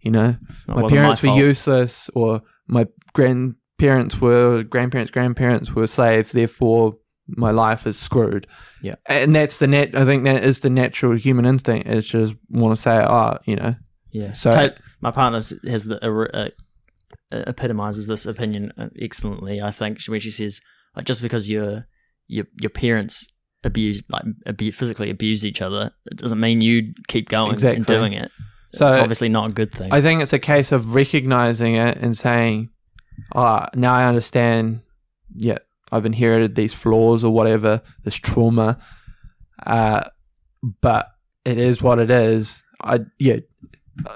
you 0.00 0.10
know, 0.10 0.36
my 0.66 0.88
parents 0.88 1.22
were 1.22 1.28
fault. 1.28 1.38
useless, 1.38 2.08
or 2.14 2.40
my 2.66 2.86
grandparents 3.12 4.20
were 4.20 4.62
grandparents' 4.62 5.10
grandparents 5.10 5.74
were 5.74 5.86
slaves, 5.86 6.32
therefore 6.32 6.96
my 7.28 7.50
life 7.50 7.86
is 7.86 7.98
screwed." 7.98 8.46
Yeah. 8.82 8.96
and 9.06 9.36
that's 9.36 9.58
the 9.58 9.66
net. 9.68 9.94
I 9.94 10.04
think 10.04 10.24
that 10.24 10.42
is 10.42 10.60
the 10.60 10.70
natural 10.70 11.14
human 11.16 11.44
instinct 11.44 11.88
is 11.88 12.06
just 12.06 12.34
want 12.50 12.74
to 12.74 12.80
say, 12.80 13.04
"Oh, 13.06 13.36
you 13.44 13.56
know." 13.56 13.74
Yeah. 14.12 14.32
So- 14.32 14.52
Ta- 14.52 14.74
my 15.00 15.10
partner 15.10 15.40
has 15.66 15.84
the 15.84 15.98
uh, 16.04 16.48
uh, 17.32 17.42
epitomizes 17.46 18.06
this 18.06 18.26
opinion 18.26 18.72
uh, 18.78 18.88
excellently. 19.00 19.60
I 19.60 19.70
think 19.70 20.02
when 20.06 20.20
she 20.20 20.30
says 20.30 20.60
like 20.94 21.04
just 21.06 21.22
because 21.22 21.48
your 21.48 21.86
your 22.28 22.46
your 22.60 22.70
parents 22.70 23.26
abuse 23.64 24.02
like 24.10 24.24
physically 24.74 25.10
abused 25.10 25.44
each 25.44 25.62
other, 25.62 25.92
it 26.10 26.18
doesn't 26.18 26.40
mean 26.40 26.60
you 26.60 26.92
keep 27.08 27.28
going 27.28 27.52
Exactly. 27.52 27.76
and 27.78 27.86
doing 27.86 28.12
it. 28.12 28.30
So 28.74 28.88
it's 28.88 28.98
obviously 28.98 29.28
not 29.28 29.50
a 29.50 29.52
good 29.52 29.72
thing. 29.72 29.92
I 29.92 30.00
think 30.00 30.22
it's 30.22 30.32
a 30.32 30.38
case 30.38 30.72
of 30.72 30.94
recognizing 30.94 31.74
it 31.74 31.98
and 31.98 32.16
saying, 32.16 32.70
"Ah, 33.34 33.68
now 33.74 33.94
I 33.94 34.04
understand. 34.04 34.80
Yeah, 35.34 35.58
I've 35.90 36.06
inherited 36.06 36.54
these 36.54 36.72
flaws 36.74 37.22
or 37.24 37.32
whatever, 37.34 37.82
this 38.04 38.16
trauma. 38.16 38.78
Uh, 39.66 40.04
but 40.80 41.08
it 41.44 41.58
is 41.58 41.82
what 41.82 41.98
it 41.98 42.10
is. 42.10 42.62
I 42.80 43.00
yeah." 43.18 43.40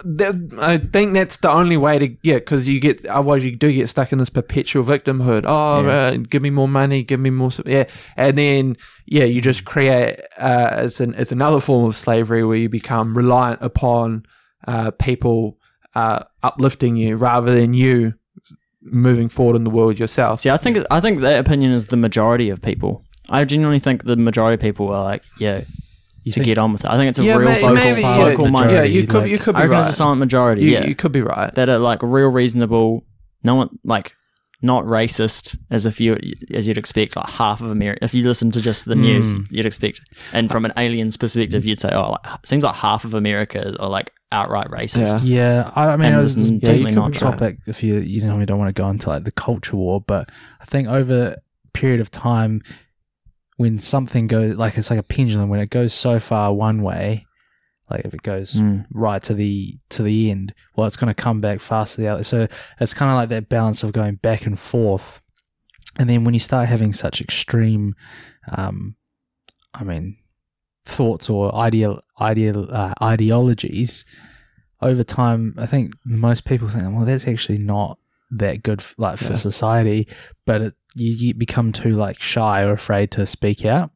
That, 0.04 0.56
I 0.58 0.78
think 0.78 1.12
that's 1.12 1.36
the 1.36 1.50
only 1.50 1.76
way 1.76 1.98
to 1.98 2.16
yeah, 2.22 2.36
because 2.36 2.66
you 2.66 2.80
get 2.80 3.04
otherwise 3.06 3.44
you 3.44 3.54
do 3.54 3.70
get 3.72 3.88
stuck 3.90 4.10
in 4.10 4.18
this 4.18 4.30
perpetual 4.30 4.82
victimhood. 4.84 5.44
Oh, 5.46 5.84
Yeah. 5.84 5.90
uh, 6.06 6.16
give 6.16 6.40
me 6.42 6.48
more 6.50 6.66
money, 6.68 7.02
give 7.02 7.20
me 7.20 7.28
more, 7.30 7.50
yeah, 7.66 7.84
and 8.16 8.38
then 8.38 8.76
yeah, 9.04 9.24
you 9.24 9.42
just 9.42 9.66
create 9.66 10.18
uh, 10.38 10.82
it's 10.84 10.98
an 11.00 11.14
it's 11.18 11.30
another 11.30 11.60
form 11.60 11.84
of 11.84 11.94
slavery 11.94 12.42
where 12.42 12.56
you 12.56 12.70
become 12.70 13.14
reliant 13.16 13.60
upon 13.60 14.24
uh, 14.66 14.92
people 14.92 15.58
uh, 15.94 16.24
uplifting 16.42 16.96
you 16.96 17.16
rather 17.16 17.54
than 17.54 17.74
you 17.74 18.14
moving 18.82 19.28
forward 19.28 19.56
in 19.56 19.64
the 19.64 19.70
world 19.70 19.98
yourself. 19.98 20.40
See, 20.40 20.50
I 20.50 20.56
think 20.56 20.78
I 20.90 21.00
think 21.00 21.20
that 21.20 21.38
opinion 21.38 21.72
is 21.72 21.86
the 21.86 21.96
majority 21.98 22.48
of 22.48 22.62
people. 22.62 23.02
I 23.28 23.44
genuinely 23.44 23.80
think 23.80 24.04
the 24.04 24.16
majority 24.16 24.54
of 24.54 24.60
people 24.60 24.88
are 24.88 25.04
like, 25.04 25.22
yeah, 25.38 25.62
You 26.26 26.32
to 26.32 26.40
think- 26.40 26.44
get 26.46 26.58
on 26.58 26.72
with 26.72 26.84
it. 26.84 26.90
I 26.90 26.96
think 26.96 27.10
it's 27.10 27.18
a 27.20 27.24
yeah, 27.24 27.36
real 27.36 27.48
may- 27.48 27.60
vocal, 27.60 27.74
maybe, 27.74 28.00
yeah, 28.02 28.16
vocal 28.16 28.26
majority, 28.46 28.50
minority. 28.50 28.74
yeah, 28.92 29.00
you 29.00 29.06
could 29.06 29.22
like- 29.22 29.30
you 29.30 29.38
could 29.38 29.54
I 29.54 29.58
reckon 29.60 29.70
right. 29.70 29.80
it's 29.86 29.90
a 29.90 29.96
silent 29.96 30.18
majority. 30.18 30.62
You, 30.62 30.70
yeah, 30.72 30.84
you 30.84 30.94
could 30.96 31.12
be 31.12 31.22
right. 31.22 31.54
that 31.54 31.68
are 31.68 31.78
like 31.78 32.00
real 32.02 32.28
reasonable. 32.30 33.04
No 33.44 33.54
one 33.54 33.78
like 33.84 34.12
not 34.60 34.84
racist 34.86 35.56
as 35.70 35.86
if 35.86 36.00
you 36.00 36.18
as 36.52 36.66
you'd 36.66 36.78
expect. 36.78 37.14
Like 37.14 37.28
half 37.30 37.60
of 37.60 37.70
America, 37.70 38.04
if 38.04 38.12
you 38.12 38.24
listen 38.24 38.50
to 38.50 38.60
just 38.60 38.86
the 38.86 38.96
news, 38.96 39.30
Hmm. 39.32 39.42
you'd 39.50 39.66
expect. 39.66 40.00
And 40.32 40.50
from 40.50 40.64
an 40.64 40.72
alien's 40.76 41.16
perspective, 41.16 41.64
you'd 41.64 41.78
say, 41.78 41.90
oh, 41.92 42.10
like, 42.12 42.34
it 42.40 42.46
seems 42.46 42.64
like 42.64 42.74
half 42.74 43.04
of 43.04 43.14
America 43.14 43.76
are 43.78 43.88
like 43.88 44.12
outright 44.32 44.68
racist. 44.68 45.20
Yeah. 45.22 45.62
Yeah, 45.66 45.70
I, 45.76 45.90
I 45.90 45.96
mean, 45.96 46.06
And 46.06 46.16
it 46.16 46.18
was 46.18 46.34
this 46.34 46.44
is 46.44 46.50
definitely 46.58 46.92
not 46.92 47.12
true. 47.12 47.20
topic 47.30 47.58
if 47.68 47.84
you 47.84 47.98
you 48.00 48.22
know 48.22 48.36
we 48.36 48.46
don't 48.46 48.58
want 48.58 48.74
to 48.74 48.82
go 48.82 48.88
into 48.90 49.08
like 49.10 49.22
the 49.22 49.30
culture 49.30 49.76
war, 49.76 50.00
but 50.00 50.28
I 50.60 50.64
think 50.64 50.88
over 50.88 51.34
a 51.36 51.70
period 51.72 52.00
of 52.00 52.10
time, 52.10 52.62
when 53.56 53.78
something 53.78 54.26
goes 54.26 54.56
like 54.56 54.76
it's 54.78 54.90
like 54.90 54.98
a 54.98 55.02
pendulum, 55.02 55.48
when 55.48 55.60
it 55.60 55.70
goes 55.70 55.92
so 55.94 56.20
far 56.20 56.52
one 56.54 56.82
way, 56.82 57.24
Like 57.88 58.04
if 58.04 58.14
it 58.14 58.22
goes 58.22 58.54
Mm. 58.54 58.84
right 58.90 59.22
to 59.22 59.32
the 59.34 59.78
to 59.90 60.02
the 60.02 60.30
end, 60.30 60.52
well, 60.74 60.86
it's 60.88 60.96
going 60.96 61.14
to 61.14 61.22
come 61.22 61.40
back 61.40 61.60
faster 61.60 62.02
the 62.02 62.08
other. 62.08 62.24
So 62.24 62.48
it's 62.80 62.94
kind 62.94 63.10
of 63.12 63.16
like 63.16 63.28
that 63.28 63.48
balance 63.48 63.82
of 63.84 63.92
going 63.92 64.16
back 64.16 64.44
and 64.46 64.58
forth. 64.58 65.20
And 65.98 66.10
then 66.10 66.24
when 66.24 66.34
you 66.34 66.40
start 66.40 66.68
having 66.68 66.92
such 66.92 67.20
extreme, 67.20 67.94
um, 68.56 68.96
I 69.72 69.84
mean, 69.84 70.16
thoughts 70.84 71.30
or 71.30 71.54
ideal 71.54 72.00
ideal 72.20 72.68
uh, 72.70 72.92
ideologies, 73.00 74.04
over 74.82 75.04
time, 75.04 75.54
I 75.56 75.66
think 75.66 75.94
most 76.04 76.44
people 76.44 76.68
think, 76.68 76.84
well, 76.94 77.04
that's 77.06 77.26
actually 77.28 77.58
not 77.58 77.98
that 78.30 78.62
good, 78.62 78.82
like 78.98 79.18
for 79.18 79.30
Yeah. 79.30 79.34
society. 79.36 80.08
But 80.46 80.62
it, 80.62 80.74
you, 80.94 81.12
you 81.12 81.34
become 81.34 81.72
too 81.72 81.90
like 81.96 82.20
shy 82.20 82.62
or 82.62 82.72
afraid 82.72 83.10
to 83.12 83.26
speak 83.26 83.64
out. 83.64 83.90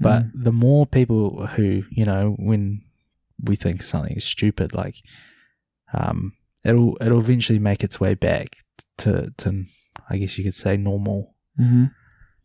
But 0.00 0.22
Mm. 0.24 0.30
the 0.44 0.52
more 0.52 0.86
people 0.86 1.46
who, 1.48 1.82
you 1.90 2.04
know, 2.04 2.36
when 2.38 2.82
we 3.42 3.56
think 3.56 3.82
something 3.82 4.16
is 4.16 4.24
stupid, 4.24 4.72
like, 4.72 4.96
um, 5.92 6.32
it'll 6.64 6.96
it'll 7.00 7.20
eventually 7.20 7.58
make 7.58 7.82
its 7.84 8.00
way 8.00 8.14
back 8.14 8.56
to 8.98 9.32
to, 9.38 9.64
I 10.08 10.18
guess 10.18 10.36
you 10.38 10.44
could 10.44 10.54
say 10.54 10.76
normal. 10.76 11.34
Mm-hmm. 11.58 11.84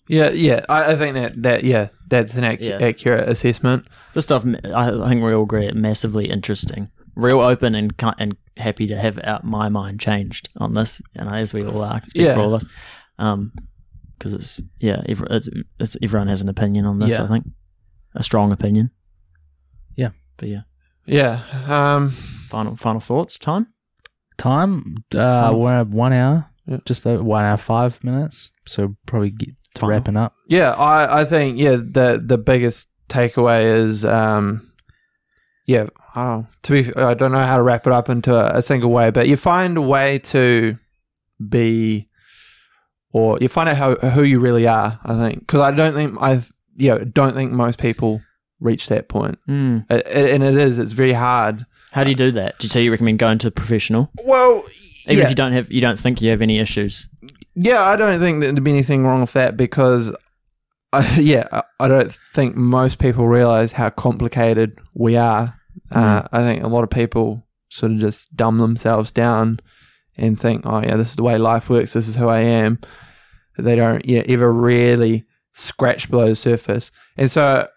Yeah, 0.07 0.29
yeah. 0.31 0.65
I, 0.67 0.93
I 0.93 0.95
think 0.95 1.15
that 1.15 1.41
that 1.43 1.63
yeah, 1.63 1.89
that's 2.09 2.35
an 2.35 2.43
ac- 2.43 2.67
Yeah. 2.69 2.77
accurate 2.81 3.29
assessment. 3.29 3.87
This 4.13 4.25
stuff, 4.25 4.45
I 4.65 4.89
I 4.89 5.09
think 5.09 5.23
we 5.23 5.33
all 5.33 5.43
agree, 5.43 5.71
massively 5.71 6.29
interesting, 6.29 6.89
real 7.15 7.39
open, 7.39 7.75
and 7.75 7.95
ki- 7.97 8.17
and 8.19 8.35
happy 8.57 8.87
to 8.87 8.97
have 8.97 9.19
out 9.23 9.43
my 9.43 9.69
mind 9.69 9.99
changed 9.99 10.49
on 10.57 10.73
this, 10.73 11.01
and 11.15 11.29
as 11.29 11.53
we 11.53 11.65
all 11.65 11.81
are, 11.83 11.95
I 11.95 11.99
speak 12.01 12.23
Yeah. 12.23 12.35
for 12.35 12.41
all 12.41 12.53
of 12.55 12.63
us, 12.63 12.69
um, 13.19 13.51
because 14.17 14.33
it's 14.33 14.61
yeah, 14.79 15.01
every, 15.07 15.27
it's, 15.29 15.49
it's 15.79 15.97
everyone 16.01 16.27
has 16.27 16.41
an 16.41 16.49
opinion 16.49 16.85
on 16.85 16.99
this. 16.99 17.11
Yeah. 17.11 17.23
I 17.23 17.27
think 17.27 17.47
a 18.15 18.23
strong 18.23 18.51
opinion. 18.51 18.91
Yeah. 19.95 20.09
but 20.37 20.49
yeah, 20.49 20.61
Yeah. 21.05 21.41
Um. 21.67 22.09
final 22.11 22.75
final 22.75 23.01
thoughts. 23.01 23.37
Time. 23.37 23.67
Time, 24.37 24.97
uh, 25.13 25.17
Final- 25.47 25.59
we're 25.59 25.79
at 25.81 25.87
one 25.87 26.13
hour, 26.13 26.49
Yeah. 26.67 26.77
just 26.85 27.05
over 27.05 27.23
one 27.23 27.43
hour 27.45 27.57
five 27.57 28.03
minutes. 28.03 28.51
So 28.65 28.95
probably 29.05 29.31
get 29.31 29.49
to 29.75 29.81
Final. 29.81 29.89
wrapping 29.89 30.17
up. 30.17 30.33
Yeah. 30.47 30.71
I 30.73 31.21
I 31.21 31.25
think 31.25 31.57
yeah 31.59 31.75
the 31.77 32.21
the 32.23 32.37
biggest 32.37 32.87
takeaway 33.09 33.65
is 33.75 34.05
um. 34.05 34.69
Yeah. 35.65 35.87
Oh, 36.15 36.45
to 36.63 36.71
be, 36.83 36.93
I 36.95 37.13
don't 37.13 37.31
know 37.31 37.39
how 37.39 37.57
to 37.57 37.63
wrap 37.63 37.87
it 37.87 37.93
up 37.93 38.09
into 38.09 38.35
a, 38.35 38.57
a 38.57 38.61
single 38.61 38.91
way, 38.91 39.09
but 39.11 39.27
you 39.27 39.35
find 39.37 39.77
a 39.77 39.81
way 39.81 40.19
to 40.19 40.77
be, 41.49 42.09
or 43.11 43.37
you 43.41 43.47
find 43.47 43.69
out 43.69 43.77
how 43.77 43.95
who 44.09 44.23
you 44.23 44.39
really 44.39 44.67
are. 44.67 44.99
I 45.03 45.15
think 45.17 45.39
because 45.39 45.61
I 45.61 45.71
don't 45.71 45.93
think 45.93 46.17
I 46.21 46.41
yeah 46.75 46.99
don't 47.11 47.33
think 47.33 47.51
most 47.51 47.79
people 47.79 48.21
reach 48.59 48.87
that 48.87 49.07
point, 49.09 49.37
Mm. 49.47 49.85
It- 49.91 50.07
it- 50.07 50.31
and 50.35 50.43
it 50.43 50.55
is 50.57 50.77
it's 50.77 50.91
very 50.93 51.13
hard. 51.13 51.65
How 51.91 52.03
do 52.03 52.09
you 52.09 52.15
do 52.15 52.31
that? 52.31 52.57
Do 52.59 52.65
you, 52.65 52.69
so 52.69 52.79
you 52.79 52.89
recommend 52.91 53.19
going 53.19 53.37
to 53.39 53.47
a 53.47 53.51
professional, 53.51 54.09
Well, 54.25 54.63
even 55.07 55.17
yeah. 55.17 55.23
if 55.25 55.29
you 55.29 55.35
don't 55.35 55.51
have, 55.51 55.71
you 55.71 55.79
don't 55.81 55.99
think 55.99 56.21
you 56.21 56.29
have 56.31 56.41
any 56.41 56.57
issues? 56.59 57.07
Yeah, 57.55 57.81
I 57.83 57.95
don't 57.95 58.19
think 58.19 58.39
that 58.39 58.47
there'd 58.47 58.63
be 58.63 58.71
anything 58.71 59.03
wrong 59.05 59.21
with 59.21 59.33
that 59.33 59.55
because, 59.57 60.11
I, 60.93 61.15
yeah, 61.19 61.47
I- 61.79 61.87
don't 61.87 62.13
think 62.33 62.55
most 62.55 62.99
people 62.99 63.27
realize 63.27 63.73
how 63.73 63.89
complicated 63.89 64.79
we 64.93 65.17
are. 65.17 65.59
Uh, 65.91 66.23
I 66.31 66.39
think 66.41 66.63
a 66.63 66.67
lot 66.67 66.83
of 66.83 66.89
people 66.89 67.45
sort 67.69 67.91
of 67.91 67.97
just 67.97 68.35
dumb 68.35 68.59
themselves 68.59 69.11
down 69.11 69.59
and 70.15 70.39
think, 70.39 70.65
oh, 70.65 70.81
yeah, 70.81 70.95
this 70.95 71.09
is 71.09 71.15
the 71.15 71.23
way 71.23 71.37
life 71.37 71.69
works. 71.69 71.93
This 71.93 72.07
is 72.07 72.15
who 72.15 72.27
I 72.29 72.39
am. 72.39 72.79
They 73.57 73.75
don't, 73.75 74.05
yeah, 74.05 74.23
ever 74.27 74.51
really 74.51 75.25
scratch 75.53 76.09
below 76.09 76.27
the 76.29 76.35
surface. 76.35 76.91
And 77.17 77.29
so 77.29 77.67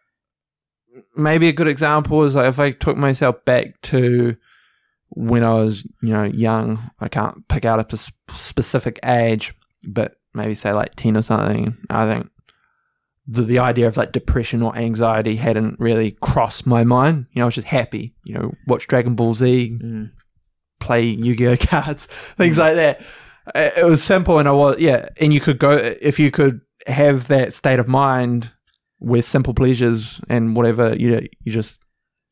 maybe 1.16 1.48
a 1.48 1.52
good 1.52 1.68
example 1.68 2.22
is 2.24 2.34
like 2.34 2.48
if 2.48 2.58
I 2.58 2.70
took 2.72 2.96
myself 2.96 3.44
back 3.44 3.80
to 3.82 4.36
when 5.10 5.42
I 5.44 5.54
was, 5.54 5.84
you 6.02 6.10
know, 6.10 6.24
young, 6.24 6.90
I 7.00 7.08
can't 7.08 7.46
pick 7.48 7.64
out 7.64 7.92
a 7.92 7.96
specific 8.30 8.98
age, 9.04 9.54
but 9.84 10.16
maybe 10.34 10.54
say 10.54 10.72
like 10.72 10.94
10 10.94 11.16
or 11.16 11.22
something. 11.22 11.76
I 11.90 12.06
think 12.06 12.30
the, 13.26 13.42
the 13.42 13.58
idea 13.58 13.86
of 13.88 13.96
like 13.96 14.12
depression 14.12 14.62
or 14.62 14.76
anxiety 14.76 15.36
hadn't 15.36 15.80
really 15.80 16.12
crossed 16.20 16.66
my 16.66 16.84
mind. 16.84 17.26
You 17.32 17.40
know, 17.40 17.44
I 17.44 17.46
was 17.46 17.54
just 17.56 17.66
happy, 17.66 18.14
you 18.24 18.34
know, 18.34 18.52
watch 18.66 18.86
Dragon 18.86 19.14
Ball 19.14 19.34
Z, 19.34 19.78
Mm. 19.82 20.10
play 20.80 21.02
Yu-Gi-Oh 21.04 21.56
cards, 21.60 22.06
things 22.36 22.58
like 22.58 22.74
that. 22.76 23.00
It 23.54 23.72
it 23.78 23.84
was 23.84 24.02
simple, 24.02 24.38
and 24.38 24.48
I 24.48 24.52
was 24.52 24.78
yeah. 24.78 25.08
And 25.20 25.32
you 25.32 25.40
could 25.40 25.58
go 25.58 25.72
if 25.72 26.18
you 26.18 26.30
could 26.30 26.60
have 26.86 27.28
that 27.28 27.52
state 27.52 27.78
of 27.78 27.88
mind 27.88 28.52
with 29.00 29.24
simple 29.24 29.54
pleasures 29.54 30.20
and 30.28 30.56
whatever 30.56 30.94
you 30.96 31.10
know, 31.10 31.20
you 31.44 31.52
just 31.52 31.80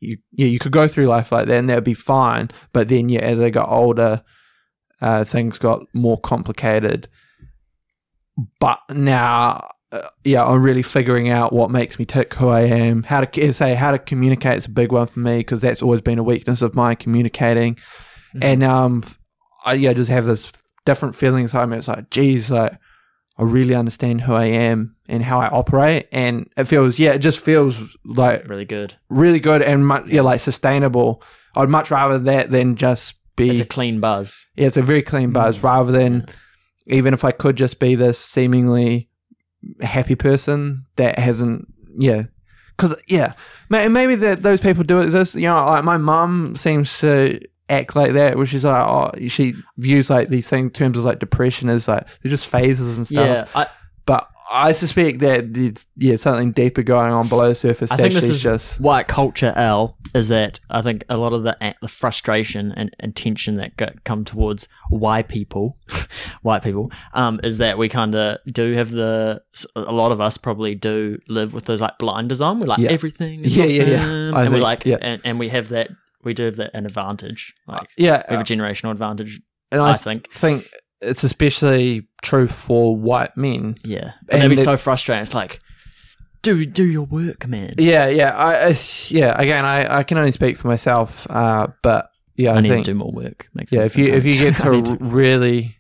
you 0.01 0.17
yeah 0.33 0.47
you 0.47 0.59
could 0.59 0.73
go 0.73 0.87
through 0.89 1.07
life 1.07 1.31
like 1.33 1.47
that, 1.47 1.57
and 1.57 1.69
that'd 1.69 1.85
be 1.85 1.95
fine. 1.95 2.51
But 2.73 2.89
then 2.89 3.09
yeah, 3.09 3.21
as 3.21 3.39
I 3.41 3.51
got 3.51 3.69
older, 3.69 4.23
uh, 5.01 5.25
things 5.25 5.59
got 5.59 5.83
more 5.93 6.19
complicated. 6.21 7.09
But 8.61 8.81
now. 8.91 9.69
Uh, 9.95 10.09
yeah, 10.25 10.45
I'm 10.45 10.61
really 10.63 10.83
figuring 10.83 11.29
out 11.29 11.53
what 11.53 11.71
makes 11.71 11.99
me 12.01 12.05
tick, 12.05 12.35
who 12.35 12.49
I 12.49 12.63
am, 12.63 13.05
how 13.05 13.21
to 13.21 13.53
say 13.53 13.75
how 13.75 13.93
to 13.93 13.99
communicate 13.99 14.59
is 14.59 14.67
a 14.67 14.71
big 14.71 14.91
one 14.91 15.07
for 15.07 15.21
me 15.21 15.39
because 15.39 15.61
that's 15.61 15.83
always 15.83 16.03
been 16.03 16.19
a 16.19 16.23
weakness 16.25 16.63
of 16.63 16.75
mine, 16.75 16.97
communicating 16.97 17.79
and 18.43 18.65
um, 18.65 19.05
I 19.65 19.75
yeah 19.75 19.93
just 19.93 20.11
have 20.11 20.27
this 20.27 20.51
different 20.85 21.15
feelings. 21.15 21.51
inside 21.51 21.67
me. 21.67 21.77
It's 21.77 21.87
like, 21.87 22.11
geez, 22.11 22.51
like 22.51 22.77
I 23.39 23.45
really 23.45 23.75
understand 23.77 24.23
who 24.23 24.35
I 24.35 24.47
am 24.47 24.97
and 25.09 25.23
how 25.23 25.39
I 25.39 25.47
operate, 25.47 26.09
and 26.11 26.51
it 26.57 26.65
feels 26.65 26.99
yeah, 26.99 27.13
it 27.13 27.21
just 27.21 27.39
feels 27.39 27.97
like 28.05 28.49
Really 28.49 28.65
good. 28.65 28.97
really 29.09 29.39
good 29.41 29.63
and 29.63 29.87
much 29.87 30.07
yeah, 30.09 30.23
like 30.23 30.41
sustainable. 30.41 31.23
I'd 31.55 31.69
much 31.69 31.93
rather 31.93 32.19
that 32.19 32.51
than 32.51 32.75
just 32.75 33.15
be. 33.37 33.51
It's 33.51 33.61
a 33.61 33.65
clean 33.65 34.01
buzz. 34.01 34.45
yeah, 34.57 34.67
it's 34.67 34.77
a 34.77 34.83
very 34.83 35.03
clean 35.03 35.31
buzz 35.31 35.63
rather 35.63 35.93
than 35.93 36.27
even 36.89 37.15
if 37.15 37.25
I 37.25 37.31
could 37.31 37.55
just 37.57 37.79
be 37.79 37.95
this 37.95 38.19
seemingly 38.19 39.09
happy 39.81 40.15
person 40.15 40.87
that 40.97 41.19
hasn't 41.19 41.69
yeah. 41.97 42.25
Because 42.77 43.01
yeah, 43.07 43.35
ma- 43.69 43.89
maybe 43.89 44.17
that 44.17 44.43
those 44.43 44.61
people 44.61 44.83
do 44.83 45.01
exist. 45.01 45.37
You 45.37 45.43
know, 45.43 45.65
like 45.65 45.85
my 45.85 45.97
mum 45.97 46.57
seems 46.57 46.99
to 47.01 47.41
act 47.69 47.95
like 47.95 48.13
that, 48.15 48.37
where 48.37 48.47
she's 48.47 48.65
like, 48.65 48.89
oh, 48.89 49.13
she 49.29 49.55
views 49.79 50.11
like 50.11 50.29
these 50.29 50.49
things 50.49 50.73
terms 50.73 50.99
as 50.99 51.05
like 51.05 51.21
depression 51.21 51.69
as 51.69 51.87
like 51.87 52.07
they're 52.21 52.31
just 52.31 52.49
phases 52.49 52.97
and 52.97 53.07
stuff. 53.07 53.27
Yeah, 53.55 53.61
I, 53.61 53.69
But 54.07 54.29
I 54.55 54.71
suspect 54.73 55.19
that 55.19 55.53
there's 55.53 55.85
yeah 55.97 56.15
something 56.15 56.53
deeper 56.53 56.83
going 56.85 57.13
on 57.13 57.29
below 57.29 57.49
the 57.49 57.55
surface. 57.57 57.91
I 57.91 57.97
that 57.97 58.03
think 58.03 58.15
this 58.15 58.31
is 58.31 58.41
just 58.41 58.81
white 58.81 59.09
culture 59.09 59.53
L 59.57 59.99
is 60.15 60.29
that 60.29 60.61
I 60.71 60.81
think 60.81 61.05
a 61.09 61.17
lot 61.17 61.33
of 61.33 61.43
the, 61.43 61.57
the 61.83 61.89
frustration 61.89 62.73
and, 62.77 62.95
and 63.01 63.17
tension 63.17 63.57
that 63.57 63.77
go, 63.77 63.89
come 64.05 64.25
towards 64.25 64.69
white 64.91 65.27
people, 65.27 65.77
white 66.43 66.63
people, 66.63 66.93
um, 67.15 67.41
is 67.43 67.59
that 67.59 67.79
we 67.79 67.89
kind 67.89 68.15
of 68.15 68.39
do 68.47 68.73
have 68.75 68.93
the 68.93 69.43
a 69.75 69.93
lot 69.93 70.13
of 70.13 70.21
us 70.21 70.39
probably 70.39 70.77
do 70.77 71.19
live 71.29 71.53
with 71.53 71.65
those 71.65 71.81
like 71.81 71.99
blinders 71.99 72.41
on. 72.41 72.61
We're 72.61 72.67
like 72.67 72.79
Yeah. 72.79 72.91
everything, 72.91 73.45
is 73.45 73.57
Yeah, 73.57 73.65
yeah, 73.65 73.85
yeah. 73.85 74.31
I 74.35 74.45
and 74.45 74.55
we're 74.55 74.61
like, 74.61 74.87
yeah. 74.87 74.99
and, 75.01 75.21
and 75.25 75.39
we 75.41 75.49
have 75.49 75.69
that, 75.71 75.91
we 76.23 76.33
do 76.33 76.45
have 76.45 76.57
that 76.57 76.71
an 76.75 76.87
advantage, 76.87 77.53
like 77.67 77.89
yeah. 77.97 78.23
we 78.31 78.37
have 78.37 78.43
a 78.43 78.49
generational 78.49 78.93
advantage. 78.93 79.41
and 79.73 79.81
I, 79.81 79.93
I 79.93 79.97
think. 79.97 80.31
think 80.31 80.71
it's 81.05 81.25
especially 81.25 82.07
true 82.23 82.47
for 82.47 82.97
white 82.97 83.37
men. 83.37 83.77
Yeah, 83.85 84.13
And 84.29 84.31
and 84.31 84.43
that'd 84.43 84.51
be 84.51 84.57
so 84.57 84.77
frustrating. 84.77 85.23
It's 85.23 85.35
like, 85.35 85.61
do 86.43 86.65
do 86.65 86.85
your 86.85 87.05
work, 87.05 87.47
man. 87.47 87.75
Yeah, 87.79 88.09
yeah, 88.09 88.31
I, 88.37 88.69
I 88.69 88.79
yeah. 89.09 89.41
Again, 89.41 89.65
I, 89.65 89.99
I 89.99 90.03
can 90.03 90.19
only 90.19 90.33
speak 90.33 90.57
for 90.57 90.69
myself, 90.69 91.27
uh, 91.31 91.69
but 91.83 92.11
yeah, 92.37 92.53
I, 92.53 92.57
I 92.57 92.61
need 92.61 92.69
think 92.69 92.85
to 92.85 92.93
do 92.93 92.99
more 92.99 93.13
work. 93.13 93.49
Makes 93.55 93.73
yeah. 93.73 93.85
If 93.85 93.97
you 93.97 94.13
if 94.13 94.25
you 94.25 94.35
get 94.35 94.57
to 94.63 94.97
really, 95.01 95.77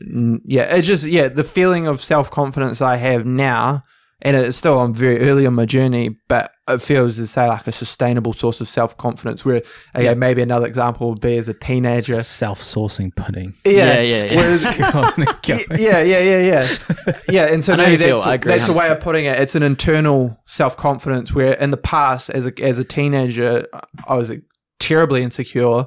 yeah, 0.00 0.74
it 0.76 0.82
just 0.82 1.04
yeah 1.04 1.28
the 1.28 1.44
feeling 1.44 1.86
of 1.86 2.00
self 2.00 2.30
confidence 2.30 2.80
I 2.80 2.96
have 2.96 3.26
now, 3.26 3.84
and 4.22 4.36
it's 4.36 4.56
still 4.56 4.78
I'm 4.78 4.94
very 4.94 5.20
early 5.20 5.46
on 5.46 5.54
my 5.54 5.64
journey, 5.64 6.16
but 6.28 6.52
it 6.68 6.80
feels 6.80 7.18
as 7.18 7.30
say 7.30 7.48
like 7.48 7.66
a 7.66 7.72
sustainable 7.72 8.32
source 8.32 8.60
of 8.60 8.68
self 8.68 8.96
confidence. 8.96 9.44
Where 9.44 9.62
again, 9.94 10.18
maybe 10.18 10.42
another 10.42 10.66
example 10.66 11.10
would 11.10 11.20
be 11.20 11.36
as 11.38 11.48
a 11.48 11.54
teenager. 11.54 12.20
Self-sourcing 12.20 13.14
pudding. 13.16 13.54
Yeah, 13.64 13.72
Yeah, 13.72 14.00
yeah, 14.00 14.24
yeah. 14.24 14.36
Whereas, 14.36 14.66
Go 14.78 15.00
on 15.00 15.12
and 15.16 15.26
go. 15.42 15.58
Y- 15.70 15.76
yeah, 15.78 16.02
yeah, 16.02 16.20
yeah, 16.20 16.38
yeah, 16.40 17.18
yeah. 17.28 17.46
And 17.46 17.64
so 17.64 17.74
I 17.74 17.76
maybe 17.76 17.92
you 17.92 17.98
feel, 17.98 18.16
that's, 18.18 18.26
I 18.26 18.36
that's 18.36 18.66
the 18.66 18.72
way 18.72 18.88
of 18.88 19.00
putting 19.00 19.24
it. 19.24 19.38
It's 19.40 19.54
an 19.54 19.62
internal 19.62 20.38
self 20.46 20.76
confidence 20.76 21.32
where 21.34 21.54
in 21.54 21.70
the 21.70 21.76
past, 21.76 22.30
as 22.30 22.46
a 22.46 22.52
as 22.62 22.78
a 22.78 22.84
teenager, 22.84 23.66
I 24.06 24.16
was 24.16 24.30
terribly 24.78 25.22
insecure, 25.22 25.86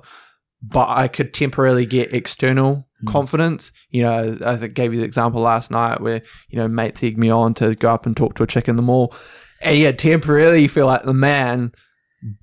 but 0.61 0.89
I 0.89 1.07
could 1.07 1.33
temporarily 1.33 1.85
get 1.85 2.13
external 2.13 2.87
Hmm. 3.05 3.11
confidence. 3.11 3.71
You 3.89 4.03
know, 4.03 4.37
I 4.45 4.55
think 4.57 4.73
gave 4.73 4.93
you 4.93 4.99
the 4.99 5.05
example 5.05 5.41
last 5.41 5.71
night 5.71 6.01
where 6.01 6.21
you 6.49 6.57
know 6.57 6.67
mate 6.67 7.01
egged 7.03 7.17
me 7.17 7.29
on 7.29 7.53
to 7.55 7.75
go 7.75 7.89
up 7.89 8.05
and 8.05 8.15
talk 8.15 8.35
to 8.35 8.43
a 8.43 8.47
chick 8.47 8.67
in 8.67 8.75
the 8.75 8.81
mall, 8.81 9.13
and 9.61 9.77
yeah, 9.77 9.91
temporarily 9.91 10.61
you 10.61 10.69
feel 10.69 10.85
like 10.85 11.03
the 11.03 11.13
man. 11.13 11.71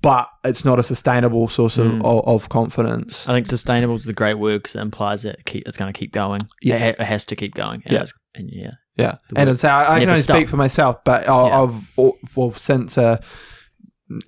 But 0.03 0.27
it's 0.43 0.63
not 0.63 0.77
a 0.77 0.83
sustainable 0.83 1.47
source 1.47 1.79
of, 1.79 1.87
Mm. 1.87 2.05
of, 2.05 2.27
of 2.27 2.49
confidence. 2.49 3.27
I 3.27 3.33
think 3.33 3.47
sustainable 3.47 3.95
is 3.95 4.07
a 4.07 4.13
great 4.13 4.35
word 4.35 4.59
because 4.61 4.75
it 4.75 4.79
implies 4.79 5.23
that 5.23 5.39
it 5.39 5.45
keep, 5.45 5.67
it's 5.67 5.75
going 5.75 5.91
to 5.91 5.97
keep 5.99 6.11
going. 6.11 6.41
Yeah. 6.61 6.75
It, 6.75 6.81
ha- 6.99 7.01
it 7.03 7.07
has 7.07 7.25
to 7.25 7.35
keep 7.35 7.55
going. 7.55 7.81
And 7.87 7.93
Yeah. 7.93 8.03
and 8.35 8.49
yeah. 8.51 8.71
Yeah, 8.97 9.15
and 9.35 9.49
it's 9.49 9.63
I, 9.63 9.95
I 9.95 9.99
can 10.01 10.09
only 10.09 10.21
stop. 10.21 10.37
speak 10.37 10.49
for 10.49 10.57
myself, 10.57 10.97
but 11.03 11.27
I, 11.27 11.47
Yeah. 11.47 11.61
I've 11.63 11.89
well, 12.37 12.51
since 12.51 12.95
uh, 12.99 13.17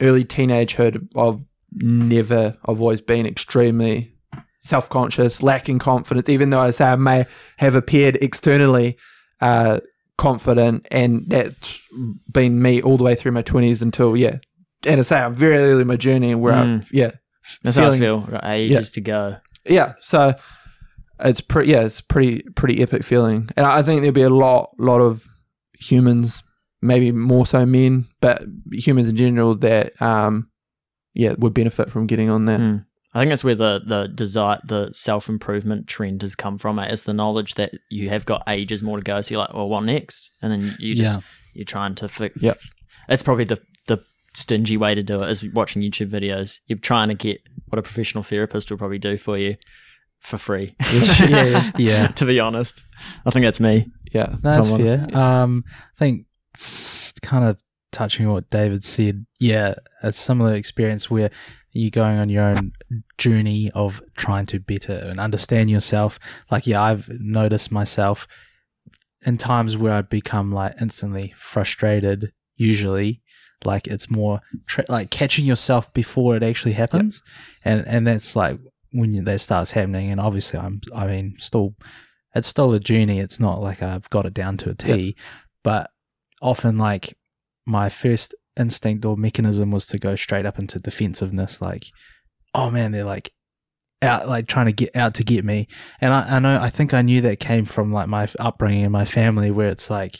early 0.01 0.25
teenagehood, 0.25 1.07
I've 1.15 1.43
never, 1.73 2.55
I've 2.65 2.81
always 2.81 3.01
been 3.01 3.25
extremely 3.27 4.12
self 4.63 4.89
conscious, 4.89 5.43
lacking 5.43 5.77
confidence, 5.79 6.29
even 6.29 6.49
though 6.49 6.61
I 6.61 6.71
say 6.71 6.85
I 6.85 6.95
may 6.95 7.25
have 7.57 7.75
appeared 7.75 8.17
externally 8.21 8.97
uh, 9.41 9.79
confident, 10.17 10.87
and 10.89 11.25
that's 11.27 11.81
been 12.31 12.61
me 12.61 12.81
all 12.81 12.97
the 12.97 13.03
way 13.03 13.13
through 13.15 13.33
my 13.33 13.43
20s 13.43 13.81
until, 13.81 14.15
yeah. 14.15 14.37
And 14.85 14.99
I 14.99 15.03
say 15.03 15.17
I'm 15.19 15.33
very 15.33 15.57
early 15.57 15.81
in 15.81 15.87
my 15.87 15.95
journey 15.97 16.33
where 16.35 16.53
Mm. 16.53 16.81
I've, 16.83 16.93
yeah. 16.93 17.11
That's 17.63 17.75
feeling- 17.77 18.01
how 18.01 18.15
I 18.15 18.19
feel. 18.19 18.31
Got 18.31 18.45
ages 18.45 18.91
to 18.91 19.01
go. 19.01 19.37
yeah 19.65 19.93
so 20.01 20.33
it's 21.19 21.39
pretty 21.41 21.71
yeah 21.71 21.81
it's 21.85 22.01
pretty 22.01 22.41
pretty 22.55 22.81
epic 22.81 23.01
feeling 23.03 23.49
and 23.55 23.65
i 23.65 23.81
think 23.81 24.01
there'll 24.01 24.11
be 24.13 24.21
a 24.23 24.29
lot 24.29 24.71
lot 24.77 24.99
of 24.99 25.25
humans 25.79 26.43
maybe 26.81 27.11
more 27.13 27.45
so 27.45 27.65
men 27.65 28.05
but 28.19 28.43
humans 28.73 29.07
in 29.07 29.15
general 29.15 29.55
that 29.55 29.93
um 30.01 30.49
yeah 31.13 31.33
would 31.37 31.53
benefit 31.53 31.89
from 31.89 32.07
getting 32.07 32.29
on 32.29 32.43
that 32.45 32.59
Mm. 32.59 32.85
I 33.13 33.19
think 33.19 33.29
that's 33.29 33.43
where 33.43 33.55
the 33.55 33.81
the 33.85 34.07
desire, 34.07 34.59
the 34.65 34.91
self 34.93 35.29
improvement 35.29 35.87
trend 35.87 36.21
has 36.23 36.35
come 36.35 36.57
from. 36.57 36.79
It's 36.79 37.03
the 37.03 37.13
knowledge 37.13 37.55
that 37.55 37.71
you 37.89 38.09
have 38.09 38.25
got 38.25 38.43
ages 38.47 38.81
more 38.81 38.97
to 38.97 39.03
go. 39.03 39.21
So 39.21 39.33
you're 39.33 39.41
like, 39.41 39.53
well, 39.53 39.69
what 39.69 39.83
next? 39.83 40.31
And 40.41 40.51
then 40.51 40.75
you 40.79 40.95
just 40.95 41.17
Yeah. 41.19 41.23
you're 41.53 41.65
trying 41.65 41.95
to 41.95 42.09
fix. 42.09 42.35
Yep. 42.41 42.59
It's 43.09 43.23
probably 43.23 43.45
the 43.45 43.61
the 43.87 43.99
stingy 44.33 44.77
way 44.77 44.95
to 44.95 45.03
do 45.03 45.21
it 45.21 45.29
is 45.29 45.43
watching 45.53 45.81
YouTube 45.83 46.09
videos. 46.09 46.59
You're 46.67 46.79
trying 46.79 47.09
to 47.09 47.13
get 47.15 47.41
what 47.67 47.77
a 47.79 47.83
professional 47.83 48.23
therapist 48.23 48.71
will 48.71 48.77
probably 48.79 48.97
do 48.99 49.17
for 49.17 49.37
you 49.37 49.57
for 50.19 50.37
free. 50.39 50.75
yeah, 50.93 51.27
yeah. 51.29 51.71
Yeah. 51.77 52.07
to 52.15 52.25
be 52.25 52.39
honest, 52.39 52.83
I 53.25 53.29
think 53.29 53.43
that's 53.45 53.59
me. 53.59 53.91
yeah 54.11 54.37
No, 54.43 54.51
that's 54.55 54.67
if 54.67 54.73
I'm 54.73 54.81
honest. 54.81 55.11
fair. 55.11 55.17
Um, 55.21 55.63
I 55.67 55.99
think 55.99 56.25
kind 57.21 57.45
of 57.45 57.59
touching 57.91 58.25
on 58.25 58.33
what 58.33 58.49
David 58.49 58.83
said. 58.83 59.25
Yeah, 59.39 59.75
a 60.01 60.11
similar 60.11 60.55
experience 60.55 61.09
where 61.11 61.29
you're 61.73 61.89
going 61.89 62.19
on 62.19 62.29
your 62.29 62.43
own 62.43 62.71
journey 63.17 63.71
of 63.73 64.01
trying 64.15 64.45
to 64.47 64.59
better 64.59 64.93
and 64.93 65.19
understand 65.19 65.69
yourself. 65.69 66.19
Like, 66.51 66.67
yeah, 66.67 66.81
I've 66.81 67.09
noticed 67.09 67.71
myself 67.71 68.27
in 69.25 69.37
times 69.37 69.75
where 69.75 69.93
I'd 69.93 70.09
become 70.09 70.51
like 70.51 70.75
instantly 70.79 71.33
frustrated. 71.35 72.31
Usually, 72.55 73.21
like 73.65 73.87
it's 73.87 74.09
more 74.09 74.41
tra- 74.67 74.85
like 74.87 75.09
catching 75.09 75.45
yourself 75.45 75.91
before 75.93 76.35
it 76.35 76.43
actually 76.43 76.73
happens, 76.73 77.23
and 77.65 77.85
and 77.87 78.05
that's 78.05 78.35
like 78.35 78.59
when 78.91 79.23
that 79.23 79.41
starts 79.41 79.71
happening. 79.71 80.11
And 80.11 80.21
obviously, 80.21 80.59
I'm 80.59 80.81
I 80.95 81.07
mean 81.07 81.35
still 81.39 81.75
it's 82.35 82.47
still 82.47 82.73
a 82.73 82.79
journey. 82.79 83.19
It's 83.19 83.39
not 83.39 83.61
like 83.61 83.81
I've 83.81 84.09
got 84.11 84.25
it 84.27 84.33
down 84.33 84.57
to 84.57 84.69
a 84.69 84.75
T, 84.75 85.15
but 85.63 85.89
often 86.41 86.77
like 86.77 87.17
my 87.65 87.89
first 87.89 88.35
instinct 88.57 89.05
or 89.05 89.17
mechanism 89.17 89.71
was 89.71 89.85
to 89.87 89.97
go 89.99 90.15
straight 90.15 90.45
up 90.45 90.59
into 90.59 90.79
defensiveness. 90.79 91.61
Like, 91.61 91.85
oh 92.53 92.69
man, 92.71 92.91
they're 92.91 93.03
like 93.03 93.31
out, 94.01 94.27
like 94.27 94.47
trying 94.47 94.65
to 94.67 94.71
get 94.73 94.95
out 94.95 95.13
to 95.15 95.23
get 95.23 95.43
me. 95.45 95.67
And 96.01 96.13
I, 96.13 96.35
I 96.35 96.39
know, 96.39 96.59
I 96.61 96.69
think 96.69 96.93
I 96.93 97.01
knew 97.01 97.21
that 97.21 97.39
came 97.39 97.65
from 97.65 97.91
like 97.93 98.07
my 98.07 98.27
upbringing 98.39 98.83
and 98.83 98.91
my 98.91 99.05
family, 99.05 99.49
where 99.51 99.69
it's 99.69 99.89
like 99.89 100.17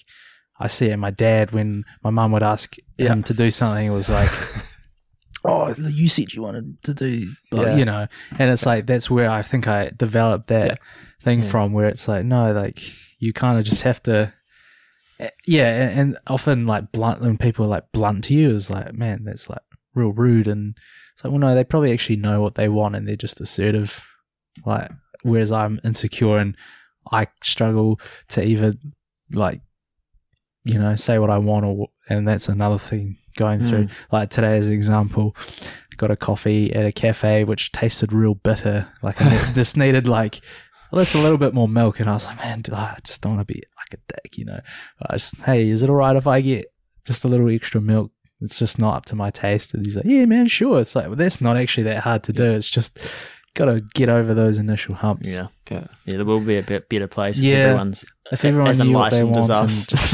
I 0.60 0.68
see 0.68 0.88
it 0.88 0.94
in 0.94 1.00
my 1.00 1.12
dad 1.12 1.52
when 1.52 1.84
my 2.04 2.10
mum 2.10 2.32
would 2.32 2.44
ask 2.44 2.76
Yeah. 2.98 3.10
him 3.14 3.24
to 3.24 3.34
do 3.34 3.52
something. 3.52 3.86
It 3.88 3.92
was 3.92 4.10
like. 4.10 4.32
Oh, 5.46 5.74
you 5.78 6.08
said 6.08 6.32
you 6.32 6.42
wanted 6.42 6.82
to 6.84 6.94
do, 6.94 7.28
but 7.52 7.68
Yeah. 7.68 7.76
you 7.76 7.84
know, 7.84 8.08
and 8.40 8.50
it's 8.50 8.66
like 8.66 8.86
that's 8.86 9.10
where 9.10 9.30
I 9.30 9.42
think 9.42 9.68
I 9.68 9.92
developed 9.94 10.48
that 10.48 10.68
Yeah. 10.68 10.76
thing 11.22 11.42
from, 11.44 11.74
where 11.74 11.90
it's 11.90 12.08
like 12.08 12.24
no, 12.24 12.54
like 12.54 12.82
you 13.20 13.34
kind 13.34 13.60
of 13.60 13.66
just 13.66 13.82
have 13.82 14.02
to, 14.04 14.32
yeah, 15.46 15.70
and, 15.90 16.18
often 16.28 16.66
like 16.68 16.92
blunt 16.92 17.22
when 17.22 17.38
people 17.38 17.66
are 17.66 17.70
like 17.70 17.92
blunt 17.92 18.26
to 18.26 18.34
you 18.34 18.52
is 18.52 18.70
like, 18.70 18.94
man, 18.94 19.24
that's 19.24 19.50
like 19.50 19.62
real 19.96 20.12
rude, 20.14 20.48
and 20.48 20.76
it's 21.14 21.24
like, 21.24 21.32
well, 21.32 21.40
no, 21.40 21.56
they 21.56 21.64
probably 21.64 21.92
actually 21.94 22.16
know 22.18 22.42
what 22.42 22.56
they 22.56 22.70
want, 22.70 22.96
and 22.96 23.08
they're 23.08 23.16
just 23.16 23.42
assertive, 23.42 24.02
like 24.66 24.92
whereas 25.24 25.52
I'm 25.52 25.80
insecure 25.84 26.38
and 26.38 26.56
I 27.12 27.28
struggle 27.44 28.00
to 28.30 28.44
even 28.44 28.78
like, 29.32 29.62
you 30.66 30.80
know, 30.80 30.96
say 30.96 31.20
what 31.20 31.30
I 31.30 31.38
want, 31.38 31.66
or 31.66 31.88
and 32.10 32.28
that's 32.28 32.50
another 32.50 32.78
thing 32.80 33.18
going 33.36 33.62
Mm. 33.62 33.70
through. 33.70 33.88
Like 34.12 34.30
today, 34.30 34.58
as 34.58 34.68
an 34.68 34.74
example, 34.74 35.36
got 35.98 36.12
a 36.12 36.16
coffee 36.16 36.74
at 36.74 36.86
a 36.86 36.92
cafe 36.92 37.44
which 37.44 37.72
tasted 37.72 38.12
real 38.14 38.36
bitter. 38.36 38.88
Like 39.02 39.22
I 39.22 39.30
ne- 39.30 39.54
this 39.54 39.76
needed 39.78 40.08
like 40.08 40.42
just 41.00 41.16
a 41.16 41.22
little 41.22 41.38
bit 41.38 41.54
more 41.54 41.68
milk, 41.68 42.00
and 42.00 42.10
I 42.10 42.14
was 42.14 42.26
like, 42.26 42.38
man, 42.38 42.62
do 42.62 42.74
I 42.74 42.98
just 43.04 43.22
don't 43.22 43.36
want 43.36 43.48
to 43.48 43.54
be 43.54 43.62
like 43.78 44.00
a 44.00 44.14
dick, 44.14 44.38
you 44.38 44.46
know? 44.46 44.60
I 45.02 45.16
just, 45.16 45.40
hey, 45.42 45.70
is 45.70 45.84
it 45.84 45.90
all 45.90 45.96
right 45.96 46.16
if 46.16 46.28
I 46.28 46.42
get 46.42 46.68
just 47.06 47.24
a 47.24 47.28
little 47.28 47.50
extra 47.50 47.82
milk? 47.82 48.12
It's 48.42 48.60
just 48.60 48.78
not 48.78 48.96
up 48.96 49.06
to 49.06 49.16
my 49.16 49.30
taste. 49.30 49.74
And 49.74 49.84
he's 49.86 49.96
like, 49.96 50.06
yeah, 50.06 50.26
man, 50.26 50.48
sure. 50.48 50.82
It's 50.82 50.96
like, 50.96 51.08
well, 51.08 51.16
that's 51.16 51.40
not 51.40 51.56
actually 51.56 51.84
that 51.84 52.04
hard 52.04 52.24
to 52.24 52.34
do. 52.34 52.52
It's 52.52 52.70
just 52.70 53.00
got 53.56 53.66
to 53.66 53.82
get 53.94 54.10
over 54.10 54.34
those 54.34 54.58
initial 54.58 54.96
humps. 54.96 55.30
Yeah, 55.30 55.48
yeah 55.70 55.86
yeah. 56.06 56.16
There 56.18 56.26
will 56.26 56.40
be 56.40 56.58
a 56.58 56.64
bit 56.64 56.90
better 56.90 57.08
place 57.08 57.40
if 57.40 57.46
everyone's 57.54 58.06
If 58.32 58.44
everyone 58.46 58.70
as 58.72 58.80
knew 58.80 58.92
what 58.94 59.12
they 59.12 59.20
enlightened 59.22 59.36
want 59.36 59.50
as 59.50 59.50
and 59.50 59.70
us. 59.70 59.88
just, 59.88 60.14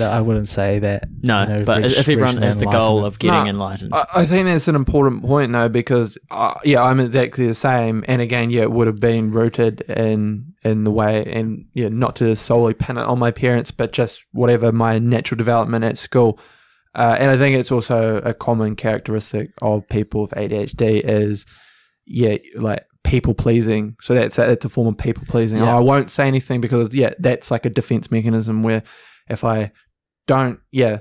no, 0.00 0.06
I, 0.06 0.16
I 0.16 0.20
wouldn't 0.20 0.48
say 0.48 0.78
that. 0.80 1.08
no, 1.22 1.42
you 1.42 1.48
know, 1.48 1.64
but 1.64 1.82
reach- 1.82 1.92
if 1.92 2.08
everyone 2.08 2.36
reach 2.36 2.44
has 2.44 2.58
the 2.58 2.66
goal 2.66 3.04
of 3.04 3.18
getting 3.18 3.44
No, 3.44 3.50
enlightened, 3.50 3.94
I, 3.94 4.06
I 4.16 4.26
think 4.26 4.46
that's 4.46 4.68
an 4.68 4.76
important 4.76 5.22
point 5.24 5.52
though 5.52 5.68
because 5.68 6.18
uh, 6.30 6.54
yeah 6.64 6.82
i'm 6.82 7.00
exactly 7.00 7.46
the 7.46 7.54
same 7.54 8.04
and 8.08 8.20
again 8.22 8.50
yeah 8.50 8.62
it 8.62 8.72
would 8.72 8.86
have 8.86 9.00
been 9.00 9.30
rooted 9.30 9.80
in 9.82 10.52
in 10.64 10.84
the 10.84 10.90
way 10.90 11.24
and 11.26 11.66
yeah 11.74 11.88
not 11.88 12.16
to 12.16 12.34
solely 12.36 12.74
pin 12.74 12.96
it 12.98 13.02
on 13.02 13.18
my 13.18 13.30
parents 13.30 13.70
but 13.70 13.92
just 13.92 14.24
whatever 14.32 14.72
my 14.72 14.98
natural 14.98 15.36
development 15.36 15.84
at 15.84 15.98
school 15.98 16.38
uh, 16.94 17.16
and 17.18 17.30
i 17.30 17.36
think 17.36 17.56
it's 17.56 17.72
also 17.72 18.18
a 18.24 18.34
common 18.34 18.76
characteristic 18.76 19.50
of 19.62 19.86
people 19.88 20.22
with 20.22 20.30
adhd 20.32 20.80
is 21.04 21.44
yeah 22.06 22.36
like 22.56 22.84
people 23.04 23.34
pleasing 23.34 23.96
so 24.00 24.14
that's 24.14 24.38
a, 24.38 24.42
that's 24.42 24.64
a 24.64 24.68
form 24.68 24.86
of 24.86 24.96
people 24.96 25.22
pleasing 25.28 25.58
Yeah. 25.58 25.76
i 25.76 25.80
won't 25.80 26.10
say 26.10 26.26
anything 26.26 26.60
because 26.60 26.94
yeah 26.94 27.12
that's 27.18 27.50
like 27.50 27.66
a 27.66 27.70
defense 27.70 28.10
mechanism 28.10 28.62
where 28.62 28.82
if 29.28 29.44
i 29.44 29.72
don't 30.26 30.60
yeah 30.70 31.00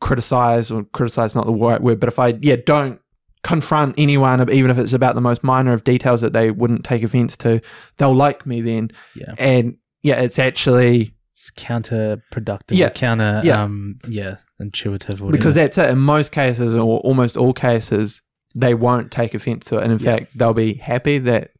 criticize 0.00 0.70
or 0.70 0.84
criticize 0.84 1.34
not 1.34 1.46
the 1.46 1.52
right 1.52 1.80
word, 1.80 1.98
but 2.00 2.08
if 2.08 2.18
I 2.20 2.38
yeah 2.40 2.56
don't 2.64 3.00
confront 3.42 3.96
anyone, 3.98 4.48
even 4.50 4.70
if 4.70 4.78
it's 4.78 4.92
about 4.92 5.14
the 5.16 5.20
most 5.20 5.42
minor 5.42 5.72
of 5.72 5.82
details 5.84 6.20
that 6.20 6.32
they 6.32 6.50
wouldn't 6.52 6.84
take 6.84 7.02
offense 7.02 7.36
to, 7.38 7.60
they'll 7.96 8.14
like 8.14 8.46
me 8.46 8.60
then. 8.60 8.90
Yeah. 9.16 9.34
And 9.38 9.76
yeah, 10.02 10.20
it's 10.20 10.38
actually 10.38 11.14
It's 11.32 11.50
counterproductive. 11.52 12.76
Yeah. 12.76 12.90
Counter, 12.90 13.40
Yeah. 13.42 13.62
um, 13.62 13.98
yeah, 14.08 14.36
intuitive. 14.60 15.22
Or 15.22 15.30
because 15.32 15.54
that's 15.56 15.78
it. 15.78 15.90
In 15.90 15.98
most 15.98 16.30
cases, 16.32 16.74
or 16.74 16.98
almost 17.00 17.36
all 17.36 17.52
cases, 17.52 18.22
they 18.56 18.74
won't 18.74 19.10
take 19.10 19.34
offense 19.34 19.66
to 19.66 19.78
it, 19.78 19.84
and 19.84 19.92
in 19.92 19.98
Yeah. 19.98 20.16
fact, 20.16 20.36
they'll 20.38 20.54
be 20.54 20.74
happy 20.74 21.18
that 21.18 21.50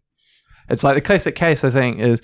it's 0.69 0.85
like 0.85 0.95
the 0.95 1.01
classic 1.01 1.35
case. 1.35 1.65
I 1.65 1.71
think 1.71 1.99
is 1.99 2.21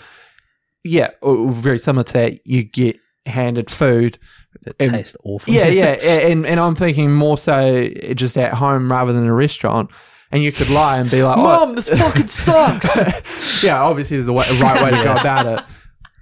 yeah, 0.82 1.10
very 1.22 1.78
similar 1.78 2.04
to 2.04 2.12
that. 2.14 2.46
You 2.46 2.62
get 2.64 2.98
handed 3.26 3.70
food 3.70 4.18
it 4.66 4.76
and- 4.78 4.92
tastes 4.92 5.16
awful. 5.24 5.52
yeah, 5.52 5.68
yeah, 5.68 5.92
and 6.28 6.46
and 6.46 6.60
I'm 6.60 6.74
thinking 6.74 7.12
more 7.12 7.38
so 7.38 7.88
just 8.14 8.36
at 8.36 8.54
home 8.54 8.90
rather 8.90 9.12
than 9.12 9.26
a 9.26 9.34
restaurant. 9.34 9.90
And 10.32 10.42
you 10.42 10.50
could 10.50 10.68
lie 10.68 10.98
and 10.98 11.08
be 11.08 11.22
like, 11.22 11.38
"Oh, 11.38 11.42
Mom, 11.66 11.74
this 11.76 11.88
fucking 11.88 12.26
sucks." 12.28 13.62
yeah, 13.62 13.80
obviously 13.80 14.16
there's 14.16 14.26
a, 14.28 14.32
way, 14.32 14.44
a 14.50 14.54
right 14.54 14.82
way 14.82 14.90
to 14.90 15.04
go 15.04 15.12
about 15.14 15.46
it, 15.46 15.64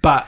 but 0.03 0.27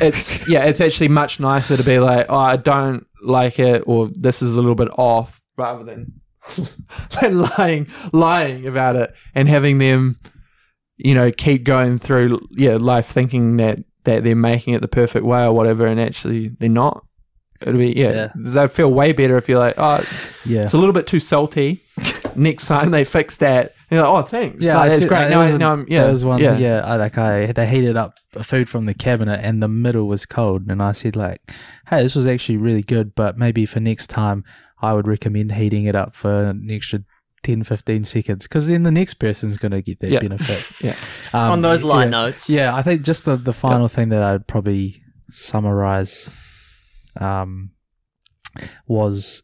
it's 0.00 0.46
yeah, 0.48 0.64
it's 0.64 0.80
actually 0.80 1.08
much 1.08 1.40
nicer 1.40 1.76
to 1.76 1.82
be 1.82 1.98
like, 1.98 2.26
"Oh, 2.28 2.36
I 2.36 2.56
don't 2.56 3.06
like 3.22 3.58
it," 3.58 3.82
or 3.86 4.06
"This 4.08 4.40
is 4.42 4.54
a 4.56 4.60
little 4.60 4.74
bit 4.76 4.88
off," 4.96 5.40
rather 5.56 5.82
than 5.84 6.20
lying 7.58 7.86
lying 8.12 8.66
about 8.66 8.96
it 8.96 9.14
and 9.34 9.48
having 9.48 9.78
them, 9.78 10.18
you 10.96 11.14
know, 11.14 11.30
keep 11.30 11.64
going 11.64 11.98
through 11.98 12.40
yeah 12.52 12.76
life 12.76 13.06
thinking 13.06 13.56
that 13.58 13.78
that 14.04 14.24
they're 14.24 14.34
making 14.36 14.74
it 14.74 14.80
the 14.82 14.88
perfect 14.88 15.24
way 15.24 15.44
or 15.44 15.52
whatever, 15.52 15.86
and 15.86 16.00
actually 16.00 16.48
they're 16.48 16.68
not. 16.68 17.04
It'll 17.60 17.76
be 17.78 17.90
yeah, 17.92 18.12
Yeah. 18.12 18.28
they'd 18.36 18.70
feel 18.70 18.90
way 18.90 19.12
better 19.12 19.36
if 19.36 19.46
you're 19.46 19.58
like, 19.58 19.74
oh, 19.76 20.02
yeah. 20.46 20.62
it's 20.62 20.72
a 20.72 20.78
little 20.78 20.94
bit 20.94 21.06
too 21.06 21.20
salty. 21.20 21.82
Next 22.34 22.66
time 22.66 22.90
they 22.90 23.04
fix 23.04 23.36
that, 23.36 23.74
you're 23.90 24.00
like, 24.00 24.10
oh, 24.10 24.22
thanks. 24.22 24.62
Yeah, 24.62 24.74
no, 24.82 24.88
that's 24.88 25.04
great. 25.04 25.28
Now, 25.28 25.40
was 25.40 25.50
I- 25.50 25.56
now 25.58 25.72
I'm, 25.72 25.84
yeah, 25.86 26.04
There 26.04 26.12
was 26.12 26.24
one, 26.24 26.40
yeah, 26.40 26.56
yeah. 26.56 26.80
I, 26.82 26.96
like 26.96 27.18
I, 27.18 27.52
they 27.52 27.66
heated 27.66 27.98
up 27.98 28.14
the 28.32 28.42
food 28.42 28.70
from 28.70 28.86
the 28.86 28.94
cabinet, 28.94 29.40
and 29.42 29.62
the 29.62 29.68
middle 29.68 30.08
was 30.08 30.24
cold, 30.24 30.70
and 30.70 30.82
I 30.82 30.92
said 30.92 31.16
like, 31.16 31.42
"Hey, 31.88 32.02
this 32.02 32.14
was 32.14 32.26
actually 32.26 32.56
really 32.56 32.82
good, 32.82 33.14
but 33.14 33.36
maybe 33.36 33.66
for 33.66 33.80
next 33.80 34.06
time, 34.06 34.42
I 34.82 34.92
would 34.92 35.06
recommend 35.06 35.52
heating 35.52 35.84
it 35.84 35.94
up 35.94 36.14
for 36.14 36.44
an 36.44 36.68
extra 36.70 37.00
10, 37.42 37.64
15 37.64 38.04
seconds, 38.04 38.44
because 38.46 38.66
then 38.66 38.82
the 38.82 38.90
next 38.90 39.14
person's 39.14 39.56
going 39.58 39.72
to 39.72 39.82
get 39.82 39.98
that 40.00 40.10
Yeah. 40.10 40.20
benefit." 40.20 40.66
Yeah. 40.84 40.96
Um, 41.32 41.52
On 41.52 41.62
those 41.62 41.82
line 41.82 42.08
yeah. 42.08 42.22
notes, 42.22 42.50
Yeah, 42.50 42.74
I 42.74 42.82
think 42.82 43.02
just 43.02 43.24
the, 43.24 43.36
the 43.36 43.52
final 43.52 43.88
thing 43.88 44.08
that 44.10 44.22
I'd 44.22 44.46
probably 44.46 45.02
summarize 45.30 46.28
um, 47.18 47.70
was 48.86 49.42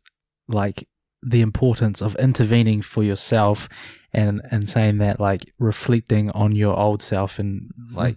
like 0.48 0.88
the 1.22 1.40
importance 1.40 2.00
of 2.02 2.14
intervening 2.16 2.82
for 2.82 3.02
yourself 3.02 3.68
and 4.12 4.40
and 4.50 4.68
saying 4.68 4.98
that 4.98 5.18
like 5.20 5.52
reflecting 5.58 6.30
on 6.30 6.54
your 6.54 6.78
old 6.78 7.02
self 7.02 7.38
and 7.38 7.70
like 7.92 8.16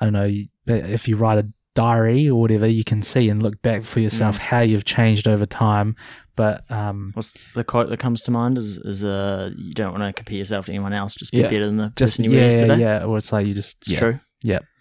I 0.00 0.04
don't 0.06 0.12
know 0.12 0.30
if 0.66 1.08
you 1.08 1.16
write 1.16 1.38
a 1.38 1.48
diary 1.74 2.28
or 2.28 2.40
whatever, 2.40 2.66
you 2.66 2.84
can 2.84 3.02
see 3.02 3.28
and 3.28 3.42
look 3.42 3.60
back 3.62 3.82
for 3.84 4.00
yourself 4.00 4.38
how 4.38 4.60
you've 4.60 4.84
changed 4.84 5.26
over 5.28 5.44
time. 5.46 5.96
But 6.36 6.68
um, 6.70 7.12
What's 7.14 7.32
the 7.54 7.62
quote 7.64 7.88
that 7.90 7.98
comes 7.98 8.20
to 8.22 8.30
mind 8.30 8.58
is 8.58 8.78
is 8.78 9.04
uh 9.04 9.50
you 9.56 9.72
don't 9.74 9.92
want 9.92 10.02
to 10.02 10.12
compare 10.12 10.38
yourself 10.38 10.66
to 10.66 10.72
anyone 10.72 10.92
else, 10.92 11.14
just 11.14 11.30
be 11.32 11.38
Yeah. 11.38 11.48
better 11.50 11.66
than 11.66 11.76
the 11.76 11.92
just 11.96 12.14
person 12.14 12.24
you 12.24 12.30
were 12.30 12.36
yeah, 12.38 12.42
yesterday. 12.44 12.78
yeah, 12.80 13.04
or 13.04 13.16
it's 13.18 13.32
like 13.32 13.46
you 13.46 13.54
just 13.54 13.76
It's 13.82 13.90
yeah, 13.90 13.98
true. 13.98 14.20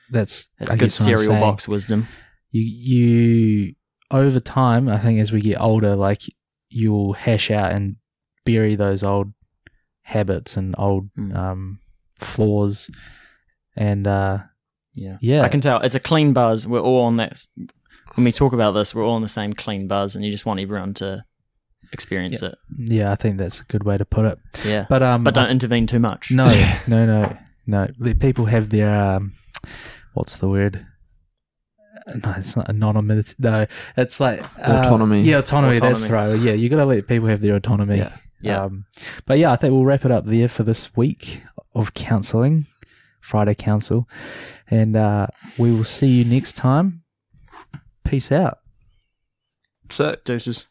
That's 0.09 0.49
It's 0.59 0.69
I 0.69 0.73
good 0.73 0.79
guess 0.85 0.99
what 0.99 1.09
I'm 1.09 1.17
cereal 1.17 1.31
saying. 1.33 1.41
box 1.41 1.67
wisdom. 1.67 2.07
You 2.51 2.61
you 2.61 3.75
over 4.11 4.39
time, 4.39 4.87
I 4.89 4.99
think 4.99 5.19
as 5.19 5.31
we 5.31 5.41
get 5.41 5.59
older, 5.61 5.95
like 5.95 6.21
you'll 6.69 7.13
hash 7.13 7.49
out 7.49 7.71
and 7.71 7.95
bury 8.45 8.75
those 8.75 9.01
old 9.03 9.33
habits 10.03 10.57
and 10.57 10.75
old 10.77 11.09
Mm. 11.17 11.35
um, 11.35 11.79
flaws, 12.19 12.89
and 13.75 14.05
uh, 14.05 14.39
Yeah. 14.95 15.17
yeah, 15.21 15.41
I 15.41 15.49
can 15.49 15.61
tell. 15.61 15.79
It's 15.81 15.95
a 15.95 15.99
clean 15.99 16.33
buzz. 16.33 16.67
We're 16.67 16.79
all 16.81 17.01
on 17.01 17.17
that. 17.17 17.45
When 18.15 18.25
we 18.25 18.31
talk 18.31 18.53
about 18.53 18.71
this, 18.73 18.93
we're 18.93 19.03
all 19.05 19.15
on 19.15 19.21
the 19.23 19.27
same 19.27 19.53
clean 19.53 19.87
buzz, 19.87 20.15
and 20.15 20.23
you 20.23 20.31
just 20.31 20.45
want 20.45 20.59
everyone 20.59 20.93
to 20.95 21.25
experience 21.91 22.41
it. 22.41 22.55
yeah, 22.77 23.11
I 23.11 23.15
think 23.15 23.37
that's 23.37 23.59
a 23.61 23.63
good 23.65 23.83
way 23.83 23.97
to 23.97 24.05
put 24.05 24.25
it. 24.25 24.37
Yeah. 24.65 24.85
But 24.89 25.01
um, 25.03 25.23
But 25.23 25.33
don't 25.33 25.47
I- 25.47 25.51
intervene 25.51 25.87
too 25.87 25.99
much. 25.99 26.31
no, 26.31 26.45
no, 26.87 27.05
no, 27.05 27.37
no. 27.65 27.87
People 28.19 28.45
have 28.45 28.69
their 28.69 28.93
um, 28.93 29.33
what's 30.13 30.37
the 30.37 30.47
word? 30.49 30.85
No, 32.07 32.33
it's 32.37 32.55
not 32.57 32.69
anonymity. 32.69 33.33
No, 33.39 33.65
it's 33.95 34.19
like 34.19 34.41
uh, 34.59 34.81
Autonomy. 34.85 35.21
Yeah, 35.21 35.37
autonomy, 35.39 35.79
That's 35.79 36.09
right. 36.09 36.33
Yeah, 36.37 36.51
you 36.53 36.67
got 36.69 36.77
to 36.77 36.85
let 36.85 37.07
people 37.07 37.29
have 37.29 37.41
their 37.41 37.55
autonomy. 37.55 37.97
Yeah. 37.97 38.15
Yeah. 38.41 38.63
Um, 38.65 38.85
but 39.25 39.37
yeah, 39.37 39.53
I 39.53 39.55
think 39.55 39.71
we'll 39.71 39.85
wrap 39.85 40.03
it 40.03 40.11
up 40.11 40.25
there 40.25 40.49
for 40.49 40.63
this 40.63 40.97
week 40.97 41.41
of 41.73 41.93
counselling, 41.93 42.67
Friday 43.21 43.55
Council, 43.55 44.05
and 44.73 44.95
uh, 44.95 45.27
we 45.59 45.71
will 45.71 45.83
see 45.83 46.07
you 46.07 46.25
next 46.25 46.53
time. 46.53 47.03
Peace 48.03 48.31
out. 48.31 48.57
So 49.89 50.15
Deuces. 50.25 50.65